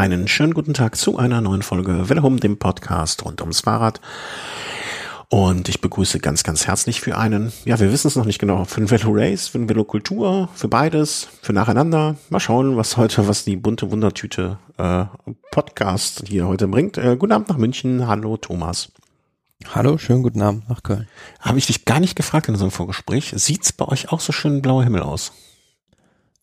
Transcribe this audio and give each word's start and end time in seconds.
Einen 0.00 0.28
schönen 0.28 0.54
guten 0.54 0.72
Tag 0.72 0.96
zu 0.96 1.18
einer 1.18 1.42
neuen 1.42 1.60
Folge 1.60 2.08
Welle 2.08 2.22
dem 2.22 2.58
Podcast 2.58 3.22
rund 3.26 3.42
ums 3.42 3.60
Fahrrad. 3.60 4.00
Und 5.28 5.68
ich 5.68 5.82
begrüße 5.82 6.20
ganz, 6.20 6.42
ganz 6.42 6.66
herzlich 6.66 7.02
für 7.02 7.18
einen, 7.18 7.52
ja, 7.66 7.78
wir 7.78 7.92
wissen 7.92 8.08
es 8.08 8.16
noch 8.16 8.24
nicht 8.24 8.38
genau, 8.38 8.64
für 8.64 8.78
einen 8.78 8.90
Velo 8.90 9.10
Race, 9.12 9.48
für 9.48 9.58
einen 9.58 9.68
Velo 9.68 9.84
Kultur, 9.84 10.48
für 10.54 10.68
beides, 10.68 11.28
für 11.42 11.52
nacheinander. 11.52 12.16
Mal 12.30 12.40
schauen, 12.40 12.78
was 12.78 12.96
heute, 12.96 13.28
was 13.28 13.44
die 13.44 13.56
bunte 13.56 13.90
Wundertüte 13.90 14.56
äh, 14.78 15.04
Podcast 15.50 16.22
hier 16.26 16.46
heute 16.46 16.66
bringt. 16.66 16.96
Äh, 16.96 17.18
guten 17.18 17.32
Abend 17.32 17.50
nach 17.50 17.58
München. 17.58 18.06
Hallo 18.06 18.38
Thomas. 18.38 18.92
Hallo, 19.74 19.98
schönen 19.98 20.22
guten 20.22 20.40
Abend 20.40 20.66
nach 20.70 20.82
Köln. 20.82 21.08
Habe 21.40 21.58
ich 21.58 21.66
dich 21.66 21.84
gar 21.84 22.00
nicht 22.00 22.16
gefragt 22.16 22.48
in 22.48 22.54
unserem 22.54 22.70
Vorgespräch. 22.70 23.34
Sieht's 23.36 23.74
bei 23.74 23.86
euch 23.86 24.10
auch 24.10 24.20
so 24.20 24.32
schön 24.32 24.62
blauer 24.62 24.82
Himmel 24.82 25.02
aus? 25.02 25.32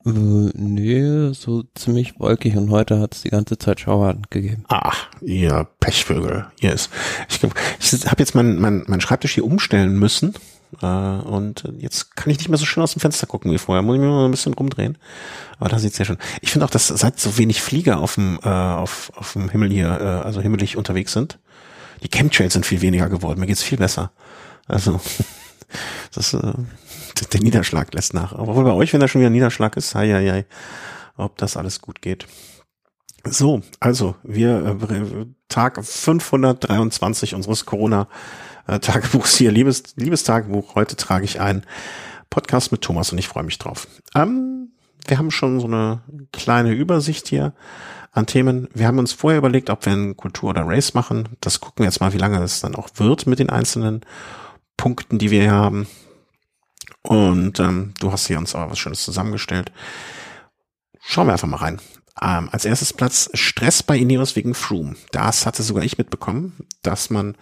Äh, 0.07 0.51
nee, 0.53 1.33
so 1.33 1.63
ziemlich 1.75 2.19
wolkig 2.19 2.55
und 2.55 2.69
heute 2.71 2.99
hat 2.99 3.15
es 3.15 3.23
die 3.23 3.29
ganze 3.29 3.57
Zeit 3.57 3.81
Schauer 3.81 4.15
gegeben. 4.29 4.63
Ach, 4.69 5.07
ihr 5.21 5.67
Pechvögel. 5.79 6.47
Ist. 6.61 6.89
Ich, 7.29 7.43
ich 7.43 8.05
habe 8.05 8.19
jetzt 8.19 8.33
meinen 8.33 8.59
mein, 8.59 8.83
mein 8.87 9.01
Schreibtisch 9.01 9.33
hier 9.33 9.45
umstellen 9.45 9.99
müssen. 9.99 10.33
Äh, 10.81 10.85
und 10.85 11.63
jetzt 11.77 12.15
kann 12.15 12.29
ich 12.29 12.37
nicht 12.37 12.49
mehr 12.49 12.57
so 12.57 12.65
schön 12.65 12.83
aus 12.83 12.93
dem 12.93 12.99
Fenster 12.99 13.27
gucken 13.27 13.51
wie 13.51 13.57
vorher. 13.57 13.81
Muss 13.81 13.95
ich 13.95 14.01
mir 14.01 14.07
mal 14.07 14.25
ein 14.25 14.31
bisschen 14.31 14.53
rumdrehen. 14.53 14.97
Aber 15.59 15.69
da 15.69 15.79
sieht's 15.79 15.97
sehr 15.97 16.05
schön. 16.05 16.17
Ich 16.41 16.51
finde 16.51 16.65
auch, 16.65 16.69
dass 16.69 16.87
seit 16.87 17.19
so 17.19 17.37
wenig 17.37 17.61
Flieger 17.61 17.99
auf 17.99 18.15
dem, 18.15 18.39
äh, 18.43 18.47
auf, 18.47 19.11
auf 19.15 19.33
dem 19.33 19.49
Himmel 19.49 19.71
hier, 19.71 19.89
äh, 19.89 20.25
also 20.25 20.41
himmelig 20.41 20.77
unterwegs 20.77 21.11
sind, 21.11 21.39
die 22.03 22.09
Chemtrails 22.09 22.53
sind 22.53 22.65
viel 22.65 22.81
weniger 22.81 23.09
geworden. 23.09 23.39
Mir 23.39 23.47
geht's 23.47 23.63
viel 23.63 23.77
besser. 23.77 24.11
Also, 24.67 25.01
das, 26.13 26.33
äh, 26.33 26.53
der 27.21 27.41
Niederschlag 27.41 27.93
lässt 27.93 28.13
nach. 28.13 28.33
Aber 28.33 28.55
wohl 28.55 28.63
bei 28.63 28.73
euch, 28.73 28.93
wenn 28.93 28.99
da 28.99 29.07
schon 29.07 29.21
wieder 29.21 29.29
Niederschlag 29.29 29.77
ist, 29.77 29.95
hei, 29.95 30.09
hei, 30.11 30.29
hei, 30.29 30.45
ob 31.15 31.37
das 31.37 31.57
alles 31.57 31.81
gut 31.81 32.01
geht. 32.01 32.27
So, 33.25 33.61
also 33.79 34.15
wir 34.23 34.77
äh, 34.89 35.25
Tag 35.49 35.83
523 35.83 37.35
unseres 37.35 37.65
Corona 37.65 38.07
äh, 38.67 38.79
Tagebuchs 38.79 39.35
hier, 39.35 39.51
liebes 39.51 39.95
liebes 39.95 40.23
Tagebuch. 40.23 40.75
Heute 40.75 40.95
trage 40.95 41.25
ich 41.25 41.39
ein 41.39 41.65
Podcast 42.29 42.71
mit 42.71 42.81
Thomas 42.81 43.11
und 43.11 43.17
ich 43.17 43.27
freue 43.27 43.43
mich 43.43 43.57
drauf. 43.57 43.87
Ähm, 44.15 44.69
wir 45.07 45.17
haben 45.17 45.31
schon 45.31 45.59
so 45.59 45.67
eine 45.67 46.01
kleine 46.31 46.73
Übersicht 46.73 47.27
hier 47.27 47.53
an 48.11 48.25
Themen. 48.25 48.67
Wir 48.73 48.87
haben 48.87 48.99
uns 48.99 49.13
vorher 49.13 49.37
überlegt, 49.37 49.69
ob 49.69 49.85
wir 49.85 49.93
ein 49.93 50.17
Kultur 50.17 50.49
oder 50.49 50.63
Race 50.65 50.93
machen. 50.93 51.29
Das 51.41 51.61
gucken 51.61 51.83
wir 51.83 51.85
jetzt 51.85 52.01
mal, 52.01 52.13
wie 52.13 52.17
lange 52.17 52.41
es 52.43 52.61
dann 52.61 52.75
auch 52.75 52.89
wird 52.95 53.27
mit 53.27 53.39
den 53.39 53.49
einzelnen 53.49 54.01
Punkten, 54.75 55.17
die 55.17 55.31
wir 55.31 55.41
hier 55.41 55.51
haben. 55.51 55.87
Und 57.03 57.59
ähm, 57.59 57.93
du 57.99 58.11
hast 58.11 58.27
hier 58.27 58.37
uns 58.37 58.55
aber 58.55 58.71
was 58.71 58.79
Schönes 58.79 59.03
zusammengestellt. 59.03 59.71
Schauen 60.99 61.27
wir 61.27 61.33
einfach 61.33 61.47
mal 61.47 61.57
rein. 61.57 61.79
Ähm, 62.21 62.49
als 62.51 62.65
erstes 62.65 62.93
Platz 62.93 63.29
Stress 63.33 63.83
bei 63.83 63.97
Ineos 63.97 64.35
wegen 64.35 64.53
Froome. 64.53 64.95
Das 65.11 65.45
hatte 65.45 65.63
sogar 65.63 65.83
ich 65.83 65.97
mitbekommen, 65.97 66.53
dass 66.81 67.09
man 67.09 67.35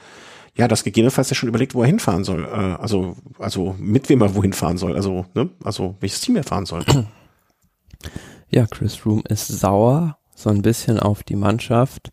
ja 0.56 0.68
das 0.68 0.84
gegebenenfalls 0.84 1.30
ja 1.30 1.36
schon 1.36 1.50
überlegt, 1.50 1.74
wo 1.76 1.82
er 1.82 1.88
hinfahren 1.88 2.24
soll. 2.24 2.46
Äh, 2.46 2.82
also 2.82 3.16
also 3.40 3.76
mit 3.80 4.10
wem 4.10 4.22
er 4.22 4.36
wohin 4.36 4.54
fahren 4.54 4.78
soll. 4.78 4.96
Also 4.96 5.26
ne, 5.34 5.50
also 5.64 5.96
welches 6.00 6.22
Team 6.22 6.36
er 6.36 6.44
fahren 6.44 6.66
soll. 6.66 6.84
Ja, 8.48 8.68
Chris 8.68 8.96
Froome 8.96 9.24
ist 9.28 9.48
sauer 9.48 10.18
so 10.36 10.50
ein 10.50 10.62
bisschen 10.62 11.00
auf 11.00 11.24
die 11.24 11.36
Mannschaft, 11.36 12.12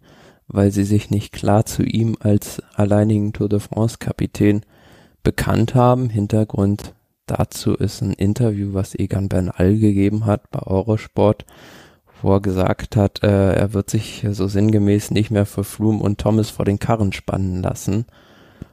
weil 0.49 0.73
sie 0.73 0.85
sich 0.85 1.11
nicht 1.11 1.33
klar 1.33 1.67
zu 1.67 1.83
ihm 1.83 2.17
als 2.21 2.63
alleinigen 2.75 3.33
Tour 3.33 3.49
de 3.49 3.61
France 3.61 3.99
Kapitän 3.99 4.63
bekannt 5.23 5.75
haben. 5.75 6.09
Hintergrund 6.09 6.95
dazu 7.27 7.75
ist 7.75 8.03
ein 8.03 8.13
Interview, 8.13 8.75
was 8.75 8.95
Egan 8.95 9.29
Bernal 9.29 9.77
gegeben 9.79 10.27
hat 10.27 10.51
bei 10.51 10.61
Eurosport, 10.61 11.45
wo 12.21 12.35
er 12.35 12.41
gesagt 12.41 12.97
hat, 12.97 13.23
äh, 13.23 13.55
er 13.55 13.75
wird 13.75 13.91
sich 13.91 14.27
so 14.31 14.47
sinngemäß 14.47 15.11
nicht 15.11 15.31
mehr 15.31 15.47
für 15.47 15.65
Froome 15.65 16.03
und 16.03 16.19
Thomas 16.19 16.51
vor 16.51 16.65
den 16.65 16.79
Karren 16.79 17.13
spannen 17.13 17.63
lassen. 17.63 18.07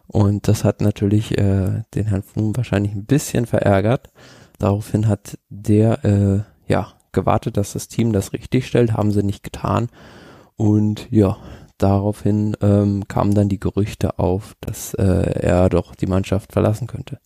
Und 0.08 0.48
das 0.48 0.64
hat 0.64 0.82
natürlich 0.82 1.38
äh, 1.38 1.84
den 1.96 2.08
Herrn 2.08 2.24
Froome 2.24 2.56
wahrscheinlich 2.56 2.94
ein 2.94 3.06
bisschen 3.06 3.46
verärgert. 3.46 4.10
Daraufhin 4.58 5.08
hat 5.08 5.38
der 5.50 6.04
äh, 6.06 6.72
ja 6.72 6.94
gewartet, 7.12 7.58
dass 7.58 7.74
das 7.74 7.88
Team 7.88 8.14
das 8.14 8.34
richtig 8.34 8.68
stellt, 8.68 8.94
haben 8.94 9.12
sie 9.12 9.24
nicht 9.24 9.44
getan. 9.44 9.88
Und 10.56 11.08
ja, 11.12 11.38
daraufhin 11.78 12.56
ähm, 12.62 13.08
kamen 13.08 13.34
dann 13.34 13.50
die 13.50 13.60
Gerüchte 13.60 14.20
auf, 14.20 14.56
dass 14.62 14.94
äh, 14.96 15.04
er 15.04 15.70
doch 15.70 15.96
die 15.96 16.08
Mannschaft 16.08 16.52
verlassen 16.52 16.88
könnte 16.88 17.20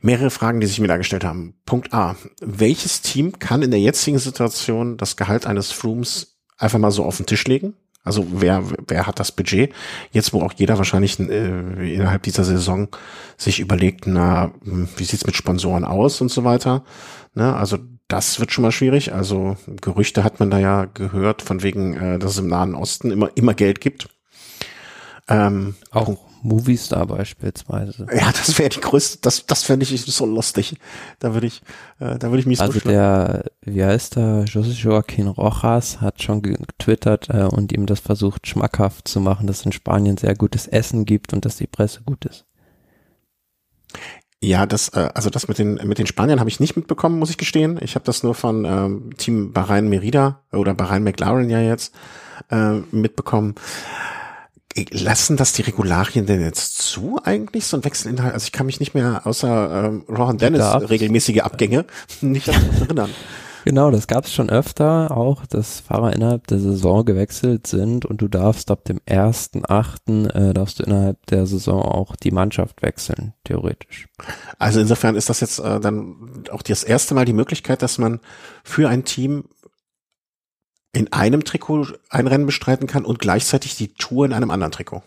mehrere 0.00 0.30
Fragen, 0.30 0.60
die 0.60 0.66
sich 0.66 0.80
mir 0.80 0.88
da 0.88 0.96
gestellt 0.96 1.24
haben. 1.24 1.54
Punkt 1.66 1.92
A. 1.92 2.16
Welches 2.40 3.02
Team 3.02 3.38
kann 3.38 3.62
in 3.62 3.70
der 3.70 3.80
jetzigen 3.80 4.18
Situation 4.18 4.96
das 4.96 5.16
Gehalt 5.16 5.46
eines 5.46 5.72
Frooms 5.72 6.38
einfach 6.58 6.78
mal 6.78 6.90
so 6.90 7.04
auf 7.04 7.16
den 7.16 7.26
Tisch 7.26 7.44
legen? 7.46 7.74
Also 8.04 8.26
wer, 8.30 8.62
wer 8.86 9.06
hat 9.06 9.18
das 9.18 9.32
Budget? 9.32 9.72
Jetzt, 10.12 10.34
wo 10.34 10.42
auch 10.42 10.52
jeder 10.52 10.76
wahrscheinlich 10.76 11.18
äh, 11.18 11.94
innerhalb 11.94 12.22
dieser 12.22 12.44
Saison 12.44 12.88
sich 13.38 13.60
überlegt, 13.60 14.06
na, 14.06 14.52
hm, 14.62 14.88
wie 14.96 15.04
sieht's 15.04 15.26
mit 15.26 15.36
Sponsoren 15.36 15.84
aus 15.84 16.20
und 16.20 16.30
so 16.30 16.44
weiter. 16.44 16.84
Ne? 17.34 17.56
Also 17.56 17.78
das 18.06 18.38
wird 18.38 18.52
schon 18.52 18.62
mal 18.62 18.72
schwierig. 18.72 19.14
Also 19.14 19.56
Gerüchte 19.80 20.22
hat 20.22 20.38
man 20.38 20.50
da 20.50 20.58
ja 20.58 20.84
gehört, 20.84 21.40
von 21.40 21.62
wegen, 21.62 21.94
äh, 21.94 22.18
dass 22.18 22.32
es 22.32 22.38
im 22.38 22.48
Nahen 22.48 22.74
Osten 22.74 23.10
immer, 23.10 23.30
immer 23.36 23.54
Geld 23.54 23.80
gibt. 23.80 24.08
Ähm, 25.26 25.74
auch 25.90 26.18
Movistar 26.44 27.06
beispielsweise. 27.06 28.06
Ja, 28.14 28.30
das 28.30 28.58
wäre 28.58 28.68
die 28.68 28.80
größte, 28.80 29.18
das, 29.22 29.46
das 29.46 29.62
fände 29.62 29.84
ich 29.84 30.02
so 30.02 30.26
lustig. 30.26 30.76
Da 31.18 31.32
würde 31.32 31.46
ich, 31.46 31.62
äh, 32.00 32.18
da 32.18 32.28
würde 32.28 32.40
ich 32.40 32.46
mich 32.46 32.60
Also 32.60 32.78
so 32.78 32.88
der, 32.88 33.44
wie 33.62 33.82
heißt 33.82 34.16
der, 34.16 34.44
José 34.44 34.72
Joaquin 34.72 35.28
Rojas 35.28 36.02
hat 36.02 36.22
schon 36.22 36.42
getwittert 36.42 37.30
äh, 37.30 37.44
und 37.44 37.72
ihm 37.72 37.86
das 37.86 38.00
versucht 38.00 38.46
schmackhaft 38.46 39.08
zu 39.08 39.20
machen, 39.20 39.46
dass 39.46 39.60
es 39.60 39.66
in 39.66 39.72
Spanien 39.72 40.18
sehr 40.18 40.34
gutes 40.34 40.66
Essen 40.66 41.06
gibt 41.06 41.32
und 41.32 41.46
dass 41.46 41.56
die 41.56 41.66
Presse 41.66 42.02
gut 42.04 42.26
ist. 42.26 42.44
Ja, 44.42 44.66
das, 44.66 44.90
äh, 44.90 45.08
also 45.14 45.30
das 45.30 45.48
mit 45.48 45.58
den 45.58 45.76
mit 45.84 45.98
den 45.98 46.06
Spaniern 46.06 46.40
habe 46.40 46.50
ich 46.50 46.60
nicht 46.60 46.76
mitbekommen, 46.76 47.18
muss 47.18 47.30
ich 47.30 47.38
gestehen. 47.38 47.78
Ich 47.80 47.94
habe 47.94 48.04
das 48.04 48.22
nur 48.22 48.34
von 48.34 48.66
ähm, 48.66 49.10
Team 49.16 49.54
Bahrain 49.54 49.88
Merida 49.88 50.42
oder 50.52 50.74
Bahrain 50.74 51.04
McLaren 51.04 51.48
ja 51.48 51.60
jetzt 51.60 51.94
äh, 52.50 52.80
mitbekommen 52.90 53.54
lassen 54.90 55.36
das 55.36 55.52
die 55.52 55.62
Regularien 55.62 56.26
denn 56.26 56.40
jetzt 56.40 56.78
zu 56.78 57.20
eigentlich, 57.22 57.66
so 57.66 57.76
ein 57.76 57.84
Wechselinhalt? 57.84 58.34
Also 58.34 58.44
ich 58.44 58.52
kann 58.52 58.66
mich 58.66 58.80
nicht 58.80 58.94
mehr 58.94 59.22
außer 59.24 59.86
ähm, 59.86 60.04
Rohan 60.08 60.38
Dennis 60.38 60.64
regelmäßige 60.88 61.40
Abgänge 61.40 61.84
nicht 62.20 62.48
erinnern. 62.48 63.10
Genau, 63.64 63.90
das 63.90 64.06
gab 64.06 64.26
es 64.26 64.34
schon 64.34 64.50
öfter, 64.50 65.16
auch 65.16 65.46
dass 65.46 65.80
Fahrer 65.80 66.12
innerhalb 66.12 66.46
der 66.48 66.58
Saison 66.58 67.02
gewechselt 67.02 67.66
sind 67.66 68.04
und 68.04 68.20
du 68.20 68.28
darfst 68.28 68.70
ab 68.70 68.84
dem 68.84 69.00
ersten 69.06 69.62
Achten 69.66 70.28
äh, 70.28 70.52
darfst 70.52 70.80
du 70.80 70.82
innerhalb 70.82 71.24
der 71.26 71.46
Saison 71.46 71.80
auch 71.80 72.14
die 72.14 72.30
Mannschaft 72.30 72.82
wechseln, 72.82 73.32
theoretisch. 73.44 74.06
Also 74.58 74.80
insofern 74.80 75.16
ist 75.16 75.30
das 75.30 75.40
jetzt 75.40 75.60
äh, 75.60 75.80
dann 75.80 76.44
auch 76.50 76.60
das 76.60 76.84
erste 76.84 77.14
Mal 77.14 77.24
die 77.24 77.32
Möglichkeit, 77.32 77.80
dass 77.80 77.96
man 77.96 78.20
für 78.64 78.90
ein 78.90 79.04
Team 79.04 79.44
in 80.94 81.12
einem 81.12 81.44
Trikot 81.44 81.88
ein 82.08 82.26
Rennen 82.26 82.46
bestreiten 82.46 82.86
kann 82.86 83.04
und 83.04 83.18
gleichzeitig 83.18 83.76
die 83.76 83.92
Tour 83.94 84.24
in 84.24 84.32
einem 84.32 84.50
anderen 84.50 84.72
Trikot. 84.72 85.02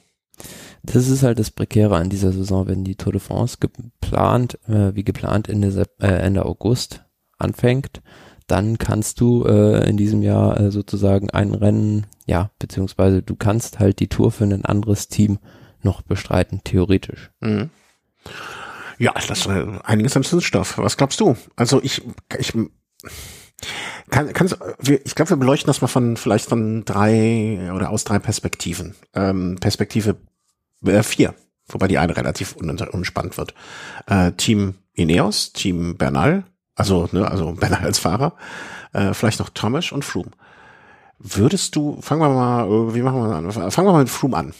Das 0.83 1.07
ist 1.07 1.23
halt 1.23 1.39
das 1.39 1.49
Prekäre 1.49 1.95
an 1.95 2.09
dieser 2.09 2.31
Saison, 2.31 2.67
wenn 2.67 2.83
die 2.83 2.95
Tour 2.95 3.13
de 3.13 3.21
France 3.21 3.57
geplant, 3.59 4.59
äh, 4.67 4.93
wie 4.95 5.03
geplant 5.03 5.49
Ende, 5.49 5.85
äh, 5.99 6.07
Ende 6.07 6.45
August 6.45 7.03
anfängt, 7.39 8.01
dann 8.47 8.77
kannst 8.77 9.19
du 9.19 9.45
äh, 9.45 9.87
in 9.89 9.97
diesem 9.97 10.21
Jahr 10.21 10.59
äh, 10.59 10.71
sozusagen 10.71 11.29
ein 11.31 11.53
Rennen, 11.53 12.07
ja, 12.25 12.51
beziehungsweise 12.59 13.21
du 13.21 13.35
kannst 13.35 13.79
halt 13.79 13.99
die 13.99 14.07
Tour 14.07 14.31
für 14.31 14.45
ein 14.45 14.65
anderes 14.65 15.07
Team 15.07 15.39
noch 15.81 16.01
bestreiten, 16.01 16.61
theoretisch. 16.63 17.31
Mhm. 17.39 17.69
Ja, 18.99 19.13
das 19.13 19.29
ist 19.29 19.45
äh, 19.47 19.65
einiges 19.83 20.15
am 20.15 20.23
Sinnstoff. 20.23 20.77
Was 20.77 20.97
glaubst 20.97 21.19
du? 21.19 21.35
Also 21.55 21.81
ich, 21.83 22.01
ich 22.39 22.53
kann, 24.09 24.31
kannst, 24.33 24.57
ich 24.81 25.15
glaube, 25.15 25.31
wir 25.31 25.37
beleuchten 25.37 25.67
das 25.67 25.81
mal 25.81 25.87
von 25.87 26.17
vielleicht 26.17 26.47
von 26.47 26.85
drei 26.85 27.71
oder 27.73 27.89
aus 27.89 28.03
drei 28.03 28.19
Perspektiven. 28.19 28.95
Ähm, 29.13 29.57
Perspektive 29.59 30.17
äh, 30.85 31.03
vier, 31.03 31.33
wobei 31.67 31.87
die 31.87 31.97
eine 31.97 32.15
relativ 32.15 32.55
unspannend 32.55 33.37
wird. 33.37 33.53
Äh, 34.05 34.31
Team 34.33 34.75
Ineos, 34.93 35.53
Team 35.53 35.97
Bernal, 35.97 36.43
also 36.75 37.09
ne, 37.11 37.29
also 37.29 37.51
Bernal 37.59 37.83
als 37.83 37.99
Fahrer, 37.99 38.33
äh, 38.93 39.13
vielleicht 39.13 39.39
noch 39.39 39.49
Thomas 39.49 39.91
und 39.91 40.05
Froome. 40.05 40.31
Würdest 41.19 41.75
du, 41.75 41.99
fangen 42.01 42.21
wir 42.21 42.29
mal, 42.29 42.65
äh, 42.65 42.95
wie 42.95 43.01
machen 43.01 43.21
wir 43.21 43.35
an? 43.35 43.51
Fangen 43.51 43.87
wir 43.87 43.93
mal 43.93 43.99
mit 43.99 44.09
Froome 44.09 44.37
an. 44.37 44.53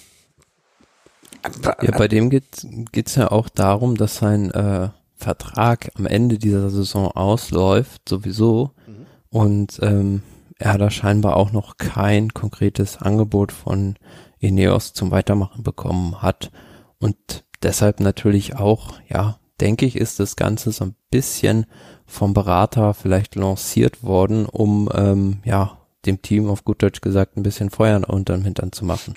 Ja, 1.81 1.97
bei 1.97 2.07
dem 2.07 2.29
geht 2.29 2.65
geht's 2.91 3.15
ja 3.15 3.31
auch 3.31 3.47
darum, 3.47 3.95
dass 3.95 4.17
sein 4.17 4.51
äh, 4.51 4.89
Vertrag 5.17 5.91
am 5.95 6.05
Ende 6.05 6.37
dieser 6.37 6.69
Saison 6.69 7.11
ausläuft, 7.11 8.07
sowieso. 8.07 8.71
Mhm. 8.85 9.05
Und 9.29 9.79
ähm, 9.81 10.21
er 10.59 10.77
da 10.77 10.89
scheinbar 10.89 11.35
auch 11.35 11.51
noch 11.51 11.77
kein 11.77 12.33
konkretes 12.33 12.97
Angebot 12.97 13.51
von 13.51 13.95
Ineos 14.39 14.93
zum 14.93 15.11
Weitermachen 15.11 15.63
bekommen 15.63 16.21
hat. 16.21 16.51
Und 16.99 17.43
deshalb 17.61 17.99
natürlich 17.99 18.55
auch, 18.55 18.93
ja, 19.09 19.39
denke 19.59 19.85
ich, 19.85 19.95
ist 19.95 20.19
das 20.19 20.35
Ganze 20.35 20.71
so 20.71 20.85
ein 20.85 20.95
bisschen 21.09 21.65
vom 22.05 22.33
Berater 22.33 22.93
vielleicht 22.93 23.35
lanciert 23.35 24.03
worden, 24.03 24.45
um 24.45 24.89
ähm, 24.93 25.39
ja 25.43 25.77
dem 26.05 26.21
Team 26.21 26.47
auf 26.47 26.63
gut 26.63 26.81
Deutsch 26.81 27.01
gesagt 27.01 27.37
ein 27.37 27.43
bisschen 27.43 27.69
Feuer 27.69 28.01
unterm 28.07 28.43
Hintern 28.43 28.71
zu 28.71 28.85
machen. 28.85 29.15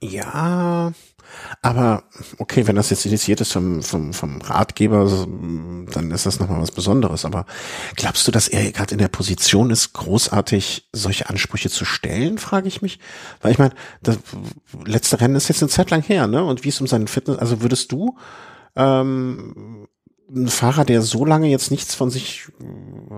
Ja, 0.00 0.92
aber 1.62 2.04
okay, 2.38 2.66
wenn 2.66 2.76
das 2.76 2.90
jetzt 2.90 3.06
initiiert 3.06 3.40
ist 3.40 3.52
vom, 3.52 3.82
vom, 3.82 4.12
vom 4.12 4.40
Ratgeber, 4.40 5.04
dann 5.92 6.10
ist 6.10 6.26
das 6.26 6.40
nochmal 6.40 6.60
was 6.60 6.70
Besonderes. 6.70 7.24
Aber 7.24 7.46
glaubst 7.96 8.26
du, 8.26 8.32
dass 8.32 8.48
er 8.48 8.72
gerade 8.72 8.92
in 8.92 8.98
der 8.98 9.08
Position 9.08 9.70
ist, 9.70 9.92
großartig 9.92 10.88
solche 10.92 11.28
Ansprüche 11.28 11.70
zu 11.70 11.84
stellen, 11.84 12.38
frage 12.38 12.68
ich 12.68 12.82
mich. 12.82 12.98
Weil 13.40 13.52
ich 13.52 13.58
meine, 13.58 13.74
das 14.02 14.18
letzte 14.84 15.20
Rennen 15.20 15.36
ist 15.36 15.48
jetzt 15.48 15.62
eine 15.62 15.70
Zeit 15.70 15.90
lang 15.90 16.02
her, 16.02 16.26
ne? 16.26 16.44
Und 16.44 16.64
wie 16.64 16.68
es 16.68 16.80
um 16.80 16.86
seinen 16.86 17.08
Fitness, 17.08 17.38
also 17.38 17.62
würdest 17.62 17.92
du 17.92 18.16
ähm, 18.76 19.86
ein 20.34 20.48
Fahrer, 20.48 20.84
der 20.84 21.02
so 21.02 21.24
lange 21.24 21.48
jetzt 21.48 21.70
nichts 21.70 21.94
von 21.94 22.10
sich 22.10 22.48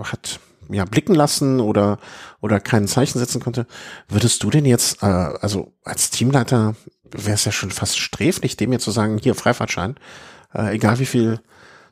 hat 0.05 0.41
ja 0.71 0.85
blicken 0.85 1.15
lassen 1.15 1.61
oder 1.61 1.99
oder 2.41 2.61
kein 2.61 2.89
Zeichen 2.89 3.19
setzen 3.19 3.41
konnte, 3.41 3.67
würdest 4.09 4.43
du 4.43 4.51
denn 4.51 4.65
jetzt 4.65 5.03
äh, 5.03 5.07
also 5.07 5.73
als 5.85 6.11
Teamleiter 6.11 6.75
wäre 7.11 7.35
es 7.35 7.45
ja 7.45 7.53
schon 7.53 7.71
fast 7.71 7.99
sträflich, 7.99 8.57
dem 8.57 8.73
jetzt 8.73 8.85
zu 8.85 8.91
sagen, 8.91 9.19
hier 9.19 9.35
Freifahrtschein, 9.35 9.97
äh, 10.55 10.75
egal 10.75 10.99
wie 10.99 11.07
viel 11.07 11.41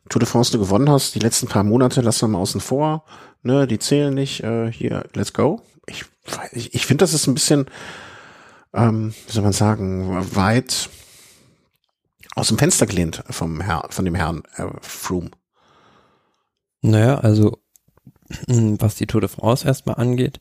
Tour 0.09 0.21
de 0.21 0.29
France 0.29 0.53
du 0.53 0.59
gewonnen 0.59 0.91
hast, 0.91 1.15
die 1.15 1.21
letzten 1.21 1.47
paar 1.47 1.63
Monate 1.63 2.01
lassen 2.01 2.23
wir 2.23 2.29
mal 2.29 2.39
außen 2.39 2.61
vor, 2.61 3.05
ne, 3.43 3.67
die 3.67 3.79
zählen 3.79 4.15
nicht, 4.15 4.43
äh, 4.43 4.73
hier, 4.73 5.05
let's 5.15 5.33
go. 5.33 5.63
Ich, 5.87 6.05
ich, 6.53 6.75
ich 6.75 6.87
finde, 6.87 7.03
das 7.03 7.15
ist 7.15 7.27
ein 7.27 7.35
bisschen, 7.35 7.67
ähm, 8.73 9.15
wie 9.27 9.33
soll 9.33 9.43
man 9.43 9.53
sagen, 9.53 10.27
weit 10.35 10.89
aus 12.35 12.49
dem 12.49 12.59
Fenster 12.59 12.87
gelehnt 12.87 13.23
vom 13.29 13.61
Herr, 13.61 13.87
von 13.91 14.05
dem 14.05 14.15
Herrn 14.15 14.43
äh, 14.57 14.67
Froome. 14.81 15.31
Naja, 16.83 17.19
also 17.19 17.59
was 18.79 18.95
die 18.97 19.07
Tour 19.07 19.21
de 19.21 19.31
France 19.31 19.67
erstmal 19.67 19.97
angeht, 19.97 20.41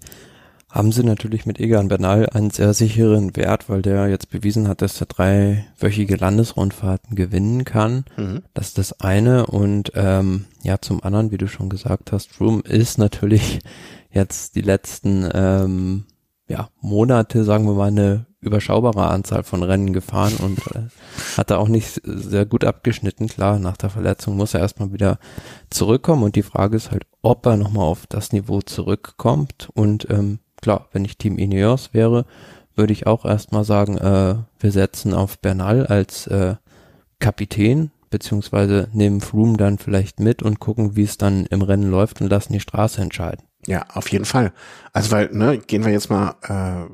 haben 0.69 0.91
sie 0.91 1.03
natürlich 1.03 1.45
mit 1.45 1.59
Egan 1.59 1.88
Bernal 1.88 2.30
einen 2.30 2.51
sehr 2.51 2.74
sicheren 2.74 3.36
Wert, 3.36 3.69
weil 3.69 3.81
der 3.81 4.07
jetzt 4.07 4.30
bewiesen 4.30 4.68
hat, 4.68 4.83
dass 4.83 5.01
er 5.01 5.07
dreiwöchige 5.07 6.15
Landesrundfahrten 6.15 7.15
gewinnen 7.15 7.65
kann. 7.65 8.06
Mhm. 8.18 8.44
Das 8.53 8.68
ist 8.68 8.77
das 8.77 9.00
eine. 9.00 9.47
Und 9.47 9.91
ähm, 9.95 10.45
ja, 10.62 10.80
zum 10.80 11.03
anderen, 11.03 11.31
wie 11.31 11.38
du 11.38 11.47
schon 11.47 11.69
gesagt 11.69 12.12
hast, 12.12 12.39
Room 12.39 12.62
ist 12.62 13.00
natürlich 13.00 13.59
jetzt 14.12 14.56
die 14.56 14.62
letzten 14.62 15.27
ähm, 15.33 16.06
ja, 16.47 16.69
Monate, 16.81 17.44
sagen 17.44 17.65
wir 17.65 17.74
mal, 17.74 17.88
eine 17.88 18.25
überschaubare 18.41 19.07
Anzahl 19.07 19.44
von 19.44 19.63
Rennen 19.63 19.94
gefahren 19.94 20.36
und 20.41 20.59
äh, 20.75 20.88
hat 21.38 21.51
da 21.51 21.57
auch 21.57 21.68
nicht 21.68 22.01
sehr 22.03 22.45
gut 22.45 22.63
abgeschnitten. 22.63 23.27
Klar, 23.27 23.59
nach 23.59 23.77
der 23.77 23.89
Verletzung 23.89 24.38
muss 24.38 24.53
er 24.53 24.62
erstmal 24.62 24.94
wieder 24.94 25.19
zurückkommen 25.69 26.24
und 26.24 26.36
die 26.36 26.44
Frage 26.44 26.77
ist 26.77 26.91
halt, 26.91 27.06
ob 27.21 27.45
er 27.45 27.57
nochmal 27.57 27.86
auf 27.86 28.07
das 28.07 28.31
Niveau 28.31 28.62
zurückkommt 28.62 29.69
und 29.74 30.09
ähm, 30.09 30.39
klar, 30.62 30.88
wenn 30.91 31.06
ich 31.06 31.18
Team 31.18 31.38
Ineos 31.38 31.94
wäre, 31.94 32.25
würde 32.75 32.94
ich 32.94 33.07
auch 33.07 33.25
erstmal 33.25 33.65
sagen, 33.65 33.97
äh, 33.97 34.36
wir 34.59 34.71
setzen 34.71 35.13
auf 35.13 35.39
Bernal 35.39 35.86
als 35.86 36.27
äh, 36.27 36.56
Kapitän, 37.19 37.91
beziehungsweise 38.09 38.89
nehmen 38.94 39.21
Froome 39.21 39.57
dann 39.57 39.77
vielleicht 39.77 40.19
mit 40.19 40.41
und 40.44 40.59
gucken, 40.59 40.95
wie 40.95 41.03
es 41.03 41.17
dann 41.17 41.45
im 41.45 41.61
Rennen 41.61 41.89
läuft 41.89 42.21
und 42.21 42.29
lassen 42.29 42.53
die 42.53 42.59
Straße 42.59 43.01
entscheiden. 43.01 43.44
Ja, 43.65 43.85
auf 43.94 44.09
jeden 44.11 44.25
Fall. 44.25 44.53
Also 44.94 45.11
weil, 45.11 45.29
ne, 45.31 45.57
gehen 45.57 45.85
wir 45.85 45.91
jetzt 45.91 46.09
mal 46.09 46.35
äh, 46.44 46.89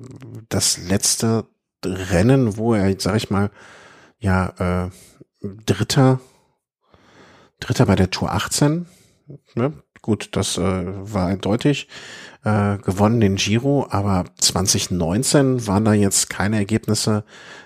das 0.50 0.78
letzte 0.90 1.46
Rennen, 1.86 2.58
wo 2.58 2.74
er, 2.74 2.96
sag 3.00 3.16
ich 3.18 3.30
mal, 3.30 3.52
ja, 4.20 4.86
äh, 4.86 4.90
Dritter, 5.66 6.20
Dritter 7.60 7.86
bei 7.86 7.96
der 7.96 8.10
Tour 8.10 8.32
18, 8.32 8.88
ne? 9.54 9.74
Gut, 10.02 10.30
das 10.34 10.60
äh, 10.60 10.62
war 10.62 11.28
eindeutig 11.28 11.88
äh, 12.44 12.78
gewonnen 12.78 13.20
den 13.20 13.38
Giro, 13.38 13.88
aber 13.90 14.26
2019 14.38 15.66
waren 15.66 15.84
da 15.84 15.94
jetzt 15.94 16.30
keine 16.30 16.58
Ergebnisse, 16.58 17.24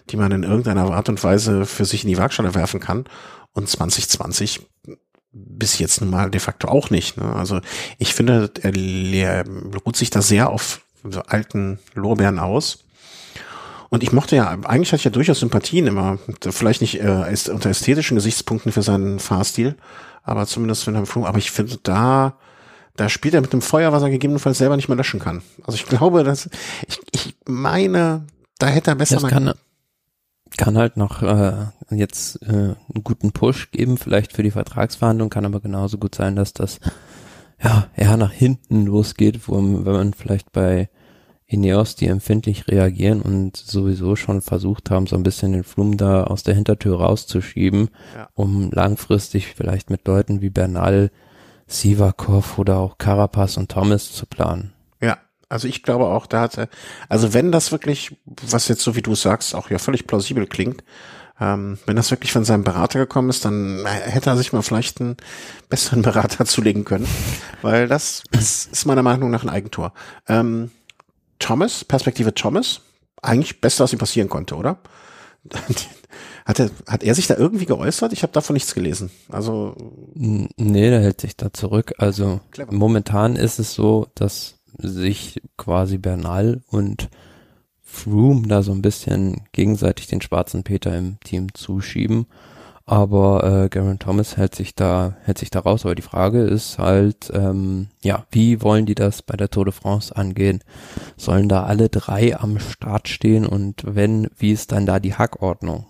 die 0.10 0.16
man 0.16 0.31
in 0.31 0.44
irgendeiner 0.44 0.90
Art 0.90 1.10
und 1.10 1.22
Weise 1.22 1.66
für 1.66 1.84
sich 1.84 2.04
in 2.06 2.10
die 2.10 2.18
Waagschale 2.18 2.56
werfen 2.56 2.80
kann. 2.80 3.04
Und 3.60 3.68
2020 3.68 4.62
bis 5.32 5.78
jetzt 5.80 6.02
nun 6.02 6.10
mal 6.10 6.32
de 6.32 6.40
facto 6.40 6.70
auch 6.70 6.90
nicht. 6.90 7.18
Ne? 7.18 7.36
Also 7.36 7.60
ich 7.98 8.14
finde, 8.14 8.50
er, 8.62 9.44
ruht 9.86 9.96
sich 9.98 10.10
da 10.10 10.22
sehr 10.22 10.50
auf 10.50 10.82
so 11.04 11.22
alten 11.22 11.80
Lorbeeren 11.94 12.40
aus. 12.40 12.86
Und 13.90 14.02
ich 14.04 14.12
mochte 14.12 14.36
ja, 14.36 14.50
eigentlich 14.50 14.92
hatte 14.92 15.02
ich 15.02 15.04
ja 15.04 15.12
durchaus 15.12 15.40
Sympathien 15.40 15.88
immer, 15.88 16.20
vielleicht 16.50 16.82
nicht 16.82 17.02
äh, 17.02 17.36
unter 17.52 17.70
ästhetischen 17.70 18.16
Gesichtspunkten 18.16 18.72
für 18.72 18.82
seinen 18.82 19.20
Fahrstil, 19.20 19.76
aber 20.24 20.46
zumindest 20.48 20.86
für 20.86 20.92
den 20.92 21.06
Flug. 21.06 21.28
Aber 21.28 21.38
ich 21.38 21.52
finde, 21.52 21.78
da 21.84 22.38
da 22.96 23.08
spielt 23.08 23.34
er 23.34 23.42
mit 23.42 23.54
einem 23.54 23.62
Feuer, 23.62 23.94
was 23.94 24.04
er 24.04 24.10
gegebenenfalls 24.10 24.58
selber 24.58 24.76
nicht 24.76 24.90
mehr 24.90 24.98
löschen 24.98 25.20
kann. 25.20 25.42
Also 25.64 25.76
ich 25.76 25.86
glaube, 25.86 26.24
dass 26.24 26.50
ich, 26.88 27.00
ich 27.12 27.36
meine, 27.46 28.26
da 28.58 28.68
hätte 28.68 28.92
er 28.92 28.96
besser 28.96 29.16
das 29.16 29.24
mal 29.24 29.30
kann, 29.30 29.54
kann 30.57 30.78
halt 30.78 30.98
noch 30.98 31.22
äh, 31.22 31.54
jetzt 31.92 32.42
äh, 32.44 32.48
einen 32.54 33.04
guten 33.04 33.31
Push 33.31 33.72
geben, 33.72 33.98
vielleicht 33.98 34.34
für 34.34 34.44
die 34.44 34.51
Vertragsverhandlung, 34.51 35.30
kann 35.30 35.46
aber 35.46 35.60
genauso 35.60 35.98
gut 35.98 36.16
sein, 36.16 36.36
dass 36.36 36.54
das 36.54 36.80
ja 37.62 37.88
eher 37.96 38.18
nach 38.18 38.31
hinten 38.31 38.86
losgeht, 38.86 39.48
wo, 39.48 39.56
wenn 39.56 39.94
man 39.94 40.13
vielleicht 40.13 40.51
bei 40.51 40.90
Ineos, 41.46 41.96
die 41.96 42.06
empfindlich 42.06 42.68
reagieren 42.68 43.22
und 43.22 43.57
sowieso 43.57 44.16
schon 44.16 44.42
versucht 44.42 44.92
haben, 44.92 45.07
so 45.07 45.16
ein 45.16 45.24
bisschen 45.24 45.51
den 45.51 45.63
Flum 45.63 45.98
da 45.98 46.25
aus 46.25 46.44
der 46.44 46.54
Hintertür 46.54 47.00
rauszuschieben, 47.00 47.90
ja. 48.16 48.30
um 48.36 48.69
langfristig 48.72 49.48
vielleicht 49.48 49.90
mit 49.90 50.07
Leuten 50.07 50.42
wie 50.42 50.52
Bernal 50.52 51.10
Sivakov 51.66 52.60
oder 52.60 52.78
auch 52.78 53.00
Carapaz 53.00 53.57
und 53.57 53.72
Thomas 53.72 54.12
zu 54.12 54.28
planen. 54.28 54.74
Also 55.50 55.68
ich 55.68 55.84
glaube 55.84 56.06
auch, 56.06 56.28
da 56.28 56.42
hat 56.42 56.57
er, 56.57 56.69
also 57.10 57.34
wenn 57.34 57.51
das 57.51 57.72
wirklich, 57.72 58.16
was 58.25 58.68
jetzt 58.68 58.84
so 58.84 58.96
wie 58.96 59.01
du 59.01 59.16
sagst, 59.16 59.56
auch 59.56 59.69
ja 59.72 59.80
völlig 59.80 60.06
plausibel 60.06 60.46
klingt, 60.46 60.84
ähm, 61.42 61.80
wenn 61.86 61.96
das 61.96 62.12
wirklich 62.12 62.31
von 62.31 62.44
seinem 62.44 62.63
Berater 62.63 63.00
gekommen 63.00 63.30
ist, 63.30 63.46
dann 63.46 63.86
hätte 63.86 64.30
er 64.30 64.38
sich 64.38 64.54
mal 64.54 64.62
vielleicht 64.62 65.01
einen 65.01 65.18
besseren 65.69 66.01
Berater 66.04 66.46
zulegen 66.46 66.86
können, 66.86 67.07
weil 67.62 67.88
das, 67.88 68.24
das 68.31 68.68
ist 68.68 68.86
meiner 68.86 69.04
Meinung 69.04 69.31
nach 69.31 69.44
ein 69.44 69.50
Eigentor. 69.50 69.94
Ähm, 70.28 70.72
Thomas, 71.40 71.84
Perspektive 71.84 72.34
Thomas, 72.34 72.81
eigentlich 73.22 73.62
beste, 73.62 73.84
was 73.84 73.94
ihm 73.94 74.00
passieren 74.00 74.30
konnte, 74.30 74.56
oder? 74.56 74.78
Hat 76.45 76.57
er, 76.57 76.72
hat 76.88 77.04
er 77.04 77.13
sich 77.13 77.28
da 77.28 77.36
irgendwie 77.36 77.68
geäußert? 77.68 78.12
Ich 78.12 78.24
habe 78.24 78.34
davon 78.34 78.56
nichts 78.56 78.74
gelesen. 78.74 79.12
Also 79.30 79.75
nee, 80.16 80.90
der 80.90 81.00
hält 81.00 81.22
sich 81.22 81.38
da 81.38 81.54
zurück. 81.54 81.94
Also 82.00 82.42
Clever. 82.50 82.74
momentan 82.74 83.36
ist 83.36 83.60
es 83.60 83.75
so, 83.75 84.07
dass 84.16 84.56
sich 84.77 85.42
quasi 85.57 85.98
Bernal 85.98 86.62
und 86.69 87.10
Froome 87.81 88.48
da 88.48 88.62
so 88.62 88.71
ein 88.71 88.81
bisschen 88.81 89.42
gegenseitig 89.52 90.07
den 90.07 90.21
schwarzen 90.21 90.64
Peter 90.64 90.95
im 90.95 91.19
Team 91.21 91.54
zuschieben. 91.54 92.28
Aber 92.85 93.44
äh, 93.44 93.69
Garen 93.69 93.99
Thomas 93.99 94.35
hält 94.35 94.56
sich 94.56 94.73
da 94.73 95.16
hält 95.23 95.38
sich 95.38 95.52
da 95.52 95.59
raus. 95.59 95.85
Aber 95.85 95.94
die 95.94 96.02
Frage 96.02 96.42
ist 96.42 96.80
halt, 96.80 97.30
ähm, 97.33 97.90
ja, 98.02 98.26
wie 98.31 98.64
wollen 98.64 98.88
die 98.88 98.95
das 98.95 99.21
bei 99.21 99.38
der 99.38 99.52
Tour 99.52 99.66
de 99.66 99.73
France 99.73 100.16
angehen? 100.16 100.64
Sollen 101.16 101.49
da 101.49 101.66
alle 101.66 101.90
drei 101.90 102.35
am 102.35 102.57
Start 102.57 103.07
stehen 103.07 103.45
und 103.45 103.83
wenn, 103.85 104.28
wie 104.38 104.52
ist 104.52 104.71
dann 104.71 104.88
da 104.88 104.99
die 104.99 105.14
Hackordnung? 105.14 105.85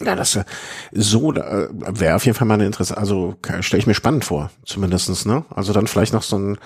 Ja, 0.00 0.16
das 0.16 0.34
äh, 0.34 0.44
so 0.90 1.32
äh, 1.32 1.68
wäre 1.70 2.16
auf 2.16 2.26
jeden 2.26 2.36
Fall 2.36 2.48
mal 2.48 2.54
eine 2.54 2.66
Interesse. 2.66 2.96
Also 2.96 3.36
stelle 3.60 3.80
ich 3.80 3.86
mir 3.86 3.94
spannend 3.94 4.24
vor, 4.24 4.50
zumindestens. 4.64 5.26
Ne? 5.26 5.44
Also 5.50 5.72
dann 5.72 5.86
vielleicht 5.86 6.12
noch 6.12 6.22
so 6.22 6.36
ein 6.36 6.58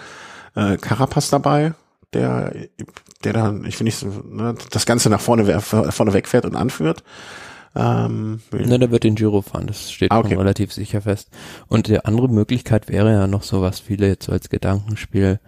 äh, 0.55 0.77
Carapaz 0.77 1.31
dabei, 1.31 1.75
der, 2.13 2.53
der 3.25 3.33
dann, 3.33 3.65
ich 3.65 3.77
finde 3.77 3.89
nicht, 3.89 4.05
ne, 4.27 4.55
das 4.71 4.87
Ganze 4.87 5.11
nach 5.11 5.21
vorne, 5.21 5.61
vorne 5.61 6.13
wegfährt 6.13 6.45
und 6.45 6.57
anführt. 6.57 7.03
Ähm, 7.77 8.41
ne, 8.53 8.79
der 8.79 8.91
wird 8.93 9.03
den 9.03 9.17
Giro 9.17 9.43
fahren, 9.43 9.67
das 9.67 9.91
steht 9.91 10.13
ah, 10.13 10.19
okay. 10.19 10.37
relativ 10.37 10.73
sicher 10.73 11.03
fest. 11.03 11.31
Und 11.67 11.89
die 11.89 12.05
andere 12.05 12.29
Möglichkeit 12.29 12.89
wäre 12.89 13.13
ja 13.13 13.27
noch 13.27 13.43
so, 13.43 13.63
was 13.63 13.81
viele 13.81 14.07
jetzt 14.07 14.27
so 14.27 14.33
als 14.33 14.49
Gedankenspiel 14.49 15.41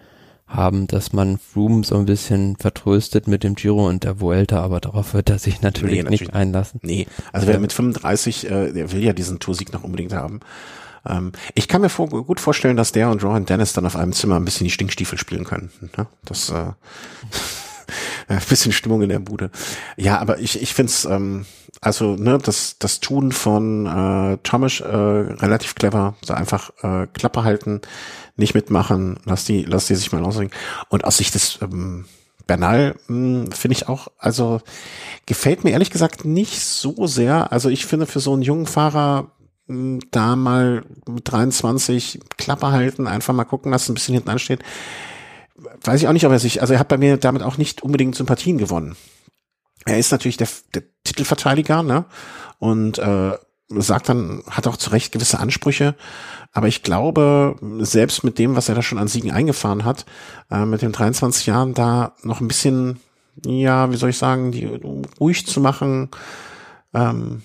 haben, 0.47 0.87
dass 0.87 1.13
man 1.13 1.39
Froome 1.39 1.85
so 1.85 1.97
ein 1.97 2.07
bisschen 2.07 2.57
vertröstet 2.57 3.27
mit 3.27 3.43
dem 3.43 3.55
Giro 3.55 3.89
und 3.89 4.05
der 4.05 4.21
Vuelta, 4.21 4.63
aber 4.63 4.81
darauf 4.81 5.15
wird 5.15 5.29
er 5.31 5.39
sich 5.39 5.61
natürlich, 5.61 5.97
nee, 5.97 6.03
natürlich 6.03 6.21
nicht 6.21 6.35
einlassen. 6.35 6.81
Nee, 6.83 7.07
also 7.33 7.47
wer 7.47 7.59
mit 7.59 7.73
35, 7.73 8.51
äh, 8.51 8.73
der 8.73 8.93
will 8.93 9.03
ja 9.03 9.13
diesen 9.13 9.39
Toursieg 9.39 9.73
noch 9.73 9.85
unbedingt 9.85 10.13
haben. 10.13 10.41
Ähm, 11.09 11.33
ich 11.55 11.69
kann 11.69 11.81
mir 11.81 11.89
vor, 11.89 12.09
gut 12.09 12.41
vorstellen, 12.41 12.77
dass 12.77 12.93
der 12.93 13.11
und 13.11 13.23
Rohan 13.23 13.47
Dennis 13.47 13.73
dann 13.73 13.87
auf 13.87 13.97
einem 13.97 14.13
Zimmer 14.13 14.37
ein 14.37 14.45
bisschen 14.45 14.65
die 14.65 14.71
Stinkstiefel 14.71 15.19
spielen 15.19 15.45
können. 15.45 15.71
Ne? 15.97 16.07
Das 16.25 16.51
äh, 16.51 16.73
bisschen 18.49 18.73
Stimmung 18.73 19.03
in 19.03 19.09
der 19.09 19.19
Bude. 19.19 19.51
Ja, 19.97 20.19
aber 20.19 20.39
ich, 20.39 20.61
ich 20.61 20.75
finde 20.75 20.91
es, 20.91 21.05
ähm, 21.05 21.47
also 21.81 22.17
ne, 22.17 22.39
das, 22.39 22.77
das 22.79 23.01
Tun 23.01 23.33
von 23.33 23.87
äh, 23.87 24.39
Thomas 24.43 24.81
äh, 24.81 24.87
relativ 24.87 25.75
clever, 25.75 26.15
so 26.25 26.35
einfach 26.35 26.71
äh, 26.83 27.07
Klappe 27.13 27.45
halten, 27.45 27.81
nicht 28.37 28.55
mitmachen, 28.55 29.19
lass 29.25 29.45
die, 29.45 29.63
lass 29.63 29.87
die 29.87 29.95
sich 29.95 30.13
mal 30.13 30.25
ausringen. 30.25 30.53
Und 30.89 31.05
aus 31.05 31.19
Sicht 31.19 31.35
des 31.35 31.59
ähm, 31.63 32.07
Bernal 32.47 32.95
hm, 33.07 33.51
finde 33.53 33.77
ich 33.77 33.89
auch, 33.89 34.09
also 34.19 34.61
gefällt 35.27 35.65
mir 35.65 35.71
ehrlich 35.71 35.91
gesagt 35.91 36.25
nicht 36.25 36.61
so 36.61 37.07
sehr. 37.07 37.53
Also 37.53 37.69
ich 37.69 37.87
finde 37.87 38.07
für 38.07 38.21
so 38.21 38.33
einen 38.33 38.43
jungen 38.43 38.67
Fahrer 38.67 39.33
da 39.69 40.37
mal 40.37 40.85
mit 41.07 41.31
23 41.31 42.21
Klappe 42.37 42.71
halten, 42.71 43.07
einfach 43.07 43.35
mal 43.35 43.45
gucken, 43.45 43.73
was 43.73 43.89
ein 43.89 43.95
bisschen 43.95 44.15
hinten 44.15 44.31
ansteht 44.31 44.63
weiß 45.83 46.03
ich 46.03 46.09
auch 46.09 46.13
nicht, 46.13 46.27
ob 46.27 46.33
er 46.33 46.39
sich, 46.39 46.61
also 46.61 46.75
er 46.75 46.81
hat 46.81 46.89
bei 46.89 46.99
mir 46.99 47.17
damit 47.17 47.43
auch 47.43 47.59
nicht 47.59 47.83
unbedingt 47.83 48.15
Sympathien 48.15 48.59
gewonnen. 48.59 48.97
Er 49.85 49.99
ist 49.99 50.11
natürlich 50.11 50.37
der, 50.37 50.49
der 50.75 50.83
Titelverteidiger, 51.05 51.83
ne? 51.83 52.05
Und 52.59 52.99
äh, 52.99 53.33
sagt 53.69 54.09
dann, 54.09 54.43
hat 54.51 54.67
auch 54.67 54.77
zu 54.77 54.91
Recht 54.91 55.13
gewisse 55.13 55.39
Ansprüche. 55.39 55.95
Aber 56.53 56.69
ich 56.69 56.83
glaube, 56.83 57.57
selbst 57.81 58.25
mit 58.25 58.39
dem, 58.39 58.57
was 58.57 58.69
er 58.69 58.75
da 58.75 58.83
schon 58.83 58.99
an 58.99 59.09
Siegen 59.09 59.31
eingefahren 59.31 59.85
hat, 59.85 60.07
äh, 60.51 60.65
mit 60.65 60.83
den 60.83 60.93
23 60.93 61.47
Jahren 61.47 61.75
da 61.75 62.15
noch 62.23 62.41
ein 62.41 62.49
bisschen, 62.49 63.01
ja, 63.45 63.91
wie 63.93 63.97
soll 63.97 64.11
ich 64.11 64.19
sagen, 64.19 64.53
die 64.53 64.67
ruhig 65.21 65.47
zu 65.47 65.61
machen. 65.61 66.11
Ähm, 66.95 67.43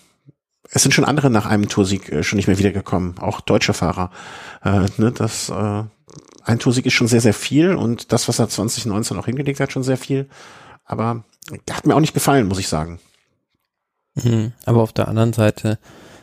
es 0.71 0.83
sind 0.83 0.93
schon 0.93 1.05
andere 1.05 1.29
nach 1.29 1.45
einem 1.45 1.69
Toursieg 1.69 2.09
äh, 2.11 2.23
schon 2.23 2.37
nicht 2.37 2.47
mehr 2.47 2.57
wiedergekommen, 2.57 3.17
auch 3.19 3.41
deutsche 3.41 3.73
Fahrer. 3.73 4.09
Äh, 4.63 4.87
ne, 4.97 5.11
das 5.11 5.49
äh, 5.49 5.83
ein 6.43 6.59
Toursieg 6.59 6.85
ist 6.85 6.93
schon 6.93 7.07
sehr, 7.07 7.21
sehr 7.21 7.33
viel 7.33 7.75
und 7.75 8.11
das, 8.11 8.27
was 8.27 8.39
er 8.39 8.49
2019 8.49 9.17
auch 9.17 9.25
hingelegt 9.25 9.59
hat, 9.59 9.71
schon 9.71 9.83
sehr 9.83 9.97
viel. 9.97 10.27
Aber 10.85 11.23
hat 11.69 11.85
mir 11.85 11.95
auch 11.95 11.99
nicht 11.99 12.13
gefallen, 12.13 12.47
muss 12.47 12.59
ich 12.59 12.67
sagen. 12.67 12.99
Mhm. 14.15 14.53
Aber 14.65 14.81
auf 14.81 14.93
der 14.93 15.07
anderen 15.07 15.33
Seite 15.33 15.77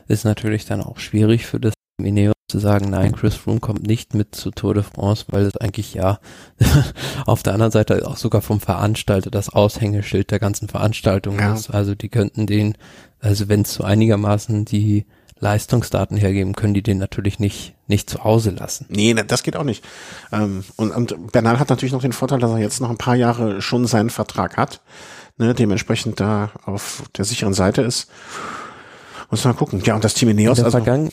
ist 0.09 0.25
natürlich 0.25 0.65
dann 0.65 0.83
auch 0.83 0.99
schwierig 0.99 1.47
für 1.47 1.61
das 1.61 1.75
Ineos 2.03 2.35
zu 2.49 2.59
sagen, 2.59 2.89
nein, 2.91 3.13
Chris 3.13 3.35
Froome 3.35 3.61
kommt 3.61 3.87
nicht 3.87 4.15
mit 4.15 4.35
zu 4.35 4.51
Tour 4.51 4.73
de 4.73 4.83
France, 4.83 5.27
weil 5.29 5.45
es 5.45 5.57
eigentlich 5.59 5.93
ja 5.93 6.19
auf 7.27 7.43
der 7.43 7.53
anderen 7.53 7.73
Seite 7.73 8.07
auch 8.09 8.17
sogar 8.17 8.41
vom 8.41 8.61
Veranstalter 8.61 9.31
das 9.31 9.51
Aushängeschild 9.51 10.31
der 10.31 10.39
ganzen 10.39 10.69
Veranstaltung 10.69 11.39
ja. 11.39 11.55
ist. 11.55 11.69
Also 11.69 11.95
die 11.95 12.09
könnten 12.09 12.47
den, 12.47 12.75
also 13.21 13.49
wenn 13.49 13.63
es 13.63 13.75
so 13.75 13.85
einigermaßen 13.85 14.65
die 14.65 15.07
Leistungsdaten 15.41 16.17
hergeben, 16.17 16.55
können 16.55 16.75
die 16.75 16.83
den 16.83 16.99
natürlich 16.99 17.39
nicht, 17.39 17.75
nicht 17.87 18.11
zu 18.11 18.25
Hause 18.25 18.51
lassen. 18.51 18.87
Nee, 18.89 19.15
das 19.15 19.43
geht 19.43 19.57
auch 19.57 19.65
nicht. 19.65 19.85
Ähm, 20.33 20.65
und, 20.77 20.91
und 20.91 21.33
Bernal 21.33 21.59
hat 21.59 21.69
natürlich 21.69 21.93
noch 21.93 22.03
den 22.03 22.13
Vorteil, 22.13 22.41
dass 22.41 22.51
er 22.51 22.59
jetzt 22.59 22.81
noch 22.81 22.91
ein 22.91 22.99
paar 22.99 23.15
Jahre 23.15 23.63
schon 23.63 23.87
seinen 23.87 24.11
Vertrag 24.11 24.57
hat, 24.57 24.81
ne, 25.37 25.55
dementsprechend 25.55 26.19
da 26.21 26.51
auf 26.65 27.05
der 27.17 27.25
sicheren 27.25 27.55
Seite 27.55 27.83
ist. 27.83 28.09
Muss 29.31 29.45
mal 29.45 29.55
gucken. 29.55 29.83
Ja, 29.85 29.95
und 29.95 30.05
das 30.05 30.15
Team 30.15 30.31
Ineos. 30.31 30.59
In 30.59 30.65
der, 30.65 30.75
also, 30.75 31.11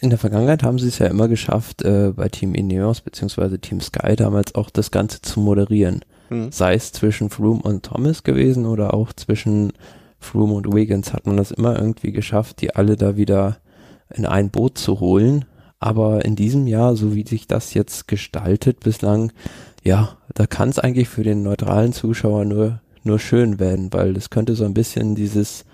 in 0.00 0.10
der 0.10 0.18
Vergangenheit 0.18 0.62
haben 0.62 0.78
sie 0.78 0.88
es 0.88 0.98
ja 0.98 1.06
immer 1.06 1.28
geschafft, 1.28 1.82
äh, 1.82 2.12
bei 2.14 2.28
Team 2.28 2.54
Ineos 2.54 3.00
beziehungsweise 3.00 3.58
Team 3.58 3.80
Sky 3.80 4.16
damals 4.16 4.54
auch 4.54 4.70
das 4.70 4.90
Ganze 4.90 5.22
zu 5.22 5.40
moderieren. 5.40 6.04
Hm. 6.28 6.50
Sei 6.50 6.74
es 6.74 6.92
zwischen 6.92 7.30
Froome 7.30 7.62
und 7.62 7.84
Thomas 7.84 8.22
gewesen 8.22 8.66
oder 8.66 8.94
auch 8.94 9.12
zwischen 9.12 9.72
Froome 10.18 10.54
und 10.54 10.72
Wiggins 10.72 11.12
hat 11.12 11.26
man 11.26 11.36
das 11.36 11.50
immer 11.50 11.78
irgendwie 11.78 12.12
geschafft, 12.12 12.60
die 12.60 12.74
alle 12.74 12.96
da 12.96 13.16
wieder 13.16 13.58
in 14.14 14.26
ein 14.26 14.50
Boot 14.50 14.78
zu 14.78 15.00
holen. 15.00 15.44
Aber 15.80 16.24
in 16.24 16.34
diesem 16.34 16.66
Jahr, 16.66 16.96
so 16.96 17.14
wie 17.14 17.26
sich 17.26 17.46
das 17.46 17.72
jetzt 17.74 18.08
gestaltet 18.08 18.80
bislang, 18.80 19.32
ja, 19.84 20.16
da 20.34 20.46
kann 20.46 20.70
es 20.70 20.78
eigentlich 20.78 21.08
für 21.08 21.22
den 21.22 21.42
neutralen 21.42 21.92
Zuschauer 21.92 22.44
nur, 22.44 22.80
nur 23.04 23.18
schön 23.18 23.60
werden, 23.60 23.92
weil 23.92 24.16
es 24.16 24.30
könnte 24.30 24.56
so 24.56 24.64
ein 24.64 24.74
bisschen 24.74 25.14
dieses 25.14 25.64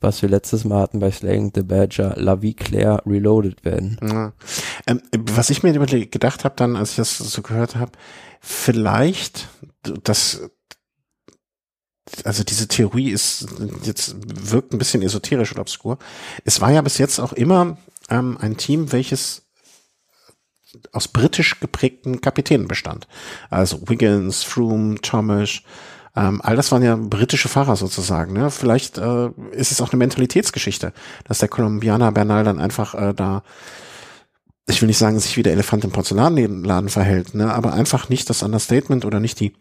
was 0.00 0.22
wir 0.22 0.28
letztes 0.28 0.64
Mal 0.64 0.80
hatten 0.80 0.98
bei 0.98 1.10
Slaying 1.10 1.52
the 1.54 1.62
Badger, 1.62 2.14
La 2.16 2.40
Vie 2.40 2.54
Claire 2.54 3.02
Reloaded 3.06 3.64
werden. 3.64 3.98
Ja. 4.02 4.32
Ähm, 4.86 5.02
was 5.12 5.50
ich 5.50 5.62
mir 5.62 5.72
gedacht 5.72 6.44
habe 6.44 6.54
dann, 6.56 6.76
als 6.76 6.90
ich 6.90 6.96
das 6.96 7.18
so 7.18 7.42
gehört 7.42 7.76
habe, 7.76 7.92
vielleicht 8.40 9.48
das 10.02 10.50
also 12.24 12.44
diese 12.44 12.68
Theorie 12.68 13.10
ist 13.10 13.46
jetzt 13.82 14.16
wirkt 14.50 14.72
ein 14.72 14.78
bisschen 14.78 15.02
esoterisch 15.02 15.52
und 15.52 15.60
obskur. 15.60 15.98
Es 16.44 16.60
war 16.60 16.70
ja 16.70 16.82
bis 16.82 16.98
jetzt 16.98 17.18
auch 17.18 17.32
immer 17.32 17.78
ähm, 18.08 18.36
ein 18.40 18.56
Team, 18.56 18.92
welches 18.92 19.42
aus 20.92 21.08
britisch 21.08 21.60
geprägten 21.60 22.20
Kapitänen 22.20 22.68
bestand. 22.68 23.08
Also 23.48 23.88
Wiggins, 23.88 24.42
Froome, 24.42 25.00
Thomas, 25.00 25.62
ähm, 26.16 26.40
all 26.42 26.56
das 26.56 26.72
waren 26.72 26.82
ja 26.82 26.96
britische 26.96 27.48
Fahrer 27.48 27.76
sozusagen. 27.76 28.32
Ne? 28.32 28.50
Vielleicht 28.50 28.98
äh, 28.98 29.30
ist 29.52 29.72
es 29.72 29.80
auch 29.80 29.92
eine 29.92 29.98
Mentalitätsgeschichte, 29.98 30.92
dass 31.24 31.38
der 31.38 31.48
Kolumbianer 31.48 32.12
Bernal 32.12 32.44
dann 32.44 32.60
einfach 32.60 32.94
äh, 32.94 33.14
da, 33.14 33.42
ich 34.68 34.80
will 34.80 34.88
nicht 34.88 34.98
sagen, 34.98 35.18
sich 35.20 35.36
wie 35.36 35.42
der 35.42 35.52
Elefant 35.52 35.84
im 35.84 35.92
Porzellanladen 35.92 36.88
verhält, 36.88 37.34
ne? 37.34 37.52
aber 37.54 37.72
einfach 37.72 38.08
nicht 38.08 38.28
das 38.28 38.42
Understatement 38.42 39.04
oder 39.04 39.20
nicht 39.20 39.38
die 39.40 39.54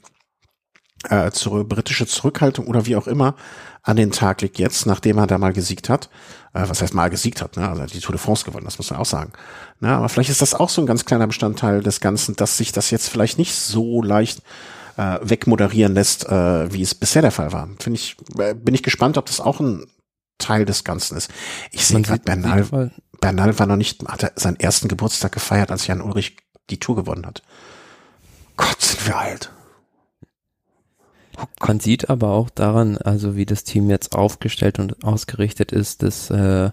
äh, 1.07 1.31
zur, 1.31 1.67
britische 1.67 2.07
Zurückhaltung 2.07 2.67
oder 2.67 2.85
wie 2.85 2.95
auch 2.95 3.07
immer 3.07 3.35
an 3.83 3.95
den 3.95 4.11
Tag 4.11 4.41
legt 4.41 4.59
jetzt, 4.59 4.85
nachdem 4.85 5.17
er 5.17 5.27
da 5.27 5.37
mal 5.37 5.53
gesiegt 5.53 5.89
hat. 5.89 6.09
Äh, 6.53 6.63
was 6.67 6.81
heißt 6.81 6.93
mal 6.93 7.09
gesiegt 7.09 7.41
hat, 7.41 7.57
ne? 7.57 7.69
Also 7.69 7.85
die 7.85 7.99
Tour 7.99 8.13
de 8.13 8.21
France 8.21 8.43
gewonnen, 8.43 8.65
das 8.65 8.77
muss 8.77 8.89
man 8.91 8.99
auch 8.99 9.05
sagen. 9.05 9.31
Ne? 9.79 9.89
Aber 9.89 10.09
vielleicht 10.09 10.29
ist 10.29 10.41
das 10.41 10.53
auch 10.53 10.69
so 10.69 10.81
ein 10.81 10.87
ganz 10.87 11.05
kleiner 11.05 11.27
Bestandteil 11.27 11.81
des 11.81 11.99
Ganzen, 11.99 12.35
dass 12.35 12.57
sich 12.57 12.71
das 12.71 12.91
jetzt 12.91 13.07
vielleicht 13.07 13.37
nicht 13.37 13.55
so 13.55 14.01
leicht 14.01 14.41
äh, 14.97 15.19
wegmoderieren 15.21 15.93
lässt, 15.93 16.27
äh, 16.27 16.73
wie 16.73 16.81
es 16.81 16.95
bisher 16.95 17.21
der 17.21 17.31
Fall 17.31 17.53
war. 17.53 17.69
Finde 17.79 17.99
ich, 17.99 18.17
äh, 18.37 18.53
bin 18.53 18.75
ich 18.75 18.83
gespannt, 18.83 19.17
ob 19.17 19.27
das 19.27 19.39
auch 19.39 19.59
ein 19.59 19.85
Teil 20.37 20.65
des 20.65 20.83
Ganzen 20.83 21.17
ist. 21.17 21.29
Ich 21.71 21.85
sehe 21.85 22.01
gerade 22.01 22.21
Bernal, 22.23 22.91
Bernal 23.21 23.59
war 23.59 23.65
noch 23.65 23.75
nicht, 23.75 24.03
hat 24.07 24.23
er 24.23 24.31
seinen 24.35 24.59
ersten 24.59 24.87
Geburtstag 24.87 25.31
gefeiert, 25.31 25.71
als 25.71 25.87
Jan 25.87 26.01
Ulrich 26.01 26.37
die 26.69 26.79
Tour 26.79 26.95
gewonnen 26.95 27.25
hat. 27.25 27.43
Gott, 28.57 28.81
sind 28.81 29.05
wir 29.05 29.17
alt. 29.17 29.51
Man 31.65 31.79
sieht 31.79 32.09
aber 32.09 32.29
auch 32.29 32.49
daran, 32.49 32.97
also 32.97 33.35
wie 33.35 33.45
das 33.45 33.63
Team 33.63 33.89
jetzt 33.89 34.13
aufgestellt 34.13 34.79
und 34.79 35.03
ausgerichtet 35.03 35.71
ist, 35.71 36.03
dass 36.03 36.29
äh, 36.29 36.71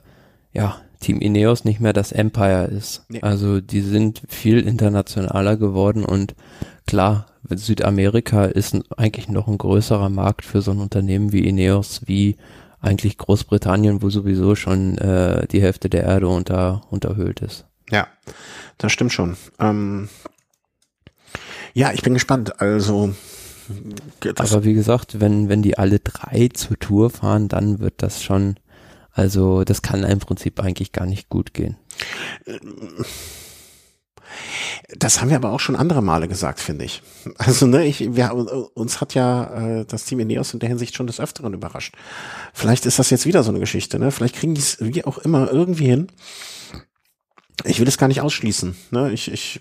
ja 0.52 0.76
Team 1.00 1.20
Ineos 1.20 1.64
nicht 1.64 1.80
mehr 1.80 1.92
das 1.92 2.12
Empire 2.12 2.64
ist. 2.64 3.04
Nee. 3.08 3.20
Also 3.22 3.60
die 3.60 3.82
sind 3.82 4.22
viel 4.28 4.60
internationaler 4.60 5.56
geworden 5.56 6.04
und 6.04 6.34
klar, 6.86 7.26
Südamerika 7.48 8.46
ist 8.46 8.76
eigentlich 8.96 9.28
noch 9.28 9.46
ein 9.46 9.58
größerer 9.58 10.08
Markt 10.08 10.44
für 10.44 10.62
so 10.62 10.72
ein 10.72 10.80
Unternehmen 10.80 11.32
wie 11.32 11.46
Ineos, 11.46 12.02
wie 12.06 12.36
eigentlich 12.80 13.18
Großbritannien, 13.18 14.02
wo 14.02 14.10
sowieso 14.10 14.54
schon 14.54 14.98
äh, 14.98 15.46
die 15.48 15.60
Hälfte 15.60 15.88
der 15.88 16.04
Erde 16.04 16.28
unter, 16.28 16.82
unterhöhlt 16.90 17.40
ist. 17.40 17.66
Ja, 17.90 18.08
das 18.78 18.92
stimmt 18.92 19.12
schon. 19.12 19.36
Ähm, 19.58 20.08
ja, 21.74 21.92
ich 21.92 22.02
bin 22.02 22.14
gespannt. 22.14 22.60
Also 22.60 23.14
aber 24.38 24.64
wie 24.64 24.74
gesagt, 24.74 25.20
wenn 25.20 25.48
wenn 25.48 25.62
die 25.62 25.78
alle 25.78 25.98
drei 25.98 26.48
zur 26.52 26.78
Tour 26.78 27.10
fahren, 27.10 27.48
dann 27.48 27.80
wird 27.80 27.94
das 27.98 28.22
schon, 28.22 28.56
also 29.12 29.64
das 29.64 29.82
kann 29.82 30.04
im 30.04 30.18
Prinzip 30.18 30.60
eigentlich 30.60 30.92
gar 30.92 31.06
nicht 31.06 31.28
gut 31.28 31.54
gehen. 31.54 31.76
Ähm, 32.46 33.04
das 34.98 35.20
haben 35.20 35.30
wir 35.30 35.36
aber 35.36 35.52
auch 35.52 35.60
schon 35.60 35.76
andere 35.76 36.02
Male 36.02 36.28
gesagt, 36.28 36.60
finde 36.60 36.84
ich. 36.84 37.02
Also, 37.38 37.66
ne, 37.66 37.84
ich, 37.86 38.14
wir, 38.14 38.32
uns 38.74 39.00
hat 39.00 39.14
ja 39.14 39.80
äh, 39.80 39.84
das 39.84 40.04
Team 40.04 40.20
Ineos 40.20 40.52
in 40.52 40.60
der 40.60 40.68
Hinsicht 40.68 40.94
schon 40.94 41.06
des 41.06 41.20
Öfteren 41.20 41.54
überrascht. 41.54 41.94
Vielleicht 42.52 42.86
ist 42.86 42.98
das 42.98 43.10
jetzt 43.10 43.26
wieder 43.26 43.42
so 43.42 43.50
eine 43.50 43.60
Geschichte, 43.60 43.98
ne? 43.98 44.10
Vielleicht 44.10 44.36
kriegen 44.36 44.54
die 44.54 44.60
es 44.60 44.78
wie 44.80 45.04
auch 45.04 45.18
immer 45.18 45.50
irgendwie 45.50 45.86
hin. 45.86 46.08
Ich 47.64 47.80
will 47.80 47.88
es 47.88 47.98
gar 47.98 48.08
nicht 48.08 48.20
ausschließen. 48.20 48.76
Ne? 48.90 49.12
Ich, 49.12 49.32
ich, 49.32 49.60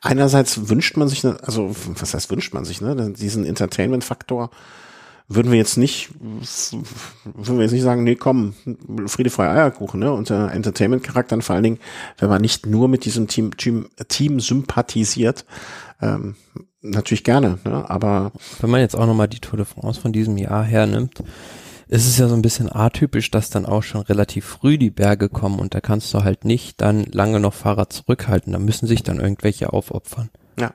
einerseits 0.00 0.68
wünscht 0.68 0.96
man 0.96 1.08
sich, 1.08 1.24
ne, 1.24 1.36
also 1.42 1.74
was 1.86 2.14
heißt 2.14 2.30
wünscht 2.30 2.54
man 2.54 2.64
sich, 2.64 2.80
ne? 2.80 3.12
Diesen 3.12 3.44
Entertainment-Faktor 3.44 4.50
würden 5.28 5.50
wir 5.50 5.58
jetzt 5.58 5.76
nicht, 5.76 6.10
würden 6.20 7.56
wir 7.56 7.62
jetzt 7.62 7.72
nicht 7.72 7.82
sagen, 7.82 8.04
nee, 8.04 8.14
komm, 8.14 8.54
Friede, 9.06 9.30
Freie 9.30 9.50
Eierkuchen, 9.50 10.00
ne? 10.00 10.12
Unter 10.12 10.52
Entertainment-Charakteren, 10.52 11.42
vor 11.42 11.54
allen 11.54 11.64
Dingen, 11.64 11.78
wenn 12.18 12.28
man 12.28 12.40
nicht 12.40 12.66
nur 12.66 12.88
mit 12.88 13.04
diesem 13.04 13.26
Team, 13.26 13.56
Team, 13.56 13.88
Team 14.08 14.40
sympathisiert, 14.40 15.44
ähm, 16.00 16.36
natürlich 16.80 17.24
gerne, 17.24 17.58
ne? 17.64 17.88
Aber. 17.88 18.32
Wenn 18.60 18.70
man 18.70 18.80
jetzt 18.80 18.96
auch 18.96 19.06
nochmal 19.06 19.28
die 19.28 19.40
Tour 19.40 19.56
de 19.56 19.66
France 19.66 20.00
von 20.00 20.12
diesem 20.12 20.36
Jahr 20.38 20.62
hernimmt, 20.62 21.22
ist 21.88 22.06
es 22.06 22.18
ja 22.18 22.28
so 22.28 22.34
ein 22.34 22.42
bisschen 22.42 22.70
atypisch, 22.72 23.30
dass 23.30 23.50
dann 23.50 23.66
auch 23.66 23.82
schon 23.82 24.02
relativ 24.02 24.44
früh 24.44 24.78
die 24.78 24.90
Berge 24.90 25.28
kommen 25.28 25.58
und 25.60 25.74
da 25.74 25.80
kannst 25.80 26.12
du 26.12 26.24
halt 26.24 26.44
nicht 26.44 26.80
dann 26.80 27.04
lange 27.04 27.40
noch 27.40 27.54
Fahrer 27.54 27.88
zurückhalten. 27.88 28.52
Da 28.52 28.58
müssen 28.58 28.86
sich 28.86 29.02
dann 29.02 29.20
irgendwelche 29.20 29.72
aufopfern. 29.72 30.30
Ja. 30.58 30.74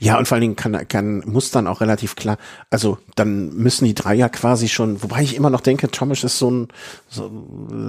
Ja, 0.00 0.18
und 0.18 0.26
vor 0.26 0.34
allen 0.34 0.42
Dingen 0.42 0.56
kann, 0.56 0.88
kann, 0.88 1.22
muss 1.24 1.52
dann 1.52 1.68
auch 1.68 1.80
relativ 1.80 2.16
klar, 2.16 2.36
also 2.68 2.98
dann 3.14 3.54
müssen 3.54 3.84
die 3.84 3.94
drei 3.94 4.14
ja 4.14 4.28
quasi 4.28 4.68
schon, 4.68 5.02
wobei 5.04 5.22
ich 5.22 5.36
immer 5.36 5.50
noch 5.50 5.60
denke, 5.60 5.88
Thomas 5.88 6.24
ist 6.24 6.38
so 6.38 6.50
ein, 6.50 6.68
so, 7.08 7.30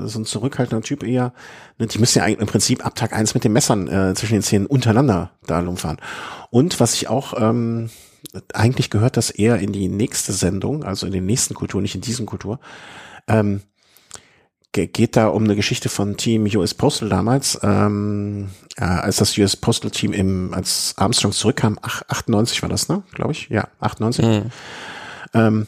so 0.06 0.20
ein 0.20 0.26
zurückhaltender 0.26 0.84
Typ 0.84 1.04
eher, 1.04 1.34
ne, 1.80 1.88
die 1.88 1.98
müssen 1.98 2.20
ja 2.20 2.26
im 2.26 2.46
Prinzip 2.46 2.86
ab 2.86 2.94
Tag 2.94 3.14
eins 3.14 3.34
mit 3.34 3.44
den 3.44 3.54
Messern 3.54 3.88
äh, 3.88 4.14
zwischen 4.14 4.34
den 4.34 4.44
Zähnen 4.44 4.68
untereinander 4.68 5.32
da 5.48 5.60
rumfahren. 5.60 5.98
Und 6.52 6.80
was 6.80 6.94
ich 6.94 7.08
auch, 7.08 7.34
ähm, 7.36 7.90
eigentlich 8.54 8.90
gehört 8.90 9.18
das 9.18 9.30
eher 9.30 9.58
in 9.60 9.72
die 9.72 9.88
nächste 9.88 10.34
Sendung, 10.34 10.84
also 10.84 11.06
in 11.06 11.14
den 11.14 11.26
nächsten 11.26 11.54
Kultur, 11.54 11.82
nicht 11.82 11.96
in 11.96 12.02
diesen 12.02 12.26
Kultur, 12.26 12.60
ähm, 13.28 13.62
geht 14.72 15.16
da 15.16 15.30
um 15.30 15.44
eine 15.44 15.56
Geschichte 15.56 15.90
von 15.90 16.18
Team 16.18 16.46
US 16.56 16.76
Postal 16.76 17.10
damals, 17.10 17.60
ähm, 17.64 18.50
äh, 18.78 18.84
als 18.84 19.18
das 19.18 19.36
US 19.38 19.56
Postal 19.56 19.90
Team 19.90 20.14
im, 20.14 20.54
als 20.54 20.94
Armstrong 20.98 21.32
zurückkam, 21.32 21.80
ach, 21.82 22.04
98 22.08 22.62
war 22.62 22.70
das, 22.70 22.88
ne? 22.88 23.02
Glaube 23.14 23.32
ich. 23.32 23.50
Ja, 23.50 23.70
98. 23.80 24.24
Mhm. 24.26 24.52
Ähm, 25.34 25.68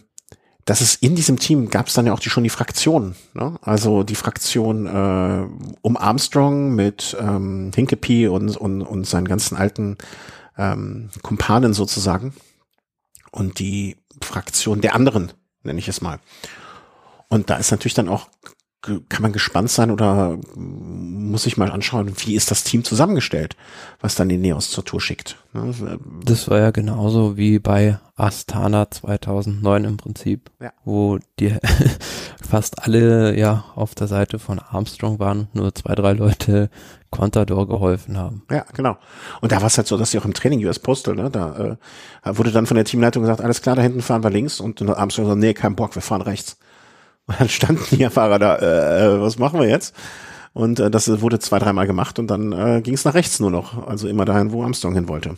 das 0.66 0.82
ist 0.82 1.02
in 1.02 1.16
diesem 1.16 1.40
Team 1.40 1.72
gab 1.72 1.88
es 1.88 1.96
dann 1.96 2.06
ja 2.06 2.14
auch 2.14 2.20
die, 2.20 2.30
schon 2.30 2.44
die 2.44 2.52
Fraktion, 2.52 3.16
ne? 3.34 3.58
also 3.64 4.04
die 4.04 4.14
Fraktion 4.14 4.86
äh, 4.86 5.48
um 5.82 5.98
Armstrong 5.98 6.76
mit 6.76 7.18
ähm, 7.20 7.72
Hinkepie 7.74 8.28
und, 8.28 8.56
und, 8.56 8.84
und 8.84 9.08
seinen 9.08 9.28
ganzen 9.28 9.58
alten 9.58 9.98
ähm, 10.60 11.10
Kumpanen 11.24 11.74
sozusagen 11.74 12.34
und 13.31 13.59
die 13.59 13.98
Fraktion 14.21 14.81
der 14.81 14.95
anderen, 14.95 15.33
nenne 15.63 15.79
ich 15.79 15.88
es 15.88 16.01
mal. 16.01 16.19
Und 17.29 17.50
da 17.50 17.57
ist 17.57 17.71
natürlich 17.71 17.93
dann 17.93 18.09
auch 18.09 18.27
kann 18.81 19.21
man 19.21 19.33
gespannt 19.33 19.69
sein 19.69 19.91
oder 19.91 20.38
muss 20.55 21.45
ich 21.45 21.57
mal 21.57 21.69
anschauen, 21.69 22.13
wie 22.17 22.36
ist 22.36 22.50
das 22.50 22.63
Team 22.63 22.86
zusammengestellt, 22.86 23.57
was 24.00 24.15
dann 24.15 24.29
die 24.29 24.38
Neos 24.38 24.71
zur 24.71 24.86
Tour 24.86 25.01
schickt. 25.01 25.36
Ne? 25.53 26.00
Das 26.24 26.50
war 26.50 26.59
ja 26.59 26.71
genauso 26.71 27.36
wie 27.36 27.59
bei 27.59 28.00
Astana 28.15 28.89
2009 28.89 29.83
im 29.83 29.98
Prinzip, 29.98 30.50
ja. 30.62 30.71
wo 30.86 31.19
die 31.39 31.55
fast 32.50 32.81
alle 32.83 33.38
ja 33.38 33.65
auf 33.75 33.95
der 33.95 34.07
Seite 34.07 34.39
von 34.39 34.59
Armstrong 34.59 35.19
waren, 35.19 35.50
nur 35.53 35.75
zwei, 35.75 35.95
drei 35.95 36.13
Leute 36.13 36.69
Contador 37.12 37.67
geholfen 37.67 38.17
haben. 38.17 38.43
Ja, 38.50 38.65
genau. 38.74 38.98
Und 39.41 39.51
da 39.51 39.57
war 39.57 39.67
es 39.67 39.77
halt 39.77 39.88
so, 39.88 39.98
dass 39.98 40.12
sie 40.12 40.19
auch 40.19 40.25
im 40.25 40.33
Training 40.33 40.65
US 40.65 40.79
Postal, 40.79 41.15
ne, 41.15 41.29
da 41.29 41.77
äh, 42.24 42.38
wurde 42.38 42.51
dann 42.51 42.65
von 42.65 42.75
der 42.75 42.86
Teamleitung 42.86 43.24
gesagt, 43.24 43.41
alles 43.41 43.62
klar, 43.62 43.75
da 43.75 43.81
hinten 43.81 44.01
fahren 44.01 44.24
wir 44.24 44.29
links 44.29 44.62
und 44.62 44.81
Armstrong 44.81 45.25
so, 45.25 45.36
nee, 45.36 45.53
kein 45.53 45.75
Bock, 45.75 45.95
wir 45.95 46.01
fahren 46.01 46.21
rechts. 46.21 46.57
Und 47.29 47.39
dann 47.39 47.50
standen 47.50 47.83
die 47.91 48.09
Fahrer 48.09 48.39
da, 48.39 48.55
äh, 48.55 49.05
äh, 49.05 49.21
was 49.21 49.38
machen 49.38 49.59
wir 49.59 49.67
jetzt? 49.67 49.95
Und 50.53 50.79
äh, 50.79 50.89
das 50.89 51.21
wurde 51.21 51.38
zwei, 51.38 51.59
dreimal 51.59 51.86
gemacht 51.86 52.17
und 52.17 52.27
dann 52.27 52.51
äh, 52.51 52.81
ging 52.81 52.95
es 52.95 53.05
nach 53.05 53.13
rechts 53.13 53.39
nur 53.39 53.51
noch, 53.51 53.88
also 53.88 54.07
immer 54.07 54.25
dahin, 54.25 54.51
wo 54.51 54.63
Armstrong 54.63 54.95
hin 54.95 55.07
wollte. 55.07 55.38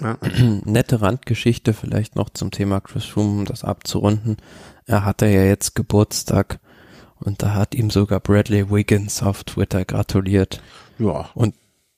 Ja. 0.00 0.18
Nette 0.64 1.00
Randgeschichte 1.00 1.72
vielleicht 1.72 2.16
noch 2.16 2.28
zum 2.28 2.50
Thema 2.50 2.80
Chris 2.80 3.06
Froome, 3.06 3.40
um 3.40 3.44
das 3.46 3.64
abzurunden. 3.64 4.36
Er 4.84 5.06
hatte 5.06 5.26
ja 5.26 5.44
jetzt 5.44 5.74
Geburtstag 5.74 6.60
und 7.18 7.42
da 7.42 7.54
hat 7.54 7.74
ihm 7.74 7.88
sogar 7.88 8.20
Bradley 8.20 8.70
Wiggins 8.70 9.22
auf 9.22 9.44
Twitter 9.44 9.86
gratuliert. 9.86 10.60
Ja. 10.98 11.30
Und 11.34 11.54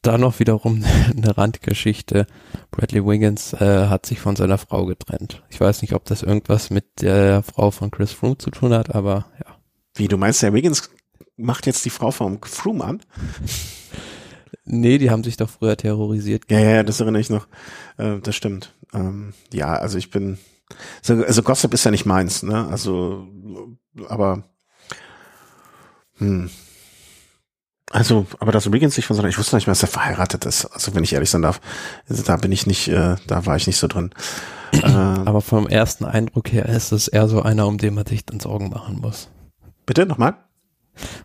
da 0.07 0.19
noch 0.19 0.39
wiederum 0.39 0.85
eine 1.17 1.37
Randgeschichte. 1.37 2.27
Bradley 2.71 3.05
Wiggins 3.05 3.53
äh, 3.55 3.89
hat 3.89 4.07
sich 4.07 4.21
von 4.21 4.37
seiner 4.37 4.59
Frau 4.59 4.87
getrennt. 4.87 5.43
Ich 5.51 5.61
weiß 5.61 5.83
nicht, 5.83 5.95
ob 5.95 6.05
das 6.05 6.23
irgendwas 6.23 6.71
mit 6.71 7.03
der 7.03 7.43
Frau 7.43 7.71
von 7.71 7.91
Chris 7.91 8.13
Froome 8.13 8.39
zu 8.39 8.51
tun 8.51 8.73
hat, 8.73 8.95
aber 8.95 9.27
ja. 9.45 9.57
Wie, 9.95 10.09
du 10.09 10.17
meinst, 10.17 10.43
der 10.43 10.53
Wiggins 10.53 10.91
macht 11.37 11.67
jetzt 11.67 11.85
die 11.85 11.91
Frau 11.91 12.11
von 12.11 12.41
Froome 12.43 12.85
an? 12.85 13.01
Nee, 14.67 14.97
die 14.97 15.11
haben 15.11 15.25
sich 15.25 15.37
doch 15.37 15.51
früher 15.51 15.77
terrorisiert. 15.77 16.45
Ja, 16.51 16.59
ja, 16.59 16.83
das 16.83 17.01
erinnere 17.01 17.21
ich 17.21 17.29
noch. 17.29 17.49
Äh, 17.99 18.21
das 18.21 18.35
stimmt. 18.35 18.75
Ähm, 18.95 19.35
ja, 19.53 19.75
also 19.75 19.99
ich 19.99 20.11
bin, 20.11 20.39
so, 21.03 21.15
also 21.15 21.43
Gossip 21.43 21.75
ist 21.75 21.85
ja 21.85 21.91
nicht 21.91 22.07
meins, 22.07 22.43
ne? 22.43 22.67
Also, 22.69 23.29
aber, 24.09 24.45
hm, 26.17 26.49
also, 27.91 28.27
aber 28.41 28.53
das 28.53 28.73
Wiggins 28.73 28.95
sich 28.95 29.07
von 29.07 29.17
so 29.17 29.25
ich 29.25 29.39
wusste 29.39 29.57
nicht 29.57 29.67
mehr, 29.67 29.73
dass 29.73 29.83
er 29.83 29.89
verheiratet 29.89 30.47
ist. 30.47 30.67
Also, 30.67 30.95
wenn 30.95 31.05
ich 31.05 31.13
ehrlich 31.13 31.31
sein 31.31 31.43
darf, 31.43 31.61
also, 32.09 32.23
da 32.23 32.37
bin 32.37 32.53
ich 32.53 32.67
nicht, 32.67 32.89
äh, 32.89 33.17
da 33.27 33.47
war 33.47 33.57
ich 33.57 33.67
nicht 33.67 33.79
so 33.79 33.87
drin. 33.87 34.11
Äh, 34.75 34.89
aber 34.89 35.41
vom 35.41 35.69
ersten 35.69 36.05
Eindruck 36.05 36.51
her 36.51 36.67
ist 36.67 36.91
es 36.91 37.07
eher 37.07 37.29
so 37.29 37.41
einer, 37.41 37.69
um 37.69 37.79
den 37.79 37.95
man 37.95 38.07
sich 38.07 38.27
dann 38.27 38.41
Sorgen 38.41 38.71
machen 38.71 39.01
muss. 39.01 39.29
Bitte 39.87 40.05
nochmal? 40.05 40.35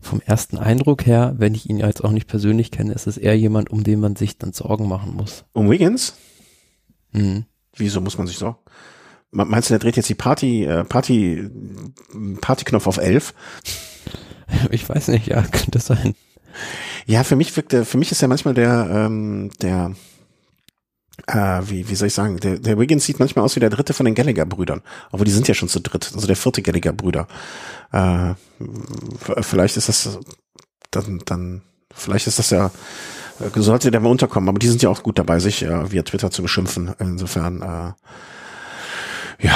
Vom 0.01 0.21
ersten 0.23 0.59
Eindruck 0.59 1.07
her, 1.07 1.33
wenn 1.37 1.55
ich 1.55 1.67
ihn 1.67 1.77
jetzt 1.77 2.03
auch 2.03 2.11
nicht 2.11 2.27
persönlich 2.27 2.69
kenne, 2.69 2.93
ist 2.93 3.07
es 3.07 3.17
eher 3.17 3.35
jemand, 3.35 3.71
um 3.71 3.83
den 3.83 3.99
man 3.99 4.15
sich 4.15 4.37
dann 4.37 4.53
Sorgen 4.53 4.87
machen 4.87 5.15
muss. 5.15 5.45
Um 5.53 5.67
Wiggins? 5.69 6.13
Mhm. 7.11 7.45
Wieso 7.75 8.01
muss 8.01 8.19
man 8.19 8.27
sich 8.27 8.37
Sorgen? 8.37 8.59
Meinst 9.31 9.69
du, 9.69 9.73
der 9.73 9.79
dreht 9.79 9.95
jetzt 9.95 10.09
die 10.09 10.15
Party, 10.15 10.65
äh, 10.65 10.83
Party, 10.83 11.49
Partyknopf 12.41 12.87
auf 12.87 12.97
elf? 12.97 13.33
Ich 14.71 14.89
weiß 14.89 15.09
nicht, 15.09 15.27
ja, 15.27 15.43
könnte 15.51 15.77
sein. 15.77 16.15
Ja, 17.05 17.23
für 17.23 17.35
mich 17.35 17.55
wirkt 17.55 17.71
der, 17.71 17.85
für 17.85 17.97
mich 17.97 18.11
ist 18.11 18.21
ja 18.21 18.27
manchmal 18.27 18.53
der, 18.53 18.89
ähm, 18.91 19.51
der, 19.61 19.91
äh, 21.27 21.61
wie, 21.63 21.89
wie 21.89 21.95
soll 21.95 22.07
ich 22.07 22.13
sagen, 22.13 22.37
der, 22.37 22.59
der 22.59 22.77
Wiggins 22.79 23.05
sieht 23.05 23.19
manchmal 23.19 23.45
aus 23.45 23.55
wie 23.55 23.59
der 23.59 23.69
dritte 23.69 23.93
von 23.93 24.05
den 24.05 24.15
Gallagher-Brüdern. 24.15 24.81
Aber 25.11 25.25
die 25.25 25.31
sind 25.31 25.47
ja 25.47 25.53
schon 25.53 25.69
zu 25.69 25.79
dritt, 25.79 26.11
also 26.13 26.27
der 26.27 26.35
vierte 26.35 26.61
Gallagher-Brüder. 26.61 27.27
Äh, 27.91 28.33
vielleicht 29.41 29.77
ist 29.77 29.89
das 29.89 30.19
dann, 30.91 31.21
dann, 31.25 31.61
vielleicht 31.93 32.27
ist 32.27 32.39
das 32.39 32.49
ja, 32.49 32.71
sollte 33.55 33.91
der 33.91 34.01
mal 34.01 34.09
unterkommen, 34.09 34.49
aber 34.49 34.59
die 34.59 34.67
sind 34.67 34.81
ja 34.81 34.89
auch 34.89 35.03
gut 35.03 35.17
dabei, 35.19 35.39
sich 35.39 35.63
äh, 35.63 35.91
via 35.91 36.03
Twitter 36.03 36.31
zu 36.31 36.41
beschimpfen. 36.41 36.93
Insofern, 36.99 37.61
äh, 37.61 37.93
ja, 39.45 39.53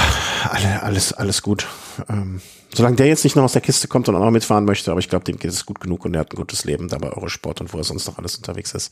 alles, 0.52 1.14
alles 1.14 1.42
gut. 1.42 1.68
Ähm, 2.10 2.42
solange 2.74 2.96
der 2.96 3.08
jetzt 3.08 3.24
nicht 3.24 3.36
noch 3.36 3.44
aus 3.44 3.54
der 3.54 3.62
Kiste 3.62 3.88
kommt 3.88 4.10
und 4.10 4.16
auch 4.16 4.20
noch 4.20 4.32
mitfahren 4.32 4.66
möchte, 4.66 4.92
aber 4.92 5.00
ich 5.00 5.10
glaube, 5.10 5.26
dem 5.26 5.38
geht 5.38 5.52
es 5.52 5.66
gut 5.66 5.80
genug 5.80 6.06
und 6.06 6.14
er 6.14 6.22
hat 6.22 6.34
ein 6.34 6.38
gutes 6.38 6.66
Leben 6.66 6.88
da 6.88 6.98
bei 6.98 7.12
Eurosport 7.12 7.62
und 7.62 7.74
wo 7.74 7.78
er 7.78 7.84
sonst 7.84 8.08
noch 8.08 8.18
alles 8.18 8.36
unterwegs 8.36 8.74
ist. 8.74 8.92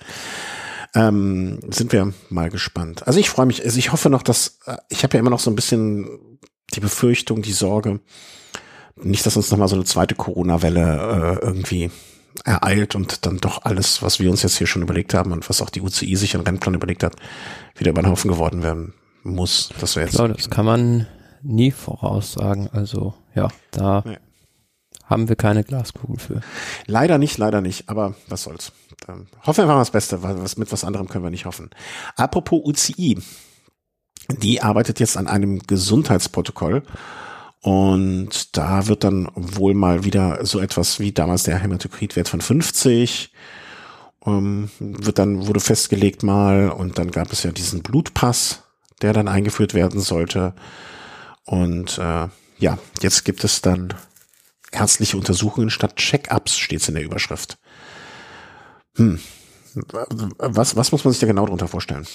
Ähm, 0.93 1.59
sind 1.69 1.93
wir 1.93 2.13
mal 2.29 2.49
gespannt. 2.49 3.07
Also 3.07 3.19
ich 3.19 3.29
freue 3.29 3.45
mich, 3.45 3.63
also 3.63 3.77
ich 3.77 3.91
hoffe 3.91 4.09
noch, 4.09 4.23
dass, 4.23 4.59
äh, 4.65 4.77
ich 4.89 5.03
habe 5.03 5.13
ja 5.13 5.19
immer 5.19 5.29
noch 5.29 5.39
so 5.39 5.49
ein 5.49 5.55
bisschen 5.55 6.39
die 6.73 6.81
Befürchtung, 6.81 7.41
die 7.41 7.53
Sorge, 7.53 8.01
nicht, 8.95 9.25
dass 9.25 9.37
uns 9.37 9.49
noch 9.51 9.57
mal 9.57 9.67
so 9.67 9.75
eine 9.75 9.85
zweite 9.85 10.15
Corona-Welle 10.15 11.39
äh, 11.41 11.45
irgendwie 11.45 11.91
ereilt 12.45 12.95
und 12.95 13.25
dann 13.25 13.37
doch 13.37 13.63
alles, 13.63 14.01
was 14.01 14.19
wir 14.19 14.29
uns 14.29 14.43
jetzt 14.43 14.57
hier 14.57 14.67
schon 14.67 14.81
überlegt 14.81 15.13
haben 15.13 15.31
und 15.31 15.49
was 15.49 15.61
auch 15.61 15.69
die 15.69 15.81
UCI 15.81 16.15
sich 16.15 16.33
im 16.33 16.41
Rennplan 16.41 16.75
überlegt 16.75 17.03
hat, 17.03 17.15
wieder 17.77 17.91
über 17.91 18.01
den 18.01 18.09
Haufen 18.09 18.29
geworden 18.29 18.63
werden 18.63 18.93
muss. 19.23 19.69
Das 19.79 19.95
wäre 19.95 20.05
jetzt. 20.05 20.15
Klar, 20.15 20.29
das 20.29 20.49
kann 20.49 20.65
man 20.65 21.07
nie 21.43 21.71
voraussagen. 21.71 22.69
Also 22.71 23.13
ja, 23.35 23.49
da 23.71 24.03
ja. 24.05 24.17
haben 25.05 25.29
wir 25.29 25.35
keine 25.35 25.63
Glaskugel 25.63 26.19
für. 26.19 26.41
Leider 26.87 27.17
nicht, 27.17 27.37
leider 27.37 27.61
nicht. 27.61 27.89
Aber 27.89 28.15
was 28.27 28.43
soll's. 28.43 28.71
Dann 29.05 29.27
hoffen 29.45 29.57
wir 29.57 29.63
einfach 29.63 29.75
mal 29.75 29.79
das 29.79 29.91
Beste, 29.91 30.23
weil 30.23 30.41
was 30.41 30.57
mit 30.57 30.71
was 30.71 30.83
anderem 30.83 31.07
können 31.07 31.23
wir 31.23 31.31
nicht 31.31 31.45
hoffen. 31.45 31.69
Apropos 32.15 32.61
UCI, 32.63 33.19
die 34.29 34.61
arbeitet 34.61 34.99
jetzt 34.99 35.17
an 35.17 35.27
einem 35.27 35.59
Gesundheitsprotokoll. 35.59 36.83
Und 37.63 38.57
da 38.57 38.87
wird 38.87 39.03
dann 39.03 39.29
wohl 39.35 39.75
mal 39.75 40.03
wieder 40.03 40.43
so 40.45 40.59
etwas 40.59 40.99
wie 40.99 41.11
damals 41.11 41.43
der 41.43 41.59
Hämatokritwert 41.59 42.27
von 42.27 42.41
50 42.41 43.31
ähm, 44.25 44.69
wird 44.79 45.19
dann 45.19 45.47
wurde 45.47 45.59
festgelegt 45.59 46.23
mal 46.23 46.69
und 46.69 46.97
dann 46.97 47.11
gab 47.11 47.31
es 47.31 47.43
ja 47.43 47.51
diesen 47.51 47.81
Blutpass, 47.81 48.63
der 49.01 49.13
dann 49.13 49.27
eingeführt 49.27 49.73
werden 49.73 49.99
sollte. 49.99 50.53
Und 51.45 51.97
äh, 51.97 52.27
ja, 52.59 52.77
jetzt 53.01 53.25
gibt 53.25 53.43
es 53.43 53.61
dann 53.61 53.93
ärztliche 54.71 55.17
Untersuchungen 55.17 55.69
statt 55.69 55.95
Check-ups, 55.95 56.57
steht 56.57 56.81
es 56.81 56.87
in 56.87 56.95
der 56.95 57.03
Überschrift. 57.03 57.57
Hm. 58.95 59.19
Was, 60.37 60.75
was 60.75 60.91
muss 60.91 61.03
man 61.03 61.11
sich 61.13 61.21
da 61.21 61.27
genau 61.27 61.45
darunter 61.45 61.67
vorstellen? 61.67 62.05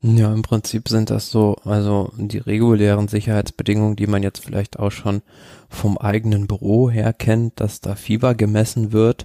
Ja, 0.00 0.32
im 0.32 0.42
Prinzip 0.42 0.88
sind 0.88 1.10
das 1.10 1.30
so, 1.30 1.56
also 1.64 2.12
die 2.16 2.38
regulären 2.38 3.08
Sicherheitsbedingungen, 3.08 3.96
die 3.96 4.06
man 4.06 4.22
jetzt 4.22 4.44
vielleicht 4.44 4.78
auch 4.78 4.92
schon 4.92 5.22
vom 5.68 5.98
eigenen 5.98 6.46
Büro 6.46 6.88
her 6.88 7.12
kennt, 7.12 7.60
dass 7.60 7.80
da 7.80 7.96
Fieber 7.96 8.34
gemessen 8.34 8.92
wird 8.92 9.24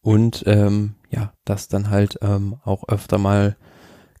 und 0.00 0.44
ähm, 0.46 0.94
ja, 1.10 1.34
dass 1.44 1.68
dann 1.68 1.90
halt 1.90 2.18
ähm, 2.22 2.56
auch 2.64 2.88
öfter 2.88 3.18
mal 3.18 3.56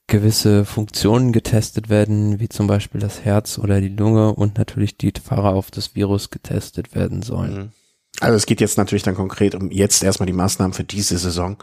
gewisse 0.06 0.64
Funktionen 0.64 1.32
getestet 1.32 1.88
werden, 1.88 2.38
wie 2.38 2.48
zum 2.48 2.66
Beispiel 2.66 3.00
das 3.00 3.24
Herz 3.24 3.58
oder 3.58 3.80
die 3.80 3.88
Lunge 3.88 4.34
und 4.34 4.56
natürlich 4.58 4.96
die 4.96 5.12
Fahrer 5.12 5.54
auf 5.54 5.70
das 5.70 5.94
Virus 5.94 6.30
getestet 6.30 6.94
werden 6.94 7.22
sollen. 7.22 7.54
Mhm. 7.54 7.72
Also 8.20 8.36
es 8.36 8.46
geht 8.46 8.60
jetzt 8.60 8.78
natürlich 8.78 9.02
dann 9.02 9.14
konkret 9.14 9.54
um 9.54 9.70
jetzt 9.70 10.02
erstmal 10.02 10.26
die 10.26 10.32
Maßnahmen 10.32 10.72
für 10.72 10.84
diese 10.84 11.18
Saison 11.18 11.56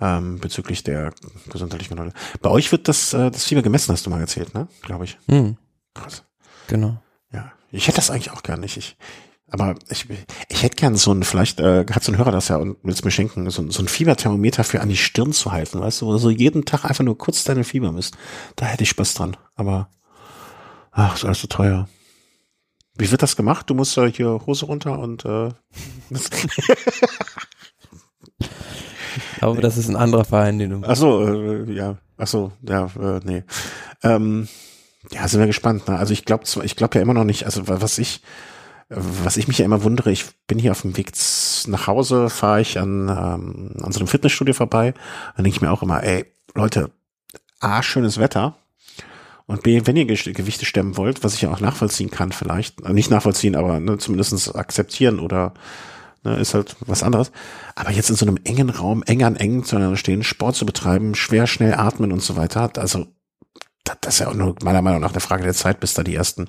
ähm, 0.00 0.38
bezüglich 0.40 0.82
der 0.82 1.12
gesundheitlichen 1.50 1.96
Kontrolle. 1.96 2.12
Bei 2.40 2.50
euch 2.50 2.72
wird 2.72 2.88
das, 2.88 3.12
äh, 3.12 3.30
das 3.30 3.44
Fieber 3.44 3.62
gemessen, 3.62 3.92
hast 3.92 4.04
du 4.06 4.10
mal 4.10 4.20
erzählt, 4.20 4.54
ne? 4.54 4.66
Glaube 4.82 5.04
ich. 5.04 5.18
Mhm. 5.26 5.56
Krass. 5.94 6.24
Genau. 6.66 6.98
Ja, 7.32 7.52
ich 7.70 7.86
hätte 7.86 7.96
das 7.96 8.10
eigentlich 8.10 8.32
auch 8.32 8.42
gar 8.42 8.56
nicht. 8.56 8.76
Ich, 8.76 8.96
aber 9.54 9.76
ich, 9.88 10.06
ich 10.48 10.62
hätte 10.64 10.74
gern 10.74 10.96
so 10.96 11.12
ein, 11.12 11.22
vielleicht 11.22 11.60
äh, 11.60 11.86
hat 11.88 12.02
so 12.02 12.10
ein 12.10 12.18
Hörer 12.18 12.32
das 12.32 12.48
ja 12.48 12.56
und 12.56 12.76
will 12.82 12.92
es 12.92 13.04
mir 13.04 13.12
schenken, 13.12 13.48
so, 13.50 13.70
so 13.70 13.82
ein 13.82 13.86
Fieberthermometer 13.86 14.64
für 14.64 14.80
an 14.80 14.88
die 14.88 14.96
Stirn 14.96 15.32
zu 15.32 15.52
halten, 15.52 15.78
weißt 15.78 16.00
du, 16.00 16.06
wo 16.06 16.12
du 16.12 16.18
so 16.18 16.28
jeden 16.28 16.64
Tag 16.64 16.84
einfach 16.84 17.04
nur 17.04 17.16
kurz 17.16 17.44
deine 17.44 17.62
Fieber 17.62 17.92
misst. 17.92 18.16
Da 18.56 18.66
hätte 18.66 18.82
ich 18.82 18.88
Spaß 18.88 19.14
dran. 19.14 19.36
Aber 19.54 19.90
ach, 20.90 21.14
ist 21.14 21.24
alles 21.24 21.40
so 21.40 21.46
teuer. 21.46 21.88
Wie 22.96 23.12
wird 23.12 23.22
das 23.22 23.36
gemacht? 23.36 23.70
Du 23.70 23.74
musst 23.74 23.96
äh, 23.96 24.10
hier 24.10 24.40
Hose 24.44 24.66
runter 24.66 24.98
und 24.98 25.24
äh, 25.24 25.50
Ich 29.16 29.38
glaube, 29.38 29.60
das 29.60 29.76
ist 29.76 29.88
ein 29.88 29.94
anderer 29.94 30.24
Verein, 30.24 30.58
den 30.58 30.70
du 30.70 30.80
Ach 30.84 30.96
so, 30.96 31.24
äh, 31.28 31.72
ja. 31.72 31.98
Ach 32.16 32.26
so, 32.26 32.50
ja, 32.62 32.86
äh, 33.00 33.20
nee. 33.22 33.44
Ähm, 34.02 34.48
ja, 35.12 35.28
sind 35.28 35.38
wir 35.38 35.46
gespannt. 35.46 35.86
Ne? 35.86 35.96
Also 35.96 36.12
ich 36.12 36.24
glaube, 36.24 36.42
ich 36.64 36.74
glaube 36.74 36.96
ja 36.96 37.02
immer 37.02 37.14
noch 37.14 37.22
nicht. 37.22 37.44
Also 37.44 37.68
was 37.68 37.98
ich 37.98 38.20
was 38.88 39.36
ich 39.36 39.48
mich 39.48 39.58
ja 39.58 39.64
immer 39.64 39.82
wundere, 39.82 40.10
ich 40.10 40.26
bin 40.46 40.58
hier 40.58 40.72
auf 40.72 40.82
dem 40.82 40.96
Weg 40.96 41.12
nach 41.66 41.86
Hause, 41.86 42.28
fahre 42.30 42.60
ich 42.60 42.78
an, 42.78 43.08
ähm, 43.08 43.82
an 43.82 43.92
so 43.92 44.00
einem 44.00 44.08
Fitnessstudio 44.08 44.54
vorbei, 44.54 44.94
dann 45.36 45.44
denke 45.44 45.56
ich 45.56 45.62
mir 45.62 45.70
auch 45.70 45.82
immer, 45.82 46.02
ey, 46.02 46.26
Leute, 46.54 46.90
A, 47.60 47.82
schönes 47.82 48.18
Wetter 48.18 48.56
und 49.46 49.62
B, 49.62 49.82
wenn 49.84 49.96
ihr 49.96 50.06
Gewichte 50.06 50.64
stemmen 50.64 50.96
wollt, 50.96 51.24
was 51.24 51.34
ich 51.34 51.42
ja 51.42 51.50
auch 51.50 51.60
nachvollziehen 51.60 52.10
kann 52.10 52.32
vielleicht, 52.32 52.82
äh, 52.82 52.92
nicht 52.92 53.10
nachvollziehen, 53.10 53.56
aber 53.56 53.80
ne, 53.80 53.98
zumindest 53.98 54.54
akzeptieren 54.54 55.18
oder 55.18 55.54
ne, 56.22 56.36
ist 56.36 56.54
halt 56.54 56.76
was 56.80 57.02
anderes. 57.02 57.32
Aber 57.74 57.90
jetzt 57.90 58.10
in 58.10 58.16
so 58.16 58.26
einem 58.26 58.38
engen 58.44 58.70
Raum, 58.70 59.02
eng 59.02 59.22
an 59.22 59.36
eng 59.36 59.64
zueinander 59.64 59.96
stehen, 59.96 60.22
Sport 60.22 60.56
zu 60.56 60.66
betreiben, 60.66 61.14
schwer, 61.14 61.46
schnell 61.46 61.74
atmen 61.74 62.12
und 62.12 62.22
so 62.22 62.36
weiter, 62.36 62.70
also 62.76 63.06
das 63.84 64.14
ist 64.14 64.18
ja 64.20 64.28
auch 64.28 64.34
nur 64.34 64.56
meiner 64.62 64.80
Meinung 64.80 65.00
nach 65.00 65.10
eine 65.10 65.20
Frage 65.20 65.44
der 65.44 65.52
Zeit, 65.52 65.78
bis 65.80 65.92
da 65.92 66.02
die 66.02 66.14
ersten 66.14 66.48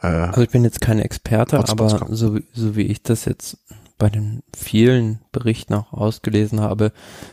äh, 0.00 0.06
Also 0.06 0.42
ich 0.42 0.50
bin 0.50 0.64
jetzt 0.64 0.80
kein 0.80 0.98
Experte, 0.98 1.58
aber 1.58 1.88
so, 2.10 2.38
so 2.52 2.76
wie 2.76 2.82
ich 2.82 3.02
das 3.02 3.24
jetzt 3.24 3.58
bei 3.98 4.08
den 4.08 4.42
vielen 4.56 5.20
Berichten 5.32 5.74
auch 5.74 5.92
ausgelesen 5.92 6.60
habe, 6.60 6.92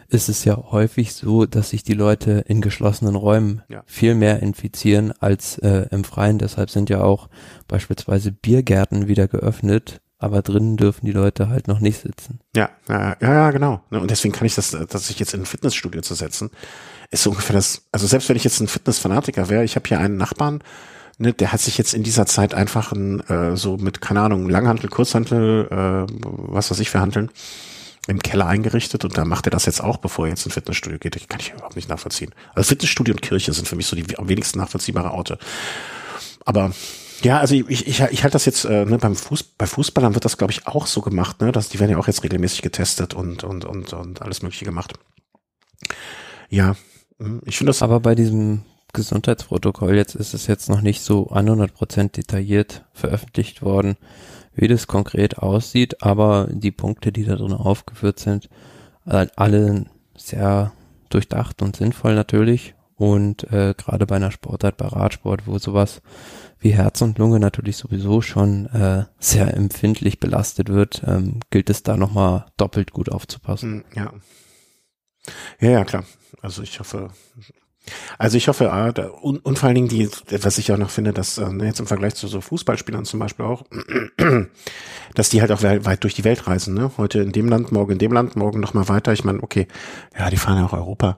ist 0.10 0.30
es 0.30 0.44
ja 0.46 0.58
häufig 0.72 1.14
so, 1.14 1.46
dass 1.46 1.70
sich 1.70 1.84
die 1.84 1.94
Leute 1.94 2.44
in 2.48 2.60
geschlossenen 2.60 3.16
Räumen 3.16 3.62
ja. 3.70 3.84
viel 3.86 4.16
mehr 4.16 4.42
infizieren 4.42 5.14
als 5.20 5.60
äh, 5.60 5.88
im 5.92 6.04
Freien. 6.04 6.40
Deshalb 6.40 6.72
sind 6.72 6.90
ja 6.90 7.02
auch 7.02 7.30
beispielsweise 7.68 8.32
Biergärten 8.32 9.08
wieder 9.08 9.28
geöffnet, 9.28 10.02
aber 10.18 10.42
drinnen 10.42 10.76
dürfen 10.76 11.06
die 11.06 11.12
Leute 11.12 11.50
halt 11.50 11.68
noch 11.68 11.80
nicht 11.80 12.02
sitzen. 12.02 12.40
Ja, 12.56 12.70
ja, 12.90 13.16
ja, 13.22 13.52
genau. 13.52 13.82
Ne, 13.92 14.00
und 14.00 14.10
deswegen 14.10 14.34
kann 14.34 14.48
ich 14.48 14.56
das, 14.56 14.72
dass 14.72 15.10
ich 15.12 15.20
jetzt 15.20 15.36
in 15.36 15.42
ein 15.42 15.46
Fitnessstudio 15.46 16.02
zu 16.02 16.16
setzen, 16.16 16.50
ist 17.12 17.24
so 17.24 17.30
ungefähr 17.30 17.56
das, 17.56 17.84
also 17.92 18.08
selbst 18.08 18.28
wenn 18.28 18.38
ich 18.38 18.44
jetzt 18.44 18.60
ein 18.60 18.68
Fitnessfanatiker 18.68 19.50
wäre, 19.50 19.64
ich 19.64 19.76
habe 19.76 19.88
hier 19.88 20.00
einen 20.00 20.18
Nachbarn, 20.18 20.64
ne, 21.18 21.34
der 21.34 21.52
hat 21.52 21.62
sich 21.62 21.78
jetzt 21.78 21.94
in 21.94 22.04
dieser 22.04 22.26
Zeit 22.26 22.54
einfach 22.54 22.92
ein, 22.92 23.22
äh, 23.22 23.56
so 23.56 23.78
mit, 23.78 24.02
keine 24.02 24.22
Ahnung, 24.22 24.50
Langhantel, 24.50 24.90
Kurzhantel, 24.90 25.68
äh, 25.70 26.14
was 26.22 26.72
weiß 26.72 26.80
ich 26.80 26.90
für 26.90 27.00
Handeln, 27.00 27.30
im 28.08 28.22
Keller 28.22 28.48
eingerichtet 28.48 29.04
und 29.04 29.18
da 29.18 29.26
macht 29.26 29.48
er 29.48 29.52
das 29.52 29.66
jetzt 29.66 29.82
auch, 29.82 29.98
bevor 29.98 30.26
er 30.26 30.30
jetzt 30.30 30.46
ins 30.46 30.54
Fitnessstudio 30.54 31.00
geht. 31.00 31.16
Das 31.16 31.28
kann 31.28 31.40
ich 31.40 31.54
überhaupt 31.54 31.76
nicht 31.76 31.90
nachvollziehen. 31.90 32.34
Also 32.54 32.68
Fitnessstudio 32.70 33.14
und 33.14 33.22
Kirche 33.22 33.54
sind 33.54 33.68
für 33.68 33.76
mich 33.76 33.88
so 33.88 33.96
die 33.96 34.18
am 34.18 34.30
wenigsten 34.30 34.60
nachvollziehbare 34.60 35.12
Orte. 35.12 35.40
Aber 36.46 36.72
ja, 37.24 37.40
also 37.40 37.56
ich, 37.56 37.88
ich, 37.88 38.00
ich 38.02 38.24
halte 38.24 38.34
das 38.34 38.46
jetzt, 38.46 38.66
äh, 38.66 38.86
ne, 38.86 38.98
beim 38.98 39.16
Fuß, 39.16 39.44
bei 39.44 39.66
Fußballern 39.66 40.14
wird 40.14 40.26
das, 40.26 40.38
glaube 40.38 40.52
ich, 40.52 40.68
auch 40.68 40.86
so 40.86 41.02
gemacht, 41.02 41.42
ne? 41.42 41.52
Dass 41.52 41.70
die 41.70 41.80
werden 41.80 41.92
ja 41.92 41.98
auch 41.98 42.08
jetzt 42.08 42.24
regelmäßig 42.24 42.62
getestet 42.62 43.14
und, 43.14 43.44
und, 43.44 43.66
und, 43.66 43.94
und 43.94 44.22
alles 44.22 44.42
Mögliche 44.42 44.66
gemacht. 44.66 44.94
Ja, 46.50 46.76
hm, 47.20 47.42
ich 47.46 47.58
finde 47.58 47.70
das. 47.70 47.82
Aber 47.82 48.00
bei 48.00 48.16
diesem 48.16 48.64
Gesundheitsprotokoll 48.96 49.96
jetzt 49.96 50.16
ist 50.16 50.34
es 50.34 50.48
jetzt 50.48 50.70
noch 50.70 50.82
nicht 50.82 51.02
so 51.02 51.30
100% 51.30 52.12
detailliert 52.14 52.86
veröffentlicht 52.94 53.62
worden, 53.62 53.98
wie 54.56 54.68
das 54.68 54.88
konkret 54.88 55.38
aussieht, 55.38 56.02
aber 56.02 56.48
die 56.52 56.72
Punkte, 56.72 57.12
die 57.12 57.26
da 57.26 57.36
drin 57.36 57.54
aufgeführt 57.54 58.20
sind, 58.20 58.50
äh, 59.06 59.28
alle 59.36 59.86
sehr 60.18 60.72
durchdacht 61.10 61.62
und 61.62 61.76
sinnvoll 61.76 62.16
natürlich 62.16 62.74
und 62.96 63.44
äh, 63.52 63.74
gerade 63.78 64.06
bei 64.06 64.16
einer 64.16 64.32
Sportart, 64.32 64.78
bei 64.78 64.88
Radsport, 64.88 65.48
wo 65.48 65.60
sowas 65.60 66.02
wie 66.60 66.74
Herz 66.74 67.02
und 67.02 67.18
Lunge 67.18 67.40
natürlich 67.40 67.78
sowieso 67.78 68.22
schon 68.22 68.68
äh, 68.68 69.06
sehr 69.20 69.54
empfindlich 69.54 70.20
belastet 70.20 70.70
wird, 70.70 71.04
ähm, 71.06 71.42
gilt 71.50 71.70
es 71.70 71.84
da 71.84 71.98
nochmal 71.98 72.46
doppelt 72.58 72.92
gut 72.92 73.12
aufzupassen. 73.12 73.84
Hm, 73.92 74.04
ja. 74.04 74.14
Ja, 75.60 75.70
ja, 75.70 75.86
klar. 75.86 76.06
Also 76.42 76.62
ich 76.62 76.80
hoffe, 76.80 77.10
also 78.18 78.38
ich 78.38 78.48
hoffe, 78.48 78.72
ah, 78.72 78.90
und, 79.22 79.46
und 79.46 79.60
vor 79.60 79.68
allen 79.68 79.76
Dingen 79.76 79.88
die, 79.88 80.10
was 80.42 80.58
ich 80.58 80.72
auch 80.72 80.78
noch 80.78 80.90
finde, 80.90 81.14
dass 81.14 81.38
äh, 81.38 81.50
jetzt 81.64 81.80
im 81.80 81.88
Vergleich 81.88 82.16
zu 82.16 82.28
so 82.28 82.42
Fußballspielern 82.42 83.06
zum 83.06 83.20
Beispiel 83.20 83.46
auch, 83.46 83.64
dass 85.16 85.30
die 85.30 85.42
halt 85.42 85.52
auch 85.52 85.64
weit 85.64 86.04
durch 86.04 86.14
die 86.14 86.24
Welt 86.24 86.48
reisen. 86.48 86.74
Ne? 86.74 86.92
Heute 86.98 87.20
in 87.20 87.32
dem 87.32 87.48
Land, 87.48 87.72
morgen 87.72 87.94
in 87.94 88.00
dem 88.00 88.12
Land, 88.12 88.36
morgen 88.36 88.60
noch 88.60 88.74
mal 88.74 88.88
weiter. 88.90 89.14
Ich 89.14 89.24
meine, 89.24 89.42
okay, 89.44 89.68
ja, 90.18 90.30
die 90.30 90.38
fahren 90.38 90.58
ja 90.58 90.66
auch 90.66 90.74
Europa. 90.74 91.18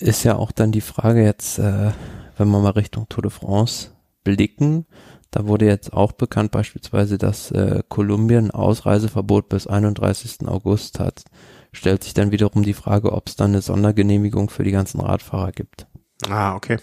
Ist 0.00 0.24
ja 0.24 0.36
auch 0.36 0.52
dann 0.52 0.72
die 0.72 0.80
Frage 0.80 1.22
jetzt, 1.22 1.58
äh, 1.58 1.90
wenn 2.36 2.48
wir 2.48 2.60
mal 2.60 2.70
Richtung 2.70 3.08
Tour 3.08 3.22
de 3.22 3.30
France 3.30 3.90
blicken, 4.24 4.86
da 5.30 5.46
wurde 5.46 5.66
jetzt 5.66 5.92
auch 5.92 6.12
bekannt 6.12 6.50
beispielsweise, 6.50 7.18
dass 7.18 7.50
äh, 7.50 7.82
Kolumbien 7.88 8.50
Ausreiseverbot 8.50 9.48
bis 9.48 9.66
31. 9.66 10.48
August 10.48 10.98
hat 10.98 11.24
stellt 11.76 12.04
sich 12.04 12.14
dann 12.14 12.32
wiederum 12.32 12.62
die 12.62 12.74
Frage, 12.74 13.12
ob 13.12 13.28
es 13.28 13.36
dann 13.36 13.50
eine 13.52 13.62
Sondergenehmigung 13.62 14.50
für 14.50 14.64
die 14.64 14.72
ganzen 14.72 15.00
Radfahrer 15.00 15.52
gibt. 15.52 15.86
Ah, 16.30 16.54
okay. 16.54 16.78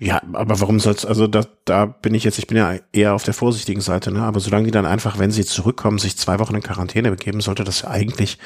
Ja, 0.00 0.20
aber 0.32 0.60
warum 0.60 0.80
soll's, 0.80 1.06
also 1.06 1.28
da, 1.28 1.46
da 1.64 1.86
bin 1.86 2.12
ich 2.12 2.24
jetzt, 2.24 2.38
ich 2.38 2.48
bin 2.48 2.56
ja 2.56 2.74
eher 2.92 3.14
auf 3.14 3.22
der 3.22 3.32
vorsichtigen 3.32 3.80
Seite, 3.80 4.10
ne? 4.10 4.22
Aber 4.22 4.40
solange 4.40 4.64
die 4.64 4.72
dann 4.72 4.84
einfach, 4.84 5.18
wenn 5.18 5.30
sie 5.30 5.44
zurückkommen, 5.44 5.98
sich 5.98 6.16
zwei 6.16 6.40
Wochen 6.40 6.56
in 6.56 6.62
Quarantäne 6.62 7.10
begeben, 7.12 7.40
sollte 7.40 7.62
das 7.62 7.82
ja 7.82 7.90
eigentlich 7.90 8.38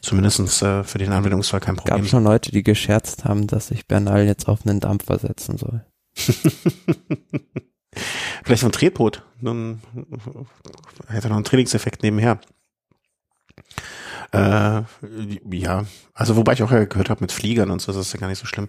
zumindestens 0.00 0.60
äh, 0.60 0.82
für 0.82 0.98
den 0.98 1.12
Anwendungsfall 1.12 1.60
kein 1.60 1.76
Problem 1.76 1.98
sein. 1.98 2.02
Gab 2.02 2.10
schon 2.10 2.24
Leute, 2.24 2.50
die 2.50 2.64
gescherzt 2.64 3.24
haben, 3.24 3.46
dass 3.46 3.68
sich 3.68 3.86
Bernal 3.86 4.26
jetzt 4.26 4.48
auf 4.48 4.66
einen 4.66 4.80
Dampfer 4.80 5.20
setzen 5.20 5.56
soll. 5.56 5.84
Vielleicht 8.44 8.64
ein 8.64 8.72
Tretboot. 8.72 9.22
Dann 9.40 9.80
hätte 11.08 11.28
er 11.28 11.30
noch 11.30 11.36
einen 11.36 11.44
Trainingseffekt 11.44 12.02
nebenher. 12.02 12.40
Äh, 14.32 14.82
ja, 15.50 15.84
also 16.14 16.36
wobei 16.36 16.54
ich 16.54 16.62
auch 16.62 16.70
gehört 16.70 17.10
habe 17.10 17.20
mit 17.20 17.32
Fliegern 17.32 17.70
und 17.70 17.80
so, 17.80 17.92
das 17.92 18.06
ist 18.06 18.12
ja 18.12 18.20
gar 18.20 18.28
nicht 18.28 18.38
so 18.38 18.46
schlimm. 18.46 18.68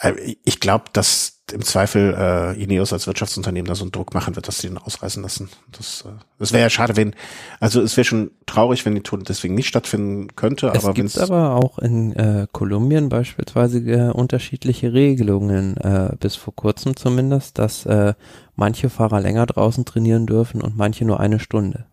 Äh, 0.00 0.36
ich 0.44 0.60
glaube, 0.60 0.84
dass 0.92 1.36
im 1.52 1.62
Zweifel 1.62 2.14
äh, 2.18 2.60
Ineos 2.60 2.92
als 2.92 3.06
Wirtschaftsunternehmen 3.06 3.68
da 3.68 3.74
so 3.76 3.84
einen 3.84 3.92
Druck 3.92 4.14
machen 4.14 4.34
wird, 4.34 4.48
dass 4.48 4.58
sie 4.58 4.66
ihn 4.66 4.78
ausreißen 4.78 5.22
lassen. 5.22 5.48
Das, 5.70 6.04
äh, 6.06 6.10
das 6.38 6.52
wäre 6.52 6.62
ja 6.62 6.70
schade, 6.70 6.96
wenn, 6.96 7.14
also 7.60 7.80
es 7.80 7.96
wäre 7.96 8.04
schon 8.04 8.32
traurig, 8.46 8.84
wenn 8.84 8.94
die 8.96 9.02
Tour 9.02 9.20
deswegen 9.20 9.54
nicht 9.54 9.68
stattfinden 9.68 10.34
könnte. 10.34 10.72
Es 10.74 10.84
aber 10.84 10.94
gibt 10.94 11.16
aber 11.18 11.54
auch 11.54 11.78
in 11.78 12.12
äh, 12.14 12.48
Kolumbien 12.50 13.08
beispielsweise 13.08 13.78
äh, 13.78 14.10
unterschiedliche 14.10 14.92
Regelungen, 14.92 15.76
äh, 15.76 16.16
bis 16.18 16.34
vor 16.34 16.54
kurzem 16.54 16.96
zumindest, 16.96 17.58
dass 17.58 17.86
äh, 17.86 18.14
manche 18.56 18.90
Fahrer 18.90 19.20
länger 19.20 19.46
draußen 19.46 19.84
trainieren 19.84 20.26
dürfen 20.26 20.60
und 20.60 20.76
manche 20.76 21.04
nur 21.04 21.20
eine 21.20 21.38
Stunde. 21.38 21.86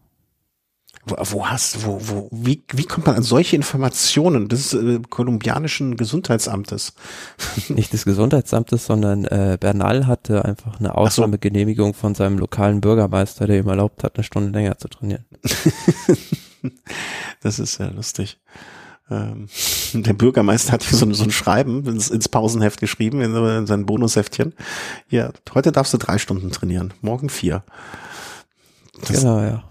Wo, 1.05 1.15
wo 1.19 1.47
hast, 1.47 1.85
wo, 1.85 1.99
wo, 2.01 2.29
wie, 2.31 2.63
wie 2.71 2.85
kommt 2.85 3.07
man 3.07 3.17
an 3.17 3.23
solche 3.23 3.57
Informationen 3.57 4.47
des 4.47 4.73
äh, 4.73 4.99
kolumbianischen 5.09 5.97
Gesundheitsamtes? 5.97 6.93
Nicht 7.67 7.91
des 7.91 8.05
Gesundheitsamtes, 8.05 8.85
sondern 8.85 9.25
äh, 9.25 9.57
Bernal 9.59 10.07
hatte 10.07 10.45
einfach 10.45 10.79
eine 10.79 10.95
Ausnahmegenehmigung 10.95 11.93
von 11.93 12.15
seinem 12.15 12.37
lokalen 12.37 12.79
Bürgermeister, 12.79 13.47
der 13.47 13.59
ihm 13.59 13.67
erlaubt 13.67 14.03
hat, 14.03 14.15
eine 14.15 14.23
Stunde 14.23 14.57
länger 14.57 14.77
zu 14.77 14.87
trainieren. 14.87 15.25
das 17.41 17.59
ist 17.59 17.79
ja 17.79 17.87
lustig. 17.87 18.39
Ähm, 19.11 19.49
der 19.93 20.13
Bürgermeister 20.13 20.71
hat 20.71 20.83
hier 20.83 20.97
so, 20.97 21.11
so 21.11 21.25
ein 21.25 21.31
Schreiben 21.31 21.85
ins, 21.85 22.11
ins 22.11 22.29
Pausenheft 22.29 22.79
geschrieben, 22.79 23.19
in, 23.19 23.35
in 23.35 23.67
sein 23.67 23.85
Bonusheftchen. 23.85 24.53
Ja, 25.09 25.33
heute 25.53 25.73
darfst 25.73 25.93
du 25.93 25.97
drei 25.97 26.17
Stunden 26.17 26.49
trainieren, 26.51 26.93
morgen 27.01 27.27
vier. 27.27 27.63
Das, 29.01 29.19
genau, 29.19 29.41
ja 29.41 29.63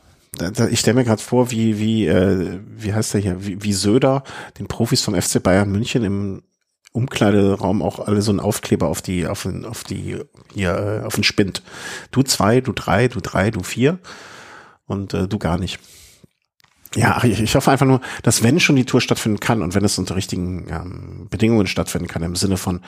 ich 0.70 0.80
stelle 0.80 0.94
mir 0.94 1.04
gerade 1.04 1.22
vor, 1.22 1.50
wie, 1.50 1.78
wie, 1.78 2.06
äh, 2.06 2.60
wie 2.64 2.94
heißt 2.94 3.14
der 3.14 3.20
hier, 3.20 3.44
wie, 3.44 3.62
wie 3.62 3.72
Söder 3.72 4.24
den 4.58 4.66
Profis 4.66 5.02
vom 5.02 5.20
FC 5.20 5.42
Bayern 5.42 5.70
München 5.70 6.04
im 6.04 6.42
Umkleideraum 6.92 7.82
auch 7.82 8.00
alle 8.00 8.22
so 8.22 8.30
einen 8.30 8.40
Aufkleber 8.40 8.88
auf 8.88 9.02
die, 9.02 9.26
auf 9.26 9.42
den, 9.42 9.64
auf 9.64 9.84
die, 9.84 10.18
hier, 10.54 11.00
äh, 11.02 11.06
auf 11.06 11.14
den 11.14 11.24
Spind. 11.24 11.62
Du 12.10 12.22
zwei, 12.22 12.60
du 12.60 12.72
drei, 12.72 13.08
du 13.08 13.20
drei, 13.20 13.50
du 13.50 13.62
vier 13.62 13.98
und 14.86 15.14
äh, 15.14 15.28
du 15.28 15.38
gar 15.38 15.58
nicht. 15.58 15.80
Ja, 16.94 17.22
ich, 17.24 17.40
ich 17.40 17.54
hoffe 17.54 17.70
einfach 17.70 17.86
nur, 17.86 18.02
dass 18.22 18.42
wenn 18.42 18.60
schon 18.60 18.76
die 18.76 18.84
Tour 18.84 19.00
stattfinden 19.00 19.40
kann 19.40 19.62
und 19.62 19.74
wenn 19.74 19.84
es 19.84 19.98
unter 19.98 20.16
richtigen 20.16 20.66
ähm, 20.68 21.28
Bedingungen 21.30 21.66
stattfinden 21.66 22.08
kann, 22.08 22.22
im 22.22 22.36
Sinne 22.36 22.58
von 22.58 22.80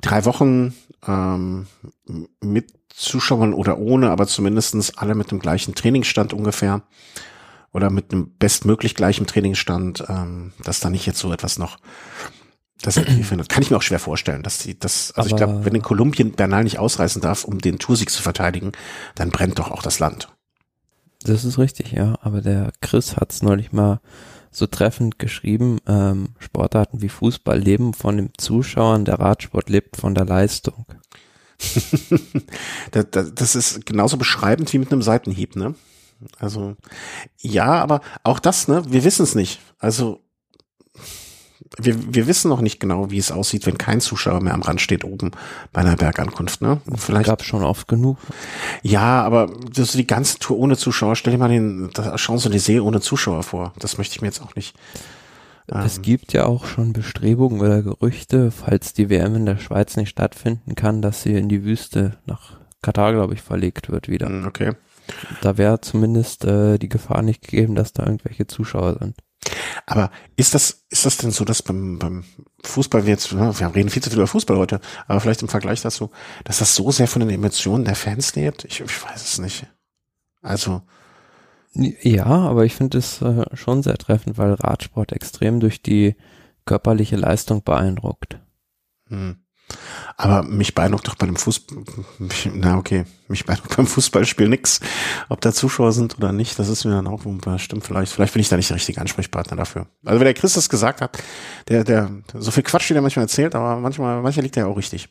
drei 0.00 0.24
Wochen 0.24 0.74
ähm, 1.06 1.66
mit 2.40 2.72
Zuschauern 3.00 3.54
oder 3.54 3.78
ohne, 3.78 4.10
aber 4.10 4.26
zumindestens 4.26 4.96
alle 4.96 5.14
mit 5.14 5.30
dem 5.30 5.38
gleichen 5.38 5.74
Trainingsstand 5.74 6.32
ungefähr 6.32 6.82
oder 7.72 7.90
mit 7.90 8.12
einem 8.12 8.32
bestmöglich 8.38 8.94
gleichen 8.94 9.26
Trainingsstand, 9.26 10.04
ähm, 10.08 10.52
dass 10.62 10.80
da 10.80 10.90
nicht 10.90 11.06
jetzt 11.06 11.18
so 11.18 11.32
etwas 11.32 11.58
noch 11.58 11.78
das 12.82 12.94
findet. 13.22 13.48
Kann 13.48 13.62
ich 13.62 13.70
mir 13.70 13.76
auch 13.76 13.82
schwer 13.82 13.98
vorstellen, 13.98 14.42
dass 14.42 14.58
die 14.58 14.78
das, 14.78 15.12
also 15.12 15.20
aber 15.20 15.26
ich 15.28 15.36
glaube, 15.36 15.64
wenn 15.64 15.74
in 15.74 15.82
Kolumbien 15.82 16.32
Bernal 16.32 16.64
nicht 16.64 16.78
ausreißen 16.78 17.22
darf, 17.22 17.44
um 17.44 17.58
den 17.58 17.78
Toursieg 17.78 18.10
zu 18.10 18.22
verteidigen, 18.22 18.72
dann 19.14 19.30
brennt 19.30 19.58
doch 19.58 19.70
auch 19.70 19.82
das 19.82 19.98
Land. 19.98 20.28
Das 21.22 21.44
ist 21.44 21.58
richtig, 21.58 21.92
ja. 21.92 22.16
Aber 22.22 22.40
der 22.40 22.72
Chris 22.80 23.16
hat 23.16 23.32
es 23.32 23.42
neulich 23.42 23.72
mal 23.72 24.00
so 24.50 24.66
treffend 24.66 25.18
geschrieben, 25.18 25.78
ähm, 25.86 26.30
Sportarten 26.38 27.02
wie 27.02 27.08
Fußball 27.08 27.58
leben 27.58 27.94
von 27.94 28.16
den 28.16 28.30
Zuschauern, 28.36 29.04
der 29.04 29.20
Radsport 29.20 29.70
lebt 29.70 29.96
von 29.96 30.14
der 30.14 30.24
Leistung. 30.24 30.86
das, 32.90 33.34
das 33.34 33.54
ist 33.54 33.86
genauso 33.86 34.16
beschreibend 34.16 34.72
wie 34.72 34.78
mit 34.78 34.92
einem 34.92 35.02
Seitenhieb, 35.02 35.56
ne? 35.56 35.74
Also 36.38 36.76
ja, 37.38 37.80
aber 37.80 38.00
auch 38.24 38.38
das, 38.38 38.68
ne? 38.68 38.82
Wir 38.88 39.04
wissen 39.04 39.22
es 39.22 39.34
nicht. 39.34 39.60
Also 39.78 40.20
wir, 41.78 42.14
wir 42.14 42.26
wissen 42.26 42.48
noch 42.48 42.60
nicht 42.60 42.80
genau, 42.80 43.10
wie 43.10 43.18
es 43.18 43.30
aussieht, 43.30 43.66
wenn 43.66 43.78
kein 43.78 44.00
Zuschauer 44.00 44.40
mehr 44.40 44.54
am 44.54 44.62
Rand 44.62 44.80
steht 44.80 45.04
oben 45.04 45.30
bei 45.72 45.80
einer 45.82 45.96
Bergankunft. 45.96 46.62
Ne? 46.62 46.80
Vielleicht 46.96 47.26
gab 47.26 47.44
schon 47.44 47.62
oft 47.62 47.86
genug. 47.86 48.18
Ja, 48.82 49.22
aber 49.22 49.50
das 49.72 49.92
die 49.92 50.06
ganze 50.06 50.38
Tour 50.38 50.58
ohne 50.58 50.76
Zuschauer. 50.76 51.16
Stell 51.16 51.32
dir 51.32 51.38
mal 51.38 51.48
den, 51.48 51.90
See 52.58 52.80
ohne 52.80 53.00
Zuschauer 53.00 53.42
vor. 53.42 53.72
Das 53.78 53.98
möchte 53.98 54.16
ich 54.16 54.20
mir 54.20 54.28
jetzt 54.28 54.42
auch 54.42 54.54
nicht. 54.56 54.74
Es 55.70 55.98
ähm, 55.98 56.02
gibt 56.02 56.32
ja 56.32 56.46
auch 56.46 56.66
schon 56.66 56.92
Bestrebungen 56.92 57.60
oder 57.60 57.82
Gerüchte, 57.82 58.50
falls 58.50 58.92
die 58.92 59.08
WM 59.08 59.36
in 59.36 59.46
der 59.46 59.58
Schweiz 59.58 59.96
nicht 59.96 60.08
stattfinden 60.08 60.74
kann, 60.74 61.00
dass 61.00 61.22
sie 61.22 61.34
in 61.34 61.48
die 61.48 61.64
Wüste 61.64 62.18
nach 62.26 62.58
Katar, 62.82 63.12
glaube 63.12 63.34
ich, 63.34 63.42
verlegt 63.42 63.90
wird 63.90 64.08
wieder. 64.08 64.26
Hm, 64.26 64.46
okay. 64.46 64.72
Da 65.42 65.58
wäre 65.58 65.80
zumindest 65.80 66.44
äh, 66.44 66.78
die 66.78 66.88
Gefahr 66.88 67.22
nicht 67.22 67.42
gegeben, 67.42 67.74
dass 67.74 67.92
da 67.92 68.04
irgendwelche 68.04 68.46
Zuschauer 68.46 68.98
sind. 68.98 69.16
Aber 69.86 70.10
ist 70.36 70.54
das, 70.54 70.84
ist 70.90 71.06
das 71.06 71.16
denn 71.16 71.30
so, 71.30 71.44
dass 71.44 71.62
beim, 71.62 71.98
beim 71.98 72.24
Fußball, 72.62 73.06
wir 73.06 73.12
jetzt, 73.12 73.34
wir 73.34 73.74
reden 73.74 73.90
viel 73.90 74.02
zu 74.02 74.10
viel 74.10 74.18
über 74.18 74.26
Fußball 74.26 74.56
heute, 74.56 74.80
aber 75.06 75.20
vielleicht 75.20 75.42
im 75.42 75.48
Vergleich 75.48 75.80
dazu, 75.82 76.10
dass 76.44 76.58
das 76.58 76.74
so 76.74 76.90
sehr 76.90 77.08
von 77.08 77.20
den 77.20 77.30
Emotionen 77.30 77.84
der 77.84 77.94
Fans 77.94 78.34
lebt? 78.34 78.64
Ich, 78.64 78.80
ich 78.80 79.04
weiß 79.04 79.22
es 79.22 79.38
nicht. 79.38 79.66
Also. 80.42 80.82
Ja, 81.72 82.26
aber 82.26 82.64
ich 82.64 82.74
finde 82.74 82.98
es 82.98 83.22
äh, 83.22 83.44
schon 83.54 83.82
sehr 83.82 83.96
treffend, 83.96 84.38
weil 84.38 84.54
Radsport 84.54 85.12
extrem 85.12 85.60
durch 85.60 85.82
die 85.82 86.16
körperliche 86.64 87.16
Leistung 87.16 87.62
beeindruckt. 87.62 88.38
Hm. 89.06 89.36
Aber 90.16 90.42
mich 90.42 90.74
beeindruckt 90.74 91.06
doch 91.06 91.14
bei 91.14 91.26
dem 91.26 91.36
Fußball, 91.36 91.84
na 92.54 92.76
okay, 92.76 93.04
mich 93.28 93.46
beeindruckt 93.46 93.76
beim 93.76 93.86
Fußballspiel 93.86 94.48
nix, 94.48 94.80
ob 95.28 95.40
da 95.40 95.52
Zuschauer 95.52 95.92
sind 95.92 96.18
oder 96.18 96.32
nicht, 96.32 96.58
das 96.58 96.68
ist 96.68 96.84
mir 96.84 96.90
dann 96.90 97.06
auch 97.06 97.22
stimmt 97.58 97.84
vielleicht, 97.84 98.12
vielleicht 98.12 98.32
bin 98.32 98.42
ich 98.42 98.48
da 98.48 98.56
nicht 98.56 98.70
der 98.70 98.76
richtige 98.76 99.00
Ansprechpartner 99.00 99.56
dafür. 99.56 99.86
Also 100.04 100.18
wenn 100.18 100.24
der 100.24 100.34
Chris 100.34 100.54
das 100.54 100.68
gesagt 100.68 101.00
hat, 101.00 101.22
der, 101.68 101.84
der, 101.84 102.10
so 102.34 102.50
viel 102.50 102.64
Quatsch, 102.64 102.90
wie 102.90 102.94
der 102.94 103.02
manchmal 103.02 103.24
erzählt, 103.26 103.54
aber 103.54 103.76
manchmal, 103.76 104.20
manchmal 104.22 104.42
liegt 104.42 104.56
er 104.56 104.64
ja 104.64 104.68
auch 104.68 104.76
richtig. 104.76 105.08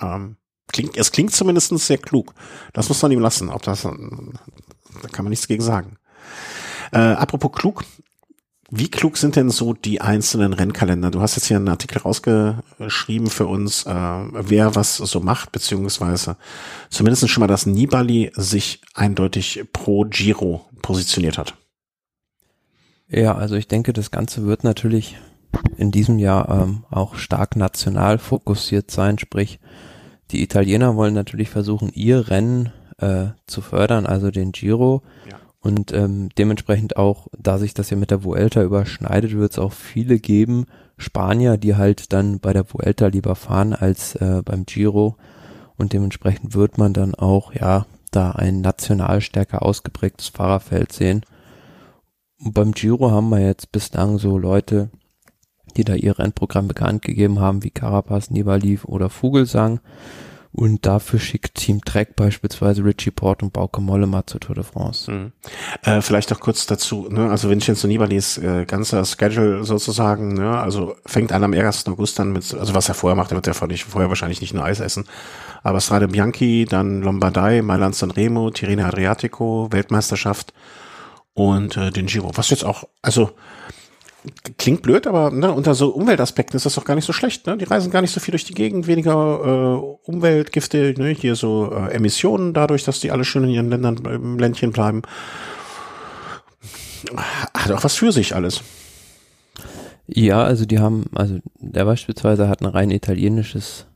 Ähm, 0.00 0.36
klingt, 0.70 0.96
es 0.96 1.10
klingt 1.10 1.32
zumindest 1.32 1.76
sehr 1.78 1.98
klug. 1.98 2.34
Das 2.72 2.88
muss 2.88 3.00
man 3.02 3.12
ihm 3.12 3.20
lassen, 3.20 3.48
ob 3.48 3.62
das, 3.62 3.88
da 5.02 5.08
kann 5.08 5.24
man 5.24 5.30
nichts 5.30 5.48
gegen 5.48 5.62
sagen. 5.62 5.96
Äh, 6.92 6.98
apropos 6.98 7.52
klug, 7.52 7.84
wie 8.70 8.90
klug 8.90 9.16
sind 9.16 9.36
denn 9.36 9.48
so 9.48 9.72
die 9.72 10.02
einzelnen 10.02 10.52
Rennkalender? 10.52 11.10
Du 11.10 11.22
hast 11.22 11.36
jetzt 11.36 11.46
hier 11.46 11.56
einen 11.56 11.68
Artikel 11.68 11.98
rausgeschrieben 11.98 13.28
für 13.30 13.46
uns, 13.46 13.86
äh, 13.86 13.92
wer 13.92 14.74
was 14.74 14.96
so 14.96 15.20
macht, 15.20 15.52
beziehungsweise 15.52 16.36
zumindest 16.90 17.28
schon 17.30 17.40
mal, 17.40 17.46
dass 17.46 17.64
Nibali 17.64 18.30
sich 18.34 18.82
eindeutig 18.94 19.64
pro 19.72 20.04
Giro 20.04 20.66
positioniert 20.82 21.38
hat. 21.38 21.54
Ja, 23.08 23.34
also 23.34 23.54
ich 23.54 23.68
denke, 23.68 23.94
das 23.94 24.10
Ganze 24.10 24.44
wird 24.44 24.64
natürlich 24.64 25.16
in 25.78 25.90
diesem 25.90 26.18
Jahr 26.18 26.48
ähm, 26.50 26.84
auch 26.90 27.14
stark 27.14 27.56
national 27.56 28.18
fokussiert 28.18 28.90
sein, 28.90 29.18
sprich 29.18 29.60
die 30.30 30.42
Italiener 30.42 30.94
wollen 30.94 31.14
natürlich 31.14 31.48
versuchen, 31.48 31.90
ihr 31.94 32.28
Rennen 32.28 32.70
äh, 32.98 33.28
zu 33.46 33.60
fördern, 33.60 34.06
also 34.06 34.30
den 34.30 34.52
Giro. 34.52 35.02
Ja. 35.28 35.36
Und 35.60 35.92
ähm, 35.92 36.28
dementsprechend 36.38 36.96
auch, 36.96 37.26
da 37.36 37.58
sich 37.58 37.74
das 37.74 37.90
ja 37.90 37.96
mit 37.96 38.10
der 38.10 38.24
Vuelta 38.24 38.62
überschneidet, 38.62 39.32
wird 39.32 39.52
es 39.52 39.58
auch 39.58 39.72
viele 39.72 40.18
geben, 40.18 40.66
Spanier, 40.96 41.56
die 41.56 41.76
halt 41.76 42.12
dann 42.12 42.40
bei 42.40 42.52
der 42.52 42.72
Vuelta 42.72 43.06
lieber 43.06 43.34
fahren 43.34 43.72
als 43.72 44.14
äh, 44.16 44.42
beim 44.44 44.66
Giro. 44.66 45.16
Und 45.76 45.92
dementsprechend 45.92 46.54
wird 46.54 46.78
man 46.78 46.92
dann 46.92 47.14
auch, 47.14 47.54
ja, 47.54 47.86
da 48.10 48.32
ein 48.32 48.60
national 48.60 49.20
stärker 49.20 49.62
ausgeprägtes 49.62 50.28
Fahrerfeld 50.28 50.92
sehen. 50.92 51.24
Und 52.40 52.54
beim 52.54 52.72
Giro 52.72 53.10
haben 53.10 53.28
wir 53.28 53.40
jetzt 53.40 53.72
bislang 53.72 54.18
so 54.18 54.38
Leute, 54.38 54.90
die 55.76 55.84
da 55.84 55.94
ihr 55.94 56.18
Rennprogramm 56.18 56.68
bekannt 56.68 57.02
gegeben 57.02 57.40
haben, 57.40 57.62
wie 57.62 57.70
Carapaz, 57.70 58.30
Nibali 58.30 58.78
oder 58.84 59.10
Vogelsang. 59.10 59.80
Und 60.58 60.86
dafür 60.86 61.20
schickt 61.20 61.54
Team 61.54 61.84
Trek 61.84 62.16
beispielsweise 62.16 62.84
Richie 62.84 63.12
Port 63.12 63.44
und 63.44 63.52
Bauke 63.52 63.80
Mollema 63.80 64.26
zur 64.26 64.40
Tour 64.40 64.56
de 64.56 64.64
France. 64.64 65.08
Mhm. 65.08 65.32
Äh, 65.84 66.02
vielleicht 66.02 66.30
noch 66.30 66.40
kurz 66.40 66.66
dazu, 66.66 67.06
ne? 67.08 67.30
also 67.30 67.48
Vincenzo 67.48 67.86
Nibalis 67.86 68.38
äh, 68.38 68.64
ganzer 68.66 69.04
Schedule 69.04 69.62
sozusagen, 69.62 70.34
ne? 70.34 70.58
also 70.58 70.96
fängt 71.06 71.30
an 71.30 71.44
am 71.44 71.52
1. 71.52 71.86
August 71.86 72.18
dann 72.18 72.32
mit, 72.32 72.52
also 72.54 72.74
was 72.74 72.88
er 72.88 72.96
vorher 72.96 73.14
macht, 73.14 73.30
er 73.30 73.36
wird 73.36 73.46
ja 73.46 73.52
vorher, 73.52 74.08
wahrscheinlich 74.08 74.40
nicht 74.40 74.52
nur 74.52 74.64
Eis 74.64 74.80
essen, 74.80 75.04
aber 75.62 75.80
Strade 75.80 76.08
Bianchi, 76.08 76.64
dann 76.68 77.02
Lombardei, 77.02 77.62
Mailand 77.62 77.94
San 77.94 78.10
Remo, 78.10 78.50
Tirreno 78.50 78.82
Adriatico, 78.82 79.68
Weltmeisterschaft 79.70 80.52
und 81.34 81.76
äh, 81.76 81.92
den 81.92 82.06
Giro. 82.06 82.32
Was 82.34 82.50
jetzt 82.50 82.64
auch, 82.64 82.82
also 83.00 83.30
klingt 84.56 84.82
blöd, 84.82 85.06
aber 85.06 85.30
ne, 85.30 85.52
unter 85.52 85.74
so 85.74 85.90
Umweltaspekten 85.90 86.56
ist 86.56 86.66
das 86.66 86.74
doch 86.74 86.84
gar 86.84 86.94
nicht 86.94 87.04
so 87.04 87.12
schlecht. 87.12 87.46
Ne? 87.46 87.56
Die 87.56 87.64
reisen 87.64 87.90
gar 87.90 88.02
nicht 88.02 88.12
so 88.12 88.20
viel 88.20 88.32
durch 88.32 88.44
die 88.44 88.54
Gegend, 88.54 88.86
weniger 88.86 89.12
äh, 89.14 90.10
Umweltgifte, 90.10 90.94
ne? 90.96 91.10
hier 91.10 91.36
so 91.36 91.72
äh, 91.72 91.92
Emissionen 91.92 92.52
dadurch, 92.52 92.84
dass 92.84 93.00
die 93.00 93.10
alle 93.10 93.24
schön 93.24 93.44
in 93.44 93.50
ihren 93.50 93.70
Ländern 93.70 93.96
im 94.04 94.38
Ländchen 94.38 94.72
bleiben. 94.72 95.02
Hat 97.54 97.70
auch 97.70 97.84
was 97.84 97.94
für 97.94 98.12
sich 98.12 98.34
alles. 98.34 98.62
Ja, 100.08 100.42
also 100.42 100.64
die 100.64 100.78
haben, 100.78 101.04
also 101.14 101.38
der 101.60 101.84
beispielsweise 101.84 102.48
hat 102.48 102.62
ein 102.62 102.66
rein 102.66 102.90
italienisches 102.90 103.86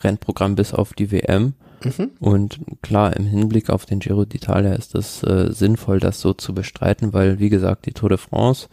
Rennprogramm 0.00 0.54
bis 0.54 0.72
auf 0.72 0.94
die 0.94 1.10
WM. 1.10 1.54
Mhm. 1.84 2.10
Und 2.20 2.60
klar, 2.82 3.16
im 3.16 3.26
Hinblick 3.26 3.70
auf 3.70 3.84
den 3.84 4.00
Giro 4.00 4.22
d'Italia 4.22 4.74
ist 4.74 4.94
das 4.94 5.22
äh, 5.22 5.52
sinnvoll, 5.52 6.00
das 6.00 6.20
so 6.20 6.32
zu 6.32 6.54
bestreiten, 6.54 7.12
weil, 7.12 7.38
wie 7.38 7.50
gesagt, 7.50 7.86
die 7.86 7.92
Tour 7.92 8.08
de 8.08 8.18
France 8.18 8.68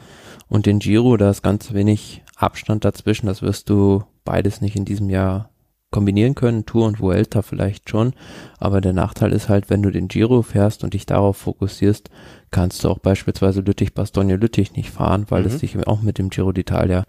und 0.48 0.66
den 0.66 0.80
Giro, 0.80 1.18
da 1.18 1.30
ist 1.30 1.44
ganz 1.44 1.74
wenig 1.74 2.24
Abstand 2.36 2.86
dazwischen. 2.86 3.28
Das 3.28 3.42
wirst 3.42 3.70
du 3.70 4.04
beides 4.24 4.62
nicht 4.62 4.76
in 4.76 4.86
diesem 4.86 5.10
Jahr 5.10 5.50
kombinieren 5.92 6.36
können. 6.36 6.66
Tour 6.66 6.88
und 6.88 7.00
Vuelta 7.00 7.42
vielleicht 7.42 7.90
schon. 7.90 8.14
Aber 8.60 8.82
der 8.82 8.94
Nachteil 8.94 9.32
ist 9.32 9.50
halt, 9.50 9.70
wenn 9.70 9.82
du 9.82 9.92
den 9.92 10.08
Giro 10.08 10.42
fährst 10.42 10.84
und 10.84 10.94
dich 10.94 11.06
darauf 11.06 11.38
fokussierst, 11.38 12.10
kannst 12.52 12.84
du 12.84 12.90
auch 12.90 13.00
beispielsweise 13.00 13.62
Lüttich-Bastogne-Lüttich 13.62 14.74
nicht 14.74 14.90
fahren, 14.90 15.26
weil 15.30 15.42
mhm. 15.42 15.48
es 15.48 15.60
sich 15.60 15.88
auch 15.88 16.02
mit 16.02 16.18
dem 16.18 16.30
Giro 16.30 16.50
d'Italia 16.50 17.04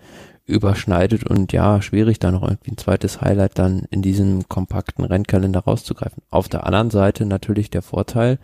überschneidet 0.44 1.24
und 1.24 1.52
ja, 1.52 1.82
schwierig 1.82 2.20
da 2.20 2.30
noch 2.30 2.42
irgendwie 2.42 2.70
ein 2.70 2.78
zweites 2.78 3.20
Highlight 3.20 3.58
dann 3.58 3.82
in 3.90 4.00
diesem 4.00 4.48
kompakten 4.48 5.04
Rennkalender 5.04 5.60
rauszugreifen. 5.60 6.22
Auf 6.30 6.48
der 6.48 6.64
anderen 6.64 6.90
Seite 6.90 7.26
natürlich 7.26 7.68
der 7.68 7.82
Vorteil, 7.82 8.38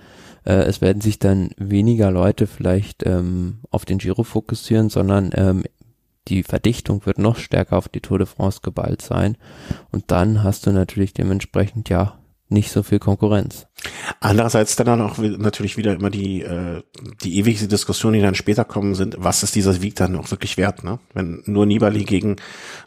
äh, 0.45 0.53
es 0.53 0.81
werden 0.81 1.01
sich 1.01 1.19
dann 1.19 1.51
weniger 1.57 2.11
Leute 2.11 2.47
vielleicht 2.47 3.05
ähm, 3.07 3.61
auf 3.71 3.85
den 3.85 3.99
Giro 3.99 4.23
fokussieren, 4.23 4.89
sondern 4.89 5.31
ähm, 5.35 5.65
die 6.29 6.43
Verdichtung 6.43 7.05
wird 7.07 7.19
noch 7.19 7.37
stärker 7.37 7.77
auf 7.77 7.89
die 7.89 8.01
Tour 8.01 8.19
de 8.19 8.27
France 8.27 8.61
geballt 8.63 9.03
sein. 9.03 9.37
Und 9.91 10.11
dann 10.11 10.45
hast 10.45 10.67
du 10.67 10.73
natürlich 10.73 11.13
dementsprechend 11.13 11.89
ja 11.89 12.19
nicht 12.53 12.71
so 12.71 12.83
viel 12.83 12.99
Konkurrenz. 12.99 13.67
Andererseits 14.21 14.77
dann 14.77 15.01
auch 15.01 15.19
natürlich 15.19 15.77
wieder 15.77 15.95
immer 15.95 16.11
die, 16.11 16.43
äh, 16.43 16.83
die 17.23 17.39
ewige 17.39 17.67
Diskussion, 17.67 18.13
die 18.13 18.21
dann 18.21 18.35
später 18.35 18.65
kommen 18.65 18.95
sind, 18.95 19.17
was 19.19 19.43
ist 19.43 19.55
dieser 19.55 19.73
Sieg 19.73 19.97
dann 19.97 20.17
auch 20.17 20.31
wirklich 20.31 20.57
wert, 20.59 20.85
ne? 20.85 21.01
Wenn 21.15 21.43
nur 21.47 21.67
Nibali 21.67 22.05
gegen 22.05 22.37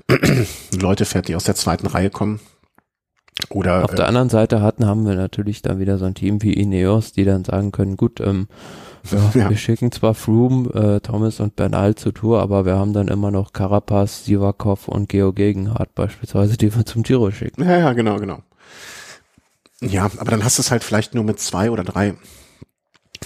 Leute 0.79 1.05
fährt, 1.05 1.27
die 1.27 1.35
aus 1.35 1.43
der 1.43 1.55
zweiten 1.55 1.87
Reihe 1.87 2.09
kommen, 2.09 2.39
oder, 3.49 3.83
Auf 3.83 3.93
der 3.93 4.05
äh, 4.05 4.07
anderen 4.07 4.29
Seite 4.29 4.61
hatten, 4.61 4.85
haben 4.85 5.05
wir 5.05 5.15
natürlich 5.15 5.61
da 5.61 5.77
wieder 5.77 5.97
so 5.97 6.05
ein 6.05 6.15
Team 6.15 6.41
wie 6.41 6.53
Ineos, 6.53 7.11
die 7.11 7.25
dann 7.25 7.43
sagen 7.43 7.71
können, 7.71 7.97
gut, 7.97 8.21
ähm, 8.21 8.47
ja, 9.11 9.31
ja. 9.41 9.49
wir 9.49 9.57
schicken 9.57 9.91
zwar 9.91 10.13
Froome, 10.13 10.69
äh, 10.73 10.99
Thomas 11.01 11.41
und 11.41 11.55
Bernal 11.55 11.95
zur 11.95 12.13
Tour, 12.13 12.41
aber 12.41 12.65
wir 12.65 12.77
haben 12.77 12.93
dann 12.93 13.09
immer 13.09 13.31
noch 13.31 13.51
Carapaz, 13.51 14.23
Sivakov 14.23 14.87
und 14.87 15.09
Geo 15.09 15.33
Gegenhardt 15.33 15.93
beispielsweise, 15.95 16.55
die 16.55 16.73
wir 16.73 16.85
zum 16.85 17.03
Giro 17.03 17.29
schicken. 17.29 17.63
Ja, 17.63 17.77
ja, 17.77 17.93
genau, 17.93 18.19
genau. 18.19 18.39
Ja, 19.81 20.05
aber 20.17 20.31
dann 20.31 20.43
hast 20.43 20.57
du 20.57 20.61
es 20.61 20.71
halt 20.71 20.83
vielleicht 20.83 21.13
nur 21.13 21.25
mit 21.25 21.39
zwei 21.39 21.69
oder 21.69 21.83
drei 21.83 22.15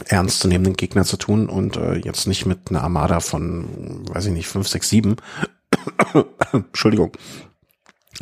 ernstzunehmenden 0.06 0.76
Gegner 0.76 1.04
zu 1.04 1.18
tun 1.18 1.48
und 1.48 1.78
äh, 1.78 1.96
jetzt 1.96 2.26
nicht 2.26 2.48
mit 2.48 2.70
einer 2.70 2.82
Armada 2.82 3.20
von, 3.20 4.08
weiß 4.10 4.26
ich 4.26 4.34
nicht, 4.34 4.48
fünf, 4.48 4.68
sechs, 4.68 4.90
sieben. 4.90 5.18
Entschuldigung 6.52 7.12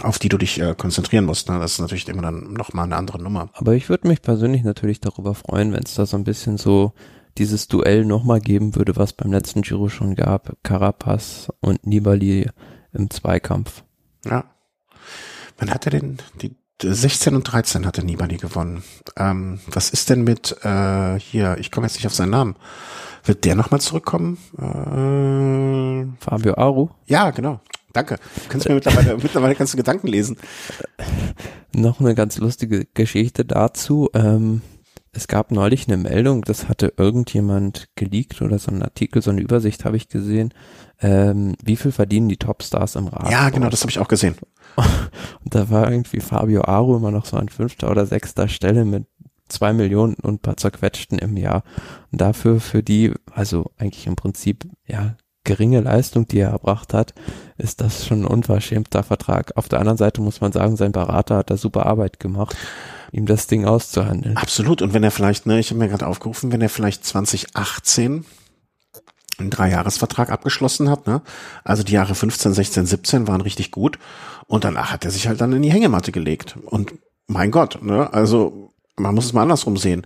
auf 0.01 0.19
die 0.19 0.29
du 0.29 0.37
dich 0.37 0.59
äh, 0.59 0.75
konzentrieren 0.77 1.25
musst. 1.25 1.49
Ne? 1.49 1.59
Das 1.59 1.73
ist 1.73 1.79
natürlich 1.79 2.07
immer 2.07 2.21
dann 2.21 2.53
nochmal 2.53 2.85
eine 2.85 2.95
andere 2.95 3.21
Nummer. 3.21 3.49
Aber 3.53 3.73
ich 3.73 3.89
würde 3.89 4.07
mich 4.07 4.21
persönlich 4.21 4.63
natürlich 4.63 4.99
darüber 4.99 5.33
freuen, 5.33 5.73
wenn 5.73 5.83
es 5.83 5.95
da 5.95 6.05
so 6.05 6.17
ein 6.17 6.23
bisschen 6.23 6.57
so 6.57 6.93
dieses 7.37 7.67
Duell 7.67 8.05
nochmal 8.05 8.39
geben 8.39 8.75
würde, 8.75 8.95
was 8.95 9.13
beim 9.13 9.31
letzten 9.31 9.61
Giro 9.61 9.89
schon 9.89 10.15
gab. 10.15 10.57
Carapaz 10.63 11.51
und 11.59 11.85
Nibali 11.85 12.49
im 12.93 13.09
Zweikampf. 13.09 13.83
Ja. 14.25 14.45
Wann 15.57 15.71
hat 15.71 15.85
er 15.85 15.91
denn 15.91 16.17
die 16.41 16.55
16 16.81 17.35
und 17.35 17.43
13 17.43 17.85
hatte 17.87 18.05
Nibali 18.05 18.37
gewonnen. 18.37 18.83
Ähm, 19.15 19.59
was 19.67 19.89
ist 19.89 20.09
denn 20.09 20.23
mit 20.23 20.55
äh, 20.63 21.19
hier, 21.19 21.57
ich 21.59 21.71
komme 21.71 21.87
jetzt 21.87 21.95
nicht 21.95 22.05
auf 22.05 22.13
seinen 22.13 22.29
Namen. 22.29 22.55
Wird 23.23 23.45
der 23.45 23.55
nochmal 23.55 23.81
zurückkommen? 23.81 24.37
Äh, 24.57 26.23
Fabio 26.23 26.55
Aru? 26.55 26.89
Ja, 27.07 27.31
genau. 27.31 27.61
Danke. 27.97 28.19
Du 28.43 28.49
kannst 28.49 28.69
mir 28.69 28.75
mittlerweile, 28.75 29.17
mittlerweile 29.23 29.55
kannst 29.55 29.73
du 29.73 29.77
Gedanken 29.77 30.05
lesen. 30.05 30.37
Noch 31.73 31.99
eine 31.99 32.13
ganz 32.13 32.37
lustige 32.37 32.85
Geschichte 32.93 33.43
dazu. 33.43 34.09
Ähm, 34.13 34.61
es 35.13 35.27
gab 35.27 35.49
neulich 35.49 35.87
eine 35.87 35.97
Meldung, 35.97 36.43
das 36.43 36.69
hatte 36.69 36.93
irgendjemand 36.95 37.87
geleakt 37.95 38.43
oder 38.43 38.59
so 38.59 38.69
ein 38.69 38.83
Artikel, 38.83 39.23
so 39.23 39.31
eine 39.31 39.41
Übersicht 39.41 39.83
habe 39.83 39.97
ich 39.97 40.09
gesehen. 40.09 40.53
Ähm, 41.01 41.55
wie 41.63 41.75
viel 41.75 41.91
verdienen 41.91 42.29
die 42.29 42.37
Topstars 42.37 42.95
im 42.97 43.07
Rad? 43.07 43.31
Ja, 43.31 43.49
genau, 43.49 43.69
das 43.69 43.81
habe 43.81 43.89
ich 43.89 43.97
auch 43.97 44.07
gesehen. 44.07 44.35
Und 45.43 45.55
da 45.55 45.71
war 45.71 45.89
irgendwie 45.91 46.19
Fabio 46.19 46.65
Aru 46.65 46.97
immer 46.97 47.09
noch 47.09 47.25
so 47.25 47.35
an 47.35 47.49
fünfter 47.49 47.89
oder 47.89 48.05
sechster 48.05 48.47
Stelle 48.47 48.85
mit 48.85 49.07
zwei 49.49 49.73
Millionen 49.73 50.15
und 50.15 50.35
ein 50.35 50.39
paar 50.39 50.57
zerquetschten 50.57 51.17
im 51.17 51.35
Jahr. 51.35 51.63
Und 52.11 52.21
dafür 52.21 52.59
für 52.59 52.83
die, 52.83 53.13
also 53.31 53.71
eigentlich 53.77 54.05
im 54.05 54.17
Prinzip, 54.17 54.67
ja, 54.85 55.15
geringe 55.47 55.79
Leistung, 55.79 56.27
die 56.27 56.39
er 56.39 56.49
erbracht 56.49 56.93
hat, 56.93 57.15
ist 57.57 57.81
das 57.81 58.05
schon 58.05 58.21
ein 58.21 58.27
unverschämter 58.27 59.01
Vertrag. 59.01 59.53
Auf 59.55 59.67
der 59.67 59.79
anderen 59.79 59.97
Seite 59.97 60.21
muss 60.21 60.41
man 60.41 60.51
sagen, 60.51 60.75
sein 60.75 60.91
Berater 60.91 61.37
hat 61.37 61.49
da 61.49 61.57
super 61.57 61.87
Arbeit 61.87 62.19
gemacht. 62.19 62.55
ihm 63.11 63.25
das 63.25 63.47
Ding 63.47 63.65
auszuhandeln. 63.65 64.37
Absolut. 64.37 64.81
Und 64.81 64.93
wenn 64.93 65.03
er 65.03 65.11
vielleicht, 65.11 65.45
ne, 65.45 65.59
ich 65.59 65.69
habe 65.69 65.79
mir 65.79 65.87
gerade 65.87 66.05
aufgerufen, 66.05 66.51
wenn 66.51 66.61
er 66.61 66.69
vielleicht 66.69 67.05
2018 67.05 68.25
einen 69.39 69.49
Dreijahresvertrag 69.49 70.29
abgeschlossen 70.29 70.89
hat, 70.89 71.07
ne? 71.07 71.21
Also 71.63 71.83
die 71.83 71.93
Jahre 71.93 72.15
15, 72.15 72.53
16, 72.53 72.85
17 72.85 73.27
waren 73.27 73.41
richtig 73.41 73.71
gut. 73.71 73.97
Und 74.47 74.65
danach 74.65 74.91
hat 74.91 75.05
er 75.05 75.11
sich 75.11 75.27
halt 75.27 75.39
dann 75.39 75.53
in 75.53 75.61
die 75.61 75.71
Hängematte 75.71 76.11
gelegt. 76.11 76.57
Und 76.65 76.93
mein 77.27 77.51
Gott, 77.51 77.81
ne? 77.81 78.11
Also 78.13 78.73
man 78.97 79.15
muss 79.15 79.25
es 79.25 79.33
mal 79.33 79.43
andersrum 79.43 79.77
sehen. 79.77 80.05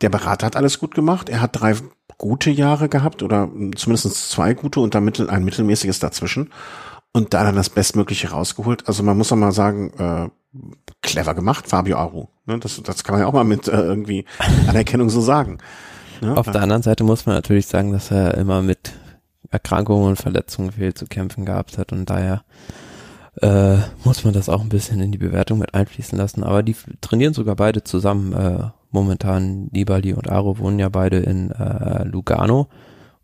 Der 0.00 0.08
Berater 0.08 0.46
hat 0.46 0.56
alles 0.56 0.78
gut 0.78 0.94
gemacht. 0.94 1.28
Er 1.28 1.40
hat 1.40 1.60
drei 1.60 1.74
gute 2.18 2.50
Jahre 2.50 2.88
gehabt 2.88 3.22
oder 3.22 3.48
zumindest 3.76 4.30
zwei 4.30 4.54
gute 4.54 4.80
und 4.80 4.94
dann 4.94 5.08
ein 5.28 5.44
mittelmäßiges 5.44 5.98
dazwischen. 5.98 6.50
Und 7.12 7.34
da 7.34 7.42
dann 7.42 7.56
das 7.56 7.70
Bestmögliche 7.70 8.30
rausgeholt. 8.30 8.86
Also 8.86 9.02
man 9.02 9.16
muss 9.16 9.32
auch 9.32 9.36
mal 9.36 9.52
sagen, 9.52 9.92
äh, 9.98 10.28
clever 11.02 11.34
gemacht, 11.34 11.68
Fabio 11.68 11.96
Aru. 11.96 12.26
Ne? 12.46 12.58
Das, 12.58 12.80
das 12.82 13.02
kann 13.02 13.14
man 13.14 13.22
ja 13.22 13.26
auch 13.26 13.32
mal 13.32 13.44
mit 13.44 13.66
äh, 13.66 13.80
irgendwie 13.80 14.24
Anerkennung 14.66 15.10
so 15.10 15.20
sagen. 15.20 15.58
Ne? 16.20 16.36
Auf 16.36 16.50
der 16.50 16.62
anderen 16.62 16.82
Seite 16.82 17.04
muss 17.04 17.26
man 17.26 17.34
natürlich 17.34 17.66
sagen, 17.66 17.92
dass 17.92 18.10
er 18.10 18.34
immer 18.36 18.62
mit 18.62 18.92
Erkrankungen 19.50 20.08
und 20.08 20.16
Verletzungen 20.16 20.72
viel 20.72 20.94
zu 20.94 21.06
kämpfen 21.06 21.46
gehabt 21.46 21.78
hat 21.78 21.92
und 21.92 22.10
daher 22.10 22.44
äh, 23.40 23.76
muss 24.04 24.24
man 24.24 24.34
das 24.34 24.48
auch 24.48 24.60
ein 24.60 24.68
bisschen 24.68 25.00
in 25.00 25.12
die 25.12 25.18
Bewertung 25.18 25.58
mit 25.58 25.74
einfließen 25.74 26.18
lassen. 26.18 26.42
Aber 26.42 26.62
die 26.62 26.76
trainieren 27.00 27.34
sogar 27.34 27.56
beide 27.56 27.84
zusammen. 27.84 28.32
Äh, 28.32 28.70
momentan 28.90 29.68
Nibali 29.72 30.12
und 30.12 30.30
Aro 30.30 30.58
wohnen 30.58 30.78
ja 30.78 30.88
beide 30.88 31.18
in 31.18 31.50
äh, 31.50 32.04
Lugano. 32.04 32.68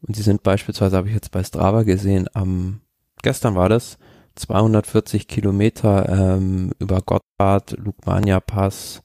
Und 0.03 0.17
sie 0.17 0.23
sind 0.23 0.43
beispielsweise, 0.43 0.97
habe 0.97 1.09
ich 1.09 1.15
jetzt 1.15 1.31
bei 1.31 1.43
Strava 1.43 1.83
gesehen, 1.83 2.29
am 2.35 2.81
gestern 3.23 3.55
war 3.55 3.69
das 3.69 3.99
240 4.35 5.29
Kilometer 5.29 6.09
ähm, 6.09 6.73
über 6.79 7.01
Gotthard, 7.01 7.77
Lugmania 7.79 8.41
Pass, 8.41 9.03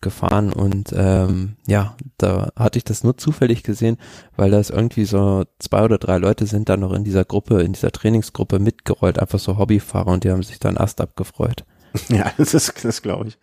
gefahren. 0.00 0.52
Und 0.52 0.92
ähm, 0.96 1.56
ja, 1.66 1.96
da 2.18 2.50
hatte 2.56 2.78
ich 2.78 2.84
das 2.84 3.04
nur 3.04 3.16
zufällig 3.16 3.62
gesehen, 3.62 3.98
weil 4.36 4.50
das 4.50 4.70
irgendwie 4.70 5.04
so 5.04 5.44
zwei 5.58 5.84
oder 5.84 5.98
drei 5.98 6.18
Leute 6.18 6.46
sind 6.46 6.68
da 6.68 6.76
noch 6.76 6.92
in 6.92 7.04
dieser 7.04 7.24
Gruppe, 7.24 7.62
in 7.62 7.72
dieser 7.72 7.92
Trainingsgruppe 7.92 8.58
mitgerollt, 8.58 9.18
einfach 9.18 9.38
so 9.38 9.58
Hobbyfahrer. 9.58 10.10
Und 10.10 10.24
die 10.24 10.30
haben 10.30 10.42
sich 10.42 10.58
dann 10.58 10.76
erst 10.76 11.00
abgefreut. 11.00 11.64
Ja, 12.08 12.32
das, 12.36 12.54
ist, 12.54 12.84
das 12.84 13.02
glaube 13.02 13.28
ich. 13.28 13.38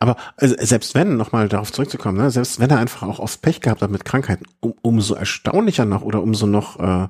Aber 0.00 0.16
äh, 0.38 0.48
selbst 0.48 0.94
wenn, 0.94 1.16
nochmal 1.16 1.48
darauf 1.48 1.72
zurückzukommen, 1.72 2.18
ne, 2.18 2.30
selbst 2.30 2.60
wenn 2.60 2.70
er 2.70 2.78
einfach 2.78 3.02
auch 3.02 3.18
oft 3.18 3.42
Pech 3.42 3.60
gehabt 3.60 3.82
hat 3.82 3.90
mit 3.90 4.04
Krankheiten, 4.04 4.44
um, 4.60 4.74
umso 4.82 5.14
erstaunlicher 5.14 5.84
noch 5.84 6.02
oder 6.02 6.22
umso 6.22 6.46
noch 6.46 6.78
äh, 6.78 7.08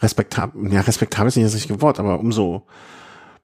respektabel, 0.00 0.72
ja, 0.72 0.80
respektabel 0.80 1.28
ist 1.28 1.36
nicht 1.36 1.46
das 1.46 1.54
richtige 1.54 1.82
Wort, 1.82 1.98
aber 1.98 2.20
umso 2.20 2.66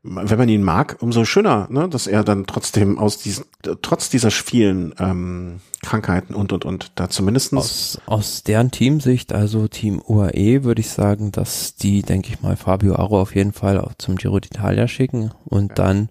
wenn 0.08 0.38
man 0.38 0.48
ihn 0.48 0.62
mag, 0.62 0.96
umso 1.00 1.24
schöner, 1.24 1.66
ne, 1.70 1.88
dass 1.88 2.06
er 2.06 2.22
dann 2.22 2.46
trotzdem 2.46 2.98
aus 2.98 3.18
diesen, 3.18 3.44
trotz 3.82 4.08
dieser 4.08 4.30
vielen 4.30 4.94
ähm, 4.98 5.60
Krankheiten 5.82 6.34
und 6.34 6.52
und 6.52 6.64
und 6.64 6.92
da 6.94 7.08
zumindestens 7.08 7.58
aus, 7.58 8.00
aus 8.06 8.42
deren 8.42 8.70
Teamsicht, 8.70 9.32
also 9.32 9.68
Team 9.68 10.00
UAE, 10.06 10.64
würde 10.64 10.80
ich 10.80 10.90
sagen, 10.90 11.32
dass 11.32 11.74
die, 11.76 12.02
denke 12.02 12.28
ich 12.32 12.40
mal, 12.40 12.56
Fabio 12.56 12.96
Aro 12.96 13.20
auf 13.20 13.34
jeden 13.34 13.52
Fall 13.52 13.80
auch 13.80 13.94
zum 13.98 14.16
Giro 14.16 14.36
d'Italia 14.36 14.86
schicken 14.86 15.32
und 15.44 15.70
ja. 15.70 15.74
dann 15.74 16.08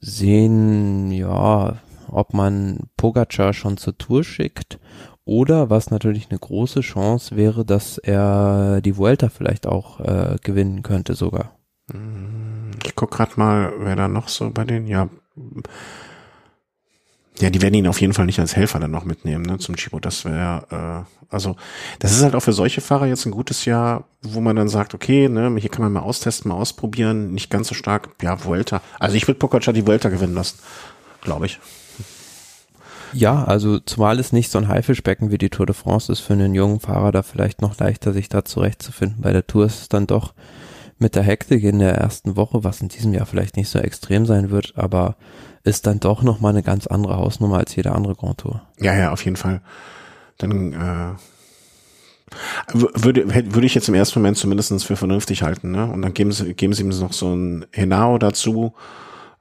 sehen, 0.00 1.10
ja, 1.10 1.78
ob 2.08 2.34
man 2.34 2.88
Pogacar 2.96 3.52
schon 3.52 3.76
zur 3.76 3.96
Tour 3.98 4.24
schickt 4.24 4.78
oder 5.24 5.70
was 5.70 5.90
natürlich 5.90 6.30
eine 6.30 6.38
große 6.38 6.80
Chance 6.80 7.36
wäre, 7.36 7.64
dass 7.64 7.98
er 7.98 8.80
die 8.82 8.96
Vuelta 8.96 9.28
vielleicht 9.28 9.66
auch 9.66 10.00
äh, 10.00 10.36
gewinnen 10.42 10.82
könnte 10.82 11.14
sogar. 11.14 11.58
Ich 12.84 12.94
guck 12.94 13.10
gerade 13.10 13.32
mal, 13.36 13.72
wer 13.78 13.96
da 13.96 14.08
noch 14.08 14.28
so 14.28 14.50
bei 14.50 14.64
denen, 14.64 14.86
ja. 14.86 15.08
Ja, 17.40 17.50
die 17.50 17.62
werden 17.62 17.74
ihn 17.74 17.88
auf 17.88 18.00
jeden 18.00 18.12
Fall 18.12 18.26
nicht 18.26 18.38
als 18.38 18.54
Helfer 18.54 18.78
dann 18.78 18.92
noch 18.92 19.04
mitnehmen, 19.04 19.44
ne, 19.44 19.58
zum 19.58 19.74
Chibo. 19.74 19.98
Das 19.98 20.24
wäre, 20.24 21.06
äh, 21.10 21.34
also, 21.34 21.56
das 21.98 22.12
ist 22.12 22.22
halt 22.22 22.36
auch 22.36 22.40
für 22.40 22.52
solche 22.52 22.80
Fahrer 22.80 23.06
jetzt 23.06 23.26
ein 23.26 23.32
gutes 23.32 23.64
Jahr, 23.64 24.04
wo 24.22 24.40
man 24.40 24.54
dann 24.54 24.68
sagt, 24.68 24.94
okay, 24.94 25.28
ne, 25.28 25.52
hier 25.58 25.70
kann 25.70 25.82
man 25.82 25.92
mal 25.92 26.00
austesten, 26.00 26.48
mal 26.48 26.54
ausprobieren, 26.54 27.32
nicht 27.32 27.50
ganz 27.50 27.68
so 27.68 27.74
stark, 27.74 28.10
ja, 28.22 28.44
Vuelta. 28.44 28.82
Also 29.00 29.16
ich 29.16 29.26
würde 29.26 29.38
Pogacar 29.40 29.74
die 29.74 29.84
Vuelta 29.84 30.10
gewinnen 30.10 30.34
lassen, 30.34 30.58
glaube 31.22 31.46
ich. 31.46 31.58
Ja, 33.12 33.44
also 33.44 33.78
zumal 33.78 34.18
es 34.18 34.32
nicht 34.32 34.50
so 34.50 34.58
ein 34.58 34.68
Haifischbecken 34.68 35.30
wie 35.30 35.38
die 35.38 35.50
Tour 35.50 35.66
de 35.66 35.74
France 35.74 36.10
ist, 36.10 36.20
für 36.20 36.32
einen 36.32 36.54
jungen 36.54 36.80
Fahrer 36.80 37.12
da 37.12 37.22
vielleicht 37.22 37.62
noch 37.62 37.78
leichter, 37.78 38.12
sich 38.12 38.28
da 38.28 38.44
zurechtzufinden. 38.44 39.22
Bei 39.22 39.32
der 39.32 39.46
Tour 39.46 39.66
ist 39.66 39.82
es 39.82 39.88
dann 39.88 40.06
doch 40.06 40.34
mit 40.98 41.14
der 41.14 41.22
Hektik 41.22 41.62
in 41.62 41.78
der 41.78 41.94
ersten 41.94 42.36
Woche, 42.36 42.64
was 42.64 42.80
in 42.80 42.88
diesem 42.88 43.12
Jahr 43.12 43.26
vielleicht 43.26 43.56
nicht 43.56 43.68
so 43.68 43.78
extrem 43.78 44.26
sein 44.26 44.50
wird, 44.50 44.74
aber 44.76 45.16
ist 45.64 45.86
dann 45.86 45.98
doch 45.98 46.22
nochmal 46.22 46.52
eine 46.52 46.62
ganz 46.62 46.86
andere 46.86 47.16
Hausnummer 47.16 47.58
als 47.58 47.74
jede 47.74 47.92
andere 47.92 48.14
Grand 48.14 48.38
Tour. 48.38 48.62
Ja, 48.78 48.94
ja, 48.94 49.12
auf 49.12 49.24
jeden 49.24 49.36
Fall. 49.36 49.62
Dann 50.38 50.72
äh, 50.72 51.14
würde, 52.72 53.34
würde 53.34 53.66
ich 53.66 53.74
jetzt 53.74 53.88
im 53.88 53.94
ersten 53.94 54.18
Moment 54.18 54.36
zumindest 54.36 54.84
für 54.84 54.96
vernünftig 54.96 55.42
halten, 55.42 55.70
ne? 55.70 55.86
Und 55.86 56.02
dann 56.02 56.14
geben 56.14 56.32
sie, 56.32 56.54
geben 56.54 56.74
sie 56.74 56.82
ihm 56.82 56.88
noch 56.90 57.12
so 57.12 57.34
ein 57.34 57.66
Henao 57.72 58.18
dazu, 58.18 58.74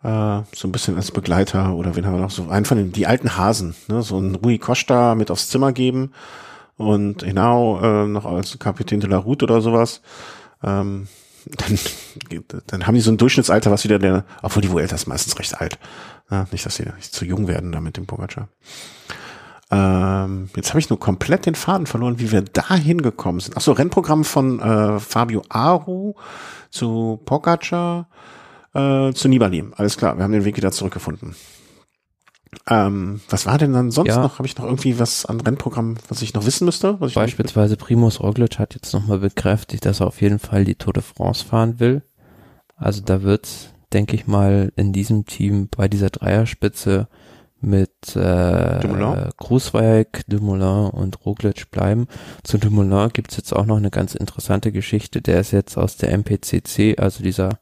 äh, 0.04 0.42
so 0.54 0.68
ein 0.68 0.72
bisschen 0.72 0.96
als 0.96 1.12
Begleiter 1.12 1.74
oder 1.76 1.96
wen 1.96 2.06
haben 2.06 2.14
wir 2.14 2.22
noch 2.22 2.32
so, 2.32 2.44
den, 2.44 2.92
die 2.92 3.08
alten 3.08 3.38
Hasen, 3.38 3.76
ne? 3.90 4.02
So 4.02 4.18
ein 4.18 4.36
Rui 4.36 4.58
Costa 4.60 5.16
mit 5.16 5.30
aufs 5.30 5.50
Zimmer 5.50 5.74
geben 5.74 6.14
und 6.78 7.26
Henao 7.26 7.80
äh, 7.82 8.08
noch 8.08 8.26
als 8.26 8.58
Kapitän 8.60 9.02
de 9.02 9.10
la 9.10 9.18
Route 9.18 9.46
oder 9.46 9.62
sowas. 9.62 10.02
Ähm, 10.64 11.08
dann, 11.46 12.44
dann 12.68 12.88
haben 12.88 12.96
die 12.96 13.02
so 13.02 13.12
ein 13.12 13.18
Durchschnittsalter, 13.18 13.72
was 13.72 13.84
wieder 13.84 14.00
der, 14.00 14.26
obwohl 14.42 14.62
die 14.62 14.72
Vuelta 14.72 14.96
ist 14.96 15.08
meistens 15.08 15.38
recht 15.40 15.60
alt. 15.60 15.78
Ja, 16.30 16.48
nicht, 16.52 16.66
dass 16.66 16.76
sie 16.76 16.84
nicht 16.84 17.14
zu 17.14 17.26
jung 17.26 17.48
werden 17.48 17.72
da 17.72 17.82
mit 17.82 17.98
dem 17.98 18.06
Pogacar. 18.06 18.48
Ähm, 19.72 20.50
jetzt 20.56 20.70
habe 20.70 20.80
ich 20.80 20.90
nur 20.90 21.00
komplett 21.00 21.46
den 21.46 21.56
Faden 21.56 21.88
verloren, 21.88 22.20
wie 22.20 22.32
wir 22.32 22.42
da 22.42 22.76
hingekommen 22.76 23.42
sind. 23.42 23.58
Ach 23.58 23.62
so, 23.62 23.72
Rennprogramm 23.72 24.24
von 24.24 24.60
äh, 24.60 25.00
Fabio 25.00 25.42
Aru 25.50 26.14
zu 26.70 27.20
Pogacar 27.26 28.08
äh, 28.74 29.14
zu 29.14 29.28
Nibali. 29.28 29.64
Alles 29.76 29.98
klar, 29.98 30.18
wir 30.18 30.24
haben 30.24 30.32
den 30.32 30.46
Weg 30.46 30.58
wieder 30.58 30.72
zurückgefunden. 30.72 31.36
Ähm, 32.70 33.20
was 33.30 33.46
war 33.46 33.58
denn 33.58 33.74
dann 33.74 33.92
sonst 33.92 34.10
ja. 34.10 34.22
noch? 34.22 34.40
Habe 34.40 34.48
ich 34.48 34.58
noch 34.58 34.66
irgendwie 34.66 34.98
was 34.98 35.26
an 35.26 35.42
Rennprogramm, 35.42 35.98
was 36.08 36.22
ich 36.22 36.34
noch 36.34 36.46
wissen 36.46 36.66
müsste? 36.66 36.94
Beispielsweise 36.94 37.76
Primus 37.76 38.22
Roglic 38.22 38.58
hat 38.58 38.74
jetzt 38.74 38.94
nochmal 38.94 39.20
bekräftigt, 39.20 39.86
dass 39.86 40.00
er 40.00 40.08
auf 40.08 40.22
jeden 40.22 40.40
Fall 40.40 40.64
die 40.64 40.76
Tour 40.76 40.94
de 40.94 41.04
France 41.04 41.44
fahren 41.44 41.80
will. 41.80 42.04
Also 42.76 43.02
da 43.02 43.22
wird, 43.22 43.74
denke 43.92 44.16
ich 44.16 44.28
mal, 44.28 44.72
in 44.76 44.94
diesem 44.94 45.26
Team 45.26 45.68
bei 45.76 45.88
dieser 45.88 46.10
Dreierspitze 46.10 47.08
mit 47.60 48.16
äh, 48.16 49.30
Grußweig, 49.38 50.24
Dumoulin 50.28 50.90
und 50.90 51.26
Roglic 51.26 51.72
bleiben. 51.72 52.08
Zu 52.44 52.58
Dumoulin 52.58 53.10
gibt's 53.12 53.38
jetzt 53.38 53.54
auch 53.54 53.66
noch 53.66 53.78
eine 53.78 53.90
ganz 53.90 54.16
interessante 54.16 54.72
Geschichte. 54.72 55.22
Der 55.22 55.40
ist 55.40 55.52
jetzt 55.52 55.78
aus 55.78 55.98
der 55.98 56.12
MPCC, 56.12 57.00
also 57.00 57.24
dieser 57.24 57.60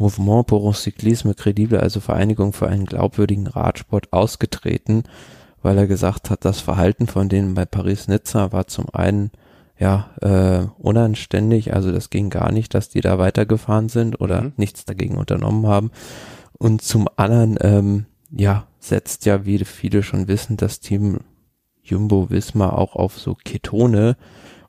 Mouvement 0.00 0.42
pour 0.42 0.66
un 0.66 0.72
cyclisme 0.72 1.34
crédible, 1.34 1.78
also 1.78 2.00
Vereinigung 2.00 2.52
für 2.52 2.68
einen 2.68 2.86
glaubwürdigen 2.86 3.46
Radsport, 3.46 4.12
ausgetreten, 4.12 5.04
weil 5.62 5.76
er 5.76 5.86
gesagt 5.86 6.30
hat, 6.30 6.44
das 6.44 6.60
Verhalten 6.60 7.06
von 7.06 7.28
denen 7.28 7.54
bei 7.54 7.66
Paris-Nizza 7.66 8.50
war 8.50 8.66
zum 8.66 8.86
einen 8.92 9.30
ja 9.78 10.10
äh, 10.20 10.66
unanständig, 10.78 11.74
also 11.74 11.92
das 11.92 12.10
ging 12.10 12.30
gar 12.30 12.50
nicht, 12.50 12.74
dass 12.74 12.88
die 12.88 13.00
da 13.02 13.18
weitergefahren 13.18 13.88
sind 13.88 14.20
oder 14.20 14.42
mhm. 14.42 14.52
nichts 14.56 14.84
dagegen 14.84 15.16
unternommen 15.16 15.66
haben. 15.66 15.90
Und 16.58 16.82
zum 16.82 17.08
anderen, 17.16 17.58
ähm, 17.60 18.06
ja, 18.30 18.66
setzt 18.78 19.26
ja, 19.26 19.44
wie 19.44 19.58
viele 19.64 20.02
schon 20.02 20.28
wissen, 20.28 20.56
das 20.56 20.80
Team 20.80 21.20
Jumbo 21.82 22.30
Wismar 22.30 22.78
auch 22.78 22.96
auf 22.96 23.18
so 23.18 23.34
Ketone 23.34 24.16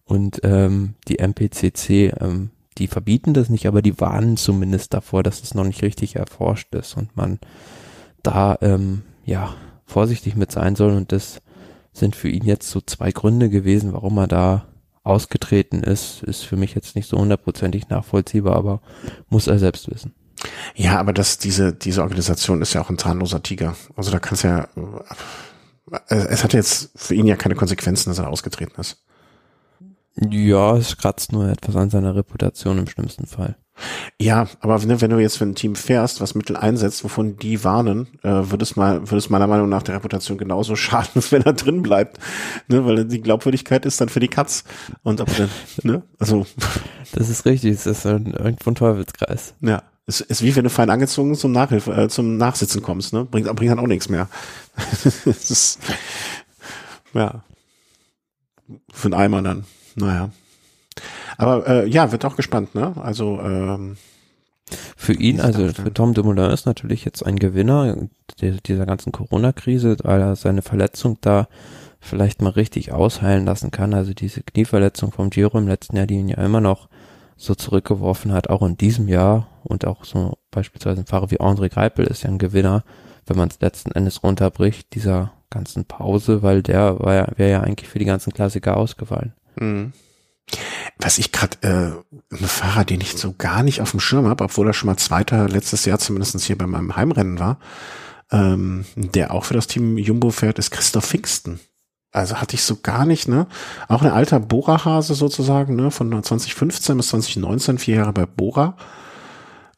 und 0.04 0.41
ähm, 0.44 0.96
die 1.08 1.20
MPCC 1.20 2.13
ähm, 2.20 2.50
die 2.77 2.88
verbieten 2.88 3.34
das 3.34 3.49
nicht, 3.49 3.67
aber 3.67 3.81
die 3.81 3.99
warnen 3.99 4.38
zumindest 4.38 4.93
davor, 4.93 5.23
dass 5.23 5.43
es 5.43 5.53
noch 5.53 5.65
nicht 5.65 5.81
richtig 5.81 6.15
erforscht 6.15 6.73
ist 6.75 6.95
und 6.95 7.15
man 7.15 7.39
da 8.23 8.57
ähm, 8.62 9.03
ja 9.25 9.55
vorsichtig 9.86 10.36
mit 10.36 10.51
sein 10.51 10.75
soll 10.75 10.91
und 10.91 11.12
das 11.12 11.41
sind 11.93 12.15
für 12.15 12.29
ihn 12.29 12.45
jetzt 12.45 12.69
so 12.69 12.79
zwei 12.79 13.12
Gründe 13.12 13.49
gewesen, 13.49 13.93
warum 13.93 14.17
er 14.17 14.27
da 14.27 14.65
ausgetreten 15.03 15.84
ist, 15.84 16.23
ist 16.23 16.43
für 16.43 16.55
mich 16.55 16.75
jetzt 16.75 16.95
nicht 16.95 17.10
so 17.10 17.17
hundertprozentig 17.17 17.89
nachvollziehbar, 17.89 18.55
aber 18.55 18.81
muss 19.29 19.47
er 19.47 19.60
selbst 19.60 19.89
wissen. 19.89 20.13
Ja, 20.75 21.00
aber 21.00 21.13
das, 21.13 21.37
diese, 21.37 21.73
diese 21.73 22.02
Organisation 22.02 22.62
ist 22.62 22.73
ja 22.73 22.81
auch 22.81 22.89
ein 22.89 22.98
zahnloser 22.98 23.43
Tiger. 23.43 23.75
Also 23.96 24.12
da 24.12 24.19
kannst 24.19 24.43
ja, 24.43 24.67
äh, 26.08 26.15
es 26.15 26.43
hat 26.43 26.54
jetzt 26.54 26.91
für 26.96 27.15
ihn 27.15 27.27
ja 27.27 27.35
keine 27.35 27.56
Konsequenzen, 27.56 28.10
dass 28.10 28.19
er 28.19 28.29
ausgetreten 28.29 28.79
ist. 28.79 29.04
Ja, 30.15 30.75
es 30.75 30.97
kratzt 30.97 31.31
nur 31.31 31.47
etwas 31.47 31.75
an 31.75 31.89
seiner 31.89 32.15
Reputation 32.15 32.77
im 32.77 32.87
schlimmsten 32.87 33.25
Fall. 33.25 33.55
Ja, 34.19 34.47
aber 34.59 34.77
ne, 34.79 35.01
wenn 35.01 35.09
du 35.09 35.19
jetzt 35.19 35.37
für 35.37 35.45
ein 35.45 35.55
Team 35.55 35.75
fährst, 35.75 36.21
was 36.21 36.35
Mittel 36.35 36.55
einsetzt, 36.55 37.03
wovon 37.03 37.37
die 37.37 37.63
warnen, 37.63 38.07
äh, 38.21 38.29
würde 38.29 38.63
es 38.63 38.75
mal, 38.75 38.99
würde 39.01 39.17
es 39.17 39.29
meiner 39.29 39.47
Meinung 39.47 39.69
nach 39.69 39.83
der 39.83 39.95
Reputation 39.95 40.37
genauso 40.37 40.75
schaden, 40.75 41.23
wenn 41.31 41.41
er 41.43 41.53
drin 41.53 41.81
bleibt, 41.81 42.19
ne, 42.67 42.85
weil 42.85 43.05
die 43.05 43.21
Glaubwürdigkeit 43.21 43.85
ist 43.85 44.01
dann 44.01 44.09
für 44.09 44.19
die 44.19 44.27
Katz 44.27 44.63
und 45.03 45.21
ob 45.21 45.29
ne, 45.83 46.03
also. 46.19 46.45
Das 47.13 47.29
ist 47.29 47.45
richtig, 47.45 47.73
es 47.73 47.85
ist 47.85 48.05
ein, 48.05 48.27
irgendwo 48.27 48.71
ein 48.71 48.75
Teufelskreis. 48.75 49.53
Ja, 49.59 49.83
es 50.05 50.21
ist 50.21 50.43
wie 50.43 50.55
wenn 50.55 50.63
du 50.63 50.69
fein 50.69 50.89
angezogen 50.89 51.35
zum 51.35 51.51
Nachhilfe, 51.51 51.91
äh, 51.91 52.07
zum 52.07 52.37
Nachsitzen 52.37 52.81
kommst, 52.81 53.12
ne, 53.12 53.25
bringt, 53.25 53.53
bringt 53.55 53.71
dann 53.71 53.79
auch 53.79 53.87
nichts 53.87 54.07
mehr. 54.07 54.29
das 55.03 55.51
ist, 55.51 55.79
ja, 57.13 57.43
für 58.93 59.07
einen 59.07 59.13
Eimer 59.13 59.41
dann. 59.41 59.65
Naja. 59.96 60.29
Aber 61.37 61.67
äh, 61.67 61.87
ja, 61.87 62.12
wird 62.12 62.25
auch 62.25 62.35
gespannt, 62.35 62.75
ne? 62.75 62.94
Also 63.02 63.39
ähm, 63.42 63.98
für 64.96 65.13
ihn, 65.13 65.42
also 65.42 65.67
für 65.69 65.94
Tom 65.94 66.13
Dumoulin 66.13 66.52
ist 66.52 66.65
natürlich 66.65 67.04
jetzt 67.04 67.25
ein 67.25 67.37
Gewinner 67.37 68.08
dieser 68.39 68.85
ganzen 68.85 69.12
Corona-Krise, 69.12 69.98
weil 70.04 70.21
er 70.21 70.35
seine 70.35 70.62
Verletzung 70.62 71.17
da 71.21 71.48
vielleicht 72.00 72.42
mal 72.42 72.52
richtig 72.52 72.92
ausheilen 72.92 73.46
lassen 73.46 73.71
kann. 73.71 73.94
Also 73.94 74.13
diese 74.13 74.42
Knieverletzung 74.42 75.12
vom 75.12 75.29
Giro 75.29 75.58
im 75.58 75.67
letzten 75.67 75.98
Jahr, 75.98 76.08
die 76.08 76.15
ihn 76.15 76.29
ja 76.29 76.37
immer 76.37 76.62
noch 76.62 76.87
so 77.37 77.56
zurückgeworfen 77.56 78.31
hat, 78.33 78.50
auch 78.50 78.62
in 78.62 78.77
diesem 78.77 79.08
Jahr 79.08 79.48
und 79.63 79.85
auch 79.85 80.06
so 80.06 80.37
beispielsweise 80.52 81.02
ein 81.02 81.08
Fahrer 81.08 81.31
wie 81.31 81.39
André 81.39 81.69
Greipel 81.69 82.06
ist 82.06 82.23
ja 82.23 82.29
ein 82.29 82.37
Gewinner, 82.37 82.83
wenn 83.25 83.37
man 83.37 83.50
es 83.50 83.60
letzten 83.62 83.92
Endes 83.92 84.23
runterbricht, 84.23 84.94
dieser 84.94 85.31
ganzen 85.50 85.85
Pause, 85.85 86.44
weil 86.44 86.62
der 86.63 87.00
war 87.00 87.13
ja, 87.13 87.27
wäre 87.35 87.52
ja 87.52 87.62
eigentlich 87.62 87.89
für 87.89 88.00
die 88.00 88.06
ganzen 88.06 88.31
Klassiker 88.31 88.77
ausgefallen. 88.77 89.33
Mhm. 89.56 89.93
Was 90.97 91.17
ich 91.17 91.31
gerade, 91.31 91.58
äh, 91.62 92.35
ein 92.35 92.45
Fahrer, 92.45 92.83
den 92.83 93.02
ich 93.02 93.13
so 93.13 93.33
gar 93.37 93.63
nicht 93.63 93.81
auf 93.81 93.91
dem 93.91 93.99
Schirm 93.99 94.27
habe, 94.27 94.43
obwohl 94.43 94.67
er 94.67 94.73
schon 94.73 94.87
mal 94.87 94.97
Zweiter 94.97 95.47
letztes 95.47 95.85
Jahr 95.85 95.99
zumindest 95.99 96.39
hier 96.41 96.58
bei 96.58 96.67
meinem 96.67 96.95
Heimrennen 96.95 97.39
war, 97.39 97.58
ähm, 98.31 98.85
der 98.95 99.33
auch 99.33 99.45
für 99.45 99.54
das 99.54 99.67
Team 99.67 99.97
Jumbo 99.97 100.31
fährt, 100.31 100.60
ist 100.60 100.71
Christoph 100.71 101.06
Pfingsten. 101.06 101.60
Also 102.12 102.35
hatte 102.35 102.56
ich 102.56 102.63
so 102.63 102.77
gar 102.81 103.06
nicht, 103.06 103.29
ne? 103.29 103.47
Auch 103.87 104.02
ein 104.02 104.12
alter 104.12 104.39
Bora-Hase 104.39 105.15
sozusagen, 105.15 105.75
ne? 105.75 105.91
Von 105.91 106.12
2015 106.12 106.97
bis 106.97 107.08
2019, 107.08 107.77
vier 107.77 107.95
Jahre 107.95 108.13
bei 108.13 108.25
Bora. 108.25 108.75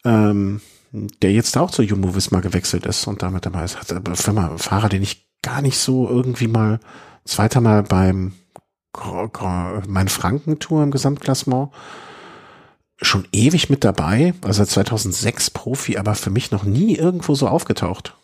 Ähm, 0.04 0.62
der 0.94 1.32
jetzt 1.32 1.58
auch 1.58 1.72
zu 1.72 1.82
Jumbo 1.82 2.16
Visma 2.16 2.40
gewechselt 2.40 2.86
ist 2.86 3.08
und 3.08 3.22
damit 3.24 3.46
dabei 3.46 3.64
ist. 3.64 3.80
Hat 3.80 3.92
aber 3.92 4.16
Fahrer, 4.16 4.90
den 4.90 5.04
ich 5.04 5.28
gar 5.42 5.62
nicht 5.62 5.78
so 5.78 6.08
irgendwie 6.08 6.48
mal 6.48 6.80
zweiter 7.26 7.62
Mal 7.62 7.84
beim 7.84 8.34
mein 9.88 10.08
Frankentour 10.08 10.84
im 10.84 10.92
Gesamtklassement 10.92 11.72
schon 13.02 13.28
ewig 13.32 13.70
mit 13.70 13.84
dabei, 13.84 14.34
also 14.42 14.64
2006 14.64 15.52
Profi, 15.52 15.98
aber 15.98 16.16
für 16.16 16.30
mich 16.30 16.52
noch 16.52 16.64
nie 16.64 16.96
irgendwo 16.96 17.36
so 17.36 17.48
aufgetaucht. 17.48 18.16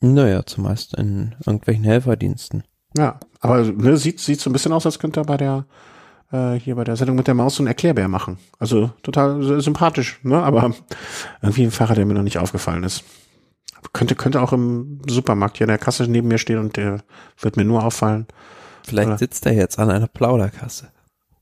Naja, 0.00 0.44
zumeist 0.44 0.94
in 0.94 1.34
irgendwelchen 1.44 1.84
Helferdiensten. 1.84 2.64
Ja, 2.96 3.18
aber 3.40 3.62
ne, 3.62 3.96
sieht, 3.96 4.20
sieht 4.20 4.40
so 4.40 4.50
ein 4.50 4.52
bisschen 4.52 4.72
aus, 4.72 4.86
als 4.86 4.98
könnte 4.98 5.20
er 5.20 5.24
bei 5.24 5.36
der, 5.36 5.66
äh, 6.30 6.54
hier 6.54 6.76
bei 6.76 6.84
der 6.84 6.96
Sendung 6.96 7.16
mit 7.16 7.26
der 7.26 7.34
Maus 7.34 7.56
so 7.56 7.62
ein 7.62 7.66
Erklärbär 7.66 8.08
machen. 8.08 8.38
Also 8.58 8.90
total 9.02 9.60
sympathisch, 9.60 10.20
ne, 10.22 10.42
aber 10.42 10.74
irgendwie 11.42 11.64
ein 11.64 11.70
Fahrer, 11.70 11.94
der 11.94 12.06
mir 12.06 12.14
noch 12.14 12.22
nicht 12.22 12.38
aufgefallen 12.38 12.84
ist. 12.84 13.04
Könnte, 13.92 14.14
könnte 14.14 14.40
auch 14.40 14.52
im 14.52 15.00
Supermarkt 15.08 15.58
hier 15.58 15.66
in 15.66 15.68
der 15.68 15.78
Kasse 15.78 16.04
neben 16.04 16.28
mir 16.28 16.38
stehen 16.38 16.58
und 16.58 16.76
der 16.76 17.02
wird 17.40 17.56
mir 17.56 17.64
nur 17.64 17.84
auffallen. 17.84 18.26
Vielleicht 18.84 19.08
Oder? 19.08 19.18
sitzt 19.18 19.46
er 19.46 19.54
jetzt 19.54 19.78
an 19.78 19.90
einer 19.90 20.06
Plauderkasse. 20.06 20.90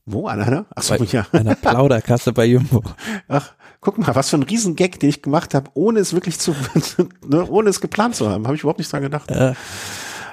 Wo? 0.05 0.27
An 0.27 0.41
einer? 0.41 0.65
Ach 0.75 0.83
so, 0.83 0.97
bei 0.97 1.05
ja. 1.05 1.25
Einer 1.31 1.55
Plauderkasse 1.55 2.33
bei 2.33 2.45
Jumbo. 2.45 2.83
Ach, 3.27 3.53
guck 3.79 3.97
mal, 3.97 4.13
was 4.15 4.29
für 4.29 4.37
ein 4.37 4.43
Riesengag, 4.43 4.99
den 4.99 5.09
ich 5.09 5.21
gemacht 5.21 5.53
habe, 5.53 5.71
ohne 5.75 5.99
es 5.99 6.13
wirklich 6.13 6.39
zu, 6.39 6.55
ne, 7.25 7.45
ohne 7.49 7.69
es 7.69 7.79
geplant 7.79 8.15
zu 8.15 8.29
haben. 8.29 8.45
Habe 8.45 8.55
ich 8.55 8.61
überhaupt 8.61 8.79
nicht 8.79 8.91
dran 8.91 9.01
gedacht. 9.01 9.31
Äh. 9.31 9.53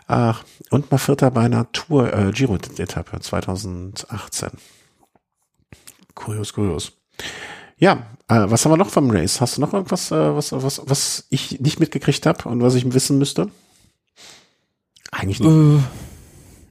Ach, 0.08 0.42
und 0.70 0.90
mal 0.90 0.98
Vierter 0.98 1.30
bei 1.30 1.42
einer 1.42 1.70
Tour, 1.70 2.12
äh, 2.12 2.32
Giro-Etappe 2.32 3.20
2018. 3.20 4.50
Kurios, 6.16 6.52
kurios. 6.52 6.92
Ja, 7.78 8.06
äh, 8.28 8.44
was 8.50 8.64
haben 8.64 8.72
wir 8.72 8.76
noch 8.76 8.90
vom 8.90 9.10
Race? 9.10 9.40
Hast 9.40 9.56
du 9.56 9.60
noch 9.60 9.72
irgendwas, 9.72 10.10
äh, 10.10 10.34
was, 10.34 10.50
was, 10.50 10.82
was 10.84 11.26
ich 11.30 11.60
nicht 11.60 11.78
mitgekriegt 11.78 12.26
habe 12.26 12.48
und 12.48 12.60
was 12.60 12.74
ich 12.74 12.92
wissen 12.92 13.18
müsste? 13.18 13.50
Eigentlich 15.12 15.38
nicht. 15.38 15.50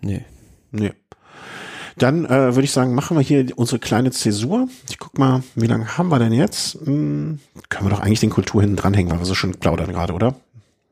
Nee. 0.02 0.26
Nee. 0.72 0.94
Dann 1.98 2.26
äh, 2.26 2.56
würde 2.56 2.64
ich 2.64 2.72
sagen, 2.72 2.96
machen 2.96 3.18
wir 3.18 3.22
hier 3.22 3.48
unsere 3.58 3.80
kleine 3.80 4.12
Zäsur. 4.12 4.70
Ich 4.90 5.00
guck 5.00 5.18
mal, 5.18 5.44
wie 5.56 5.68
lange 5.68 5.98
haben 5.98 6.10
wir 6.10 6.20
denn 6.20 6.32
jetzt? 6.32 6.76
Hm, 6.86 7.40
können 7.68 7.86
wir 7.86 7.90
doch 7.90 8.00
eigentlich 8.00 8.22
den 8.22 8.30
Kultur 8.30 8.62
hinten 8.62 8.78
dranhängen, 8.78 9.12
weil 9.12 9.20
wir 9.20 9.26
so 9.26 9.36
schön 9.36 9.52
plaudern 9.52 9.92
gerade, 9.92 10.14
oder? 10.14 10.36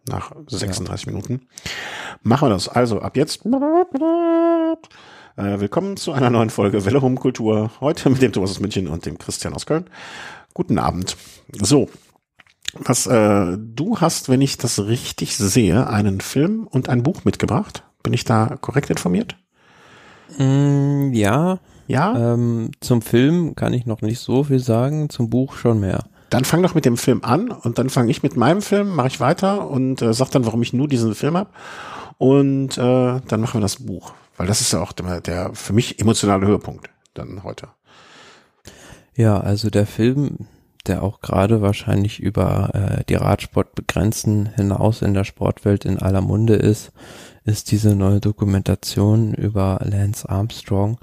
Nach 0.10 0.32
36 0.48 1.06
ja. 1.06 1.12
Minuten. 1.12 1.48
Machen 2.24 2.48
wir 2.48 2.54
das. 2.54 2.68
Also 2.68 3.02
ab 3.02 3.16
jetzt. 3.16 3.46
Äh, 3.46 3.50
willkommen 5.38 5.98
zu 5.98 6.12
einer 6.12 6.30
neuen 6.30 6.50
Folge 6.50 6.86
Welle 6.86 7.02
Home 7.02 7.16
Kultur. 7.16 7.72
Heute 7.80 8.10
mit 8.10 8.22
dem 8.22 8.34
Thomas 8.34 8.52
aus 8.52 8.60
München 8.60 8.88
und 8.88 9.06
dem 9.06 9.18
Christian 9.18 9.54
aus 9.54 9.66
Köln. 9.66 9.86
Guten 10.54 10.78
Abend. 10.78 11.16
So, 11.62 11.90
was 12.74 13.08
äh, 13.08 13.58
du 13.58 14.00
hast, 14.00 14.30
wenn 14.30 14.42
ich 14.42 14.58
das 14.58 14.80
richtig 14.80 15.38
sehe, 15.38 15.88
einen 15.88 16.20
Film 16.20 16.68
und 16.68 16.90
ein 16.90 17.04
Buch 17.04 17.24
mitgebracht. 17.24 17.84
Bin 18.08 18.14
ich 18.14 18.24
da 18.24 18.56
korrekt 18.62 18.90
informiert? 18.90 19.36
Mm, 20.38 21.12
ja. 21.12 21.60
Ja. 21.88 22.34
Ähm, 22.34 22.72
zum 22.80 23.02
Film 23.02 23.54
kann 23.54 23.74
ich 23.74 23.86
noch 23.86 24.02
nicht 24.02 24.20
so 24.20 24.46
viel 24.46 24.60
sagen, 24.60 25.10
zum 25.10 25.30
Buch 25.30 25.58
schon 25.58 25.82
mehr. 25.82 26.06
Dann 26.30 26.46
fang 26.46 26.64
doch 26.64 26.74
mit 26.74 26.86
dem 26.86 26.96
Film 26.96 27.22
an 27.26 27.52
und 27.52 27.80
dann 27.80 27.90
fange 27.90 28.10
ich 28.10 28.24
mit 28.24 28.38
meinem 28.38 28.62
Film, 28.62 28.96
mache 28.96 29.08
ich 29.08 29.20
weiter 29.20 29.70
und 29.70 30.02
äh, 30.02 30.14
sag 30.14 30.32
dann, 30.32 30.46
warum 30.46 30.62
ich 30.62 30.72
nur 30.72 30.88
diesen 30.88 31.16
Film 31.16 31.36
habe. 31.36 31.50
Und 32.18 32.78
äh, 32.78 33.20
dann 33.28 33.42
machen 33.42 33.56
wir 33.56 33.62
das 33.62 33.86
Buch. 33.86 34.14
Weil 34.38 34.48
das 34.48 34.62
ist 34.62 34.72
ja 34.72 34.80
auch 34.80 34.94
der, 34.94 35.20
der 35.20 35.54
für 35.54 35.74
mich 35.74 36.00
emotionale 36.00 36.48
Höhepunkt 36.48 36.90
dann 37.14 37.44
heute. 37.44 37.68
Ja, 39.16 39.38
also 39.38 39.70
der 39.70 39.86
Film, 39.86 40.48
der 40.86 41.04
auch 41.04 41.20
gerade 41.20 41.62
wahrscheinlich 41.62 42.22
über 42.22 42.70
äh, 42.74 43.04
die 43.10 43.16
Radsportbegrenzen 43.16 44.46
hinaus 44.56 45.02
in 45.02 45.14
der 45.14 45.26
Sportwelt 45.26 45.84
in 45.84 46.00
aller 46.00 46.22
Munde 46.22 46.54
ist, 46.56 46.94
ist 47.48 47.72
diese 47.72 47.96
neue 47.96 48.20
Dokumentation 48.20 49.34
über 49.34 49.80
Lance 49.84 50.28
Armstrong. 50.30 51.00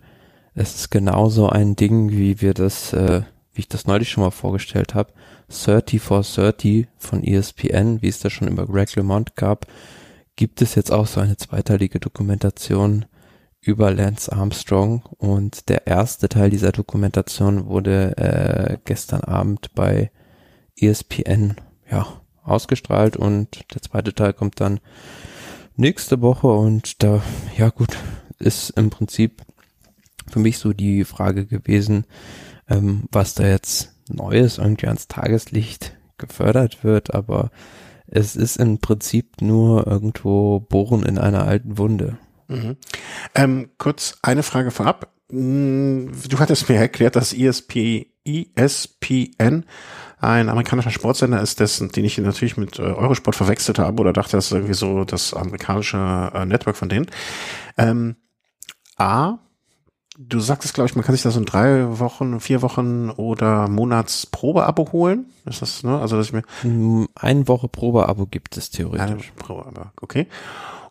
Es 0.55 0.75
ist 0.75 0.91
genauso 0.91 1.49
ein 1.49 1.75
Ding, 1.75 2.11
wie 2.11 2.41
wir 2.43 2.53
das, 2.53 2.93
äh, 2.93 3.23
wie 3.55 3.61
ich 3.61 3.69
das 3.69 3.87
neulich 3.87 4.11
schon 4.11 4.23
mal 4.23 4.31
vorgestellt 4.31 4.95
habe. 4.95 5.13
30 5.49 6.01
for 6.01 6.23
30 6.23 6.87
von 6.99 7.25
ESPN, 7.25 8.03
wie 8.03 8.09
es 8.09 8.21
da 8.21 8.29
schon 8.29 8.49
über 8.49 8.67
Greg 8.67 8.95
LeMond 8.95 9.37
gab, 9.37 9.67
gibt 10.37 10.61
es 10.61 10.75
jetzt 10.75 10.93
auch 10.93 11.07
so 11.07 11.21
eine 11.21 11.37
zweiteilige 11.37 11.99
Dokumentation 11.99 13.07
über 13.61 13.91
Lance 13.91 14.31
Armstrong 14.31 15.03
und 15.17 15.71
der 15.71 15.87
erste 15.87 16.29
Teil 16.29 16.51
dieser 16.51 16.73
Dokumentation 16.73 17.67
wurde 17.67 18.17
äh, 18.19 18.79
gestern 18.85 19.23
Abend 19.23 19.75
bei 19.75 20.11
ESPN 20.77 21.57
ja 21.91 22.07
ausgestrahlt 22.43 23.17
und 23.17 23.65
der 23.75 23.81
zweite 23.81 24.15
Teil 24.15 24.35
kommt 24.35 24.61
dann 24.61 24.81
nächste 25.77 26.21
Woche 26.21 26.49
und 26.49 27.03
da 27.03 27.23
ja 27.57 27.71
gut 27.71 27.97
ist 28.39 28.71
im 28.71 28.91
Prinzip 28.91 29.43
für 30.31 30.39
mich 30.39 30.59
so 30.59 30.73
die 30.73 31.05
Frage 31.05 31.47
gewesen, 31.47 32.07
ähm, 32.69 33.05
was 33.11 33.35
da 33.35 33.47
jetzt 33.47 33.95
Neues 34.09 34.59
irgendwie 34.59 34.87
ans 34.87 35.09
Tageslicht 35.09 35.97
gefördert 36.19 36.85
wird, 36.85 37.15
aber 37.15 37.51
es 38.07 38.37
ist 38.37 38.57
im 38.57 38.79
Prinzip 38.79 39.41
nur 39.41 39.87
irgendwo 39.87 40.61
Bohren 40.61 41.05
in 41.05 41.19
einer 41.19 41.47
alten 41.47 41.79
Wunde. 41.79 42.19
Mhm. 42.49 42.77
Ähm, 43.35 43.71
kurz 43.79 44.19
eine 44.23 44.43
Frage 44.43 44.71
vorab. 44.71 45.13
Hm, 45.31 46.13
du 46.29 46.39
hattest 46.39 46.69
mir 46.69 46.77
erklärt, 46.77 47.17
dass 47.17 47.33
ESP, 47.33 48.07
ESPN 48.25 49.65
ein 50.25 50.49
amerikanischer 50.49 50.91
Sportsender 50.91 51.41
ist, 51.41 51.61
dessen, 51.61 51.91
den 51.91 52.05
ich 52.05 52.19
natürlich 52.19 52.57
mit 52.57 52.79
äh, 52.79 52.83
Eurosport 52.83 53.37
verwechselt 53.37 53.79
habe 53.79 54.01
oder 54.01 54.13
dachte, 54.13 54.37
das 54.37 54.47
ist 54.47 54.53
irgendwie 54.53 54.75
so 54.75 55.05
das 55.05 55.35
amerikanische 55.35 56.31
äh, 56.35 56.47
Network 56.47 56.77
von 56.77 56.89
denen. 56.89 57.07
Ähm, 57.77 58.17
A, 58.97 59.39
du 60.19 60.41
sagtest, 60.41 60.75
glaube 60.75 60.89
ich, 60.89 60.97
man 60.97 61.05
kann 61.05 61.15
sich 61.15 61.23
da 61.23 61.31
so 61.31 61.39
in 61.39 61.47
drei 61.47 61.99
Wochen, 61.99 62.41
vier 62.41 62.63
Wochen 62.63 63.11
oder 63.11 63.69
Monats 63.69 64.27
Probeabo 64.27 64.93
holen. 64.93 65.27
Ist 65.45 65.63
das, 65.63 65.83
ne? 65.83 65.99
Also, 65.99 66.17
dass 66.17 66.27
ich 66.27 66.33
mir. 66.33 66.43
Eine 67.15 67.49
Woche 67.49 67.69
Probeabo 67.69 68.27
gibt 68.27 68.57
es 68.57 68.71
theoretisch. 68.71 69.01
Eine 69.01 69.23
Probeabo, 69.37 69.91
okay. 70.01 70.27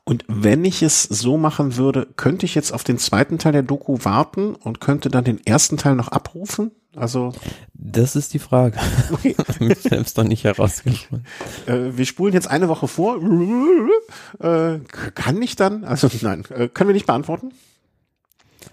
Und 0.06 0.26
wenn 0.28 0.66
ich 0.66 0.82
es 0.82 1.04
so 1.04 1.38
machen 1.38 1.78
würde, 1.78 2.08
könnte 2.18 2.45
ich 2.45 2.56
jetzt 2.56 2.74
auf 2.74 2.84
den 2.84 2.97
zweiten 2.97 3.38
Teil 3.38 3.54
der 3.54 3.64
Doku 3.64 3.99
warten 4.01 4.54
und 4.54 4.82
könnte 4.82 5.10
dann 5.10 5.24
den 5.24 5.45
ersten 5.45 5.78
Teil 5.78 5.95
noch 5.95 6.10
abrufen? 6.10 6.72
Also. 6.95 7.34
Das 7.74 8.16
ist 8.16 8.34
die 8.34 8.39
Frage. 8.39 8.78
Okay. 9.12 9.36
mich 9.60 9.80
selbst 9.80 10.18
noch 10.18 10.26
nicht 10.26 10.43
herausgefunden. 10.43 11.26
Äh, 11.66 11.95
wir 11.97 12.06
spulen 12.06 12.34
jetzt 12.34 12.49
eine 12.49 12.68
Woche 12.68 12.89
vor. 12.89 13.18
Äh, 14.39 14.80
kann 15.16 15.41
ich 15.41 15.56
dann? 15.56 15.86
Also 15.86 16.10
nein, 16.22 16.43
äh, 16.49 16.68
können 16.68 16.89
wir 16.89 16.93
nicht 16.93 17.08
beantworten. 17.08 17.54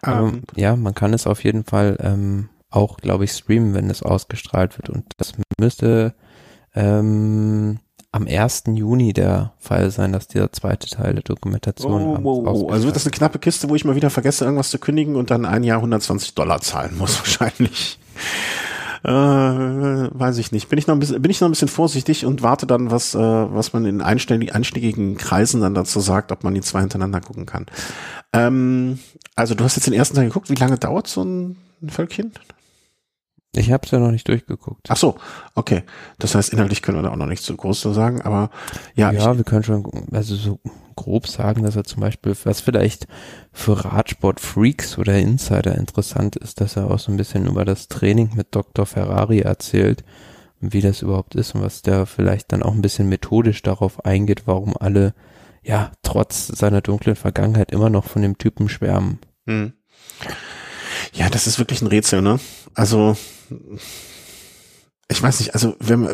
Ähm, 0.05 0.43
ja, 0.57 0.75
man 0.75 0.95
kann 0.95 1.15
es 1.15 1.27
auf 1.27 1.45
jeden 1.45 1.65
Fall 1.65 1.97
ähm, 2.01 2.49
auch, 2.71 2.97
glaube 2.97 3.25
ich, 3.25 3.33
streamen, 3.33 3.75
wenn 3.75 3.91
es 3.91 4.03
ausgestrahlt 4.03 4.79
wird. 4.79 4.91
Und 4.91 5.05
das 5.19 5.35
müsste 5.61 6.15
ähm, 6.75 7.79
am 8.13 8.27
1. 8.27 8.65
Juni 8.75 9.13
der 9.13 9.53
Fall 9.59 9.91
sein, 9.91 10.13
dass 10.13 10.27
dieser 10.27 10.53
zweite 10.53 10.89
Teil 10.89 11.15
der 11.15 11.23
Dokumentation. 11.23 12.03
Oh, 12.03 12.21
oh, 12.23 12.45
oh. 12.47 12.69
Also 12.69 12.87
wird 12.87 12.97
das 12.97 13.05
eine 13.05 13.13
knappe 13.13 13.39
Kiste, 13.39 13.69
wo 13.69 13.77
ich 13.77 13.85
mal 13.85 13.95
wieder 13.95 14.11
vergesse, 14.11 14.45
irgendwas 14.45 14.71
zu 14.71 14.79
kündigen 14.79 15.17
und 15.17 15.31
dann 15.31 15.45
ein 15.45 15.63
Jahr 15.63 15.79
120 15.79 16.35
Dollar 16.35 16.61
zahlen 16.61 16.99
muss, 16.99 17.19
wahrscheinlich. 17.21 17.99
Äh, 19.03 19.11
weiß 19.11 20.39
ich 20.39 20.53
nicht. 20.53 20.69
Bin 20.69 20.79
ich 20.79 20.87
noch 20.87 20.95
ein 20.95 20.99
bisschen, 20.99 21.23
bin 21.23 21.31
ich 21.31 21.41
noch 21.41 21.49
ein 21.49 21.53
bisschen 21.53 21.69
vorsichtig 21.69 22.27
und 22.27 22.43
warte 22.43 22.67
dann, 22.67 22.91
was, 22.91 23.15
äh, 23.15 23.19
was 23.19 23.73
man 23.73 23.87
in 23.87 24.03
einschlägigen 24.03 25.17
Kreisen 25.17 25.61
dann 25.61 25.75
dazu 25.75 26.01
sagt, 26.01 26.33
ob 26.33 26.45
man 26.45 26.55
die 26.55 26.61
zwei 26.61 26.81
hintereinander 26.81 27.21
gucken 27.21 27.47
kann. 27.47 27.67
Ähm, 28.33 28.99
also 29.37 29.55
du 29.55 29.65
hast 29.65 29.77
jetzt 29.77 29.87
den 29.87 29.95
ersten 29.95 30.17
Teil 30.17 30.27
geguckt. 30.27 30.51
Wie 30.51 30.55
lange 30.55 30.77
dauert 30.77 31.07
so 31.07 31.23
ein 31.23 31.57
Völkchen? 31.89 32.33
Ich 33.57 33.73
habe 33.73 33.85
es 33.85 33.91
ja 33.91 33.99
noch 33.99 34.13
nicht 34.13 34.29
durchgeguckt. 34.29 34.87
Ach 34.89 34.97
so, 34.97 35.17
okay. 35.57 35.83
Das 36.19 36.35
heißt, 36.35 36.53
inhaltlich 36.53 36.83
können 36.83 36.99
wir 36.99 37.03
da 37.03 37.11
auch 37.11 37.17
noch 37.17 37.27
nicht 37.27 37.43
so 37.43 37.57
groß 37.57 37.81
zu 37.81 37.93
sagen, 37.93 38.23
aber 38.23 38.51
ja. 38.95 39.11
Ja, 39.11 39.37
wir 39.37 39.45
können 39.45 39.65
schon, 39.65 39.85
also 40.13 40.37
so 40.37 40.61
grob 40.95 41.27
sagen, 41.27 41.65
dass 41.65 41.75
er 41.75 41.85
zum 41.85 42.01
Beispiel, 42.01 42.37
was 42.45 42.61
vielleicht 42.61 43.09
für 43.53 43.85
Radsport-Freaks 43.85 44.99
oder 44.99 45.19
Insider 45.19 45.75
interessant 45.77 46.37
ist, 46.37 46.61
dass 46.61 46.77
er 46.77 46.91
auch 46.91 46.99
so 47.01 47.11
ein 47.11 47.17
bisschen 47.17 47.47
über 47.47 47.65
das 47.65 47.89
Training 47.89 48.31
mit 48.37 48.55
Dr. 48.55 48.87
Ferrari 48.87 49.41
erzählt, 49.41 50.05
wie 50.61 50.83
das 50.83 51.03
überhaupt 51.03 51.35
ist 51.35 51.55
und 51.55 51.63
was 51.63 51.83
der 51.83 52.07
vielleicht 52.07 52.53
dann 52.53 52.63
auch 52.63 52.75
ein 52.75 52.83
bisschen 52.83 53.09
methodisch 53.09 53.63
darauf 53.63 54.05
eingeht, 54.05 54.43
warum 54.47 54.77
alle, 54.77 55.15
ja, 55.63 55.91
trotz 56.03 56.49
seiner 56.49 56.83
dunklen 56.83 57.17
Vergangenheit 57.17 57.73
immer 57.73 57.91
noch 57.91 58.05
von 58.05 58.23
dem 58.23 58.39
Typen 58.39 58.69
schwärmen. 58.69 59.19
Hm. 59.47 59.73
Ja, 61.13 61.29
das 61.29 61.47
ist 61.47 61.59
wirklich 61.59 61.83
ein 61.83 61.89
Rätsel, 61.89 62.23
ne? 62.23 62.39
Also, 62.75 63.17
ich 65.09 65.21
weiß 65.21 65.41
nicht, 65.41 65.55
also 65.55 65.75
wenn, 65.81 66.07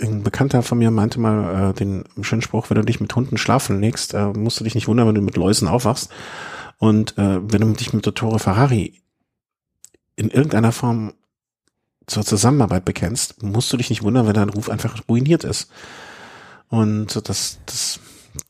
ein 0.00 0.22
Bekannter 0.22 0.62
von 0.62 0.78
mir 0.78 0.90
meinte 0.90 1.18
mal 1.18 1.70
äh, 1.70 1.74
den 1.74 2.04
schönen 2.22 2.42
Spruch, 2.42 2.70
wenn 2.70 2.76
du 2.76 2.84
dich 2.84 3.00
mit 3.00 3.14
Hunden 3.14 3.36
schlafen 3.36 3.80
legst, 3.80 4.14
äh, 4.14 4.26
musst 4.28 4.60
du 4.60 4.64
dich 4.64 4.76
nicht 4.76 4.86
wundern, 4.86 5.08
wenn 5.08 5.14
du 5.16 5.22
mit 5.22 5.36
Läusen 5.36 5.66
aufwachst. 5.66 6.10
Und 6.78 7.18
äh, 7.18 7.40
wenn 7.42 7.60
du 7.60 7.72
dich 7.72 7.92
mit 7.92 8.06
Dottore 8.06 8.38
Ferrari 8.38 9.02
in 10.14 10.30
irgendeiner 10.30 10.70
Form 10.70 11.14
zur 12.06 12.24
Zusammenarbeit 12.24 12.84
bekennst, 12.84 13.42
musst 13.42 13.72
du 13.72 13.76
dich 13.76 13.90
nicht 13.90 14.02
wundern, 14.02 14.26
wenn 14.26 14.34
dein 14.34 14.48
Ruf 14.48 14.70
einfach 14.70 15.00
ruiniert 15.08 15.44
ist. 15.44 15.70
Und 16.68 17.28
das, 17.28 17.58
das 17.66 18.00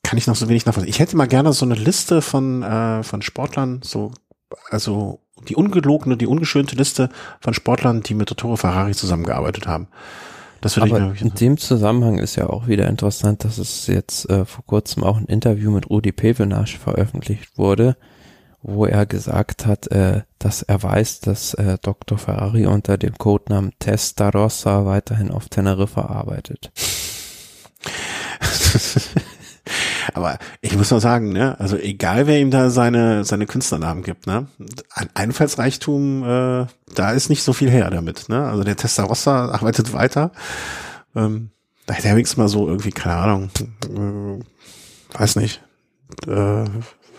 kann 0.02 0.18
ich 0.18 0.26
noch 0.26 0.36
so 0.36 0.48
wenig 0.48 0.66
nachvollziehen. 0.66 0.90
Ich 0.90 1.00
hätte 1.00 1.16
mal 1.16 1.28
gerne 1.28 1.52
so 1.52 1.64
eine 1.64 1.74
Liste 1.74 2.20
von, 2.20 2.62
äh, 2.62 3.02
von 3.02 3.22
Sportlern, 3.22 3.80
so, 3.82 4.12
also 4.70 5.20
die 5.48 5.56
ungelogene, 5.56 6.16
die 6.16 6.26
ungeschönte 6.26 6.76
Liste 6.76 7.08
von 7.40 7.54
Sportlern, 7.54 8.02
die 8.02 8.14
mit 8.14 8.28
Toro 8.36 8.56
Ferrari 8.56 8.92
zusammengearbeitet 8.92 9.66
haben. 9.66 9.88
Das 10.60 10.76
würde 10.76 10.90
Aber 10.90 11.12
ich 11.14 11.20
mir 11.22 11.28
in 11.28 11.34
dem 11.34 11.56
Zusammenhang 11.56 12.18
ist 12.18 12.36
ja 12.36 12.48
auch 12.48 12.66
wieder 12.66 12.88
interessant, 12.88 13.44
dass 13.44 13.58
es 13.58 13.86
jetzt 13.86 14.28
äh, 14.28 14.44
vor 14.44 14.64
kurzem 14.66 15.04
auch 15.04 15.16
ein 15.16 15.26
Interview 15.26 15.70
mit 15.70 15.88
Rudi 15.88 16.10
Pevenage 16.10 16.78
veröffentlicht 16.78 17.56
wurde, 17.56 17.96
wo 18.60 18.84
er 18.84 19.06
gesagt 19.06 19.66
hat, 19.66 19.86
äh, 19.92 20.22
dass 20.40 20.62
er 20.62 20.82
weiß, 20.82 21.20
dass 21.20 21.54
äh, 21.54 21.78
Dr. 21.80 22.18
Ferrari 22.18 22.66
unter 22.66 22.98
dem 22.98 23.16
Codenamen 23.16 23.72
Testa 23.78 24.30
Rossa 24.30 24.84
weiterhin 24.84 25.30
auf 25.30 25.48
Teneriffa 25.48 26.06
arbeitet. 26.06 26.72
Aber 30.14 30.38
ich 30.60 30.76
muss 30.76 30.90
noch 30.90 31.00
sagen, 31.00 31.32
ne, 31.32 31.58
also 31.58 31.76
egal 31.76 32.26
wer 32.26 32.38
ihm 32.38 32.50
da 32.50 32.70
seine, 32.70 33.24
seine 33.24 33.46
Künstlernamen 33.46 34.02
gibt, 34.02 34.26
ne, 34.26 34.46
ein 34.94 35.08
Einfallsreichtum, 35.14 36.22
äh, 36.22 36.66
da 36.94 37.10
ist 37.10 37.28
nicht 37.28 37.42
so 37.42 37.52
viel 37.52 37.70
her 37.70 37.90
damit, 37.90 38.28
ne. 38.28 38.46
Also 38.46 38.64
der 38.64 38.76
Testarossa 38.76 39.50
arbeitet 39.50 39.92
weiter. 39.92 40.32
Ähm, 41.14 41.50
da 41.86 41.94
hätte 41.94 42.08
er 42.08 42.14
wenigstens 42.14 42.36
mal 42.36 42.48
so 42.48 42.68
irgendwie, 42.68 42.90
keine 42.90 43.16
Ahnung, 43.16 43.50
äh, 43.84 45.18
weiß 45.18 45.36
nicht, 45.36 45.62
äh, 46.26 46.64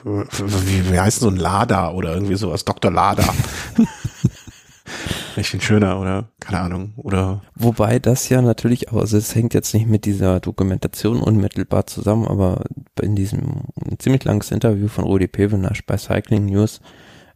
wie, 0.03 0.91
wie 0.91 0.99
heißt 0.99 1.19
so 1.19 1.27
ein 1.27 1.35
Lada 1.35 1.91
oder 1.91 2.13
irgendwie 2.13 2.35
sowas, 2.35 2.65
Dr. 2.65 2.91
Lada. 2.91 3.23
Ich 5.39 5.49
finde 5.49 5.65
schöner 5.65 5.99
oder 5.99 6.29
keine 6.39 6.59
Ahnung 6.59 6.93
oder. 6.97 7.41
Wobei 7.55 7.99
das 7.99 8.29
ja 8.29 8.41
natürlich, 8.41 8.91
also 8.91 9.17
es 9.17 9.33
hängt 9.33 9.53
jetzt 9.53 9.73
nicht 9.73 9.87
mit 9.87 10.05
dieser 10.05 10.39
Dokumentation 10.39 11.21
unmittelbar 11.21 11.87
zusammen, 11.87 12.27
aber 12.27 12.63
in 13.01 13.15
diesem 13.15 13.63
ziemlich 13.97 14.23
langes 14.25 14.51
Interview 14.51 14.87
von 14.87 15.05
Rudi 15.05 15.27
Pevenasch 15.27 15.85
bei 15.85 15.97
Cycling 15.97 16.45
News, 16.45 16.81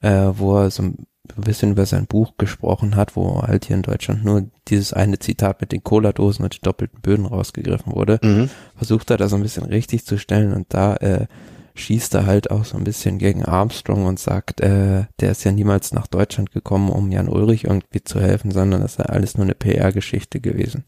äh, 0.02 0.32
wo 0.36 0.58
er 0.58 0.72
so 0.72 0.84
ein 0.84 1.06
bisschen 1.38 1.72
über 1.72 1.86
sein 1.86 2.06
Buch 2.06 2.34
gesprochen 2.38 2.96
hat, 2.96 3.16
wo 3.16 3.42
halt 3.42 3.66
hier 3.66 3.78
in 3.78 3.82
Deutschland 3.82 4.26
nur 4.26 4.46
dieses 4.68 4.92
eine 4.92 5.20
Zitat 5.20 5.62
mit 5.62 5.72
den 5.72 5.84
Cola-Dosen 5.84 6.44
und 6.44 6.56
den 6.56 6.64
doppelten 6.64 7.00
Böden 7.02 7.26
rausgegriffen 7.26 7.94
wurde, 7.94 8.20
mhm. 8.22 8.50
versucht 8.76 9.10
er 9.10 9.18
das 9.18 9.32
so 9.32 9.38
ein 9.38 9.42
bisschen 9.42 9.64
richtig 9.64 10.06
zu 10.06 10.18
stellen 10.18 10.54
und 10.54 10.74
da 10.74 10.96
äh, 10.98 11.28
schießt 11.76 12.14
er 12.14 12.26
halt 12.26 12.52
auch 12.52 12.66
so 12.66 12.78
ein 12.78 12.84
bisschen 12.84 13.18
gegen 13.18 13.44
Armstrong 13.44 14.06
und 14.06 14.20
sagt, 14.20 14.62
äh, 14.62 15.06
der 15.20 15.32
ist 15.32 15.44
ja 15.44 15.52
niemals 15.52 15.92
nach 15.92 16.08
Deutschland 16.08 16.52
gekommen, 16.52 16.90
um 16.90 17.12
Jan 17.12 17.28
Ulrich 17.28 17.66
irgendwie 17.66 18.04
zu 18.04 18.20
helfen, 18.20 18.52
sondern 18.52 18.82
das 18.82 18.94
ist 18.94 19.00
ja 19.00 19.06
alles 19.06 19.36
nur 19.36 19.46
eine 19.46 19.56
PR-Geschichte 19.56 20.40
gewesen. 20.40 20.84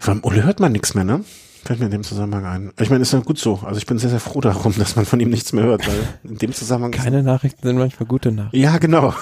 Vom 0.00 0.22
Ulle 0.24 0.44
hört 0.44 0.60
man 0.60 0.72
nichts 0.72 0.94
mehr, 0.94 1.04
ne? 1.04 1.24
Fällt 1.64 1.80
mir 1.80 1.86
in 1.86 1.92
dem 1.92 2.04
Zusammenhang 2.04 2.44
ein. 2.44 2.72
Ich 2.80 2.90
meine, 2.90 3.02
ist 3.02 3.12
ja 3.12 3.18
gut 3.18 3.38
so. 3.38 3.60
Also 3.64 3.78
ich 3.78 3.86
bin 3.86 3.98
sehr, 3.98 4.10
sehr 4.10 4.20
froh 4.20 4.40
darum, 4.40 4.72
dass 4.78 4.94
man 4.94 5.04
von 5.04 5.18
ihm 5.18 5.30
nichts 5.30 5.52
mehr 5.52 5.64
hört, 5.64 5.86
weil 5.88 5.96
in 6.22 6.38
dem 6.38 6.52
Zusammenhang. 6.52 6.92
Keine 6.92 7.24
Nachrichten 7.24 7.66
sind 7.66 7.76
manchmal 7.76 8.06
gute 8.06 8.30
Nachrichten. 8.30 8.56
Ja, 8.56 8.78
genau. 8.78 9.14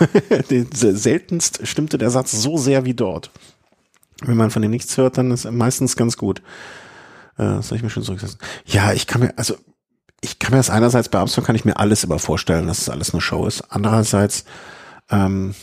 Seltenst 0.72 1.66
stimmte 1.66 1.97
der 1.97 2.11
Satz 2.11 2.33
so 2.33 2.59
sehr 2.59 2.85
wie 2.85 2.93
dort. 2.93 3.31
Wenn 4.22 4.37
man 4.37 4.51
von 4.51 4.62
ihm 4.62 4.70
nichts 4.70 4.97
hört, 4.99 5.16
dann 5.16 5.31
ist 5.31 5.47
er 5.47 5.53
meistens 5.53 5.97
ganz 5.97 6.18
gut. 6.18 6.43
Äh, 7.39 7.62
soll 7.62 7.79
ich 7.79 7.83
mir 7.83 7.91
schon 7.91 8.03
zurücksetzen. 8.03 8.39
Ja, 8.66 8.93
ich 8.93 9.07
kann 9.07 9.22
mir, 9.22 9.33
also 9.37 9.55
ich 10.25 10.39
kann 10.39 10.53
mir 10.53 10.57
das 10.57 10.70
einerseits 10.70 11.11
bei 11.11 11.18
Armstrong 11.18 11.45
kann 11.45 11.55
ich 11.55 11.66
mir 11.66 11.77
alles 11.79 12.03
immer 12.03 12.18
vorstellen, 12.18 12.66
dass 12.66 12.79
es 12.79 12.89
alles 12.89 13.12
eine 13.12 13.20
Show 13.20 13.47
ist. 13.47 13.61
Andererseits, 13.68 14.45
ähm, 15.11 15.55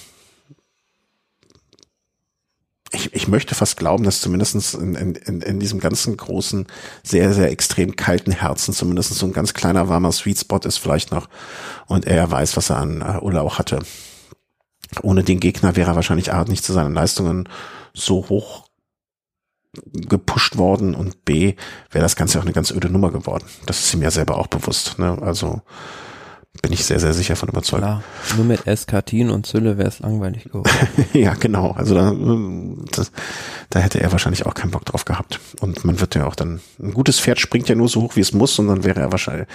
ich, 2.91 3.13
ich 3.15 3.27
möchte 3.27 3.55
fast 3.55 3.77
glauben, 3.77 4.03
dass 4.03 4.21
zumindest 4.21 4.75
in, 4.75 4.95
in, 4.95 5.41
in 5.41 5.59
diesem 5.59 5.79
ganzen 5.79 6.15
großen, 6.15 6.67
sehr, 7.01 7.33
sehr 7.33 7.49
extrem 7.49 7.95
kalten 7.95 8.31
Herzen 8.31 8.73
zumindest 8.73 9.15
so 9.15 9.25
ein 9.25 9.33
ganz 9.33 9.55
kleiner, 9.55 9.89
warmer 9.89 10.11
Sweet 10.11 10.39
Spot 10.39 10.59
ist 10.59 10.77
vielleicht 10.77 11.11
noch 11.11 11.27
und 11.87 12.05
er 12.05 12.29
weiß, 12.29 12.55
was 12.55 12.69
er 12.69 12.77
an 12.77 13.01
äh, 13.01 13.17
Ulla 13.19 13.41
auch 13.41 13.57
hatte. 13.57 13.79
Ohne 15.01 15.23
den 15.23 15.39
Gegner 15.39 15.75
wäre 15.75 15.91
er 15.91 15.95
wahrscheinlich 15.95 16.33
A, 16.33 16.43
nicht 16.43 16.63
zu 16.63 16.73
seinen 16.73 16.93
Leistungen 16.93 17.49
so 17.93 18.29
hoch 18.29 18.67
gepusht 19.93 20.57
worden 20.57 20.95
und 20.95 21.23
B, 21.23 21.55
wäre 21.91 22.03
das 22.03 22.15
Ganze 22.15 22.39
auch 22.39 22.43
eine 22.43 22.53
ganz 22.53 22.71
öde 22.71 22.89
Nummer 22.89 23.11
geworden. 23.11 23.45
Das 23.65 23.79
ist 23.79 23.93
ihm 23.93 24.01
ja 24.01 24.11
selber 24.11 24.37
auch 24.37 24.47
bewusst. 24.47 24.99
Ne? 24.99 25.17
Also 25.21 25.61
bin 26.61 26.73
ich 26.73 26.83
sehr, 26.83 26.99
sehr 26.99 27.13
sicher 27.13 27.37
von 27.37 27.49
überzeugt. 27.49 27.81
Klar, 27.81 28.03
nur 28.35 28.45
mit 28.45 28.67
Eskatin 28.67 29.29
und 29.29 29.45
Zülle 29.45 29.77
wäre 29.77 29.87
es 29.87 29.99
langweilig 29.99 30.43
geworden. 30.43 30.69
ja, 31.13 31.33
genau. 31.33 31.71
Also 31.71 31.95
da, 31.95 32.13
das, 32.91 33.11
da 33.69 33.79
hätte 33.79 34.01
er 34.01 34.11
wahrscheinlich 34.11 34.45
auch 34.45 34.53
keinen 34.53 34.71
Bock 34.71 34.85
drauf 34.85 35.05
gehabt. 35.05 35.39
Und 35.61 35.85
man 35.85 36.01
wird 36.01 36.15
ja 36.15 36.27
auch 36.27 36.35
dann, 36.35 36.59
ein 36.79 36.93
gutes 36.93 37.19
Pferd 37.19 37.39
springt 37.39 37.69
ja 37.69 37.75
nur 37.75 37.87
so 37.87 38.01
hoch, 38.01 38.15
wie 38.17 38.21
es 38.21 38.33
muss, 38.33 38.59
und 38.59 38.67
dann 38.67 38.83
wäre 38.83 38.99
er 38.99 39.11
wahrscheinlich, 39.11 39.47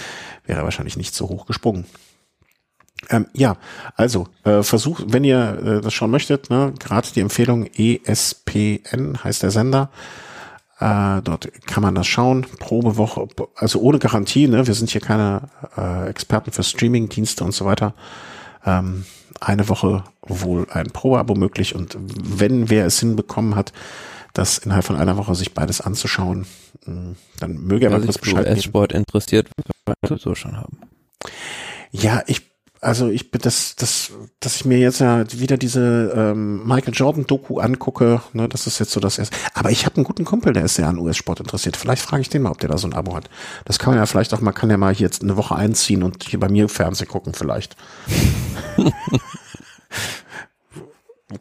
wäre 0.45 0.59
er 0.59 0.65
wahrscheinlich 0.65 0.97
nicht 0.97 1.13
so 1.13 1.29
hoch 1.29 1.45
gesprungen. 1.45 1.85
Ähm, 3.09 3.27
ja, 3.33 3.57
also 3.95 4.27
äh, 4.43 4.63
versucht, 4.63 5.05
wenn 5.07 5.23
ihr 5.23 5.59
äh, 5.63 5.81
das 5.81 5.93
schauen 5.93 6.11
möchtet, 6.11 6.49
ne, 6.49 6.73
gerade 6.79 7.07
die 7.13 7.21
Empfehlung 7.21 7.65
ESPN 7.65 9.23
heißt 9.23 9.43
der 9.43 9.51
Sender. 9.51 9.89
Äh, 10.79 11.21
dort 11.23 11.49
kann 11.65 11.83
man 11.83 11.95
das 11.95 12.07
schauen. 12.07 12.45
Probewoche, 12.59 13.27
also 13.55 13.79
ohne 13.79 13.99
Garantie. 13.99 14.47
Ne, 14.47 14.67
wir 14.67 14.73
sind 14.73 14.89
hier 14.89 15.01
keine 15.01 15.49
äh, 15.77 16.09
Experten 16.09 16.51
für 16.51 16.63
Streaming-Dienste 16.63 17.43
und 17.43 17.53
so 17.53 17.65
weiter. 17.65 17.93
Ähm, 18.65 19.05
eine 19.39 19.69
Woche 19.69 20.03
wohl 20.21 20.67
ein 20.71 20.87
Probeabo 20.87 21.35
möglich 21.35 21.75
und 21.75 21.97
wenn 21.99 22.69
wer 22.69 22.85
es 22.85 22.99
hinbekommen 22.99 23.55
hat, 23.55 23.71
das 24.33 24.57
innerhalb 24.57 24.85
von 24.85 24.95
einer 24.95 25.17
Woche 25.17 25.35
sich 25.35 25.53
beides 25.53 25.81
anzuschauen, 25.81 26.45
hm, 26.85 27.15
dann 27.39 27.57
möge 27.65 27.85
er 27.85 27.91
mal 27.91 28.01
kurz 28.01 28.17
Bescheid 28.17 28.47
geben. 28.47 28.61
Sport 28.61 28.93
interessiert, 28.93 29.49
so 30.17 30.35
schon 30.35 30.57
haben. 30.57 30.79
Ja, 31.91 32.23
ich 32.27 32.46
also 32.81 33.09
ich 33.09 33.31
bin 33.31 33.41
das, 33.41 33.75
das, 33.75 34.11
dass 34.39 34.55
ich 34.55 34.65
mir 34.65 34.77
jetzt 34.77 34.99
ja 34.99 35.23
wieder 35.31 35.57
diese 35.57 36.13
ähm, 36.15 36.65
Michael 36.67 36.93
Jordan 36.93 37.25
Doku 37.25 37.59
angucke, 37.59 38.21
ne, 38.33 38.47
das 38.47 38.67
ist 38.67 38.79
jetzt 38.79 38.91
so 38.91 38.99
das 38.99 39.17
erste. 39.17 39.35
Aber 39.53 39.71
ich 39.71 39.85
habe 39.85 39.95
einen 39.95 40.03
guten 40.05 40.25
Kumpel, 40.25 40.53
der 40.53 40.65
ist 40.65 40.75
sehr 40.75 40.87
an 40.87 40.99
US-Sport 40.99 41.39
interessiert. 41.39 41.77
Vielleicht 41.77 42.01
frage 42.01 42.21
ich 42.21 42.29
den 42.29 42.43
mal, 42.43 42.51
ob 42.51 42.59
der 42.59 42.69
da 42.69 42.77
so 42.77 42.87
ein 42.87 42.93
Abo 42.93 43.15
hat. 43.15 43.29
Das 43.65 43.79
kann 43.79 43.91
man 43.91 43.99
ja 43.99 44.05
vielleicht 44.05 44.33
auch 44.33 44.41
mal, 44.41 44.51
kann 44.51 44.69
ja 44.69 44.77
mal 44.77 44.93
hier 44.93 45.07
jetzt 45.07 45.23
eine 45.23 45.37
Woche 45.37 45.55
einziehen 45.55 46.03
und 46.03 46.23
hier 46.23 46.39
bei 46.39 46.49
mir 46.49 46.69
Fernsehen 46.69 47.07
gucken 47.07 47.33
vielleicht. 47.33 47.75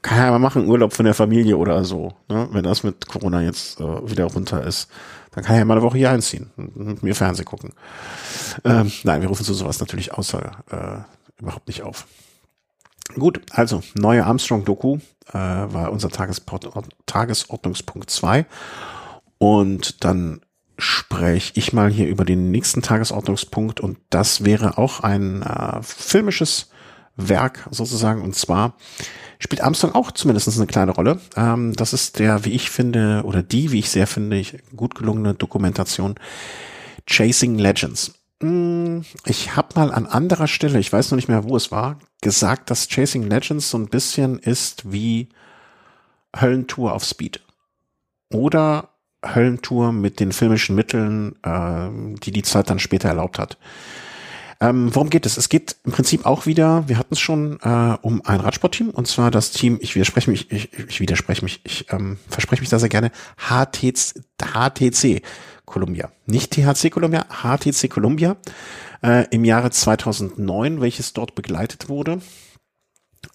kann 0.03 0.19
ja 0.19 0.31
mal 0.31 0.39
machen, 0.39 0.67
Urlaub 0.67 0.93
von 0.93 1.05
der 1.05 1.15
Familie 1.15 1.57
oder 1.57 1.85
so, 1.85 2.13
ne? 2.29 2.49
wenn 2.53 2.65
das 2.65 2.83
mit 2.83 3.07
Corona 3.07 3.43
jetzt 3.43 3.81
äh, 3.81 4.11
wieder 4.11 4.25
runter 4.25 4.65
ist. 4.65 4.89
Dann 5.33 5.45
kann 5.45 5.57
er 5.57 5.61
ja 5.61 5.65
mal 5.67 5.75
eine 5.75 5.83
Woche 5.83 5.99
hier 5.99 6.11
einziehen 6.11 6.51
und 6.57 6.77
mit 6.77 7.03
mir 7.03 7.15
Fernsehen 7.15 7.45
gucken. 7.45 7.73
Ähm, 8.65 8.91
nein, 9.05 9.21
wir 9.21 9.29
rufen 9.29 9.45
zu 9.45 9.53
sowas 9.53 9.81
natürlich 9.81 10.15
außer 10.15 10.51
äh, 10.71 11.16
überhaupt 11.41 11.69
nicht 11.69 11.83
auf. 11.83 12.07
Gut, 13.15 13.41
also 13.51 13.83
neue 13.95 14.25
Armstrong-Doku 14.25 14.99
äh, 15.29 15.33
war 15.35 15.93
unser 15.93 16.11
Tagesport 16.11 16.69
Tagesordnungspunkt 17.07 18.11
2. 18.11 18.47
Und 19.39 20.05
dann 20.05 20.41
spreche 20.79 21.53
ich 21.55 21.73
mal 21.73 21.91
hier 21.91 22.09
über 22.09 22.25
den 22.25 22.51
nächsten 22.51 22.83
Tagesordnungspunkt 22.83 23.81
und 23.81 23.99
das 24.11 24.45
wäre 24.45 24.77
auch 24.77 25.01
ein 25.01 25.43
äh, 25.43 25.83
filmisches 25.83 26.71
Werk 27.17 27.67
sozusagen. 27.71 28.23
Und 28.23 28.35
zwar 28.35 28.75
spielt 29.39 29.63
Armstrong 29.63 29.95
auch 29.95 30.11
zumindest 30.11 30.55
eine 30.57 30.67
kleine 30.67 30.93
Rolle. 30.93 31.21
Ähm, 31.37 31.73
das 31.75 31.93
ist 31.93 32.19
der, 32.19 32.45
wie 32.45 32.53
ich 32.53 32.71
finde, 32.71 33.23
oder 33.25 33.43
die, 33.43 33.73
wie 33.73 33.79
ich 33.79 33.91
sehr 33.91 34.07
finde, 34.07 34.43
gut 34.75 34.95
gelungene 34.95 35.35
Dokumentation 35.35 36.17
Chasing 37.07 37.57
Legends. 37.57 38.15
Hm, 38.43 39.05
ich 39.25 39.57
habe 39.57 39.69
mal 39.77 39.93
an 39.93 40.07
anderer 40.07 40.47
Stelle, 40.47 40.79
ich 40.79 40.93
weiß 40.93 41.11
noch 41.11 41.17
nicht 41.17 41.29
mehr, 41.29 41.45
wo 41.45 41.57
es 41.57 41.71
war, 41.73 41.99
gesagt, 42.21 42.71
dass 42.71 42.89
Chasing 42.89 43.23
Legends 43.23 43.71
so 43.71 43.79
ein 43.79 43.89
bisschen 43.89 44.39
ist 44.39 44.93
wie 44.93 45.29
Höllentour 46.39 46.93
auf 46.93 47.05
Speed. 47.05 47.41
Oder 48.31 48.91
Höllentour 49.25 49.93
mit 49.93 50.21
den 50.21 50.33
filmischen 50.33 50.77
Mitteln, 50.77 51.37
äh, 51.43 51.89
die 52.21 52.31
die 52.31 52.43
Zeit 52.43 52.69
dann 52.69 52.79
später 52.79 53.09
erlaubt 53.09 53.39
hat. 53.39 53.57
Ähm, 54.61 54.95
worum 54.95 55.11
geht 55.11 55.27
es? 55.27 55.37
Es 55.37 55.49
geht 55.49 55.77
im 55.85 55.93
Prinzip 55.93 56.25
auch 56.25 56.47
wieder, 56.47 56.89
wir 56.89 56.99
hatten 56.99 57.13
es 57.13 57.21
schon, 57.21 57.59
äh, 57.61 57.97
um 58.01 58.23
ein 58.25 58.41
Radsportteam 58.41 58.89
und 58.89 59.07
zwar 59.07 59.31
das 59.31 59.51
Team, 59.51 59.79
ich 59.83 59.95
widerspreche 59.95 60.31
mich, 60.31 60.51
ich, 60.51 60.73
ich 60.73 61.01
widerspreche 61.01 61.45
mich, 61.45 61.61
ich 61.65 61.93
ähm, 61.93 62.19
verspreche 62.29 62.63
mich 62.63 62.71
da 62.71 62.79
sehr 62.79 62.89
gerne, 62.89 63.11
HTC, 63.37 64.15
HTC 64.43 65.23
Columbia. 65.67 66.11
Nicht 66.25 66.53
THC 66.53 66.91
Columbia, 66.91 67.27
HTC 67.29 67.91
Columbia 67.91 68.37
äh, 69.03 69.27
im 69.31 69.45
Jahre 69.45 69.71
2009, 69.71 70.81
welches 70.81 71.13
dort 71.13 71.35
begleitet 71.35 71.89
wurde 71.89 72.21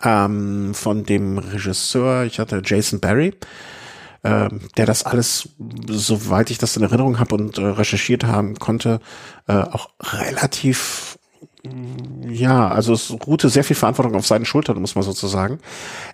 ähm, 0.03 0.73
von 0.73 1.03
dem 1.05 1.37
Regisseur, 1.37 2.23
ich 2.25 2.39
hatte 2.39 2.61
Jason 2.63 2.99
Barry, 2.99 3.33
äh, 4.23 4.49
der 4.77 4.85
das 4.85 5.03
alles, 5.03 5.49
soweit 5.87 6.51
ich 6.51 6.57
das 6.57 6.77
in 6.77 6.83
Erinnerung 6.83 7.19
habe 7.19 7.35
und 7.35 7.57
äh, 7.57 7.65
recherchiert 7.65 8.23
haben 8.23 8.55
konnte, 8.55 8.99
äh, 9.47 9.53
auch 9.53 9.89
relativ 10.01 11.17
ja, 12.27 12.69
also 12.69 12.93
es 12.93 13.11
ruhte 13.27 13.49
sehr 13.49 13.63
viel 13.63 13.75
Verantwortung 13.75 14.15
auf 14.15 14.25
seinen 14.25 14.45
Schultern, 14.45 14.81
muss 14.81 14.95
man 14.95 15.03
sozusagen. 15.03 15.59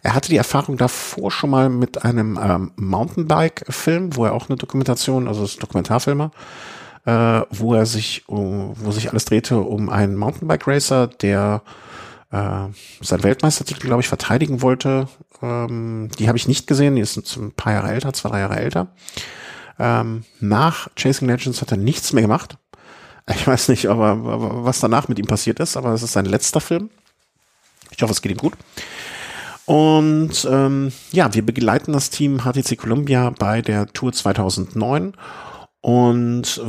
Er 0.04 0.14
hatte 0.14 0.30
die 0.30 0.38
Erfahrung 0.38 0.78
davor 0.78 1.32
schon 1.32 1.50
mal 1.50 1.70
mit 1.70 2.04
einem 2.04 2.38
ähm, 2.42 2.72
Mountainbike-Film, 2.76 4.16
wo 4.16 4.26
er 4.26 4.34
auch 4.34 4.50
eine 4.50 4.58
Dokumentation, 4.58 5.28
also 5.28 5.46
ist 5.46 5.62
Dokumentarfilmer, 5.64 6.32
äh, 7.06 7.42
wo 7.50 7.74
er 7.74 7.86
sich, 7.86 8.24
wo 8.28 8.92
sich 8.92 9.10
alles 9.10 9.26
drehte 9.26 9.60
um 9.60 9.90
einen 9.90 10.18
Mountainbike-Racer, 10.18 11.08
der 11.08 11.62
äh, 12.32 12.68
seinen 13.02 13.24
Weltmeistertitel, 13.24 13.88
glaube 13.88 14.02
ich, 14.02 14.10
verteidigen 14.10 14.62
wollte. 14.62 15.08
Ähm, 15.42 16.10
die 16.20 16.28
habe 16.28 16.38
ich 16.38 16.50
nicht 16.50 16.68
gesehen, 16.68 16.96
die 16.96 17.02
ist 17.02 17.16
ein 17.38 17.54
paar 17.54 17.74
Jahre 17.74 17.92
älter, 17.92 18.12
zwei, 18.12 18.30
drei 18.30 18.40
Jahre 18.40 18.58
älter. 18.58 18.88
Ähm, 19.80 20.24
nach 20.40 20.90
Chasing 20.96 21.28
Legends 21.28 21.62
hat 21.62 21.72
er 21.72 21.78
nichts 21.78 22.12
mehr 22.12 22.24
gemacht. 22.24 22.58
Ich 23.30 23.46
weiß 23.46 23.70
nicht, 23.70 23.88
aber 23.88 24.64
was 24.64 24.80
danach 24.80 25.08
mit 25.08 25.20
ihm 25.20 25.28
passiert 25.28 25.60
ist, 25.60 25.76
aber 25.76 25.94
es 25.94 26.04
ist 26.04 26.14
sein 26.14 26.26
letzter 26.26 26.62
Film. 26.62 26.90
Ich 27.92 28.02
hoffe, 28.02 28.14
es 28.14 28.22
geht 28.22 28.32
ihm 28.32 28.38
gut. 28.38 28.54
Und 29.66 30.48
ähm, 30.50 30.94
ja, 31.12 31.34
wir 31.34 31.46
begleiten 31.46 31.92
das 31.92 32.10
Team 32.10 32.40
HTC 32.40 32.78
Columbia 32.78 33.32
bei 33.32 33.62
der 33.62 33.88
Tour 33.88 34.14
2009. 34.14 35.14
Und 35.82 36.62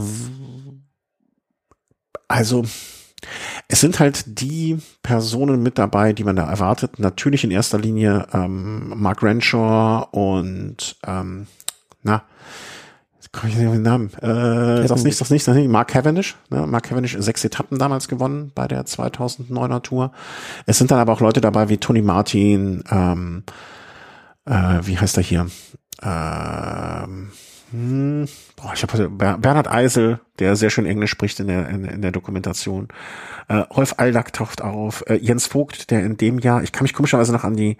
also 2.27 2.65
es 3.69 3.81
sind 3.81 4.01
halt 4.01 4.41
die 4.41 4.79
Personen 5.03 5.63
mit 5.63 5.79
dabei, 5.79 6.13
die 6.13 6.25
man 6.25 6.37
da 6.37 6.51
erwartet. 6.51 6.99
Natürlich 6.99 7.45
in 7.45 7.51
erster 7.51 7.79
Linie 7.79 8.27
ähm, 8.33 8.93
Mark 8.97 9.23
Renshaw 9.23 10.09
und 10.11 10.97
ähm, 11.07 11.47
na, 12.03 12.23
komme 13.33 13.51
ich 13.51 13.59
nicht 13.59 13.67
auf 13.67 13.75
den 13.75 13.83
Namen. 13.83 14.11
Äh, 14.21 14.87
das 14.87 15.05
nicht, 15.05 15.21
das 15.21 15.31
nicht, 15.31 15.47
das 15.47 15.55
nicht. 15.55 15.69
Mark 15.69 15.89
Cavendish. 15.89 16.37
Ne? 16.51 16.67
Mark 16.67 16.85
Cavendish 16.85 17.17
sechs 17.19 17.45
Etappen 17.45 17.79
damals 17.79 18.09
gewonnen 18.09 18.53
bei 18.55 18.69
der 18.69 18.85
2009er 18.85 19.83
Tour. 19.83 20.13
Es 20.67 20.79
sind 20.79 20.91
dann 20.91 20.99
aber 20.99 21.13
auch 21.13 21.21
Leute 21.21 21.41
dabei 21.41 21.69
wie 21.69 21.79
Tony 21.79 22.03
Martin, 22.03 22.85
ähm, 22.91 23.45
äh, 24.45 24.81
wie 24.83 24.99
heißt 24.99 25.17
er 25.17 25.23
hier? 25.23 25.47
Ähm, 26.03 27.31
hm, 27.71 28.29
boah, 28.57 28.73
ich 28.75 28.83
habe 28.83 29.11
Bernhard 29.11 29.69
Eisel, 29.69 30.21
der 30.39 30.57
sehr 30.57 30.71
schön 30.71 30.87
Englisch 30.87 31.11
spricht 31.11 31.39
in 31.41 31.49
der 31.49 31.69
in, 31.69 31.85
in 31.85 32.03
der 32.03 32.13
Dokumentation. 32.13 32.89
Äh, 33.49 33.57
Rolf 33.57 33.95
Aldag 33.99 34.33
taucht 34.33 34.63
auf. 34.63 35.05
Äh, 35.07 35.17
Jens 35.17 35.47
Vogt, 35.47 35.91
der 35.91 36.05
in 36.05 36.17
dem 36.17 36.39
Jahr, 36.39 36.63
ich 36.63 36.73
kann 36.73 36.85
mich 36.85 36.95
komischerweise 36.95 37.33
noch 37.33 37.45
an 37.45 37.57
die 37.57 37.77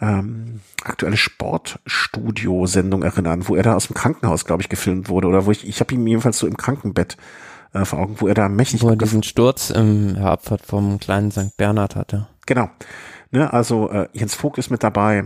ähm, 0.00 0.60
aktuelle 0.82 1.16
Sportstudio-Sendung 1.16 3.02
erinnern, 3.02 3.48
wo 3.48 3.56
er 3.56 3.62
da 3.62 3.74
aus 3.74 3.86
dem 3.86 3.94
Krankenhaus, 3.94 4.44
glaube 4.44 4.62
ich, 4.62 4.68
gefilmt 4.68 5.08
wurde 5.08 5.28
oder 5.28 5.46
wo 5.46 5.50
ich, 5.50 5.66
ich 5.66 5.80
habe 5.80 5.94
ihn 5.94 6.06
jedenfalls 6.06 6.38
so 6.38 6.46
im 6.46 6.56
Krankenbett 6.56 7.16
äh, 7.72 7.84
vor 7.84 8.00
Augen, 8.00 8.16
wo 8.20 8.28
er 8.28 8.34
da 8.34 8.48
mächtig 8.48 8.82
wo 8.82 8.90
er 8.90 8.96
diesen 8.96 9.22
Sturz 9.22 9.70
im 9.70 10.16
ja, 10.16 10.32
Abfahrt 10.32 10.62
vom 10.66 10.98
kleinen 10.98 11.30
St. 11.30 11.56
Bernhard 11.56 11.96
hatte. 11.96 12.28
Genau. 12.46 12.70
Ne, 13.30 13.52
also 13.52 13.90
äh, 13.90 14.08
Jens 14.12 14.34
Vogt 14.34 14.58
ist 14.58 14.70
mit 14.70 14.82
dabei. 14.82 15.24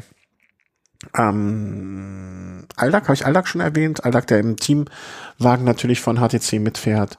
Ähm, 1.16 2.66
Aldag, 2.76 3.04
habe 3.04 3.14
ich 3.14 3.24
Aldag 3.24 3.46
schon 3.46 3.60
erwähnt? 3.60 4.04
Aldag, 4.04 4.26
der 4.26 4.40
im 4.40 4.56
Teamwagen 4.56 5.64
natürlich 5.64 6.00
von 6.00 6.16
HTC 6.18 6.54
mitfährt. 6.54 7.16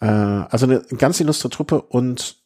Äh, 0.00 0.06
also 0.06 0.66
eine 0.66 0.82
ganz 0.98 1.20
illustre 1.20 1.50
Truppe 1.50 1.82
und 1.82 2.42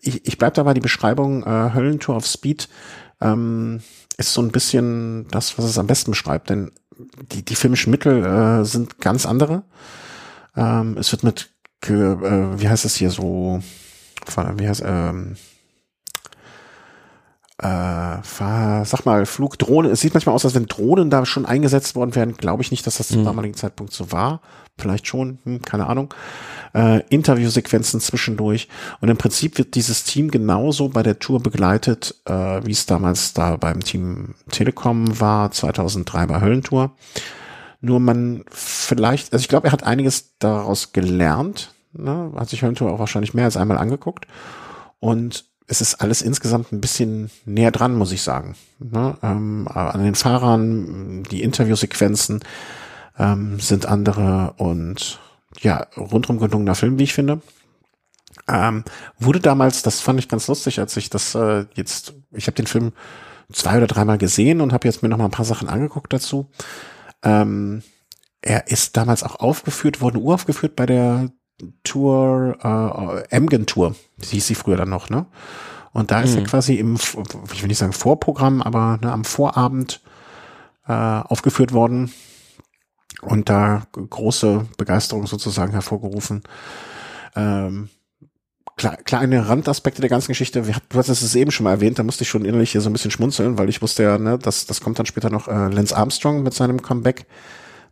ich, 0.00 0.26
ich 0.26 0.38
bleib 0.38 0.54
dabei, 0.54 0.74
die 0.74 0.80
Beschreibung 0.80 1.44
äh, 1.44 1.74
Höllentour 1.74 2.16
auf 2.16 2.26
Speed 2.26 2.68
ähm, 3.20 3.80
ist 4.16 4.32
so 4.32 4.42
ein 4.42 4.52
bisschen 4.52 5.26
das, 5.28 5.58
was 5.58 5.64
es 5.64 5.78
am 5.78 5.86
besten 5.86 6.12
beschreibt. 6.12 6.50
Denn 6.50 6.72
die, 7.32 7.44
die 7.44 7.56
filmischen 7.56 7.90
Mittel 7.90 8.24
äh, 8.24 8.64
sind 8.64 9.00
ganz 9.00 9.26
andere. 9.26 9.64
Ähm, 10.56 10.96
es 10.98 11.12
wird 11.12 11.24
mit, 11.24 11.50
äh, 11.86 11.90
wie 11.90 12.68
heißt 12.68 12.84
es 12.84 12.96
hier 12.96 13.10
so, 13.10 13.62
wie 14.56 14.68
heißt, 14.68 14.82
ähm, 14.84 15.36
äh, 17.62 18.18
sag 18.22 19.06
mal, 19.06 19.26
Flugdrohne, 19.26 19.88
es 19.88 20.00
sieht 20.00 20.14
manchmal 20.14 20.34
aus, 20.34 20.44
als 20.44 20.54
wenn 20.54 20.66
Drohnen 20.66 21.08
da 21.08 21.24
schon 21.24 21.46
eingesetzt 21.46 21.94
worden 21.94 22.14
wären. 22.14 22.36
Glaube 22.36 22.62
ich 22.62 22.72
nicht, 22.72 22.86
dass 22.86 22.96
das 22.96 23.08
zum 23.08 23.20
mhm. 23.20 23.26
damaligen 23.26 23.54
Zeitpunkt 23.54 23.92
so 23.92 24.10
war. 24.10 24.40
Vielleicht 24.76 25.06
schon, 25.06 25.38
hm, 25.44 25.62
keine 25.62 25.86
Ahnung. 25.86 26.12
Äh, 26.74 27.02
Interviewsequenzen 27.10 28.00
zwischendurch. 28.00 28.68
Und 29.00 29.08
im 29.08 29.16
Prinzip 29.16 29.56
wird 29.58 29.76
dieses 29.76 30.02
Team 30.02 30.32
genauso 30.32 30.88
bei 30.88 31.04
der 31.04 31.20
Tour 31.20 31.40
begleitet, 31.40 32.16
äh, 32.24 32.32
wie 32.32 32.72
es 32.72 32.86
damals 32.86 33.34
da 33.34 33.56
beim 33.56 33.80
Team 33.80 34.34
Telekom 34.50 35.20
war, 35.20 35.52
2003 35.52 36.26
bei 36.26 36.40
Höllentour. 36.40 36.96
Nur 37.80 38.00
man 38.00 38.44
vielleicht, 38.50 39.32
also 39.32 39.42
ich 39.42 39.48
glaube, 39.48 39.68
er 39.68 39.72
hat 39.72 39.84
einiges 39.84 40.34
daraus 40.40 40.92
gelernt, 40.92 41.72
ne? 41.92 42.32
hat 42.34 42.48
sich 42.48 42.62
Höllentour 42.62 42.90
auch 42.90 42.98
wahrscheinlich 42.98 43.34
mehr 43.34 43.44
als 43.44 43.56
einmal 43.56 43.78
angeguckt. 43.78 44.26
Und 44.98 45.44
es 45.66 45.80
ist 45.80 45.96
alles 45.96 46.22
insgesamt 46.22 46.72
ein 46.72 46.80
bisschen 46.80 47.30
näher 47.44 47.70
dran, 47.70 47.94
muss 47.94 48.12
ich 48.12 48.22
sagen. 48.22 48.54
Ne? 48.78 49.16
Ähm, 49.22 49.66
an 49.68 50.04
den 50.04 50.14
Fahrern, 50.14 51.22
die 51.24 51.42
Interviewsequenzen 51.42 52.40
ähm, 53.18 53.58
sind 53.60 53.86
andere 53.86 54.54
und 54.58 55.20
ja, 55.60 55.86
rundrum 55.96 56.38
gelungener 56.38 56.74
Film, 56.74 56.98
wie 56.98 57.04
ich 57.04 57.14
finde. 57.14 57.40
Ähm, 58.46 58.84
wurde 59.18 59.40
damals, 59.40 59.82
das 59.82 60.00
fand 60.00 60.18
ich 60.18 60.28
ganz 60.28 60.48
lustig, 60.48 60.80
als 60.80 60.96
ich 60.96 61.08
das 61.08 61.34
äh, 61.34 61.64
jetzt, 61.74 62.14
ich 62.32 62.46
habe 62.46 62.56
den 62.56 62.66
Film 62.66 62.92
zwei 63.52 63.78
oder 63.78 63.86
dreimal 63.86 64.18
gesehen 64.18 64.60
und 64.60 64.72
habe 64.72 64.86
jetzt 64.86 65.02
mir 65.02 65.08
noch 65.08 65.16
mal 65.16 65.26
ein 65.26 65.30
paar 65.30 65.44
Sachen 65.44 65.68
angeguckt 65.68 66.12
dazu. 66.12 66.50
Ähm, 67.22 67.82
er 68.42 68.68
ist 68.68 68.96
damals 68.96 69.22
auch 69.22 69.36
aufgeführt 69.36 70.02
worden, 70.02 70.18
uraufgeführt 70.18 70.76
bei 70.76 70.84
der 70.84 71.30
Tour, 71.82 72.58
äh, 72.62 73.34
Emgen 73.34 73.66
Tour, 73.66 73.94
hieß 74.22 74.46
sie 74.46 74.54
früher 74.54 74.76
dann 74.76 74.90
noch, 74.90 75.08
ne? 75.10 75.26
Und 75.92 76.10
da 76.10 76.20
ist 76.20 76.32
mhm. 76.32 76.40
er 76.40 76.44
quasi 76.44 76.74
im, 76.74 76.96
ich 76.96 77.62
will 77.62 77.68
nicht 77.68 77.78
sagen 77.78 77.92
Vorprogramm, 77.92 78.62
aber 78.62 78.98
ne, 79.00 79.12
am 79.12 79.24
Vorabend 79.24 80.00
äh, 80.88 80.92
aufgeführt 80.92 81.72
worden 81.72 82.12
und 83.22 83.48
da 83.48 83.86
große 83.92 84.66
Begeisterung 84.76 85.26
sozusagen 85.26 85.72
hervorgerufen. 85.72 86.42
Ähm, 87.36 87.88
kleine 88.76 89.48
Randaspekte 89.48 90.00
der 90.00 90.10
ganzen 90.10 90.32
Geschichte. 90.32 90.62
Du 90.88 90.98
hast 90.98 91.08
es 91.08 91.34
eben 91.36 91.52
schon 91.52 91.64
mal 91.64 91.70
erwähnt, 91.70 91.98
da 91.98 92.02
musste 92.02 92.24
ich 92.24 92.28
schon 92.28 92.44
innerlich 92.44 92.72
hier 92.72 92.80
so 92.80 92.90
ein 92.90 92.92
bisschen 92.92 93.12
schmunzeln, 93.12 93.56
weil 93.56 93.68
ich 93.68 93.80
wusste 93.80 94.02
ja, 94.02 94.18
ne, 94.18 94.36
das, 94.38 94.66
das 94.66 94.80
kommt 94.80 94.98
dann 94.98 95.06
später 95.06 95.30
noch 95.30 95.46
äh, 95.46 95.68
Lance 95.68 95.96
Armstrong 95.96 96.42
mit 96.42 96.54
seinem 96.54 96.82
Comeback 96.82 97.26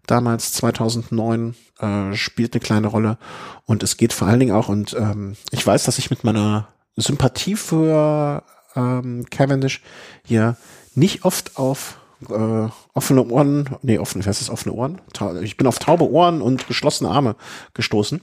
damals 0.07 0.53
2009 0.53 1.55
äh, 1.78 2.14
spielt 2.14 2.55
eine 2.55 2.61
kleine 2.61 2.88
Rolle 2.88 3.18
und 3.66 3.82
es 3.82 3.96
geht 3.96 4.12
vor 4.12 4.28
allen 4.28 4.40
Dingen 4.40 4.55
auch 4.55 4.68
und 4.68 4.94
ähm, 4.94 5.36
ich 5.50 5.66
weiß, 5.66 5.84
dass 5.84 5.98
ich 5.98 6.11
mit 6.11 6.24
meiner 6.24 6.68
Sympathie 6.96 7.57
für 7.57 8.42
ähm, 8.74 9.26
Cavendish 9.30 9.82
hier 10.24 10.57
nicht 10.94 11.24
oft 11.24 11.57
auf 11.57 11.98
äh, 12.28 12.68
offene 12.94 13.26
Ohren, 13.26 13.70
nee, 13.82 13.98
offene, 13.98 14.24
was 14.26 14.40
ist 14.40 14.50
offene 14.50 14.74
Ohren? 14.74 15.00
Ich 15.42 15.57
bin 15.57 15.66
auf 15.66 15.78
taube 15.78 16.11
Ohren 16.11 16.40
und 16.40 16.66
geschlossene 16.66 17.11
Arme 17.11 17.36
gestoßen. 17.74 18.20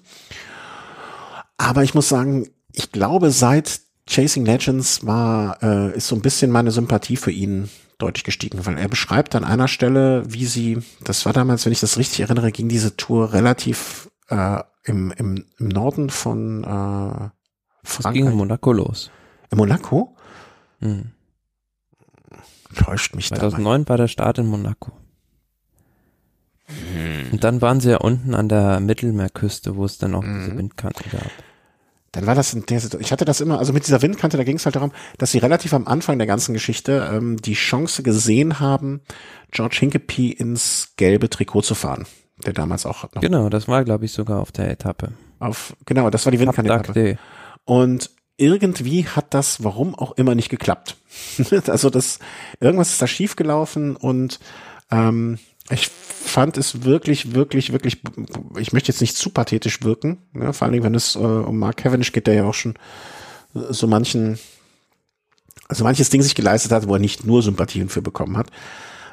Aber 1.57 1.84
ich 1.84 1.93
muss 1.93 2.07
sagen, 2.07 2.47
ich 2.71 2.91
glaube, 2.91 3.32
seit 3.32 3.82
Chasing 4.07 4.45
Legends 4.45 5.05
war, 5.05 5.61
äh, 5.61 5.95
ist 5.95 6.07
so 6.07 6.15
ein 6.15 6.21
bisschen 6.21 6.51
meine 6.51 6.71
Sympathie 6.71 7.17
für 7.17 7.32
ihn 7.32 7.69
deutlich 7.99 8.23
gestiegen, 8.23 8.65
weil 8.65 8.77
er 8.77 8.87
beschreibt 8.87 9.35
an 9.35 9.43
einer 9.43 9.67
Stelle, 9.67 10.23
wie 10.25 10.45
sie, 10.45 10.79
das 11.03 11.25
war 11.25 11.33
damals, 11.33 11.65
wenn 11.65 11.71
ich 11.73 11.79
das 11.79 11.97
richtig 11.97 12.21
erinnere, 12.21 12.51
ging 12.51 12.67
diese 12.69 12.97
Tour 12.97 13.33
relativ 13.33 14.09
äh, 14.29 14.61
im, 14.83 15.11
im, 15.11 15.45
im 15.59 15.67
Norden 15.67 16.09
von 16.09 16.63
äh, 16.63 16.67
Frankreich. 16.67 17.31
Es 17.83 18.11
ging 18.13 18.27
in 18.27 18.33
Monaco 18.35 18.71
los. 18.73 19.11
In 19.51 19.57
Monaco? 19.57 20.15
Hm. 20.79 21.11
Täuscht 22.75 23.15
mich 23.15 23.29
da. 23.29 23.35
2009 23.37 23.87
war 23.89 23.97
der 23.97 24.07
Start 24.07 24.37
in 24.39 24.47
Monaco. 24.47 24.91
Und 27.31 27.43
dann 27.43 27.61
waren 27.61 27.79
sie 27.79 27.89
ja 27.89 27.97
unten 27.97 28.35
an 28.35 28.47
der 28.47 28.79
Mittelmeerküste, 28.79 29.75
wo 29.75 29.85
es 29.85 29.97
dann 29.97 30.13
auch 30.13 30.23
diese 30.23 30.51
Mhm. 30.53 30.57
Windkanten 30.57 31.11
gab. 31.11 31.31
Dann 32.12 32.26
war 32.26 32.36
das 32.36 32.53
in 32.53 32.66
der 32.66 32.80
Situation. 32.80 33.01
Ich 33.05 33.12
hatte 33.12 33.26
das 33.26 33.41
immer, 33.41 33.60
also 33.60 33.74
mit 33.74 33.86
dieser 33.86 34.01
Windkante, 34.01 34.38
da 34.38 34.43
ging 34.43 34.55
es 34.55 34.66
halt 34.66 34.76
darum, 34.76 34.91
dass 35.18 35.32
sie 35.32 35.38
relativ 35.38 35.74
am 35.74 35.88
Anfang 35.88 36.18
der 36.18 36.28
ganzen 36.28 36.53
Geschichte 36.53 37.10
ähm, 37.14 37.38
die 37.38 37.53
Chance 37.53 38.03
gesehen 38.03 38.60
haben, 38.60 39.01
George 39.51 39.78
Hinkepie 39.80 40.32
ins 40.32 40.93
gelbe 40.97 41.30
Trikot 41.30 41.62
zu 41.62 41.76
fahren. 41.76 42.05
Der 42.45 42.53
damals 42.53 42.86
auch 42.86 43.03
noch 43.03 43.22
Genau, 43.22 43.49
das 43.49 43.68
war, 43.68 43.84
glaube 43.84 44.05
ich, 44.05 44.12
sogar 44.12 44.39
auf 44.39 44.51
der 44.51 44.70
Etappe. 44.72 45.14
auf, 45.39 45.76
genau, 45.86 46.10
das 46.10 46.26
war 46.26 46.32
die 46.32 46.38
Cap 46.38 46.57
Windkante. 46.57 46.91
d'Agde. 46.91 47.18
Und 47.66 48.10
irgendwie 48.38 49.05
hat 49.05 49.34
das, 49.34 49.64
warum 49.64 49.93
auch 49.93 50.14
immer, 50.14 50.34
nicht 50.34 50.49
geklappt. 50.49 50.95
also 51.68 51.89
das, 51.89 52.20
irgendwas 52.60 52.91
ist 52.91 53.01
da 53.01 53.07
schiefgelaufen 53.07 53.95
und 53.95 54.39
ähm, 54.89 55.38
ich 55.70 55.89
fand 55.89 56.57
es 56.57 56.84
wirklich, 56.84 57.34
wirklich, 57.34 57.72
wirklich, 57.72 58.01
ich 58.57 58.74
möchte 58.74 58.91
jetzt 58.91 59.01
nicht 59.01 59.17
zu 59.17 59.30
pathetisch 59.30 59.82
wirken, 59.84 60.20
ne? 60.34 60.53
vor 60.53 60.65
allen 60.65 60.74
Dingen, 60.74 60.84
wenn 60.84 60.95
es 60.95 61.15
äh, 61.15 61.20
um 61.20 61.57
Mark 61.57 61.78
Cavendish 61.78 62.11
geht, 62.11 62.28
der 62.28 62.34
ja 62.36 62.43
auch 62.45 62.53
schon 62.53 62.76
äh, 63.55 63.59
so 63.70 63.88
manchen, 63.88 64.39
also 65.67 65.84
manches 65.84 66.09
Ding 66.09 66.22
sich 66.22 66.36
geleistet 66.36 66.72
hat, 66.72 66.88
wo 66.88 66.93
er 66.93 66.99
nicht 66.99 67.26
nur 67.26 67.41
Sympathien 67.41 67.89
für 67.89 68.01
bekommen 68.01 68.38
hat. 68.38 68.47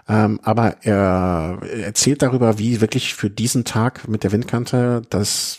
Ähm, 0.08 0.40
aber 0.42 0.76
er 0.82 1.58
erzählt 1.62 2.22
darüber, 2.22 2.58
wie 2.58 2.80
wirklich 2.80 3.14
für 3.14 3.30
diesen 3.30 3.64
Tag 3.64 4.06
mit 4.08 4.22
der 4.22 4.32
Windkante, 4.32 5.02
dass 5.10 5.58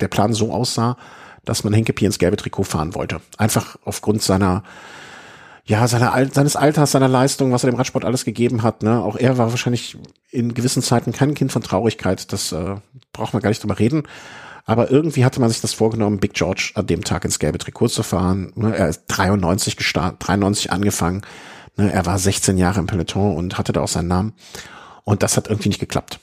der 0.00 0.08
Plan 0.08 0.32
so 0.32 0.52
aussah, 0.52 0.96
dass 1.44 1.62
man 1.62 1.72
Hinkepie 1.72 2.04
ins 2.04 2.18
gelbe 2.18 2.36
Trikot 2.36 2.64
fahren 2.64 2.94
wollte. 2.94 3.20
Einfach 3.38 3.76
aufgrund 3.84 4.22
seiner, 4.22 4.64
ja, 5.66 5.86
seiner, 5.88 6.14
seines 6.32 6.54
Alters, 6.54 6.92
seiner 6.92 7.08
Leistung, 7.08 7.52
was 7.52 7.64
er 7.64 7.70
dem 7.70 7.76
Radsport 7.76 8.04
alles 8.04 8.24
gegeben 8.24 8.62
hat. 8.62 8.84
Ne? 8.84 9.02
Auch 9.02 9.16
er 9.16 9.36
war 9.36 9.50
wahrscheinlich 9.50 9.98
in 10.30 10.54
gewissen 10.54 10.82
Zeiten 10.82 11.12
kein 11.12 11.34
Kind 11.34 11.50
von 11.50 11.62
Traurigkeit. 11.62 12.32
Das 12.32 12.52
äh, 12.52 12.76
braucht 13.12 13.32
man 13.32 13.42
gar 13.42 13.48
nicht 13.48 13.62
drüber 13.62 13.78
reden. 13.78 14.04
Aber 14.64 14.90
irgendwie 14.90 15.24
hatte 15.24 15.40
man 15.40 15.48
sich 15.48 15.60
das 15.60 15.72
vorgenommen, 15.72 16.18
Big 16.18 16.34
George 16.34 16.72
an 16.74 16.86
dem 16.86 17.02
Tag 17.02 17.24
ins 17.24 17.40
gelbe 17.40 17.58
Trikot 17.58 17.88
zu 17.88 18.04
fahren. 18.04 18.52
Ne? 18.54 18.76
Er 18.76 18.88
ist 18.88 19.04
93 19.08 19.76
gestartet, 19.76 20.26
93 20.26 20.70
angefangen. 20.70 21.22
Ne? 21.76 21.92
Er 21.92 22.06
war 22.06 22.18
16 22.18 22.58
Jahre 22.58 22.78
im 22.78 22.86
Peloton 22.86 23.36
und 23.36 23.58
hatte 23.58 23.72
da 23.72 23.80
auch 23.80 23.88
seinen 23.88 24.08
Namen. 24.08 24.34
Und 25.02 25.24
das 25.24 25.36
hat 25.36 25.48
irgendwie 25.48 25.68
nicht 25.68 25.80
geklappt. 25.80 26.20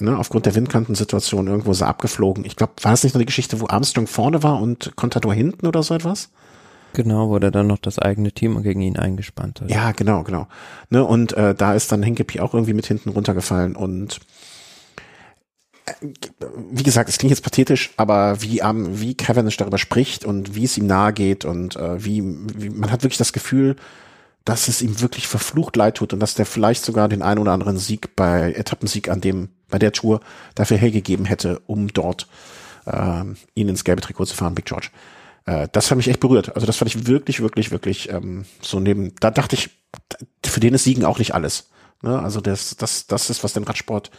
Ne, 0.00 0.16
aufgrund 0.16 0.46
der 0.46 0.54
Windkantensituation 0.54 1.46
irgendwo 1.46 1.72
ist 1.72 1.82
er 1.82 1.88
abgeflogen. 1.88 2.46
Ich 2.46 2.56
glaube, 2.56 2.72
war 2.82 2.92
das 2.92 3.04
nicht 3.04 3.14
nur 3.14 3.20
die 3.20 3.26
Geschichte, 3.26 3.60
wo 3.60 3.68
Armstrong 3.68 4.06
vorne 4.06 4.42
war 4.42 4.60
und 4.60 4.96
Contador 4.96 5.34
hinten 5.34 5.66
oder 5.66 5.82
so 5.82 5.94
etwas? 5.94 6.30
Genau, 6.92 7.28
wo 7.28 7.38
der 7.38 7.50
dann 7.50 7.66
noch 7.66 7.78
das 7.78 7.98
eigene 7.98 8.32
Team 8.32 8.62
gegen 8.62 8.80
ihn 8.80 8.96
eingespannt 8.96 9.60
hat. 9.60 9.70
Ja, 9.70 9.92
genau, 9.92 10.22
genau. 10.22 10.48
Ne, 10.88 11.04
und 11.04 11.32
äh, 11.34 11.54
da 11.54 11.74
ist 11.74 11.92
dann 11.92 12.02
Hinkepie 12.02 12.40
auch 12.40 12.54
irgendwie 12.54 12.74
mit 12.74 12.86
hinten 12.86 13.10
runtergefallen 13.10 13.76
und 13.76 14.20
äh, 15.86 15.92
wie 16.70 16.82
gesagt, 16.82 17.08
es 17.08 17.18
klingt 17.18 17.30
jetzt 17.30 17.44
pathetisch, 17.44 17.90
aber 17.96 18.42
wie 18.42 18.58
ähm, 18.60 19.00
wie 19.00 19.14
Cavendish 19.14 19.56
darüber 19.56 19.78
spricht 19.78 20.24
und 20.24 20.54
wie 20.54 20.64
es 20.64 20.76
ihm 20.76 20.86
nahe 20.86 21.12
geht 21.12 21.44
und 21.44 21.76
äh, 21.76 22.04
wie, 22.04 22.22
wie 22.56 22.70
man 22.70 22.90
hat 22.90 23.02
wirklich 23.02 23.18
das 23.18 23.32
Gefühl, 23.32 23.76
dass 24.44 24.68
es 24.68 24.82
ihm 24.82 25.00
wirklich 25.00 25.28
verflucht 25.28 25.76
leid 25.76 25.96
tut 25.96 26.12
und 26.12 26.20
dass 26.20 26.34
der 26.34 26.46
vielleicht 26.46 26.84
sogar 26.84 27.08
den 27.08 27.22
einen 27.22 27.38
oder 27.38 27.52
anderen 27.52 27.78
Sieg 27.78 28.16
bei 28.16 28.52
Etappensieg 28.52 29.08
an 29.08 29.20
dem 29.20 29.50
bei 29.68 29.78
der 29.78 29.92
Tour 29.92 30.20
dafür 30.54 30.76
hergegeben 30.76 31.24
hätte, 31.24 31.60
um 31.66 31.88
dort 31.88 32.26
ähm, 32.86 33.36
ihn 33.54 33.68
ins 33.68 33.84
gelbe 33.84 34.02
Trikot 34.02 34.26
zu 34.26 34.34
fahren, 34.34 34.54
Big 34.54 34.64
George. 34.64 34.88
Äh, 35.50 35.68
das 35.72 35.90
hat 35.90 35.96
mich 35.96 36.08
echt 36.08 36.20
berührt. 36.20 36.54
Also 36.54 36.66
das 36.66 36.76
fand 36.76 36.94
ich 36.94 37.06
wirklich, 37.08 37.40
wirklich, 37.40 37.72
wirklich 37.72 38.08
ähm, 38.10 38.44
so 38.62 38.78
neben. 38.78 39.14
Da 39.18 39.32
dachte 39.32 39.56
ich, 39.56 39.70
für 40.44 40.60
den 40.60 40.74
ist 40.74 40.84
Siegen 40.84 41.04
auch 41.04 41.18
nicht 41.18 41.34
alles. 41.34 41.70
Ne? 42.02 42.20
Also 42.20 42.40
das, 42.40 42.76
das, 42.76 43.08
das 43.08 43.30
ist 43.30 43.42
was 43.42 43.52
den 43.52 43.64
Radsport 43.64 44.10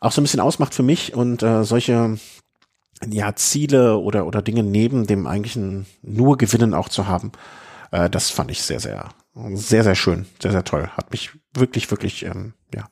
auch 0.00 0.10
so 0.10 0.20
ein 0.20 0.24
bisschen 0.24 0.40
ausmacht 0.40 0.74
für 0.74 0.82
mich 0.82 1.14
und 1.14 1.42
äh, 1.42 1.62
solche 1.62 2.18
ja 3.08 3.34
Ziele 3.36 3.98
oder 3.98 4.26
oder 4.26 4.42
Dinge 4.42 4.62
neben 4.62 5.06
dem 5.06 5.26
eigentlichen 5.26 5.86
nur 6.02 6.36
Gewinnen 6.36 6.74
auch 6.74 6.88
zu 6.88 7.06
haben. 7.06 7.30
Äh, 7.92 8.10
das 8.10 8.30
fand 8.30 8.50
ich 8.50 8.62
sehr, 8.62 8.80
sehr, 8.80 9.10
sehr, 9.52 9.84
sehr 9.84 9.94
schön, 9.94 10.26
sehr, 10.42 10.50
sehr 10.50 10.64
toll. 10.64 10.88
Hat 10.96 11.12
mich 11.12 11.30
wirklich, 11.54 11.90
wirklich, 11.90 12.24
ähm, 12.24 12.54
ja, 12.74 12.88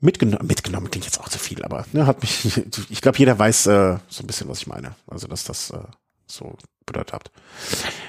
mitgenommen, 0.00 0.46
mitgenommen 0.46 0.90
klingt 0.90 1.06
jetzt 1.06 1.20
auch 1.20 1.28
zu 1.28 1.38
viel, 1.38 1.64
aber 1.64 1.86
ne, 1.92 2.06
hat 2.06 2.22
mich, 2.22 2.56
ich 2.90 3.00
glaube, 3.00 3.18
jeder 3.18 3.38
weiß 3.38 3.66
äh, 3.66 3.98
so 4.08 4.22
ein 4.22 4.26
bisschen, 4.26 4.48
was 4.48 4.58
ich 4.58 4.66
meine. 4.66 4.94
Also, 5.06 5.26
dass 5.26 5.44
das 5.44 5.70
äh, 5.70 5.78
so 6.26 6.56
bedeutet 6.84 7.12
hat. 7.12 7.30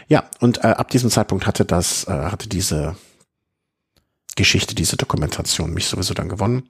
Ja, 0.08 0.30
und 0.40 0.60
äh, 0.60 0.68
ab 0.68 0.90
diesem 0.90 1.10
Zeitpunkt 1.10 1.48
hatte 1.48 1.66
das, 1.66 2.08
äh, 2.08 2.12
hatte 2.12 2.48
diese 2.48 2.96
Geschichte, 4.36 4.76
diese 4.76 4.98
Dokumentation 4.98 5.74
mich 5.74 5.88
sowieso 5.88 6.14
dann 6.14 6.30
gewonnen. 6.30 6.70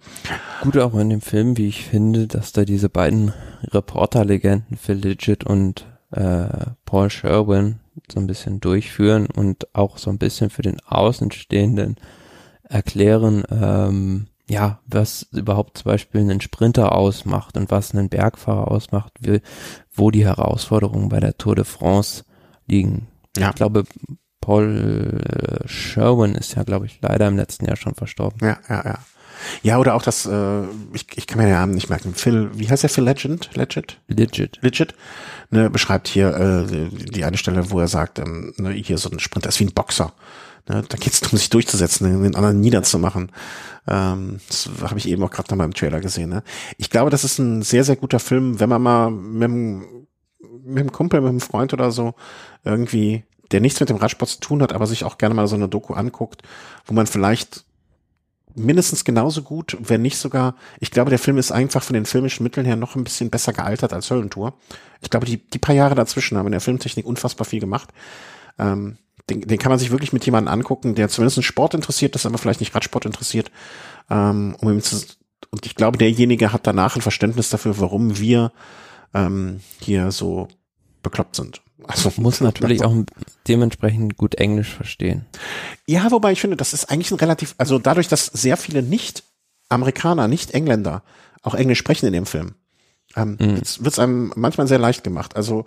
Gut 0.61 0.77
auch 0.77 0.95
in 0.95 1.09
dem 1.09 1.21
Film, 1.21 1.57
wie 1.57 1.67
ich 1.67 1.83
finde, 1.83 2.25
dass 2.25 2.53
da 2.53 2.63
diese 2.63 2.87
beiden 2.87 3.33
Reporterlegenden, 3.63 4.77
Phil 4.77 4.95
Lidget 4.95 5.43
und 5.43 5.85
äh, 6.11 6.47
Paul 6.85 7.09
Sherwin, 7.09 7.79
so 8.09 8.19
ein 8.19 8.27
bisschen 8.27 8.61
durchführen 8.61 9.27
und 9.27 9.75
auch 9.75 9.97
so 9.97 10.09
ein 10.09 10.17
bisschen 10.17 10.49
für 10.49 10.61
den 10.61 10.79
Außenstehenden 10.85 11.97
erklären, 12.63 13.43
ähm, 13.51 14.27
ja, 14.49 14.79
was 14.85 15.27
überhaupt 15.31 15.79
zum 15.79 15.91
Beispiel 15.91 16.21
einen 16.21 16.41
Sprinter 16.41 16.93
ausmacht 16.93 17.57
und 17.57 17.69
was 17.69 17.93
einen 17.93 18.09
Bergfahrer 18.09 18.71
ausmacht, 18.71 19.13
wie, 19.19 19.41
wo 19.93 20.11
die 20.11 20.25
Herausforderungen 20.25 21.09
bei 21.09 21.19
der 21.19 21.37
Tour 21.37 21.55
de 21.55 21.65
France 21.65 22.23
liegen. 22.65 23.07
Ja. 23.35 23.49
Ich 23.49 23.55
glaube, 23.55 23.83
Paul 24.39 25.21
äh, 25.21 25.67
Sherwin 25.67 26.35
ist 26.35 26.55
ja, 26.55 26.63
glaube 26.63 26.85
ich, 26.85 26.99
leider 27.01 27.27
im 27.27 27.35
letzten 27.35 27.65
Jahr 27.65 27.75
schon 27.75 27.95
verstorben. 27.95 28.39
Ja, 28.41 28.57
ja, 28.69 28.83
ja. 28.85 28.99
Ja, 29.61 29.77
oder 29.77 29.93
auch 29.93 30.01
das, 30.01 30.25
äh, 30.25 30.63
ich, 30.93 31.05
ich 31.15 31.27
kann 31.27 31.37
mir 31.37 31.45
den 31.45 31.53
Namen 31.53 31.73
nicht 31.73 31.89
merken. 31.89 32.15
Phil, 32.15 32.49
wie 32.53 32.69
heißt 32.69 32.83
der 32.83 32.89
Phil 32.89 33.03
Legend? 33.03 33.55
Legend? 33.55 33.99
Legit. 34.07 34.57
Legit, 34.61 34.95
ne, 35.51 35.69
beschreibt 35.69 36.07
hier 36.07 36.35
äh, 36.35 36.65
die, 36.65 37.05
die 37.11 37.25
eine 37.25 37.37
Stelle, 37.37 37.69
wo 37.69 37.79
er 37.79 37.87
sagt, 37.87 38.19
ähm, 38.19 38.53
ne, 38.57 38.71
hier 38.71 38.97
so 38.97 39.09
ein 39.11 39.19
Sprinter 39.19 39.49
ist 39.49 39.59
wie 39.59 39.65
ein 39.65 39.73
Boxer. 39.73 40.13
Ne, 40.69 40.83
da 40.87 40.97
geht 40.97 41.13
es 41.13 41.21
darum, 41.21 41.37
sich 41.37 41.49
durchzusetzen, 41.49 42.23
den 42.23 42.35
anderen 42.35 42.59
niederzumachen. 42.59 43.31
Ähm, 43.87 44.39
das 44.47 44.69
habe 44.81 44.99
ich 44.99 45.07
eben 45.07 45.23
auch 45.23 45.31
gerade 45.31 45.49
noch 45.49 45.57
mal 45.57 45.65
im 45.65 45.73
Trailer 45.73 46.01
gesehen. 46.01 46.29
Ne? 46.29 46.43
Ich 46.77 46.89
glaube, 46.89 47.09
das 47.09 47.23
ist 47.23 47.39
ein 47.39 47.61
sehr, 47.61 47.85
sehr 47.85 47.95
guter 47.95 48.19
Film, 48.19 48.59
wenn 48.59 48.69
man 48.69 48.81
mal 48.81 49.09
mit 49.11 49.43
einem, 49.45 50.07
mit 50.63 50.79
einem 50.79 50.91
Kumpel, 50.91 51.21
mit 51.21 51.29
einem 51.29 51.39
Freund 51.39 51.73
oder 51.73 51.91
so 51.91 52.15
irgendwie, 52.65 53.23
der 53.51 53.61
nichts 53.61 53.79
mit 53.79 53.89
dem 53.89 53.95
Radsport 53.95 54.29
zu 54.29 54.39
tun 54.41 54.61
hat, 54.61 54.73
aber 54.73 54.87
sich 54.87 55.05
auch 55.05 55.17
gerne 55.17 55.35
mal 55.35 55.47
so 55.47 55.55
eine 55.55 55.69
Doku 55.69 55.93
anguckt, 55.93 56.43
wo 56.85 56.93
man 56.93 57.07
vielleicht 57.07 57.63
mindestens 58.53 59.05
genauso 59.05 59.43
gut, 59.43 59.77
wenn 59.79 60.01
nicht 60.01 60.17
sogar, 60.17 60.55
ich 60.79 60.91
glaube, 60.91 61.11
der 61.11 61.19
Film 61.19 61.37
ist 61.37 61.51
einfach 61.51 61.83
von 61.83 61.93
den 61.93 62.05
filmischen 62.05 62.43
Mitteln 62.43 62.65
her 62.65 62.75
noch 62.75 62.95
ein 62.95 63.03
bisschen 63.03 63.29
besser 63.29 63.53
gealtert 63.53 63.93
als 63.93 64.09
Höllentour. 64.09 64.55
Ich 65.01 65.09
glaube, 65.09 65.27
die, 65.27 65.37
die 65.37 65.59
paar 65.59 65.75
Jahre 65.75 65.95
dazwischen 65.95 66.37
haben 66.37 66.47
in 66.47 66.53
der 66.53 66.61
Filmtechnik 66.61 67.05
unfassbar 67.05 67.45
viel 67.45 67.59
gemacht. 67.59 67.89
Ähm, 68.57 68.97
den, 69.29 69.41
den 69.41 69.57
kann 69.57 69.69
man 69.69 69.79
sich 69.79 69.91
wirklich 69.91 70.13
mit 70.13 70.25
jemandem 70.25 70.53
angucken, 70.53 70.95
der 70.95 71.09
zumindest 71.09 71.43
Sport 71.43 71.73
interessiert 71.73 72.15
ist, 72.15 72.25
aber 72.25 72.37
vielleicht 72.37 72.59
nicht 72.59 72.73
Radsport 72.73 73.05
interessiert. 73.05 73.51
Ähm, 74.09 74.55
um 74.61 74.71
ihm 74.71 74.81
zu, 74.81 74.97
und 75.51 75.65
ich 75.65 75.75
glaube, 75.75 75.97
derjenige 75.97 76.53
hat 76.53 76.65
danach 76.65 76.95
ein 76.95 77.01
Verständnis 77.01 77.49
dafür, 77.49 77.79
warum 77.79 78.19
wir 78.19 78.51
ähm, 79.13 79.59
hier 79.81 80.11
so 80.11 80.47
bekloppt 81.03 81.35
sind. 81.35 81.61
Also 81.83 82.11
Muss 82.17 82.41
natürlich 82.41 82.83
auch 82.83 82.95
dementsprechend 83.47 84.17
gut 84.17 84.35
Englisch 84.35 84.73
verstehen. 84.73 85.25
Ja, 85.85 86.09
wobei 86.11 86.31
ich 86.31 86.41
finde, 86.41 86.57
das 86.57 86.73
ist 86.73 86.85
eigentlich 86.85 87.11
ein 87.11 87.17
relativ, 87.19 87.55
also 87.57 87.79
dadurch, 87.79 88.07
dass 88.07 88.25
sehr 88.25 88.57
viele 88.57 88.81
Nicht-Amerikaner, 88.81 90.27
Nicht-Engländer 90.27 91.03
auch 91.43 91.53
Englisch 91.53 91.79
sprechen 91.79 92.07
in 92.07 92.13
dem 92.13 92.25
Film, 92.25 92.55
ähm, 93.15 93.37
Mhm. 93.39 93.55
wird 93.57 93.93
es 93.93 93.99
einem 93.99 94.33
manchmal 94.35 94.67
sehr 94.67 94.79
leicht 94.79 95.03
gemacht. 95.03 95.35
Also 95.35 95.65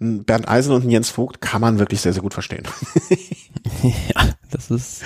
Bernd 0.00 0.48
Eisen 0.48 0.72
und 0.72 0.88
Jens 0.88 1.10
Vogt 1.10 1.40
kann 1.40 1.60
man 1.60 1.78
wirklich 1.78 2.00
sehr, 2.00 2.12
sehr 2.12 2.22
gut 2.22 2.34
verstehen. 2.34 2.64
ja, 3.82 4.30
das 4.50 4.70
ist 4.70 5.02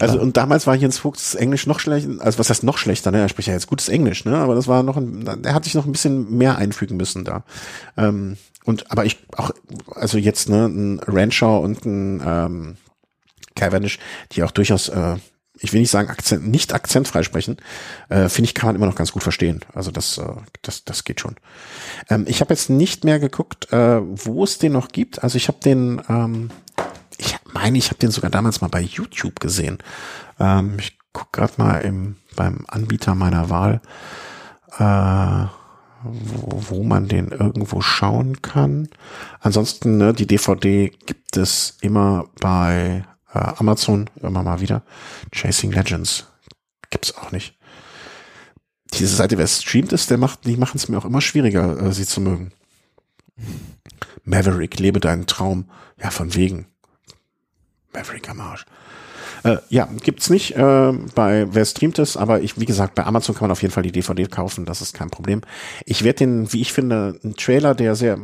Also 0.00 0.20
und 0.20 0.36
damals 0.36 0.66
war 0.66 0.74
Jens 0.74 0.98
Vogts 0.98 1.34
Englisch 1.34 1.66
noch 1.66 1.78
schlechter, 1.78 2.10
also 2.20 2.38
was 2.38 2.48
heißt 2.50 2.62
noch 2.62 2.78
schlechter, 2.78 3.10
ne? 3.10 3.20
Er 3.20 3.28
spricht 3.28 3.48
ja 3.48 3.54
jetzt 3.54 3.66
gutes 3.66 3.88
Englisch, 3.88 4.24
ne? 4.24 4.36
Aber 4.36 4.54
das 4.54 4.66
war 4.66 4.82
noch 4.82 4.96
ein, 4.96 5.26
er 5.44 5.54
hat 5.54 5.64
sich 5.64 5.74
noch 5.74 5.84
ein 5.84 5.92
bisschen 5.92 6.36
mehr 6.36 6.56
einfügen 6.56 6.96
müssen 6.96 7.24
da. 7.24 7.44
Ähm, 7.96 8.36
und 8.64 8.90
aber 8.90 9.04
ich 9.04 9.18
auch, 9.36 9.50
also 9.94 10.18
jetzt 10.18 10.48
ne, 10.48 10.66
ein 10.66 11.00
Rancher 11.06 11.60
und 11.60 11.84
ein 11.84 12.22
ähm, 12.24 12.76
Cavendish, 13.54 13.98
die 14.32 14.42
auch 14.42 14.50
durchaus, 14.50 14.88
äh, 14.88 15.16
ich 15.60 15.72
will 15.72 15.80
nicht 15.80 15.90
sagen 15.90 16.08
Akzent, 16.08 16.48
nicht 16.48 16.74
akzentfrei 16.74 17.22
sprechen, 17.22 17.58
äh, 18.08 18.28
finde 18.28 18.48
ich, 18.48 18.54
kann 18.54 18.68
man 18.68 18.76
immer 18.76 18.86
noch 18.86 18.94
ganz 18.94 19.12
gut 19.12 19.22
verstehen. 19.22 19.60
Also 19.74 19.90
das, 19.90 20.18
äh, 20.18 20.24
das, 20.62 20.84
das 20.84 21.04
geht 21.04 21.20
schon. 21.20 21.36
Ähm, 22.08 22.24
ich 22.26 22.40
habe 22.40 22.52
jetzt 22.52 22.70
nicht 22.70 23.04
mehr 23.04 23.18
geguckt, 23.18 23.72
äh, 23.72 24.00
wo 24.02 24.42
es 24.44 24.58
den 24.58 24.72
noch 24.72 24.88
gibt. 24.88 25.22
Also 25.22 25.36
ich 25.36 25.48
habe 25.48 25.58
den, 25.64 26.00
ähm, 26.08 26.50
ich 27.18 27.36
meine, 27.52 27.78
ich 27.78 27.88
habe 27.88 27.98
den 27.98 28.10
sogar 28.10 28.30
damals 28.30 28.60
mal 28.60 28.68
bei 28.68 28.80
YouTube 28.80 29.38
gesehen. 29.40 29.78
Ähm, 30.38 30.76
ich 30.78 30.98
guck 31.12 31.32
gerade 31.32 31.52
mal 31.58 31.78
im, 31.78 32.16
beim 32.36 32.64
Anbieter 32.68 33.14
meiner 33.14 33.50
Wahl. 33.50 33.80
Äh, 34.78 35.48
wo, 36.02 36.76
wo 36.76 36.82
man 36.82 37.08
den 37.08 37.28
irgendwo 37.28 37.80
schauen 37.80 38.40
kann. 38.40 38.88
Ansonsten, 39.40 39.98
ne, 39.98 40.14
die 40.14 40.26
DVD 40.26 40.90
gibt 41.04 41.36
es 41.36 41.76
immer 41.80 42.26
bei 42.40 43.04
Amazon, 43.38 44.10
immer 44.20 44.42
mal 44.42 44.60
wieder. 44.60 44.82
Chasing 45.32 45.72
Legends 45.72 46.26
gibt's 46.90 47.16
auch 47.16 47.32
nicht. 47.32 47.56
Diese 48.94 49.14
Seite, 49.14 49.38
wer 49.38 49.46
streamt 49.46 49.92
ist, 49.92 50.10
der 50.10 50.18
macht, 50.18 50.44
die 50.44 50.56
machen 50.56 50.76
es 50.76 50.88
mir 50.88 50.98
auch 50.98 51.04
immer 51.04 51.20
schwieriger, 51.20 51.80
äh, 51.80 51.92
sie 51.92 52.06
zu 52.06 52.20
mögen. 52.20 52.52
Maverick, 54.24 54.78
lebe 54.78 55.00
deinen 55.00 55.26
Traum. 55.26 55.70
Ja, 56.02 56.10
von 56.10 56.34
wegen. 56.34 56.66
Maverick 57.92 58.28
am 58.28 58.40
Arsch. 58.40 58.64
Äh, 59.42 59.58
ja, 59.68 59.88
gibt's 60.02 60.28
nicht 60.28 60.56
äh, 60.56 60.92
bei 61.14 61.46
wer 61.50 61.64
streamt 61.64 61.98
es, 61.98 62.16
aber 62.16 62.42
ich, 62.42 62.58
wie 62.60 62.66
gesagt, 62.66 62.94
bei 62.94 63.04
Amazon 63.04 63.34
kann 63.34 63.44
man 63.44 63.52
auf 63.52 63.62
jeden 63.62 63.72
Fall 63.72 63.82
die 63.82 63.92
DVD 63.92 64.26
kaufen, 64.26 64.66
das 64.66 64.82
ist 64.82 64.94
kein 64.94 65.10
Problem. 65.10 65.40
Ich 65.86 66.04
werde 66.04 66.18
den, 66.18 66.52
wie 66.52 66.60
ich 66.60 66.72
finde, 66.72 67.18
einen 67.22 67.36
Trailer, 67.36 67.74
der 67.74 67.94
sehr, 67.94 68.18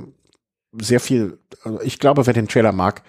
sehr 0.73 1.01
viel, 1.01 1.39
also 1.65 1.81
ich 1.81 1.99
glaube, 1.99 2.27
wer 2.27 2.35
den 2.35 2.49
Trailer 2.49 2.73
mag, 2.73 3.03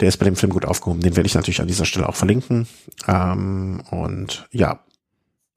der 0.00 0.08
ist 0.08 0.16
bei 0.18 0.24
dem 0.24 0.36
Film 0.36 0.52
gut 0.52 0.64
aufgehoben. 0.64 1.00
Den 1.00 1.16
werde 1.16 1.26
ich 1.26 1.34
natürlich 1.34 1.60
an 1.60 1.68
dieser 1.68 1.84
Stelle 1.84 2.08
auch 2.08 2.16
verlinken. 2.16 2.66
Ähm, 3.06 3.82
und 3.90 4.46
ja, 4.50 4.80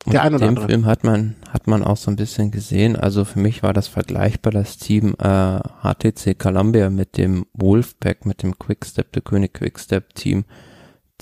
der 0.05 0.21
ein 0.21 0.35
oder 0.35 0.47
andere. 0.47 0.67
Film 0.67 0.85
hat 0.85 1.03
man, 1.03 1.35
hat 1.49 1.67
man 1.67 1.83
auch 1.83 1.97
so 1.97 2.11
ein 2.11 2.15
bisschen 2.15 2.51
gesehen. 2.51 2.95
Also 2.95 3.25
für 3.25 3.39
mich 3.39 3.63
war 3.63 3.73
das 3.73 3.87
vergleichbar, 3.87 4.51
das 4.51 4.77
Team 4.77 5.15
äh, 5.19 5.59
HTC 5.59 6.37
Columbia 6.37 6.89
mit 6.89 7.17
dem 7.17 7.45
Wolfpack, 7.53 8.25
mit 8.25 8.43
dem 8.43 8.59
Quickstep, 8.59 9.11
der 9.13 9.23
König 9.23 9.53
Quickstep 9.53 10.13
Team, 10.13 10.45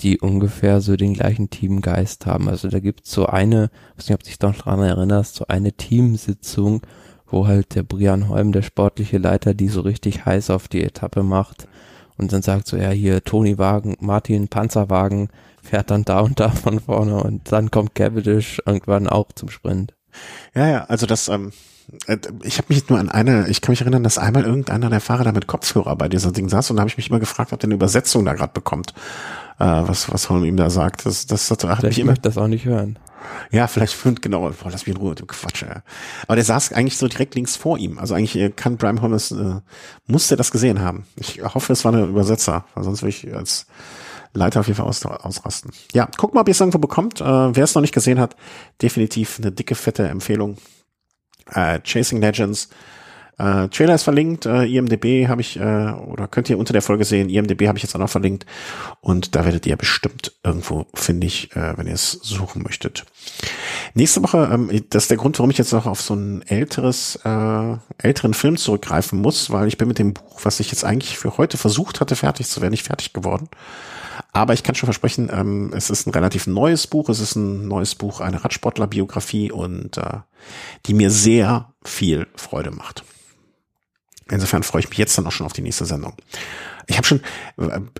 die 0.00 0.18
ungefähr 0.18 0.80
so 0.80 0.96
den 0.96 1.14
gleichen 1.14 1.48
Teamgeist 1.48 2.26
haben. 2.26 2.48
Also 2.48 2.68
da 2.68 2.80
gibt's 2.80 3.10
so 3.10 3.26
eine, 3.26 3.70
weiß 3.96 4.08
nicht, 4.08 4.14
ob 4.14 4.22
du 4.22 4.28
dich 4.28 4.40
noch 4.40 4.56
dran 4.56 4.80
erinnerst, 4.80 5.36
so 5.36 5.46
eine 5.46 5.72
Teamsitzung, 5.72 6.82
wo 7.26 7.46
halt 7.46 7.74
der 7.74 7.84
Brian 7.84 8.28
Holm, 8.28 8.52
der 8.52 8.62
sportliche 8.62 9.16
Leiter, 9.16 9.54
die 9.54 9.68
so 9.68 9.80
richtig 9.80 10.26
heiß 10.26 10.50
auf 10.50 10.68
die 10.68 10.84
Etappe 10.84 11.22
macht 11.22 11.68
und 12.16 12.32
dann 12.32 12.42
sagt 12.42 12.66
so, 12.66 12.76
ja, 12.76 12.90
hier 12.90 13.22
Toni 13.24 13.58
Wagen, 13.58 13.96
Martin 14.00 14.48
Panzerwagen 14.48 15.28
fährt 15.62 15.90
dann 15.90 16.04
da 16.04 16.20
und 16.20 16.40
da 16.40 16.50
von 16.50 16.80
vorne 16.80 17.16
und 17.22 17.50
dann 17.50 17.70
kommt 17.70 17.94
Cavendish 17.94 18.60
irgendwann 18.66 19.08
auch 19.08 19.32
zum 19.34 19.48
Sprint. 19.48 19.94
Ja, 20.54 20.68
ja, 20.68 20.84
also 20.84 21.06
das, 21.06 21.28
ähm, 21.28 21.52
äh, 22.06 22.18
ich 22.42 22.58
habe 22.58 22.72
mich 22.72 22.88
nur 22.88 22.98
an 22.98 23.10
eine, 23.10 23.48
ich 23.48 23.60
kann 23.60 23.72
mich 23.72 23.80
erinnern, 23.80 24.04
dass 24.04 24.18
einmal 24.18 24.44
irgendeiner 24.44 24.90
der 24.90 25.00
Fahrer 25.00 25.24
da 25.24 25.32
mit 25.32 25.46
Kopfhörer 25.46 25.96
bei 25.96 26.08
dieser 26.08 26.32
Ding 26.32 26.48
saß 26.48 26.70
und 26.70 26.76
da 26.76 26.80
habe 26.82 26.88
ich 26.88 26.96
mich 26.96 27.10
immer 27.10 27.20
gefragt, 27.20 27.52
ob 27.52 27.60
der 27.60 27.68
eine 27.68 27.74
Übersetzung 27.74 28.24
da 28.24 28.34
gerade 28.34 28.52
bekommt, 28.52 28.94
äh, 29.58 29.64
was, 29.64 30.12
was 30.12 30.30
Holm 30.30 30.44
ihm 30.44 30.56
da 30.56 30.70
sagt. 30.70 31.06
Das, 31.06 31.26
das, 31.26 31.48
das 31.48 31.64
hat 31.64 31.82
mich 31.82 31.98
immer. 31.98 32.14
das 32.14 32.38
auch 32.38 32.48
nicht 32.48 32.64
hören. 32.64 32.98
Ja, 33.50 33.66
vielleicht 33.66 33.94
fünf, 33.94 34.20
genau, 34.20 34.50
boah, 34.50 34.70
lass 34.70 34.86
mich 34.86 34.94
in 34.94 35.00
Ruhe 35.00 35.10
mit 35.10 35.20
dem 35.20 35.26
Quatsch. 35.26 35.62
Ja. 35.62 35.82
Aber 36.26 36.36
der 36.36 36.44
saß 36.44 36.72
eigentlich 36.72 36.98
so 36.98 37.08
direkt 37.08 37.34
links 37.34 37.56
vor 37.56 37.78
ihm. 37.78 37.98
Also 37.98 38.14
eigentlich 38.14 38.36
äh, 38.36 38.50
kann 38.50 38.76
Brian 38.76 39.00
Holmes, 39.00 39.30
äh, 39.32 39.60
musste 40.06 40.36
das 40.36 40.50
gesehen 40.50 40.80
haben. 40.80 41.06
Ich 41.16 41.42
hoffe, 41.42 41.72
es 41.72 41.84
war 41.84 41.92
ein 41.92 42.08
Übersetzer, 42.08 42.64
weil 42.74 42.84
sonst 42.84 43.02
würde 43.02 43.10
ich 43.10 43.34
als 43.34 43.66
Leiter 44.32 44.60
auf 44.60 44.66
jeden 44.66 44.76
Fall 44.76 44.86
aus, 44.86 45.04
ausrasten. 45.06 45.72
Ja, 45.92 46.08
guck 46.16 46.34
mal, 46.34 46.40
ob 46.40 46.48
ihr 46.48 46.52
es 46.52 46.60
irgendwo 46.60 46.78
bekommt. 46.78 47.20
Äh, 47.20 47.24
Wer 47.24 47.64
es 47.64 47.74
noch 47.74 47.82
nicht 47.82 47.94
gesehen 47.94 48.18
hat, 48.18 48.36
definitiv 48.82 49.38
eine 49.38 49.52
dicke, 49.52 49.74
fette 49.74 50.08
Empfehlung. 50.08 50.56
Äh, 51.52 51.80
Chasing 51.80 52.20
Legends 52.20 52.68
äh, 53.38 53.68
Trailer 53.68 53.94
ist 53.94 54.04
verlinkt, 54.04 54.46
äh, 54.46 54.64
IMDB 54.64 55.28
habe 55.28 55.40
ich, 55.40 55.58
äh, 55.58 55.60
oder 55.60 56.28
könnt 56.28 56.48
ihr 56.50 56.58
unter 56.58 56.72
der 56.72 56.82
Folge 56.82 57.04
sehen, 57.04 57.28
IMDB 57.28 57.66
habe 57.66 57.78
ich 57.78 57.82
jetzt 57.82 57.94
auch 57.94 58.00
noch 58.00 58.10
verlinkt 58.10 58.46
und 59.00 59.34
da 59.34 59.44
werdet 59.44 59.66
ihr 59.66 59.76
bestimmt 59.76 60.32
irgendwo, 60.44 60.86
finde 60.94 61.26
ich, 61.26 61.54
äh, 61.56 61.76
wenn 61.76 61.86
ihr 61.86 61.94
es 61.94 62.12
suchen 62.22 62.62
möchtet. 62.62 63.04
Nächste 63.94 64.22
Woche, 64.22 64.48
ähm, 64.52 64.70
das 64.90 65.04
ist 65.04 65.10
der 65.10 65.18
Grund, 65.18 65.38
warum 65.38 65.50
ich 65.50 65.58
jetzt 65.58 65.72
noch 65.72 65.86
auf 65.86 66.00
so 66.00 66.14
ein 66.14 66.42
älteres, 66.42 67.18
äh, 67.24 67.76
älteren 67.98 68.34
Film 68.34 68.56
zurückgreifen 68.56 69.20
muss, 69.20 69.50
weil 69.50 69.68
ich 69.68 69.78
bin 69.78 69.88
mit 69.88 69.98
dem 69.98 70.14
Buch, 70.14 70.40
was 70.44 70.60
ich 70.60 70.70
jetzt 70.70 70.84
eigentlich 70.84 71.18
für 71.18 71.36
heute 71.36 71.56
versucht 71.56 72.00
hatte, 72.00 72.16
fertig 72.16 72.46
zu 72.46 72.60
werden, 72.60 72.72
nicht 72.72 72.86
fertig 72.86 73.12
geworden. 73.12 73.48
Aber 74.32 74.52
ich 74.52 74.62
kann 74.62 74.74
schon 74.74 74.86
versprechen, 74.86 75.30
ähm, 75.32 75.72
es 75.74 75.90
ist 75.90 76.06
ein 76.06 76.10
relativ 76.10 76.46
neues 76.46 76.86
Buch. 76.86 77.08
Es 77.08 77.20
ist 77.20 77.36
ein 77.36 77.68
neues 77.68 77.94
Buch, 77.94 78.20
eine 78.20 78.42
Radsportler-Biografie 78.44 79.52
und 79.52 79.96
äh, 79.98 80.18
die 80.86 80.94
mir 80.94 81.10
sehr 81.10 81.72
viel 81.84 82.26
Freude 82.36 82.70
macht. 82.70 83.04
Insofern 84.30 84.62
freue 84.62 84.80
ich 84.80 84.88
mich 84.88 84.98
jetzt 84.98 85.16
dann 85.18 85.26
auch 85.26 85.32
schon 85.32 85.46
auf 85.46 85.52
die 85.52 85.62
nächste 85.62 85.84
Sendung. 85.84 86.14
Ich 86.86 86.96
habe 86.96 87.06
schon, 87.06 87.20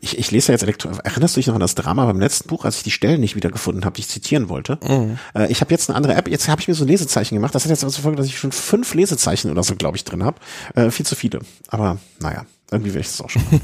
ich, 0.01 0.19
ich 0.19 0.31
lese 0.31 0.49
ja 0.49 0.55
jetzt 0.55 0.63
Elektro. 0.63 0.91
Erinnerst 1.05 1.37
du 1.37 1.39
dich 1.39 1.47
noch 1.47 1.55
an 1.55 1.61
das 1.61 1.75
Drama 1.75 2.05
beim 2.05 2.21
letzten 2.21 2.49
Buch, 2.49 2.65
als 2.65 2.79
ich 2.79 2.83
die 2.83 2.91
Stellen 2.91 3.21
nicht 3.21 3.35
wiedergefunden 3.35 3.85
habe, 3.85 3.95
die 3.95 4.01
ich 4.01 4.09
zitieren 4.09 4.49
wollte? 4.49 4.79
Mhm. 4.83 5.19
Äh, 5.35 5.51
ich 5.51 5.61
habe 5.61 5.71
jetzt 5.71 5.89
eine 5.89 5.97
andere 5.97 6.15
App. 6.15 6.29
Jetzt 6.29 6.49
habe 6.49 6.61
ich 6.61 6.69
mir 6.69 6.75
so 6.75 6.85
Lesezeichen 6.85 7.35
gemacht. 7.35 7.55
Das 7.55 7.65
hat 7.65 7.71
jetzt 7.71 7.83
aber 7.83 7.93
zur 7.93 8.03
Folge, 8.03 8.19
dass 8.19 8.27
ich 8.27 8.39
schon 8.39 8.53
fünf 8.53 8.93
Lesezeichen 8.95 9.51
oder 9.51 9.63
so, 9.63 9.75
glaube 9.77 9.97
ich, 9.97 10.05
drin 10.05 10.25
habe. 10.25 10.39
Äh, 10.75 10.91
viel 10.91 11.07
zu 11.07 11.17
viele. 11.17 11.41
Aber 11.69 11.99
naja, 12.21 12.45
irgendwie 12.71 12.93
werde 12.93 13.07
ich 13.07 13.13
das 13.13 13.21
auch 13.21 13.31
schon. 13.31 13.43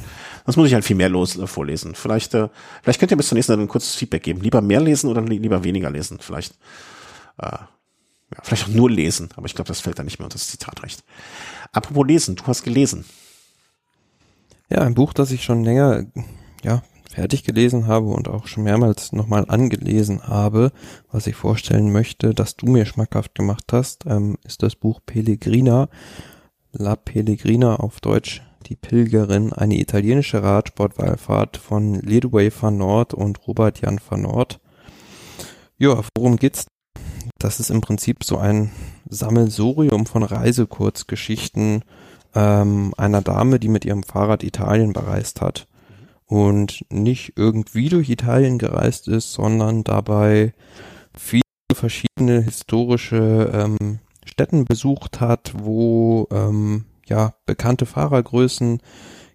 Das 0.46 0.56
muss 0.56 0.66
ich 0.66 0.74
halt 0.74 0.84
viel 0.84 0.96
mehr 0.96 1.10
los 1.10 1.36
äh, 1.36 1.46
vorlesen. 1.46 1.94
Vielleicht, 1.94 2.34
äh, 2.34 2.48
vielleicht 2.82 2.98
könnt 2.98 3.12
ihr 3.12 3.16
bis 3.16 3.28
zur 3.28 3.36
nächsten 3.36 3.52
Sendung 3.52 3.66
ein 3.66 3.70
kurzes 3.70 3.94
Feedback 3.94 4.22
geben. 4.22 4.40
Lieber 4.40 4.60
mehr 4.62 4.80
lesen 4.80 5.08
oder 5.08 5.20
li 5.22 5.36
lieber 5.36 5.64
weniger 5.64 5.90
lesen. 5.90 6.18
Vielleicht, 6.20 6.54
äh, 7.38 7.46
ja, 7.46 7.68
vielleicht 8.42 8.64
auch 8.64 8.68
nur 8.68 8.90
lesen. 8.90 9.28
Aber 9.36 9.46
ich 9.46 9.54
glaube, 9.54 9.68
das 9.68 9.80
fällt 9.80 9.98
dann 9.98 10.06
nicht 10.06 10.18
mehr 10.18 10.24
unter 10.24 10.38
das 10.38 10.48
Zitatrecht. 10.48 11.04
Apropos 11.72 12.06
lesen, 12.06 12.36
du 12.36 12.44
hast 12.46 12.62
gelesen. 12.62 13.04
Ja, 14.68 14.82
ein 14.82 14.94
Buch, 14.94 15.12
das 15.12 15.30
ich 15.30 15.44
schon 15.44 15.64
länger, 15.64 16.04
ja, 16.64 16.82
fertig 17.10 17.42
gelesen 17.42 17.88
habe 17.88 18.06
und 18.06 18.28
auch 18.28 18.46
schon 18.46 18.62
mehrmals 18.62 19.12
nochmal 19.12 19.44
angelesen 19.48 20.28
habe, 20.28 20.72
was 21.10 21.26
ich 21.26 21.34
vorstellen 21.34 21.90
möchte, 21.90 22.34
dass 22.34 22.56
du 22.56 22.66
mir 22.66 22.86
schmackhaft 22.86 23.34
gemacht 23.34 23.72
hast, 23.72 24.06
ähm, 24.06 24.36
ist 24.44 24.62
das 24.62 24.76
Buch 24.76 25.00
Pellegrina, 25.04 25.88
La 26.72 26.94
Pellegrina 26.94 27.76
auf 27.76 28.00
Deutsch, 28.00 28.42
die 28.66 28.76
Pilgerin, 28.76 29.52
eine 29.52 29.80
italienische 29.80 30.42
Radsportwallfahrt 30.42 31.56
von 31.56 31.94
Ledway 31.94 32.52
van 32.52 32.76
Noord 32.76 33.12
und 33.12 33.46
Robert 33.48 33.80
Jan 33.80 34.00
van 34.08 34.22
Noord. 34.22 34.60
Ja, 35.78 36.00
worum 36.16 36.36
geht's? 36.36 36.66
Das 37.38 37.58
ist 37.58 37.70
im 37.70 37.80
Prinzip 37.80 38.22
so 38.22 38.36
ein 38.38 38.70
Sammelsurium 39.10 40.06
von 40.06 40.22
Reisekurzgeschichten 40.22 41.84
ähm, 42.34 42.94
einer 42.96 43.22
Dame, 43.22 43.58
die 43.58 43.68
mit 43.68 43.84
ihrem 43.84 44.02
Fahrrad 44.02 44.42
Italien 44.42 44.92
bereist 44.92 45.40
hat. 45.40 45.66
Und 46.26 46.84
nicht 46.90 47.32
irgendwie 47.36 47.88
durch 47.88 48.08
Italien 48.08 48.58
gereist 48.58 49.08
ist, 49.08 49.32
sondern 49.32 49.82
dabei 49.82 50.54
viele 51.12 51.42
verschiedene 51.74 52.40
historische 52.40 53.50
ähm, 53.52 53.98
Städten 54.24 54.64
besucht 54.64 55.20
hat, 55.20 55.52
wo 55.58 56.28
ähm, 56.30 56.84
ja 57.06 57.34
bekannte 57.46 57.84
Fahrergrößen 57.84 58.80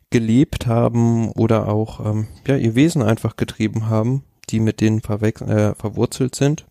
gelebt 0.10 0.68
haben 0.68 1.32
oder 1.32 1.68
auch 1.68 2.06
ähm, 2.06 2.28
ja 2.48 2.56
ihr 2.56 2.76
Wesen 2.76 3.02
einfach 3.02 3.36
getrieben 3.36 3.90
haben, 3.90 4.24
die 4.50 4.62
mit 4.62 4.80
denen 4.80 5.00
äh, 5.00 5.76
verwurzelt 5.76 6.36
sind. 6.36 6.66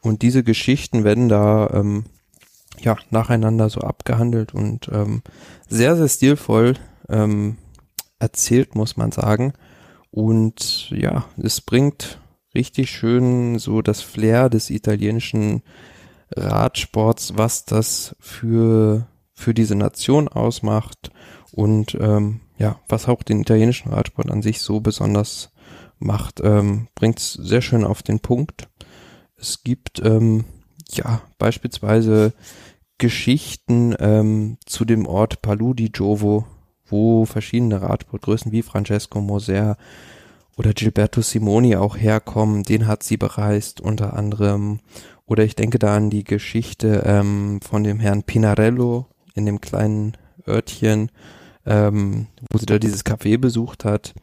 Und 0.00 0.22
diese 0.22 0.42
Geschichten 0.42 1.04
werden 1.04 1.28
da 1.28 1.68
ähm, 1.74 2.04
ja 2.80 2.96
nacheinander 3.10 3.68
so 3.70 3.80
abgehandelt 3.80 4.54
und 4.54 4.88
ähm, 4.92 5.22
sehr, 5.68 5.96
sehr 5.96 6.08
stilvoll 6.08 6.74
ähm, 7.08 7.56
erzählt, 8.18 8.74
muss 8.74 8.96
man 8.96 9.12
sagen. 9.12 9.52
Und 10.10 10.90
ja, 10.90 11.26
es 11.36 11.60
bringt 11.60 12.20
richtig 12.54 12.90
schön 12.90 13.58
so 13.58 13.82
das 13.82 14.00
Flair 14.00 14.48
des 14.48 14.70
italienischen 14.70 15.62
Radsports, 16.34 17.36
was 17.36 17.64
das 17.64 18.16
für, 18.20 19.06
für 19.32 19.54
diese 19.54 19.74
Nation 19.74 20.28
ausmacht 20.28 21.10
und 21.52 21.96
ähm, 22.00 22.40
ja, 22.58 22.80
was 22.88 23.08
auch 23.08 23.22
den 23.22 23.40
italienischen 23.40 23.92
Radsport 23.92 24.30
an 24.30 24.42
sich 24.42 24.60
so 24.60 24.80
besonders 24.80 25.50
macht, 25.98 26.40
ähm, 26.42 26.88
bringt 26.94 27.18
es 27.18 27.32
sehr 27.32 27.62
schön 27.62 27.84
auf 27.84 28.02
den 28.02 28.20
Punkt. 28.20 28.68
Es 29.36 29.62
gibt 29.62 30.00
ähm, 30.04 30.44
ja 30.90 31.22
beispielsweise 31.38 32.32
Geschichten 32.98 33.94
ähm, 33.98 34.58
zu 34.66 34.84
dem 34.84 35.06
Ort 35.06 35.40
Palu 35.40 35.72
di 35.72 35.90
Giovo, 35.90 36.44
wo 36.86 37.24
verschiedene 37.24 37.80
Radsportgrößen 37.80 38.52
wie 38.52 38.62
Francesco 38.62 39.20
Moser 39.20 39.76
oder 40.56 40.72
Gilberto 40.72 41.22
Simoni 41.22 41.76
auch 41.76 41.96
herkommen. 41.96 42.64
Den 42.64 42.86
hat 42.86 43.04
sie 43.04 43.16
bereist 43.16 43.80
unter 43.80 44.14
anderem. 44.14 44.80
Oder 45.26 45.44
ich 45.44 45.54
denke 45.54 45.78
da 45.78 45.96
an 45.96 46.10
die 46.10 46.24
Geschichte 46.24 47.04
ähm, 47.06 47.60
von 47.60 47.84
dem 47.84 48.00
Herrn 48.00 48.24
Pinarello 48.24 49.06
in 49.34 49.46
dem 49.46 49.60
kleinen 49.60 50.16
Örtchen, 50.46 51.10
ähm, 51.66 52.26
wo 52.50 52.58
sie 52.58 52.66
da 52.66 52.78
dieses 52.78 53.04
Café 53.04 53.38
besucht 53.38 53.84
hat. 53.84 54.14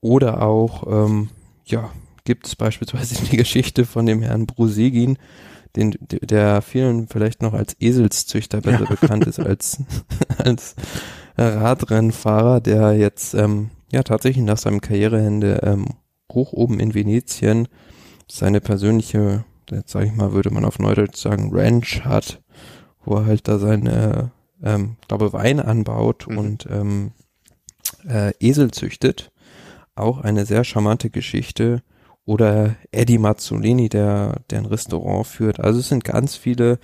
Oder 0.00 0.42
auch, 0.42 0.86
ähm, 0.86 1.28
ja, 1.64 1.90
gibt 2.24 2.46
es 2.46 2.56
beispielsweise 2.56 3.22
die 3.30 3.36
Geschichte 3.36 3.84
von 3.84 4.06
dem 4.06 4.22
Herrn 4.22 4.46
Brusegin, 4.46 5.18
den, 5.76 5.96
der 6.00 6.62
vielen 6.62 7.08
vielleicht 7.08 7.42
noch 7.42 7.52
als 7.52 7.76
Eselszüchter 7.80 8.60
besser 8.60 8.84
ja. 8.84 8.90
bekannt 9.00 9.26
ist 9.26 9.40
als, 9.40 9.78
als 10.38 10.76
Radrennfahrer, 11.36 12.60
der 12.60 12.92
jetzt 12.96 13.34
ähm, 13.34 13.70
ja 13.90 14.02
tatsächlich 14.02 14.44
nach 14.44 14.58
seinem 14.58 14.80
Karriereende 14.80 15.60
ähm, 15.64 15.86
hoch 16.32 16.52
oben 16.52 16.80
in 16.80 16.94
Venetien 16.94 17.68
seine 18.30 18.60
persönliche, 18.60 19.44
jetzt 19.70 19.92
sage 19.92 20.06
ich 20.06 20.14
mal, 20.14 20.32
würde 20.32 20.50
man 20.50 20.64
auf 20.64 20.78
Neudeutsch 20.78 21.16
sagen, 21.16 21.50
Ranch 21.52 22.04
hat, 22.04 22.42
wo 23.04 23.16
er 23.16 23.26
halt 23.26 23.48
da 23.48 23.58
seine, 23.58 24.32
ähm, 24.62 24.96
glaube 25.08 25.32
Wein 25.32 25.60
anbaut 25.60 26.26
mhm. 26.28 26.38
und 26.38 26.66
ähm, 26.70 27.12
äh, 28.08 28.32
Esel 28.40 28.70
züchtet. 28.70 29.30
Auch 29.94 30.18
eine 30.18 30.46
sehr 30.46 30.64
charmante 30.64 31.10
Geschichte. 31.10 31.82
Oder 32.26 32.76
Eddie 32.90 33.18
Mazzolini, 33.18 33.88
der, 33.88 34.40
der 34.50 34.58
ein 34.58 34.66
Restaurant 34.66 35.26
führt. 35.26 35.60
Also 35.60 35.80
es 35.80 35.88
sind 35.88 36.04
ganz 36.04 36.36
viele, 36.36 36.78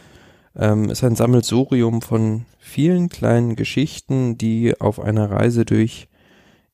ähm, 0.54 0.90
ist 0.90 1.02
ein 1.02 1.16
Sammelsurium 1.16 2.02
von 2.02 2.44
vielen 2.58 3.08
kleinen 3.08 3.56
Geschichten, 3.56 4.36
die 4.36 4.78
auf 4.78 5.00
einer 5.00 5.30
Reise 5.30 5.64
durch 5.64 6.08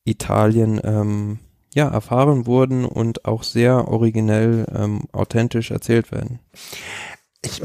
Italien 0.05 0.81
ähm, 0.83 1.39
ja, 1.75 1.89
erfahren 1.89 2.47
wurden 2.47 2.85
und 2.85 3.27
auch 3.27 3.43
sehr 3.43 3.89
originell, 3.89 4.67
ähm, 4.75 5.03
authentisch 5.13 5.71
erzählt 5.71 6.11
werden. 6.11 6.41
Ich, 7.43 7.63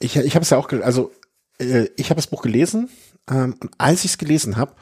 ich, 0.00 0.16
ich 0.16 0.34
habe 0.34 0.42
es 0.42 0.50
ja 0.50 0.58
auch, 0.58 0.70
also 0.72 1.12
äh, 1.58 1.86
ich 1.96 2.10
habe 2.10 2.16
das 2.16 2.26
Buch 2.26 2.42
gelesen 2.42 2.88
ähm, 3.30 3.54
und 3.60 3.70
als 3.78 4.04
ich 4.04 4.12
es 4.12 4.18
gelesen 4.18 4.56
habe, 4.56 4.72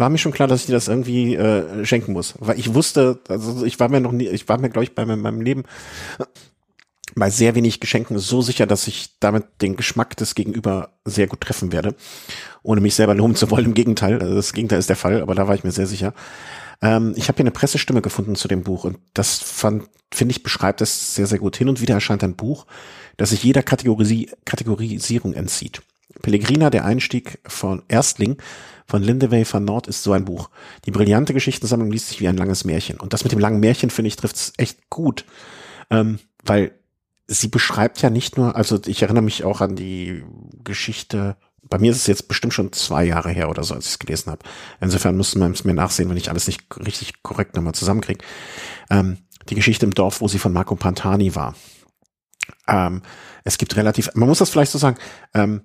war 0.00 0.10
mir 0.10 0.18
schon 0.18 0.32
klar, 0.32 0.48
dass 0.48 0.60
ich 0.60 0.66
dir 0.66 0.72
das 0.72 0.88
irgendwie 0.88 1.36
äh, 1.36 1.84
schenken 1.84 2.12
muss, 2.12 2.34
weil 2.40 2.58
ich 2.58 2.74
wusste, 2.74 3.20
also 3.28 3.64
ich 3.64 3.78
war 3.78 3.88
mir 3.88 4.00
noch 4.00 4.12
nie, 4.12 4.28
ich 4.28 4.48
war 4.48 4.58
mir 4.58 4.70
glaube 4.70 4.84
ich 4.84 4.94
bei 4.94 5.04
meinem 5.04 5.40
Leben 5.40 5.64
bei 7.14 7.30
sehr 7.30 7.54
wenig 7.54 7.80
Geschenken 7.80 8.18
so 8.18 8.42
sicher, 8.42 8.66
dass 8.66 8.86
ich 8.86 9.18
damit 9.20 9.44
den 9.62 9.76
Geschmack 9.76 10.16
des 10.16 10.34
Gegenüber 10.34 10.90
sehr 11.04 11.26
gut 11.26 11.40
treffen 11.40 11.72
werde, 11.72 11.94
ohne 12.62 12.80
mich 12.80 12.94
selber 12.94 13.14
loben 13.14 13.34
zu 13.34 13.50
wollen. 13.50 13.66
Im 13.66 13.74
Gegenteil, 13.74 14.20
also 14.20 14.34
das 14.34 14.52
Gegenteil 14.52 14.78
ist 14.78 14.88
der 14.88 14.96
Fall, 14.96 15.22
aber 15.22 15.34
da 15.34 15.48
war 15.48 15.54
ich 15.54 15.64
mir 15.64 15.72
sehr 15.72 15.86
sicher. 15.86 16.14
Ähm, 16.82 17.14
ich 17.16 17.28
habe 17.28 17.36
hier 17.36 17.44
eine 17.44 17.50
Pressestimme 17.50 18.02
gefunden 18.02 18.36
zu 18.36 18.48
dem 18.48 18.62
Buch 18.62 18.84
und 18.84 18.98
das 19.14 19.38
fand, 19.38 19.84
finde 20.12 20.32
ich, 20.32 20.42
beschreibt 20.42 20.80
es 20.80 21.14
sehr, 21.14 21.26
sehr 21.26 21.38
gut. 21.38 21.56
Hin 21.56 21.68
und 21.68 21.80
wieder 21.80 21.94
erscheint 21.94 22.24
ein 22.24 22.36
Buch, 22.36 22.66
das 23.16 23.30
sich 23.30 23.42
jeder 23.42 23.62
Kategorie, 23.62 24.30
Kategorisierung 24.44 25.34
entzieht. 25.34 25.82
Pellegrina, 26.22 26.70
der 26.70 26.84
Einstieg 26.84 27.38
von 27.46 27.82
Erstling 27.88 28.36
von 28.90 29.02
Lindewey 29.02 29.46
van 29.50 29.64
Nord 29.64 29.86
ist 29.86 30.02
so 30.02 30.12
ein 30.12 30.24
Buch. 30.24 30.50
Die 30.84 30.90
brillante 30.90 31.32
Geschichtensammlung 31.32 31.92
liest 31.92 32.08
sich 32.08 32.20
wie 32.20 32.26
ein 32.26 32.36
langes 32.36 32.64
Märchen. 32.64 32.98
Und 32.98 33.12
das 33.12 33.22
mit 33.22 33.32
dem 33.32 33.38
langen 33.38 33.60
Märchen, 33.60 33.88
finde 33.88 34.08
ich, 34.08 34.16
trifft 34.16 34.34
es 34.34 34.52
echt 34.56 34.90
gut. 34.90 35.24
Ähm, 35.90 36.18
weil 36.44 36.72
sie 37.28 37.46
beschreibt 37.46 38.02
ja 38.02 38.10
nicht 38.10 38.36
nur, 38.36 38.56
also 38.56 38.80
ich 38.86 39.02
erinnere 39.02 39.22
mich 39.22 39.44
auch 39.44 39.60
an 39.60 39.76
die 39.76 40.24
Geschichte, 40.64 41.36
bei 41.62 41.78
mir 41.78 41.92
ist 41.92 41.98
es 41.98 42.08
jetzt 42.08 42.26
bestimmt 42.26 42.52
schon 42.52 42.72
zwei 42.72 43.04
Jahre 43.04 43.30
her 43.30 43.48
oder 43.48 43.62
so, 43.62 43.74
als 43.74 43.86
ich 43.86 43.92
es 43.92 43.98
gelesen 44.00 44.32
habe. 44.32 44.42
Insofern 44.80 45.16
müssen 45.16 45.40
wir 45.40 45.48
es 45.48 45.62
mir 45.62 45.74
nachsehen, 45.74 46.10
wenn 46.10 46.16
ich 46.16 46.28
alles 46.28 46.48
nicht 46.48 46.64
richtig 46.84 47.22
korrekt 47.22 47.54
nochmal 47.54 47.74
zusammenkriege. 47.74 48.24
Ähm, 48.90 49.18
die 49.48 49.54
Geschichte 49.54 49.86
im 49.86 49.94
Dorf, 49.94 50.20
wo 50.20 50.26
sie 50.26 50.40
von 50.40 50.52
Marco 50.52 50.74
Pantani 50.74 51.36
war. 51.36 51.54
Ähm, 52.66 53.02
es 53.44 53.56
gibt 53.56 53.76
relativ, 53.76 54.10
man 54.14 54.28
muss 54.28 54.38
das 54.38 54.50
vielleicht 54.50 54.72
so 54.72 54.78
sagen, 54.78 54.98
ähm, 55.32 55.62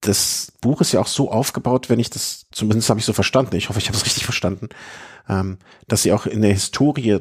das 0.00 0.52
Buch 0.60 0.80
ist 0.80 0.92
ja 0.92 1.00
auch 1.00 1.06
so 1.06 1.30
aufgebaut, 1.30 1.90
wenn 1.90 1.98
ich 1.98 2.10
das, 2.10 2.46
zumindest 2.52 2.88
habe 2.88 3.00
ich 3.00 3.06
so 3.06 3.12
verstanden, 3.12 3.56
ich 3.56 3.68
hoffe, 3.68 3.78
ich 3.78 3.88
habe 3.88 3.96
es 3.96 4.04
richtig 4.04 4.24
verstanden, 4.24 4.68
ähm, 5.28 5.58
dass 5.88 6.02
sie 6.02 6.12
auch 6.12 6.26
in 6.26 6.42
der 6.42 6.52
Historie, 6.52 7.18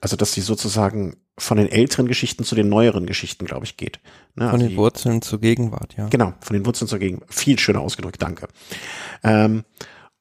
also 0.00 0.16
dass 0.16 0.32
sie 0.32 0.40
sozusagen 0.40 1.16
von 1.38 1.56
den 1.56 1.68
älteren 1.68 2.06
Geschichten 2.06 2.44
zu 2.44 2.54
den 2.54 2.68
neueren 2.68 3.06
Geschichten, 3.06 3.46
glaube 3.46 3.64
ich, 3.64 3.76
geht. 3.76 4.00
Ne? 4.34 4.50
Von 4.50 4.60
also 4.60 4.68
den 4.68 4.76
Wurzeln 4.76 5.22
zur 5.22 5.40
Gegenwart, 5.40 5.94
ja. 5.96 6.08
Genau, 6.08 6.34
von 6.40 6.54
den 6.54 6.66
Wurzeln 6.66 6.88
zur 6.88 6.98
Gegenwart. 6.98 7.32
Viel 7.32 7.58
schöner 7.58 7.80
ausgedrückt, 7.80 8.20
danke. 8.20 8.48
Ähm, 9.22 9.64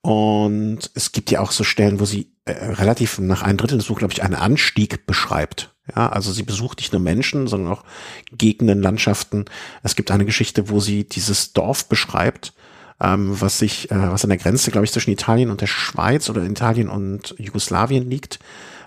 und 0.02 0.92
es 0.94 1.12
gibt 1.12 1.32
ja 1.32 1.42
auch 1.42 1.52
so 1.52 1.64
Stellen, 1.64 2.00
wo 2.00 2.06
sie 2.06 2.32
äh, 2.46 2.52
relativ 2.52 3.20
nach 3.20 3.42
einem 3.44 3.58
Drittel 3.58 3.78
des 3.78 3.88
Buches, 3.88 4.00
glaube 4.00 4.14
ich, 4.14 4.24
einen 4.24 4.36
Anstieg 4.36 5.06
beschreibt. 5.06 5.74
Ja, 5.96 6.10
also 6.10 6.32
sie 6.32 6.44
besucht 6.44 6.80
nicht 6.80 6.94
nur 6.94 7.02
Menschen, 7.02 7.48
sondern 7.48 7.74
auch 7.74 7.84
Gegenden, 8.32 8.82
Landschaften. 8.82 9.46
Es 9.84 9.96
gibt 9.96 10.12
eine 10.12 10.26
Geschichte, 10.26 10.70
wo 10.70 10.80
sie 10.80 11.04
dieses 11.04 11.54
Dorf 11.54 11.90
beschreibt, 11.90 12.54
ähm, 13.02 13.42
was 13.42 13.58
sich, 13.60 13.92
äh, 13.92 14.12
was 14.12 14.24
an 14.24 14.30
der 14.30 14.38
Grenze, 14.38 14.72
glaube 14.72 14.86
ich, 14.86 14.92
zwischen 14.92 15.12
Italien 15.12 15.50
und 15.50 15.62
der 15.62 15.68
Schweiz 15.68 16.30
oder 16.30 16.44
Italien 16.44 16.90
und 16.90 17.36
Jugoslawien 17.38 18.10
liegt, 18.10 18.40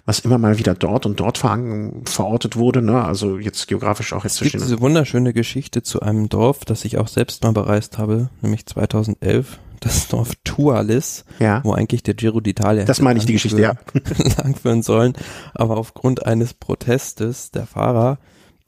was 0.06 0.20
immer 0.20 0.38
mal 0.38 0.58
wieder 0.58 0.74
dort 0.74 1.06
und 1.06 1.20
dort 1.20 1.38
ver 1.38 1.58
verortet 2.04 2.56
wurde, 2.56 2.82
ne? 2.82 3.04
Also 3.04 3.38
jetzt 3.38 3.68
geografisch 3.68 4.12
auch 4.12 4.24
jetzt 4.24 4.40
es 4.40 4.50
gibt 4.50 4.64
diese 4.64 4.80
wunderschöne 4.80 5.32
Geschichte 5.32 5.82
zu 5.82 6.00
einem 6.00 6.28
Dorf, 6.28 6.64
das 6.64 6.84
ich 6.84 6.98
auch 6.98 7.08
selbst 7.08 7.44
mal 7.44 7.52
bereist 7.52 7.98
habe, 7.98 8.30
nämlich 8.40 8.66
2011 8.66 9.58
das 9.84 10.08
Dorf 10.08 10.32
Tualis, 10.44 11.24
ja. 11.38 11.60
wo 11.64 11.72
eigentlich 11.72 12.02
der 12.02 12.14
Giro 12.14 12.38
d'Italia 12.38 12.84
Das 12.84 13.00
meine 13.00 13.18
ich 13.18 13.26
die 13.26 13.34
Geschichte, 13.34 13.60
ja. 13.60 13.74
langführen 14.42 14.82
sollen. 14.82 15.14
Aber 15.54 15.76
aufgrund 15.76 16.24
eines 16.24 16.54
Protestes 16.54 17.50
der 17.50 17.66
Fahrer, 17.66 18.18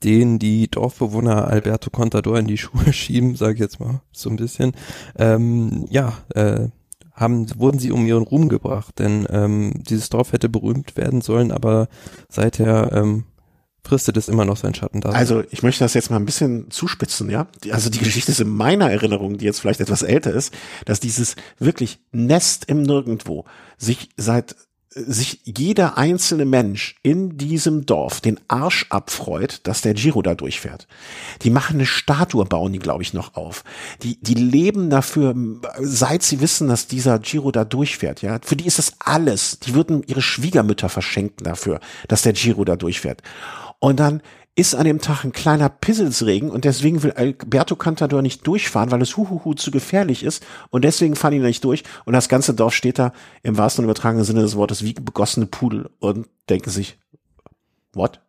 den 0.02 0.38
die 0.38 0.68
Dorfbewohner 0.68 1.48
Alberto 1.48 1.90
Contador 1.90 2.38
in 2.38 2.46
die 2.46 2.58
Schuhe 2.58 2.92
schieben, 2.92 3.36
sage 3.36 3.54
ich 3.54 3.60
jetzt 3.60 3.80
mal 3.80 4.00
so 4.12 4.28
ein 4.28 4.36
bisschen, 4.36 4.72
ähm, 5.16 5.86
ja, 5.88 6.14
äh, 6.34 6.68
haben, 7.14 7.46
wurden 7.58 7.78
sie 7.78 7.92
um 7.92 8.06
ihren 8.06 8.24
Ruhm 8.24 8.48
gebracht, 8.48 8.98
denn 8.98 9.24
ähm, 9.30 9.72
dieses 9.88 10.08
Dorf 10.08 10.32
hätte 10.32 10.48
berühmt 10.48 10.96
werden 10.96 11.20
sollen, 11.20 11.52
aber 11.52 11.86
seither 12.28 12.90
ähm, 12.92 13.24
fristet 13.84 14.16
es 14.16 14.28
immer 14.28 14.44
noch 14.44 14.56
seinen 14.56 14.74
Schatten 14.74 15.00
da. 15.00 15.10
Also 15.10 15.44
ich 15.50 15.62
möchte 15.62 15.84
das 15.84 15.94
jetzt 15.94 16.10
mal 16.10 16.16
ein 16.16 16.24
bisschen 16.24 16.70
zuspitzen, 16.70 17.30
ja. 17.30 17.46
Also 17.70 17.90
die 17.90 17.98
Geschichte 17.98 18.32
ist 18.32 18.40
in 18.40 18.48
meiner 18.48 18.90
Erinnerung, 18.90 19.38
die 19.38 19.44
jetzt 19.44 19.60
vielleicht 19.60 19.80
etwas 19.80 20.02
älter 20.02 20.32
ist, 20.32 20.54
dass 20.86 21.00
dieses 21.00 21.36
wirklich 21.58 22.00
Nest 22.10 22.64
im 22.66 22.82
Nirgendwo 22.82 23.44
sich 23.76 24.08
seit 24.16 24.56
sich 24.96 25.40
jeder 25.44 25.98
einzelne 25.98 26.44
Mensch 26.44 26.96
in 27.02 27.36
diesem 27.36 27.84
Dorf 27.84 28.20
den 28.20 28.38
Arsch 28.46 28.86
abfreut, 28.90 29.60
dass 29.64 29.80
der 29.80 29.94
Giro 29.94 30.22
da 30.22 30.34
durchfährt. 30.34 30.86
Die 31.42 31.50
machen 31.50 31.76
eine 31.76 31.86
Statue, 31.86 32.44
bauen 32.44 32.72
die, 32.72 32.78
glaube 32.78 33.02
ich, 33.02 33.12
noch 33.12 33.34
auf. 33.34 33.64
Die, 34.02 34.20
die 34.20 34.34
leben 34.34 34.90
dafür, 34.90 35.34
seit 35.80 36.22
sie 36.22 36.40
wissen, 36.40 36.68
dass 36.68 36.86
dieser 36.86 37.18
Giro 37.18 37.50
da 37.50 37.64
durchfährt, 37.64 38.22
ja. 38.22 38.38
Für 38.42 38.56
die 38.56 38.66
ist 38.66 38.78
das 38.78 38.92
alles. 39.00 39.58
Die 39.60 39.74
würden 39.74 40.04
ihre 40.06 40.22
Schwiegermütter 40.22 40.88
verschenken 40.88 41.44
dafür, 41.44 41.80
dass 42.06 42.22
der 42.22 42.32
Giro 42.32 42.64
da 42.64 42.76
durchfährt. 42.76 43.20
Und 43.84 44.00
dann 44.00 44.22
ist 44.54 44.74
an 44.74 44.86
dem 44.86 45.02
Tag 45.02 45.24
ein 45.24 45.32
kleiner 45.32 45.68
Pisselsregen 45.68 46.50
und 46.50 46.64
deswegen 46.64 47.02
will 47.02 47.12
Alberto 47.12 47.76
Cantador 47.76 48.22
nicht 48.22 48.46
durchfahren, 48.46 48.90
weil 48.90 49.02
es 49.02 49.18
huhuhu 49.18 49.52
zu 49.52 49.70
gefährlich 49.70 50.22
ist 50.22 50.42
und 50.70 50.86
deswegen 50.86 51.16
fahren 51.16 51.32
die 51.32 51.38
nicht 51.38 51.62
durch 51.64 51.84
und 52.06 52.14
das 52.14 52.30
ganze 52.30 52.54
Dorf 52.54 52.72
steht 52.72 52.98
da 52.98 53.12
im 53.42 53.58
wahrsten 53.58 53.84
und 53.84 53.90
übertragenen 53.90 54.24
Sinne 54.24 54.40
des 54.40 54.56
Wortes 54.56 54.84
wie 54.84 54.94
begossene 54.94 55.44
Pudel 55.44 55.90
und 55.98 56.26
denken 56.48 56.70
sich, 56.70 56.98
what? 57.92 58.22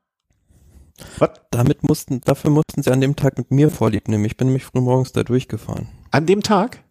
What? 1.20 1.40
Damit 1.52 1.88
mussten, 1.88 2.20
dafür 2.20 2.52
mussten 2.52 2.84
sie 2.84 2.92
an 2.92 3.00
dem 3.00 3.16
Tag 3.16 3.38
mit 3.38 3.50
mir 3.50 3.70
vorlieb 3.70 4.10
nehmen. 4.10 4.26
Ich 4.26 4.36
bin 4.36 4.48
nämlich 4.48 4.66
früh 4.66 4.82
morgens 4.82 5.14
da 5.14 5.24
durchgefahren. 5.24 5.88
An 6.12 6.26
dem 6.26 6.44
Tag? 6.44 6.84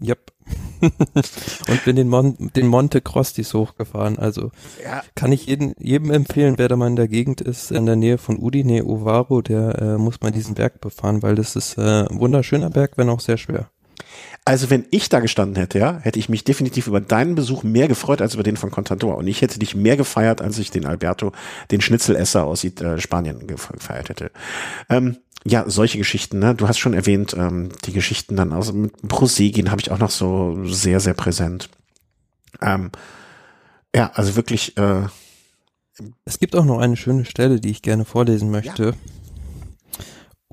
Yep. 0.00 0.30
und 0.80 1.84
bin 1.84 1.96
den, 1.96 2.08
Mon 2.08 2.36
den 2.38 2.66
Monte 2.66 3.00
Crostis 3.00 3.54
hochgefahren. 3.54 4.18
Also 4.18 4.50
ja. 4.82 5.02
kann 5.14 5.32
ich 5.32 5.46
jeden, 5.46 5.74
jedem 5.78 6.10
empfehlen, 6.10 6.58
wer 6.58 6.68
da 6.68 6.76
mal 6.76 6.88
in 6.88 6.96
der 6.96 7.08
Gegend 7.08 7.40
ist, 7.40 7.70
in 7.70 7.86
der 7.86 7.96
Nähe 7.96 8.18
von 8.18 8.38
Udine, 8.38 8.84
Ovaro, 8.84 9.42
der 9.42 9.78
äh, 9.80 9.98
muss 9.98 10.20
mal 10.20 10.30
diesen 10.30 10.54
Berg 10.54 10.80
befahren, 10.80 11.22
weil 11.22 11.34
das 11.34 11.56
ist 11.56 11.78
äh, 11.78 12.06
ein 12.06 12.20
wunderschöner 12.20 12.70
Berg, 12.70 12.92
wenn 12.96 13.08
auch 13.08 13.20
sehr 13.20 13.36
schwer. 13.36 13.70
Also 14.44 14.70
wenn 14.70 14.86
ich 14.90 15.08
da 15.08 15.20
gestanden 15.20 15.56
hätte, 15.56 15.80
ja, 15.80 15.98
hätte 15.98 16.18
ich 16.20 16.28
mich 16.28 16.44
definitiv 16.44 16.86
über 16.86 17.00
deinen 17.00 17.34
Besuch 17.34 17.64
mehr 17.64 17.88
gefreut 17.88 18.22
als 18.22 18.34
über 18.34 18.44
den 18.44 18.56
von 18.56 18.70
Contador. 18.70 19.16
Und 19.16 19.26
ich 19.26 19.42
hätte 19.42 19.58
dich 19.58 19.74
mehr 19.74 19.96
gefeiert, 19.96 20.40
als 20.40 20.58
ich 20.58 20.70
den 20.70 20.86
Alberto, 20.86 21.32
den 21.72 21.80
Schnitzelesser 21.80 22.44
aus 22.44 22.62
äh, 22.62 23.00
Spanien 23.00 23.46
gefeiert 23.48 24.08
hätte. 24.08 24.30
Ähm, 24.88 25.16
ja, 25.44 25.64
solche 25.68 25.98
Geschichten, 25.98 26.38
ne? 26.38 26.54
Du 26.54 26.68
hast 26.68 26.78
schon 26.78 26.94
erwähnt, 26.94 27.34
ähm, 27.36 27.70
die 27.84 27.92
Geschichten 27.92 28.36
dann 28.36 28.52
aus 28.52 28.72
mit 28.72 29.08
Prosegin 29.08 29.70
habe 29.70 29.80
ich 29.80 29.90
auch 29.90 29.98
noch 29.98 30.10
so 30.10 30.64
sehr, 30.64 31.00
sehr 31.00 31.14
präsent. 31.14 31.68
Ähm, 32.60 32.90
ja, 33.94 34.10
also 34.14 34.36
wirklich. 34.36 34.76
Äh, 34.76 35.02
es 36.24 36.38
gibt 36.38 36.54
auch 36.54 36.64
noch 36.64 36.78
eine 36.78 36.96
schöne 36.96 37.24
Stelle, 37.24 37.58
die 37.58 37.70
ich 37.70 37.80
gerne 37.80 38.04
vorlesen 38.04 38.50
möchte. 38.50 38.84
Ja. 38.84 38.92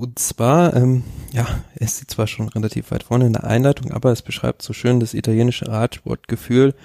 Und 0.04 0.20
zwar, 0.20 0.76
ähm, 0.76 1.04
ja, 1.32 1.47
es 1.76 2.01
ist 2.01 2.12
zwar 2.12 2.28
schon 2.28 2.49
relativ 2.49 2.91
weit 2.91 3.04
vorne 3.04 3.26
in 3.26 3.32
der 3.32 3.45
Einleitung, 3.45 3.93
aber 3.93 4.12
es 4.12 4.22
beschreibt 4.22 4.62
so 4.62 4.74
schön 4.74 4.99
das 4.99 5.14
italienische 5.14 5.70
Radsportgefühl, 5.70 6.76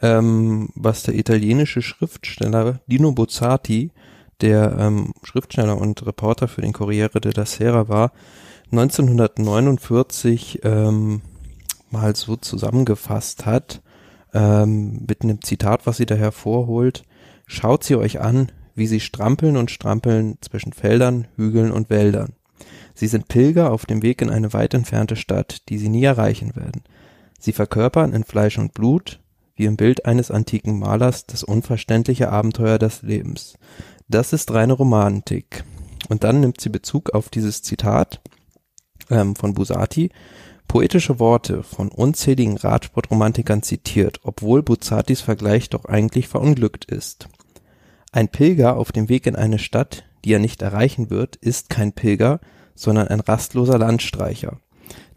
ähm, 0.00 0.68
was 0.76 1.02
der 1.02 1.16
italienische 1.16 1.82
Schriftsteller 1.82 2.78
Dino 2.86 3.10
Bozzati 3.10 3.90
der 4.40 4.76
ähm, 4.78 5.12
Schriftsteller 5.24 5.76
und 5.76 6.06
Reporter 6.06 6.46
für 6.46 6.60
den 6.60 6.72
Corriere 6.72 7.20
della 7.20 7.46
Sera 7.46 7.88
war, 7.88 8.12
1949 8.70 10.60
ähm, 10.62 11.22
mal 11.90 12.14
so 12.14 12.36
zusammengefasst 12.36 13.44
hat, 13.44 13.82
ähm, 14.32 15.04
mit 15.08 15.22
einem 15.22 15.42
Zitat, 15.42 15.84
was 15.84 15.96
sie 15.96 16.06
da 16.06 16.14
hervorholt, 16.14 17.02
schaut 17.44 17.82
sie 17.82 17.96
euch 17.96 18.20
an, 18.20 18.52
wie 18.76 18.86
sie 18.86 19.00
strampeln 19.00 19.56
und 19.56 19.72
strampeln 19.72 20.38
zwischen 20.42 20.72
Feldern, 20.72 21.26
Hügeln 21.34 21.72
und 21.72 21.90
Wäldern. 21.90 22.34
Sie 22.98 23.06
sind 23.06 23.28
Pilger 23.28 23.70
auf 23.70 23.86
dem 23.86 24.02
Weg 24.02 24.22
in 24.22 24.28
eine 24.28 24.52
weit 24.52 24.74
entfernte 24.74 25.14
Stadt, 25.14 25.68
die 25.68 25.78
sie 25.78 25.88
nie 25.88 26.02
erreichen 26.02 26.56
werden. 26.56 26.82
Sie 27.38 27.52
verkörpern 27.52 28.12
in 28.12 28.24
Fleisch 28.24 28.58
und 28.58 28.74
Blut, 28.74 29.20
wie 29.54 29.66
im 29.66 29.76
Bild 29.76 30.04
eines 30.04 30.32
antiken 30.32 30.80
Malers, 30.80 31.24
das 31.24 31.44
unverständliche 31.44 32.28
Abenteuer 32.32 32.76
des 32.76 33.02
Lebens. 33.02 33.54
Das 34.08 34.32
ist 34.32 34.52
reine 34.52 34.72
Romantik. 34.72 35.62
Und 36.08 36.24
dann 36.24 36.40
nimmt 36.40 36.60
sie 36.60 36.70
Bezug 36.70 37.10
auf 37.10 37.28
dieses 37.28 37.62
Zitat 37.62 38.20
ähm, 39.10 39.36
von 39.36 39.54
Busati 39.54 40.10
poetische 40.66 41.20
Worte 41.20 41.62
von 41.62 41.90
unzähligen 41.90 42.56
Radsportromantikern 42.56 43.62
zitiert, 43.62 44.18
obwohl 44.24 44.64
Buzzatis 44.64 45.20
Vergleich 45.20 45.70
doch 45.70 45.84
eigentlich 45.84 46.26
verunglückt 46.26 46.84
ist. 46.84 47.28
Ein 48.10 48.26
Pilger 48.26 48.76
auf 48.76 48.90
dem 48.90 49.08
Weg 49.08 49.28
in 49.28 49.36
eine 49.36 49.60
Stadt, 49.60 50.02
die 50.24 50.32
er 50.32 50.40
nicht 50.40 50.62
erreichen 50.62 51.10
wird, 51.10 51.36
ist 51.36 51.70
kein 51.70 51.92
Pilger, 51.92 52.40
sondern 52.78 53.08
ein 53.08 53.20
rastloser 53.20 53.78
Landstreicher. 53.78 54.58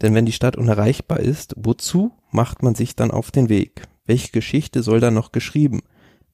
Denn 0.00 0.14
wenn 0.14 0.26
die 0.26 0.32
Stadt 0.32 0.56
unerreichbar 0.56 1.20
ist, 1.20 1.54
wozu 1.56 2.12
macht 2.30 2.62
man 2.62 2.74
sich 2.74 2.96
dann 2.96 3.10
auf 3.10 3.30
den 3.30 3.48
Weg? 3.48 3.82
Welche 4.04 4.32
Geschichte 4.32 4.82
soll 4.82 5.00
dann 5.00 5.14
noch 5.14 5.32
geschrieben? 5.32 5.80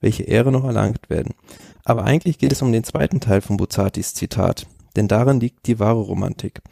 Welche 0.00 0.22
Ehre 0.24 0.50
noch 0.50 0.64
erlangt 0.64 1.10
werden? 1.10 1.34
Aber 1.84 2.04
eigentlich 2.04 2.38
geht 2.38 2.52
es 2.52 2.62
um 2.62 2.72
den 2.72 2.84
zweiten 2.84 3.20
Teil 3.20 3.40
von 3.40 3.56
Buzzatis 3.56 4.14
Zitat, 4.14 4.66
denn 4.96 5.08
darin 5.08 5.40
liegt 5.40 5.66
die 5.66 5.78
wahre 5.78 6.00
Romantik. 6.00 6.62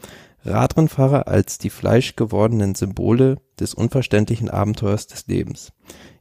Radrennfahrer 0.44 1.28
als 1.28 1.58
die 1.58 1.70
fleischgewordenen 1.70 2.74
Symbole 2.74 3.38
des 3.60 3.74
unverständlichen 3.74 4.48
Abenteuers 4.48 5.06
des 5.06 5.26
Lebens. 5.26 5.72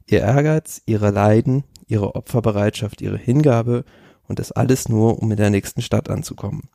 Ihr 0.06 0.20
Ehrgeiz, 0.20 0.82
ihre 0.84 1.10
Leiden, 1.10 1.64
ihre 1.86 2.16
Opferbereitschaft, 2.16 3.00
ihre 3.00 3.18
Hingabe 3.18 3.84
und 4.26 4.38
das 4.40 4.52
alles 4.52 4.88
nur, 4.88 5.22
um 5.22 5.30
in 5.30 5.36
der 5.36 5.50
nächsten 5.50 5.80
Stadt 5.80 6.10
anzukommen. 6.10 6.68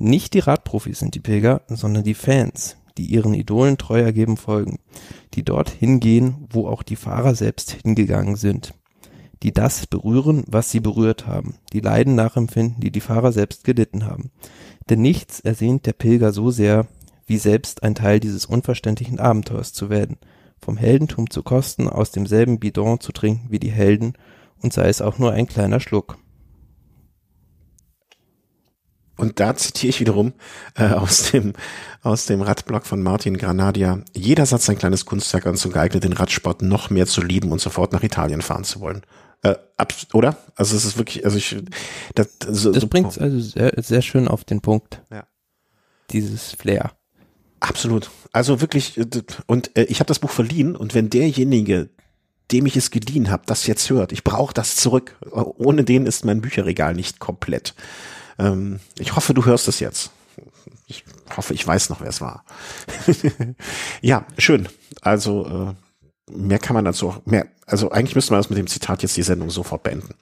Nicht 0.00 0.34
die 0.34 0.38
Radprofis 0.38 1.00
sind 1.00 1.16
die 1.16 1.20
Pilger, 1.20 1.62
sondern 1.66 2.04
die 2.04 2.14
Fans, 2.14 2.76
die 2.98 3.06
ihren 3.06 3.34
Idolen 3.34 3.78
treu 3.78 4.00
ergeben 4.00 4.36
folgen, 4.36 4.78
die 5.34 5.42
dort 5.42 5.70
hingehen, 5.70 6.46
wo 6.50 6.68
auch 6.68 6.84
die 6.84 6.94
Fahrer 6.94 7.34
selbst 7.34 7.72
hingegangen 7.72 8.36
sind, 8.36 8.74
die 9.42 9.50
das 9.50 9.88
berühren, 9.88 10.44
was 10.46 10.70
sie 10.70 10.78
berührt 10.78 11.26
haben, 11.26 11.56
die 11.72 11.80
Leiden 11.80 12.14
nachempfinden, 12.14 12.78
die 12.80 12.92
die 12.92 13.00
Fahrer 13.00 13.32
selbst 13.32 13.64
gelitten 13.64 14.06
haben. 14.06 14.30
Denn 14.88 15.02
nichts 15.02 15.40
ersehnt 15.40 15.84
der 15.84 15.94
Pilger 15.94 16.32
so 16.32 16.52
sehr, 16.52 16.86
wie 17.26 17.38
selbst 17.38 17.82
ein 17.82 17.96
Teil 17.96 18.20
dieses 18.20 18.46
unverständlichen 18.46 19.18
Abenteuers 19.18 19.72
zu 19.72 19.90
werden, 19.90 20.16
vom 20.60 20.76
Heldentum 20.76 21.28
zu 21.28 21.42
kosten, 21.42 21.88
aus 21.88 22.12
demselben 22.12 22.60
Bidon 22.60 23.00
zu 23.00 23.10
trinken 23.10 23.46
wie 23.50 23.58
die 23.58 23.72
Helden, 23.72 24.12
und 24.62 24.72
sei 24.72 24.88
es 24.88 25.02
auch 25.02 25.18
nur 25.18 25.32
ein 25.32 25.48
kleiner 25.48 25.80
Schluck. 25.80 26.18
Und 29.18 29.40
da 29.40 29.54
zitiere 29.56 29.90
ich 29.90 30.00
wiederum 30.00 30.32
äh, 30.76 30.84
aus 30.92 31.30
dem 31.30 31.52
aus 32.02 32.26
dem 32.26 32.40
Radblog 32.40 32.86
von 32.86 33.02
Martin 33.02 33.36
Granadia. 33.36 34.00
Jeder 34.14 34.46
Satz 34.46 34.70
ein 34.70 34.78
kleines 34.78 35.04
Kunstwerk 35.04 35.46
und 35.46 35.58
so 35.58 35.68
geeignet, 35.68 36.04
den 36.04 36.12
Radsport 36.12 36.62
noch 36.62 36.88
mehr 36.88 37.06
zu 37.06 37.20
lieben 37.20 37.52
und 37.52 37.60
sofort 37.60 37.92
nach 37.92 38.02
Italien 38.02 38.40
fahren 38.40 38.64
zu 38.64 38.80
wollen. 38.80 39.02
Äh, 39.42 39.56
ab, 39.76 39.92
oder? 40.14 40.36
Also 40.54 40.76
es 40.76 40.84
ist 40.84 40.96
wirklich, 40.98 41.24
also 41.24 41.36
ich, 41.36 41.56
das, 42.14 42.28
so, 42.48 42.72
das 42.72 42.80
so, 42.80 42.88
bringt 42.88 43.18
also 43.20 43.40
sehr, 43.40 43.72
sehr 43.76 44.02
schön 44.02 44.28
auf 44.28 44.44
den 44.44 44.60
Punkt. 44.60 45.02
Ja. 45.10 45.26
Dieses 46.10 46.52
Flair. 46.52 46.92
Absolut. 47.60 48.10
Also 48.32 48.60
wirklich, 48.60 48.96
äh, 48.96 49.06
und 49.46 49.76
äh, 49.76 49.84
ich 49.84 50.00
habe 50.00 50.08
das 50.08 50.20
Buch 50.20 50.30
verliehen 50.30 50.76
und 50.76 50.94
wenn 50.94 51.10
derjenige, 51.10 51.90
dem 52.52 52.66
ich 52.66 52.76
es 52.76 52.90
geliehen 52.90 53.30
habe, 53.30 53.42
das 53.46 53.66
jetzt 53.66 53.90
hört, 53.90 54.12
ich 54.12 54.24
brauche 54.24 54.54
das 54.54 54.76
zurück. 54.76 55.16
Ohne 55.30 55.84
den 55.84 56.06
ist 56.06 56.24
mein 56.24 56.40
Bücherregal 56.40 56.94
nicht 56.94 57.18
komplett. 57.18 57.74
Ähm, 58.38 58.80
ich 58.98 59.16
hoffe, 59.16 59.34
du 59.34 59.44
hörst 59.44 59.68
es 59.68 59.80
jetzt. 59.80 60.10
Ich 60.86 61.04
hoffe, 61.36 61.54
ich 61.54 61.66
weiß 61.66 61.90
noch, 61.90 62.00
wer 62.00 62.08
es 62.08 62.20
war. 62.20 62.44
ja, 64.00 64.24
schön. 64.38 64.68
Also 65.02 65.76
äh, 66.30 66.32
mehr 66.32 66.58
kann 66.58 66.74
man 66.74 66.84
dazu 66.84 67.08
auch 67.08 67.26
mehr. 67.26 67.46
Also 67.66 67.90
eigentlich 67.90 68.14
müsste 68.14 68.32
man 68.32 68.40
das 68.40 68.50
mit 68.50 68.58
dem 68.58 68.66
Zitat 68.66 69.02
jetzt 69.02 69.16
die 69.16 69.22
Sendung 69.22 69.50
sofort 69.50 69.82
beenden. 69.82 70.14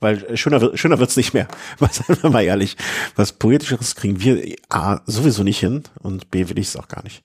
Weil 0.00 0.24
äh, 0.24 0.36
schöner, 0.36 0.76
schöner 0.76 0.98
wird's 0.98 1.16
nicht 1.16 1.34
mehr. 1.34 1.48
Was 1.78 2.02
mal 2.22 2.42
ehrlich, 2.42 2.76
was 3.14 3.32
Poetischeres 3.32 3.94
kriegen 3.94 4.20
wir 4.20 4.56
A 4.68 5.00
sowieso 5.06 5.42
nicht 5.42 5.60
hin 5.60 5.84
und 6.00 6.30
B 6.30 6.48
will 6.48 6.58
ich 6.58 6.68
es 6.68 6.76
auch 6.76 6.88
gar 6.88 7.02
nicht. 7.04 7.22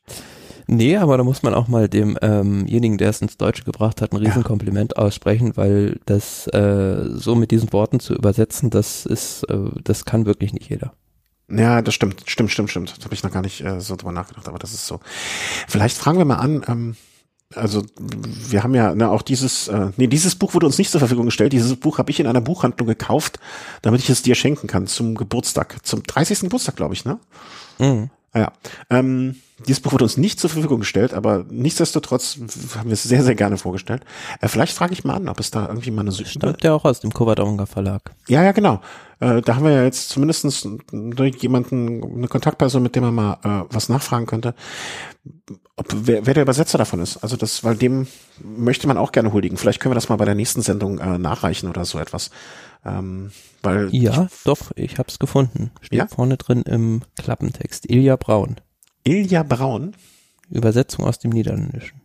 Nee, 0.67 0.97
aber 0.97 1.17
da 1.17 1.23
muss 1.23 1.43
man 1.43 1.53
auch 1.53 1.69
mal 1.69 1.87
demjenigen, 1.87 2.93
ähm 2.93 2.97
der 2.97 3.09
es 3.09 3.21
ins 3.21 3.37
Deutsche 3.37 3.63
gebracht 3.63 4.01
hat, 4.01 4.11
ein 4.11 4.17
Riesenkompliment 4.17 4.93
ja. 4.95 5.03
aussprechen, 5.03 5.55
weil 5.55 5.99
das 6.05 6.47
äh, 6.47 7.05
so 7.09 7.35
mit 7.35 7.51
diesen 7.51 7.71
Worten 7.71 8.01
zu 8.01 8.13
übersetzen, 8.13 8.69
das 8.69 9.05
ist, 9.05 9.43
äh, 9.43 9.57
das 9.83 10.03
kann 10.03 10.25
wirklich 10.25 10.53
nicht 10.53 10.69
jeder. 10.69 10.93
Ja, 11.49 11.81
das 11.81 11.93
stimmt, 11.93 12.23
stimmt, 12.25 12.51
stimmt, 12.51 12.69
stimmt. 12.69 12.95
Da 12.99 13.05
habe 13.05 13.13
ich 13.13 13.23
noch 13.23 13.31
gar 13.31 13.41
nicht 13.41 13.63
äh, 13.63 13.79
so 13.79 13.95
drüber 13.95 14.11
nachgedacht, 14.11 14.49
aber 14.49 14.59
das 14.59 14.73
ist 14.73 14.85
so. 14.85 14.99
Vielleicht 15.67 15.97
fragen 15.97 16.17
wir 16.17 16.25
mal 16.25 16.35
an, 16.35 16.63
ähm, 16.67 16.95
also 17.55 17.81
wir 17.99 18.63
haben 18.63 18.75
ja 18.75 18.93
ne, 18.93 19.09
auch 19.09 19.21
dieses, 19.21 19.69
äh, 19.69 19.91
nee, 19.95 20.07
dieses 20.07 20.35
Buch 20.35 20.53
wurde 20.53 20.65
uns 20.65 20.77
nicht 20.77 20.91
zur 20.91 20.99
Verfügung 20.99 21.25
gestellt. 21.25 21.53
Dieses 21.53 21.77
Buch 21.77 21.97
habe 21.97 22.11
ich 22.11 22.19
in 22.19 22.27
einer 22.27 22.41
Buchhandlung 22.41 22.87
gekauft, 22.87 23.39
damit 23.81 24.01
ich 24.01 24.09
es 24.09 24.21
dir 24.21 24.35
schenken 24.35 24.67
kann 24.67 24.87
zum 24.87 25.15
Geburtstag, 25.15 25.77
zum 25.85 26.03
30. 26.03 26.41
Geburtstag, 26.41 26.75
glaube 26.75 26.93
ich, 26.93 27.05
ne? 27.05 27.19
Mhm. 27.79 28.09
Ja. 28.33 28.51
Ähm, 28.89 29.35
dieses 29.65 29.79
Buch 29.79 29.91
wurde 29.91 30.03
uns 30.03 30.17
nicht 30.17 30.39
zur 30.39 30.49
Verfügung 30.49 30.79
gestellt, 30.79 31.13
aber 31.13 31.45
nichtsdestotrotz 31.49 32.37
haben 32.77 32.89
wir 32.89 32.93
es 32.93 33.03
sehr, 33.03 33.23
sehr 33.23 33.33
gerne 33.33 33.57
vorgestellt. 33.57 34.03
Äh, 34.39 34.47
vielleicht 34.47 34.73
frage 34.73 34.93
ich 34.93 35.03
mal 35.03 35.15
an, 35.15 35.27
ob 35.29 35.39
es 35.39 35.49
da 35.49 35.67
irgendwie 35.67 35.89
mal 35.89 36.01
eine 36.01 36.11
Süd 36.11 36.27
Stammt 36.27 36.63
ja 36.63 36.73
auch 36.73 36.85
aus 36.85 36.99
dem 36.99 37.11
Coverdonga 37.11 37.65
Verlag. 37.65 38.11
Ja, 38.27 38.43
ja, 38.43 38.51
genau. 38.51 38.81
Äh, 39.19 39.41
da 39.41 39.55
haben 39.55 39.65
wir 39.65 39.71
ja 39.71 39.83
jetzt 39.83 40.09
zumindestens 40.09 40.67
jemanden, 41.39 42.03
eine 42.03 42.27
Kontaktperson, 42.27 42.83
mit 42.83 42.95
dem 42.95 43.03
man 43.03 43.15
mal 43.15 43.37
äh, 43.43 43.67
was 43.73 43.89
nachfragen 43.89 44.27
könnte, 44.27 44.53
ob, 45.77 45.87
wer, 45.93 46.25
wer 46.25 46.33
der 46.33 46.43
Übersetzer 46.43 46.77
davon 46.77 46.99
ist. 46.99 47.17
Also 47.17 47.37
das, 47.37 47.63
weil 47.63 47.75
dem 47.75 48.07
möchte 48.39 48.87
man 48.87 48.97
auch 48.97 49.11
gerne 49.11 49.31
huldigen. 49.31 49.57
Vielleicht 49.57 49.79
können 49.79 49.91
wir 49.91 49.95
das 49.95 50.09
mal 50.09 50.15
bei 50.17 50.25
der 50.25 50.35
nächsten 50.35 50.61
Sendung 50.61 50.99
äh, 50.99 51.17
nachreichen 51.17 51.69
oder 51.69 51.85
so 51.85 51.99
etwas. 51.99 52.31
Ähm, 52.83 53.31
weil 53.61 53.89
ja, 53.91 54.23
ich, 54.23 54.43
doch, 54.43 54.71
ich 54.75 54.97
habe 54.97 55.09
es 55.09 55.19
gefunden. 55.19 55.71
Steht 55.81 55.99
ja? 55.99 56.07
vorne 56.07 56.37
drin 56.37 56.63
im 56.63 57.03
Klappentext. 57.15 57.89
Ilja 57.89 58.15
Braun. 58.15 58.57
Ilja 59.03 59.43
Braun? 59.43 59.95
Übersetzung 60.49 61.05
aus 61.05 61.19
dem 61.19 61.31
Niederländischen. 61.31 62.01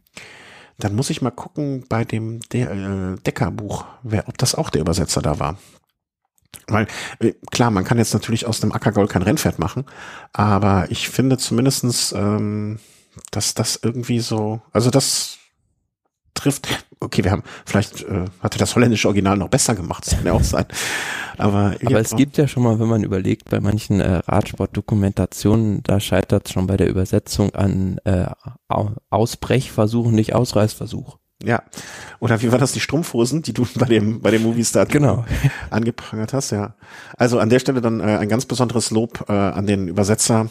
Dann 0.79 0.95
muss 0.95 1.11
ich 1.11 1.23
mal 1.23 1.31
gucken 1.31 1.85
bei 1.89 2.05
dem 2.05 2.41
De 2.41 2.63
äh, 2.63 3.17
Decker-Buch, 3.25 3.85
wer, 4.03 4.29
ob 4.29 4.37
das 4.37 4.55
auch 4.55 4.69
der 4.69 4.83
Übersetzer 4.83 5.23
da 5.23 5.39
war. 5.39 5.59
Weil, 6.67 6.87
äh, 7.21 7.33
klar, 7.51 7.71
man 7.71 7.85
kann 7.85 7.99
jetzt 7.99 8.13
natürlich 8.13 8.47
aus 8.47 8.61
dem 8.61 8.73
Ackergaul 8.73 9.09
kein 9.09 9.23
Rennpferd 9.23 9.59
machen, 9.59 9.85
aber 10.33 10.91
ich 10.91 11.09
finde 11.09 11.39
zumindestens, 11.39 12.13
ähm, 12.13 12.79
dass 13.31 13.55
das 13.55 13.79
irgendwie 13.83 14.21
so, 14.21 14.61
also 14.73 14.91
das 14.91 15.39
trifft. 16.35 16.69
Okay, 17.01 17.25
wir 17.25 17.33
haben, 17.33 17.43
vielleicht 17.67 18.03
äh, 18.03 18.27
hatte 18.41 18.59
das 18.59 18.77
holländische 18.77 19.09
Original 19.09 19.37
noch 19.37 19.49
besser 19.49 19.75
gemacht, 19.75 20.07
das 20.07 20.17
kann 20.17 20.27
ja 20.27 20.33
auch 20.33 20.45
sein. 20.45 20.67
Aber, 21.37 21.75
Aber 21.85 22.01
es 22.01 22.15
gibt 22.15 22.37
ja 22.37 22.47
schon 22.47 22.63
mal, 22.63 22.79
wenn 22.79 22.89
man 22.89 23.03
überlegt, 23.03 23.51
bei 23.51 23.61
manchen 23.61 24.01
äh, 24.01 24.21
Radsportdokumentationen, 24.27 25.83
da 25.83 25.99
scheitert 25.99 26.47
es 26.47 26.53
schon 26.53 26.67
bei 26.67 26.77
der 26.77 26.89
Übersetzung 26.89 27.55
an 27.55 27.99
äh, 28.05 28.27
Ausbrechversuch, 29.11 30.11
nicht 30.11 30.35
Ausreißversuch. 30.35 31.19
Ja. 31.43 31.63
Oder 32.21 32.41
wie 32.43 32.53
war 32.53 32.59
das, 32.59 32.73
die 32.73 32.81
Strumpfhosen, 32.81 33.43
die 33.43 33.53
du 33.53 33.67
bei 33.75 33.87
dem, 33.87 34.21
bei 34.21 34.31
dem 34.31 34.43
Movistar 34.43 34.87
genau. 34.87 35.25
angeprangert 35.71 36.33
hast, 36.33 36.51
ja. 36.51 36.77
Also 37.17 37.39
an 37.41 37.49
der 37.49 37.59
Stelle 37.59 37.81
dann 37.81 38.01
äh, 38.01 38.19
ein 38.19 38.29
ganz 38.29 38.47
besonderes 38.47 38.91
Lob 38.91 39.25
äh, 39.29 39.33
an 39.33 39.67
den 39.67 39.89
Übersetzer 39.89 40.51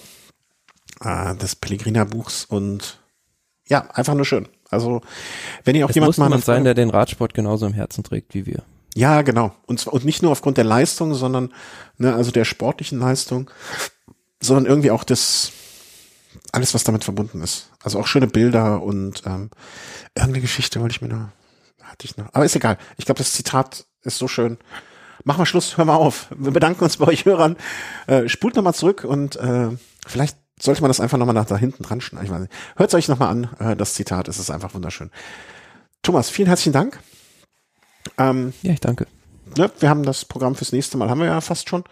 äh, 1.03 1.35
des 1.35 1.55
Pellegrina-Buchs 1.55 2.45
und 2.45 2.99
ja, 3.67 3.89
einfach 3.91 4.13
nur 4.13 4.25
schön. 4.25 4.47
Also, 4.69 5.01
wenn 5.63 5.75
ihr 5.75 5.85
auch 5.85 5.89
es 5.89 5.95
jemand 5.95 6.09
muss 6.09 6.17
mal 6.17 6.25
jemand 6.25 6.45
sein, 6.45 6.63
der 6.63 6.73
den 6.73 6.89
Radsport 6.89 7.33
genauso 7.33 7.65
im 7.65 7.73
Herzen 7.73 8.03
trägt 8.03 8.33
wie 8.33 8.45
wir. 8.45 8.63
Ja, 8.95 9.21
genau. 9.21 9.53
Und 9.65 9.79
zwar, 9.79 9.93
und 9.93 10.05
nicht 10.05 10.21
nur 10.21 10.31
aufgrund 10.31 10.57
der 10.57 10.63
Leistung, 10.63 11.13
sondern, 11.13 11.53
ne, 11.97 12.13
also 12.13 12.31
der 12.31 12.45
sportlichen 12.45 12.99
Leistung, 12.99 13.49
sondern 14.41 14.65
irgendwie 14.65 14.91
auch 14.91 15.03
das, 15.03 15.51
alles, 16.51 16.73
was 16.73 16.83
damit 16.83 17.03
verbunden 17.03 17.41
ist. 17.41 17.69
Also 17.81 17.99
auch 17.99 18.07
schöne 18.07 18.27
Bilder 18.27 18.81
und 18.81 19.23
ähm, 19.25 19.49
irgendeine 20.15 20.41
Geschichte 20.41 20.81
wollte 20.81 20.93
ich 20.93 21.01
mir 21.01 21.09
noch, 21.09 21.29
hatte 21.81 22.05
ich 22.05 22.17
noch. 22.17 22.27
Aber 22.33 22.43
ist 22.43 22.55
egal. 22.55 22.77
Ich 22.97 23.05
glaube, 23.05 23.19
das 23.19 23.33
Zitat 23.33 23.85
ist 24.03 24.17
so 24.17 24.27
schön. 24.27 24.57
Machen 25.23 25.39
wir 25.39 25.45
Schluss, 25.45 25.77
hör 25.77 25.85
mal 25.85 25.95
auf. 25.95 26.27
Wir 26.35 26.51
bedanken 26.51 26.83
uns 26.83 26.97
bei 26.97 27.07
euch 27.07 27.25
Hörern. 27.25 27.55
Äh, 28.07 28.27
spult 28.27 28.55
nochmal 28.55 28.73
zurück 28.73 29.03
und 29.03 29.35
äh, 29.35 29.69
vielleicht 30.05 30.37
sollte 30.59 30.81
man 30.81 30.89
das 30.89 30.99
einfach 30.99 31.17
nochmal 31.17 31.35
nach 31.35 31.45
da 31.45 31.57
hinten 31.57 31.83
dran 31.83 32.01
schneiden. 32.01 32.47
Hört 32.75 32.89
es 32.89 32.95
euch 32.95 33.07
nochmal 33.07 33.29
an, 33.29 33.49
äh, 33.59 33.75
das 33.75 33.93
Zitat, 33.93 34.27
es 34.27 34.39
ist 34.39 34.51
einfach 34.51 34.73
wunderschön. 34.73 35.11
Thomas, 36.01 36.29
vielen 36.29 36.47
herzlichen 36.47 36.73
Dank. 36.73 36.99
Ähm, 38.17 38.53
ja, 38.61 38.73
ich 38.73 38.79
danke. 38.79 39.07
Ne, 39.57 39.69
wir 39.79 39.89
haben 39.89 40.03
das 40.03 40.25
Programm 40.25 40.55
fürs 40.55 40.71
nächste 40.71 40.97
Mal, 40.97 41.09
haben 41.09 41.19
wir 41.19 41.27
ja 41.27 41.41
fast 41.41 41.69
schon. 41.69 41.83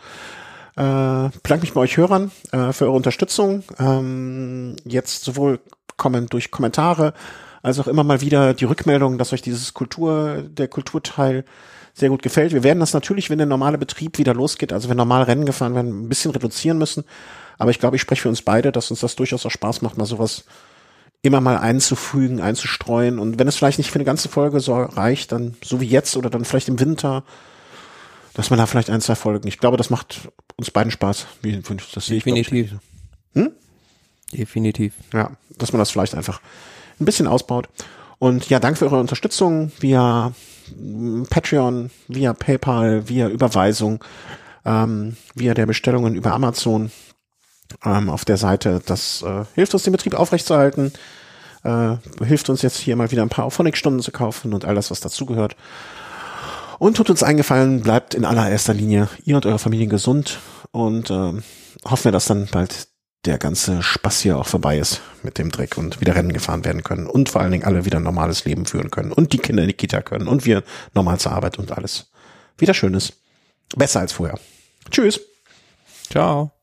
Äh, 0.75 1.29
bedanke 1.43 1.61
mich 1.61 1.73
bei 1.73 1.81
euch 1.81 1.97
Hörern 1.97 2.31
äh, 2.51 2.71
für 2.71 2.85
eure 2.85 2.95
Unterstützung. 2.95 3.63
Ähm, 3.79 4.77
jetzt 4.85 5.23
sowohl 5.23 5.59
kommen 5.97 6.27
durch 6.27 6.51
Kommentare 6.51 7.13
als 7.61 7.79
auch 7.79 7.87
immer 7.87 8.03
mal 8.03 8.21
wieder 8.21 8.53
die 8.53 8.65
Rückmeldung, 8.65 9.17
dass 9.17 9.33
euch 9.33 9.41
dieses 9.41 9.73
Kultur, 9.73 10.43
der 10.43 10.67
Kulturteil 10.67 11.43
sehr 11.93 12.09
gut 12.09 12.21
gefällt. 12.21 12.53
Wir 12.53 12.63
werden 12.63 12.79
das 12.79 12.93
natürlich, 12.93 13.29
wenn 13.29 13.37
der 13.37 13.47
normale 13.47 13.77
Betrieb 13.77 14.17
wieder 14.17 14.33
losgeht, 14.33 14.71
also 14.71 14.89
wenn 14.89 14.97
normal 14.97 15.23
Rennen 15.23 15.45
gefahren 15.45 15.75
werden, 15.75 16.05
ein 16.05 16.09
bisschen 16.09 16.31
reduzieren 16.31 16.77
müssen. 16.77 17.03
Aber 17.59 17.69
ich 17.71 17.79
glaube, 17.79 17.97
ich 17.97 18.01
spreche 18.01 18.23
für 18.23 18.29
uns 18.29 18.41
beide, 18.41 18.71
dass 18.71 18.89
uns 18.89 19.01
das 19.01 19.15
durchaus 19.15 19.45
auch 19.45 19.51
Spaß 19.51 19.83
macht, 19.83 19.97
mal 19.97 20.05
sowas 20.05 20.45
immer 21.21 21.41
mal 21.41 21.57
einzufügen, 21.57 22.39
einzustreuen. 22.39 23.19
Und 23.19 23.37
wenn 23.37 23.47
es 23.47 23.57
vielleicht 23.57 23.77
nicht 23.77 23.91
für 23.91 23.95
eine 23.95 24.05
ganze 24.05 24.29
Folge 24.29 24.61
so 24.61 24.81
reicht, 24.81 25.33
dann 25.33 25.55
so 25.63 25.81
wie 25.81 25.85
jetzt 25.85 26.15
oder 26.15 26.29
dann 26.29 26.45
vielleicht 26.45 26.69
im 26.69 26.79
Winter, 26.79 27.23
dass 28.33 28.49
man 28.49 28.57
da 28.57 28.65
vielleicht 28.65 28.89
ein, 28.89 29.01
zwei 29.01 29.15
Folgen. 29.15 29.47
Ich 29.47 29.59
glaube, 29.59 29.75
das 29.75 29.89
macht 29.89 30.29
uns 30.55 30.71
beiden 30.71 30.91
Spaß. 30.91 31.27
Das 31.93 32.05
sehe 32.05 32.17
ich 32.17 32.23
Definitiv. 32.23 32.75
Hm? 33.33 33.51
Definitiv. 34.31 34.93
Ja, 35.13 35.31
dass 35.57 35.73
man 35.73 35.79
das 35.79 35.91
vielleicht 35.91 36.15
einfach 36.15 36.39
ein 36.99 37.05
bisschen 37.05 37.27
ausbaut. 37.27 37.67
Und 38.19 38.49
ja, 38.49 38.61
danke 38.61 38.79
für 38.79 38.85
eure 38.85 39.01
Unterstützung 39.01 39.73
via 39.79 40.31
Patreon, 41.29 41.89
via 42.07 42.33
PayPal, 42.33 43.09
via 43.09 43.27
Überweisung, 43.27 44.03
ähm, 44.65 45.17
via 45.35 45.53
der 45.53 45.65
Bestellungen 45.65 46.15
über 46.15 46.31
Amazon 46.33 46.91
ähm, 47.85 48.09
auf 48.09 48.25
der 48.25 48.37
Seite. 48.37 48.81
Das 48.85 49.21
äh, 49.21 49.45
hilft 49.55 49.73
uns, 49.73 49.83
den 49.83 49.91
Betrieb 49.91 50.13
aufrechtzuerhalten. 50.15 50.93
Äh, 51.63 51.97
hilft 52.23 52.49
uns 52.49 52.61
jetzt 52.61 52.77
hier 52.77 52.95
mal 52.95 53.11
wieder 53.11 53.21
ein 53.21 53.29
paar 53.29 53.45
Auphonic-Stunden 53.45 54.01
zu 54.01 54.11
kaufen 54.11 54.53
und 54.53 54.65
all 54.65 54.75
das, 54.75 54.91
was 54.91 54.99
dazugehört. 54.99 55.55
Und 56.77 56.95
tut 56.95 57.09
uns 57.09 57.23
eingefallen, 57.23 57.81
bleibt 57.81 58.13
in 58.13 58.23
allererster 58.23 58.73
Linie 58.73 59.09
ihr 59.25 59.35
und 59.35 59.45
eure 59.45 59.59
Familien 59.59 59.89
gesund 59.89 60.39
und 60.71 61.09
äh, 61.09 61.33
hoffen 61.85 62.05
wir, 62.05 62.11
dass 62.11 62.25
dann 62.25 62.47
bald 62.51 62.87
der 63.25 63.37
ganze 63.37 63.83
Spaß 63.83 64.21
hier 64.21 64.37
auch 64.37 64.47
vorbei 64.47 64.77
ist 64.77 65.01
mit 65.23 65.37
dem 65.37 65.51
Dreck 65.51 65.77
und 65.77 65.99
wieder 65.99 66.15
Rennen 66.15 66.31
gefahren 66.31 66.63
werden 66.63 66.83
können 66.83 67.05
und 67.05 67.27
vor 67.27 67.41
allen 67.41 67.51
Dingen 67.51 67.65
alle 67.65 67.83
wieder 67.83 67.97
ein 67.97 68.03
normales 68.03 68.45
Leben 68.45 68.65
führen 68.65 68.91
können 68.91 69.11
und 69.11 69.33
die 69.33 69.39
Kinder 69.39 69.63
in 69.63 69.67
die 69.67 69.73
Kita 69.73 70.01
können 70.01 70.27
und 70.27 70.45
wir 70.45 70.63
normal 70.93 71.19
zur 71.19 71.33
Arbeit 71.33 71.59
und 71.59 71.73
alles 71.73 72.11
wieder 72.57 72.73
schön 72.73 72.93
ist. 72.93 73.13
Besser 73.75 73.99
als 73.99 74.13
vorher. 74.13 74.39
Tschüss. 74.89 75.19
Ciao. 76.09 76.58